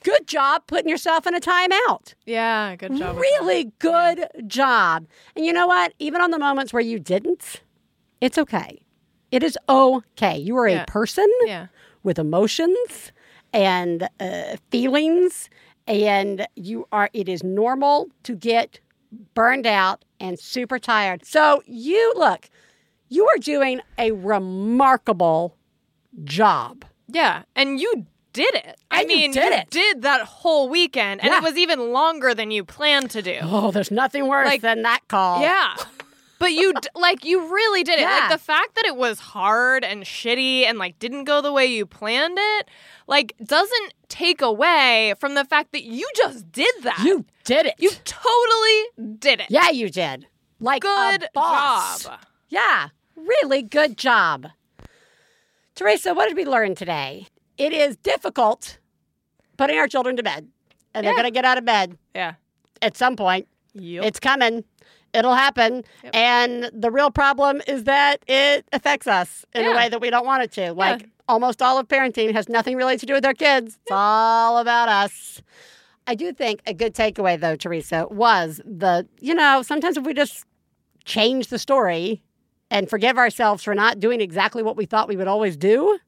Good 0.04 0.26
job 0.26 0.62
putting 0.66 0.88
yourself 0.88 1.26
in 1.26 1.34
a 1.34 1.40
timeout. 1.40 2.14
Yeah, 2.24 2.76
good 2.76 2.96
job. 2.96 3.16
Really 3.16 3.72
good 3.78 4.26
job. 4.46 5.06
And 5.34 5.44
you 5.44 5.52
know 5.52 5.66
what? 5.66 5.92
Even 5.98 6.20
on 6.20 6.30
the 6.30 6.38
moments 6.38 6.72
where 6.72 6.82
you 6.82 6.98
didn't, 7.00 7.62
it's 8.20 8.38
okay. 8.38 8.80
It 9.32 9.42
is 9.42 9.58
okay. 9.68 10.38
You 10.38 10.56
are 10.56 10.68
Yeah. 10.68 10.82
a 10.82 10.86
person 10.86 11.28
Yeah. 11.46 11.66
with 12.02 12.18
emotions 12.18 13.12
and 13.52 14.08
uh, 14.20 14.56
feelings, 14.70 15.48
and 15.88 16.46
you 16.54 16.86
are. 16.92 17.10
It 17.12 17.28
is 17.28 17.42
normal 17.42 18.08
to 18.24 18.36
get 18.36 18.78
burned 19.34 19.66
out 19.66 20.04
and 20.20 20.38
super 20.38 20.78
tired. 20.78 21.24
So 21.24 21.62
you 21.66 22.12
look, 22.16 22.48
you 23.08 23.24
are 23.26 23.38
doing 23.38 23.80
a 23.98 24.12
remarkable 24.12 25.56
job. 26.24 26.84
Yeah, 27.08 27.42
and 27.56 27.80
you 27.80 28.06
did 28.34 28.54
it. 28.54 28.78
I 28.90 29.00
And 29.02 29.10
you 29.10 29.16
mean, 29.16 29.32
did 29.32 29.52
it. 29.52 29.70
did 29.70 30.02
that 30.02 30.22
whole 30.22 30.68
weekend, 30.68 31.22
and 31.22 31.30
Yeah. 31.30 31.38
it 31.38 31.42
was 31.42 31.56
even 31.56 31.92
longer 31.92 32.34
than 32.34 32.50
you 32.50 32.64
planned 32.64 33.10
to 33.12 33.22
do. 33.22 33.38
Oh, 33.42 33.70
there's 33.70 33.90
nothing 33.90 34.26
worse 34.28 34.46
Like- 34.46 34.60
than 34.60 34.82
that 34.82 35.00
call. 35.08 35.40
Yeah. 35.40 35.74
But 36.38 36.52
you 36.52 36.72
d- 36.72 36.88
like 36.94 37.24
you 37.24 37.52
really 37.52 37.82
did 37.82 37.98
it. 37.98 38.02
Yeah. 38.02 38.18
Like 38.20 38.30
the 38.30 38.38
fact 38.38 38.76
that 38.76 38.84
it 38.86 38.96
was 38.96 39.18
hard 39.18 39.84
and 39.84 40.04
shitty 40.04 40.64
and 40.64 40.78
like 40.78 40.98
didn't 41.00 41.24
go 41.24 41.40
the 41.42 41.52
way 41.52 41.66
you 41.66 41.84
planned 41.84 42.38
it, 42.40 42.68
like 43.08 43.34
doesn't 43.44 43.94
take 44.08 44.40
away 44.40 45.14
from 45.18 45.34
the 45.34 45.44
fact 45.44 45.72
that 45.72 45.82
you 45.84 46.08
just 46.16 46.50
did 46.52 46.72
that. 46.82 47.00
You 47.04 47.24
did 47.44 47.66
it. 47.66 47.74
You 47.78 47.90
totally 48.04 49.16
did 49.18 49.40
it. 49.40 49.46
Yeah, 49.50 49.70
you 49.70 49.90
did. 49.90 50.26
Like 50.60 50.82
Good 50.82 51.26
job. 51.34 52.00
Yeah, 52.48 52.88
really 53.16 53.62
good 53.62 53.96
job. 53.96 54.46
Theresa, 55.74 56.14
what 56.14 56.28
did 56.28 56.36
we 56.36 56.44
learn 56.44 56.74
today? 56.74 57.26
It 57.56 57.72
is 57.72 57.96
difficult 57.96 58.78
putting 59.56 59.76
our 59.78 59.88
children 59.88 60.16
to 60.16 60.22
bed, 60.22 60.48
and 60.94 61.04
they're 61.06 61.12
going 61.14 61.24
to 61.24 61.30
get 61.30 61.44
out 61.44 61.58
of 61.58 61.64
bed 61.64 61.98
Yeah. 62.14 62.34
at 62.82 62.96
some 62.96 63.16
point. 63.16 63.46
Yep. 63.74 64.04
It's 64.04 64.20
coming. 64.20 64.64
It'll 65.18 65.34
happen. 65.34 65.84
Yep. 66.04 66.14
And 66.14 66.70
the 66.72 66.90
real 66.90 67.10
problem 67.10 67.60
is 67.66 67.84
that 67.84 68.22
it 68.28 68.66
affects 68.72 69.06
us 69.06 69.44
in 69.54 69.66
a 69.66 69.74
way 69.74 69.88
that 69.88 70.00
we 70.00 70.10
don't 70.10 70.26
want 70.26 70.44
it 70.44 70.52
to. 70.52 70.72
Like 70.72 71.08
almost 71.28 71.60
all 71.60 71.78
of 71.78 71.88
parenting 71.88 72.32
has 72.32 72.48
nothing 72.48 72.76
really 72.76 72.96
to 72.96 73.06
do 73.06 73.12
with 73.12 73.24
our 73.24 73.34
kids. 73.34 73.78
It's 73.82 73.90
all 73.90 74.58
about 74.58 74.88
us. 74.88 75.42
I 76.06 76.14
do 76.14 76.32
think 76.32 76.62
a 76.66 76.72
good 76.72 76.94
takeaway 76.94 77.38
though, 77.38 77.56
Theresa, 77.56 78.06
was 78.10 78.60
the, 78.64 79.06
you 79.20 79.34
know, 79.34 79.62
sometimes 79.62 79.96
if 79.96 80.06
we 80.06 80.14
just 80.14 80.44
change 81.04 81.48
the 81.48 81.58
story 81.58 82.22
and 82.70 82.88
forgive 82.88 83.18
ourselves 83.18 83.62
for 83.62 83.74
not 83.74 83.98
doing 84.00 84.20
exactly 84.20 84.62
what 84.62 84.76
we 84.76 84.86
thought 84.86 85.08
we 85.08 85.16
would 85.16 85.28
always 85.28 85.56
do. 85.56 85.98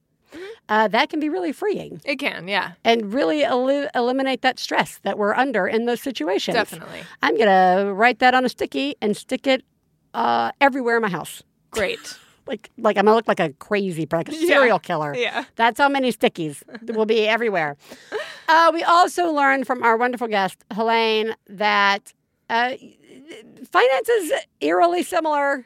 Uh, 0.71 0.87
that 0.87 1.09
can 1.09 1.19
be 1.19 1.27
really 1.27 1.51
freeing 1.51 1.99
It 2.05 2.15
can, 2.15 2.47
yeah. 2.47 2.71
and 2.85 3.13
really 3.13 3.41
eli- 3.43 3.89
eliminate 3.93 4.41
that 4.41 4.57
stress 4.57 4.99
that 5.03 5.17
we're 5.17 5.33
under 5.35 5.67
in 5.67 5.85
those 5.85 6.01
situations. 6.01 6.55
Definitely. 6.55 7.01
I'm 7.21 7.37
gonna 7.37 7.93
write 7.93 8.19
that 8.19 8.33
on 8.33 8.45
a 8.45 8.49
sticky 8.49 8.95
and 9.01 9.15
stick 9.17 9.45
it 9.47 9.65
uh, 10.13 10.51
everywhere 10.61 10.95
in 10.95 11.01
my 11.01 11.09
house. 11.09 11.43
Great. 11.71 11.99
Like, 12.47 12.71
like 12.77 12.97
I'm 12.97 13.05
gonna 13.05 13.15
look 13.15 13.27
like 13.27 13.39
a 13.39 13.53
crazy, 13.59 14.07
like 14.11 14.27
a 14.27 14.31
Yeah. 14.35 14.47
serial 14.47 14.79
killer. 14.79 15.13
Yeah. 15.15 15.45
That's 15.57 15.79
how 15.79 15.87
many 15.87 16.11
stickies 16.11 16.63
will 16.95 17.05
be 17.05 17.27
everywhere. 17.27 17.77
Uh, 18.49 18.71
we 18.73 18.83
also 18.83 19.31
learned 19.31 19.67
from 19.67 19.83
our 19.83 19.95
wonderful 19.95 20.27
guest 20.27 20.57
Helaine 20.73 21.35
that 21.47 22.11
uh, 22.49 22.73
finance 23.69 24.09
is 24.09 24.33
eerily 24.59 25.03
similar 25.03 25.65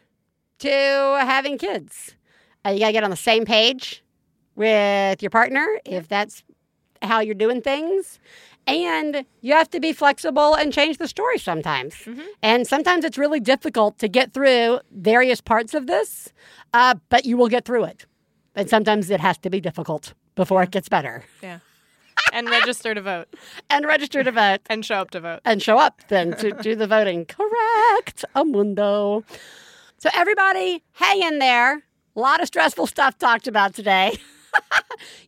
to 0.59 0.69
having 0.69 1.57
kids. 1.57 2.13
Uh, 2.65 2.69
you 2.71 2.79
gotta 2.79 2.91
get 2.93 3.03
on 3.05 3.09
the 3.09 3.15
same 3.15 3.45
page 3.45 4.03
with 4.55 5.21
your 5.21 5.29
partner 5.29 5.65
if 5.85 6.07
that's 6.07 6.43
how 7.01 7.19
you're 7.19 7.35
doing 7.35 7.61
things. 7.61 8.19
And 8.67 9.25
you 9.41 9.53
have 9.53 9.69
to 9.71 9.79
be 9.79 9.93
flexible 9.93 10.55
and 10.55 10.73
change 10.73 10.97
the 10.97 11.07
story 11.07 11.37
sometimes. 11.37 11.95
And 12.41 12.65
sometimes 12.65 13.05
it's 13.05 13.17
really 13.17 13.39
difficult 13.39 13.99
to 13.99 14.07
get 14.07 14.33
through 14.33 14.79
various 14.91 15.39
parts 15.39 15.75
of 15.75 15.85
this, 15.85 16.33
uh, 16.73 16.95
but 17.09 17.25
you 17.25 17.37
will 17.37 17.47
get 17.47 17.65
through 17.65 17.83
it. 17.83 18.07
And 18.55 18.67
sometimes 18.67 19.11
it 19.11 19.19
has 19.19 19.37
to 19.39 19.49
be 19.51 19.61
difficult 19.61 20.13
before 20.33 20.63
it 20.63 20.71
gets 20.71 20.89
better. 20.89 21.25
Yeah. 21.43 21.59
And 22.33 22.49
register 22.49 22.93
to 22.95 23.01
vote. 23.01 23.27
And 23.69 23.85
register 23.85 24.23
to 24.23 24.31
vote. 24.31 24.61
And 24.67 24.83
show 24.85 24.95
up 24.95 25.11
to 25.11 25.19
vote. 25.19 25.41
And 25.45 25.61
show 25.61 25.77
up 25.77 26.01
then 26.07 26.35
to 26.37 26.51
do 26.61 26.75
the 26.75 26.87
voting. 26.87 27.25
Correct. 27.25 28.25
Amundo. 28.35 29.23
So, 29.97 30.09
everybody, 30.13 30.83
hang 30.93 31.21
in 31.21 31.39
there. 31.39 31.83
A 32.15 32.19
lot 32.19 32.41
of 32.41 32.47
stressful 32.47 32.87
stuff 32.87 33.17
talked 33.17 33.47
about 33.47 33.73
today. 33.75 34.17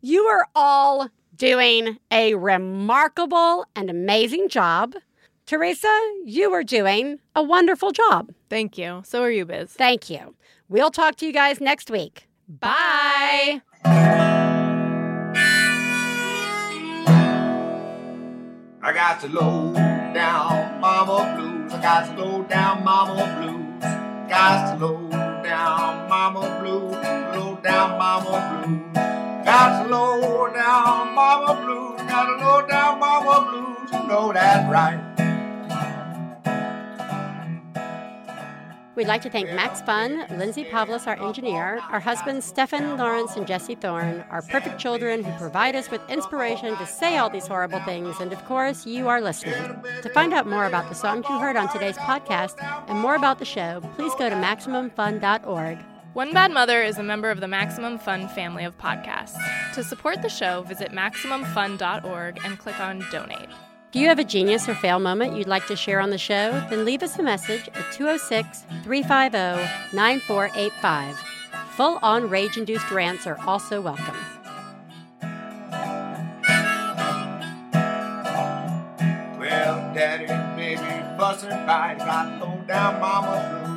you 0.02 0.24
are 0.24 0.48
all 0.56 1.10
doing 1.36 1.98
a 2.12 2.34
remarkable 2.36 3.66
and 3.76 3.90
amazing 3.90 4.50
job. 4.50 4.96
Theresa, 5.46 5.96
you 6.26 6.52
are 6.54 6.64
doing 6.64 7.20
a 7.36 7.42
wonderful 7.42 7.92
job. 7.92 8.32
Thank 8.50 8.78
you. 8.78 9.02
So 9.06 9.24
are 9.24 9.32
you, 9.32 9.46
Biz. 9.46 9.72
Thank 9.72 10.10
you. 10.10 10.36
We'll 10.68 10.92
talk 10.92 11.16
to 11.18 11.26
you 11.26 11.32
guys 11.32 11.62
next 11.62 11.90
week. 11.90 12.28
Bye. 12.50 13.62
I 18.80 18.94
got 18.94 19.22
to 19.22 19.28
low 19.28 19.74
down 20.14 20.80
mama 20.80 21.36
blues. 21.38 21.74
I 21.74 21.82
got 21.82 22.08
to 22.08 22.16
slow 22.16 22.44
down 22.44 22.84
mama 22.84 23.14
blues. 23.40 23.84
I 23.84 24.28
got 24.30 24.78
slow 24.78 25.10
down 25.44 26.10
mama 26.10 26.60
blues. 26.62 26.94
Slow 27.34 27.60
down 27.64 27.98
mama 27.98 28.64
blues. 28.66 29.17
Got 29.48 29.88
slow 29.88 30.54
down 30.54 31.16
mama 31.16 31.56
blues. 31.64 32.02
Got 32.02 32.38
low 32.42 32.68
down 32.68 33.00
mama 33.00 33.50
blues. 33.50 33.90
You 33.94 34.06
know 34.06 34.34
that 34.34 34.70
right. 34.70 35.00
We'd 38.98 39.08
like 39.08 39.22
to 39.22 39.30
thank 39.30 39.50
Max 39.54 39.80
Fun, 39.80 40.26
Lindsay 40.38 40.66
Pavlis, 40.66 41.08
our 41.08 41.18
engineer, 41.26 41.80
our 41.90 42.02
husbands 42.02 42.46
Stefan 42.46 42.98
Lawrence 42.98 43.38
and 43.38 43.48
Jesse 43.48 43.76
Thorn, 43.76 44.26
our 44.30 44.42
perfect 44.42 44.80
children 44.80 45.24
who 45.24 45.32
provide 45.40 45.78
us 45.78 45.90
with 45.90 46.02
inspiration 46.10 46.76
to 46.76 46.86
say 46.86 47.18
all 47.18 47.30
these 47.30 47.48
horrible 47.48 47.80
things, 47.86 48.20
and 48.20 48.34
of 48.34 48.44
course, 48.44 48.86
you, 48.86 49.08
are 49.08 49.22
listeners. 49.22 49.78
To 50.02 50.10
find 50.10 50.34
out 50.34 50.46
more 50.50 50.66
about 50.66 50.90
the 50.90 50.96
songs 50.96 51.26
you 51.30 51.40
heard 51.40 51.56
on 51.56 51.72
today's 51.72 51.98
podcast 51.98 52.56
and 52.90 53.00
more 53.00 53.16
about 53.16 53.40
the 53.40 53.46
show, 53.46 53.80
please 53.96 54.14
go 54.16 54.30
to 54.30 54.36
MaximumFun.org. 54.36 55.78
One 56.18 56.34
Bad 56.34 56.52
Mother 56.52 56.82
is 56.82 56.98
a 56.98 57.04
member 57.04 57.30
of 57.30 57.42
the 57.42 57.48
Maximum 57.48 58.00
Fun 58.00 58.28
family 58.30 58.66
of 58.66 58.76
podcasts. 58.80 59.38
To 59.76 59.84
support 59.84 60.24
the 60.24 60.30
show, 60.30 60.64
visit 60.64 60.92
MaximumFun.org 60.92 62.40
and 62.44 62.58
click 62.58 62.80
on 62.80 63.06
Donate. 63.12 63.50
If 63.94 64.02
you 64.02 64.08
have 64.08 64.18
a 64.18 64.24
genius 64.24 64.68
or 64.68 64.74
fail 64.74 64.98
moment 64.98 65.38
you'd 65.38 65.46
like 65.46 65.68
to 65.68 65.76
share 65.76 66.00
on 66.00 66.10
the 66.10 66.18
show, 66.18 66.60
then 66.72 66.86
leave 66.86 67.04
us 67.04 67.20
a 67.20 67.22
message 67.22 67.68
at 67.68 67.92
206 67.94 68.66
350 68.84 69.96
9485. 69.96 71.20
Full 71.76 72.00
on 72.02 72.28
rage 72.28 72.58
induced 72.58 72.90
rants 72.90 73.28
are 73.28 73.40
also 73.42 73.80
welcome. 73.80 74.18
Well, 79.38 79.94
daddy, 79.94 80.26
baby, 80.58 80.82
fussing 81.16 81.52
fight, 81.52 82.00
got 82.00 82.42
low 82.42 82.60
down 82.66 83.00
mama 83.00 83.68
blues. 83.68 83.77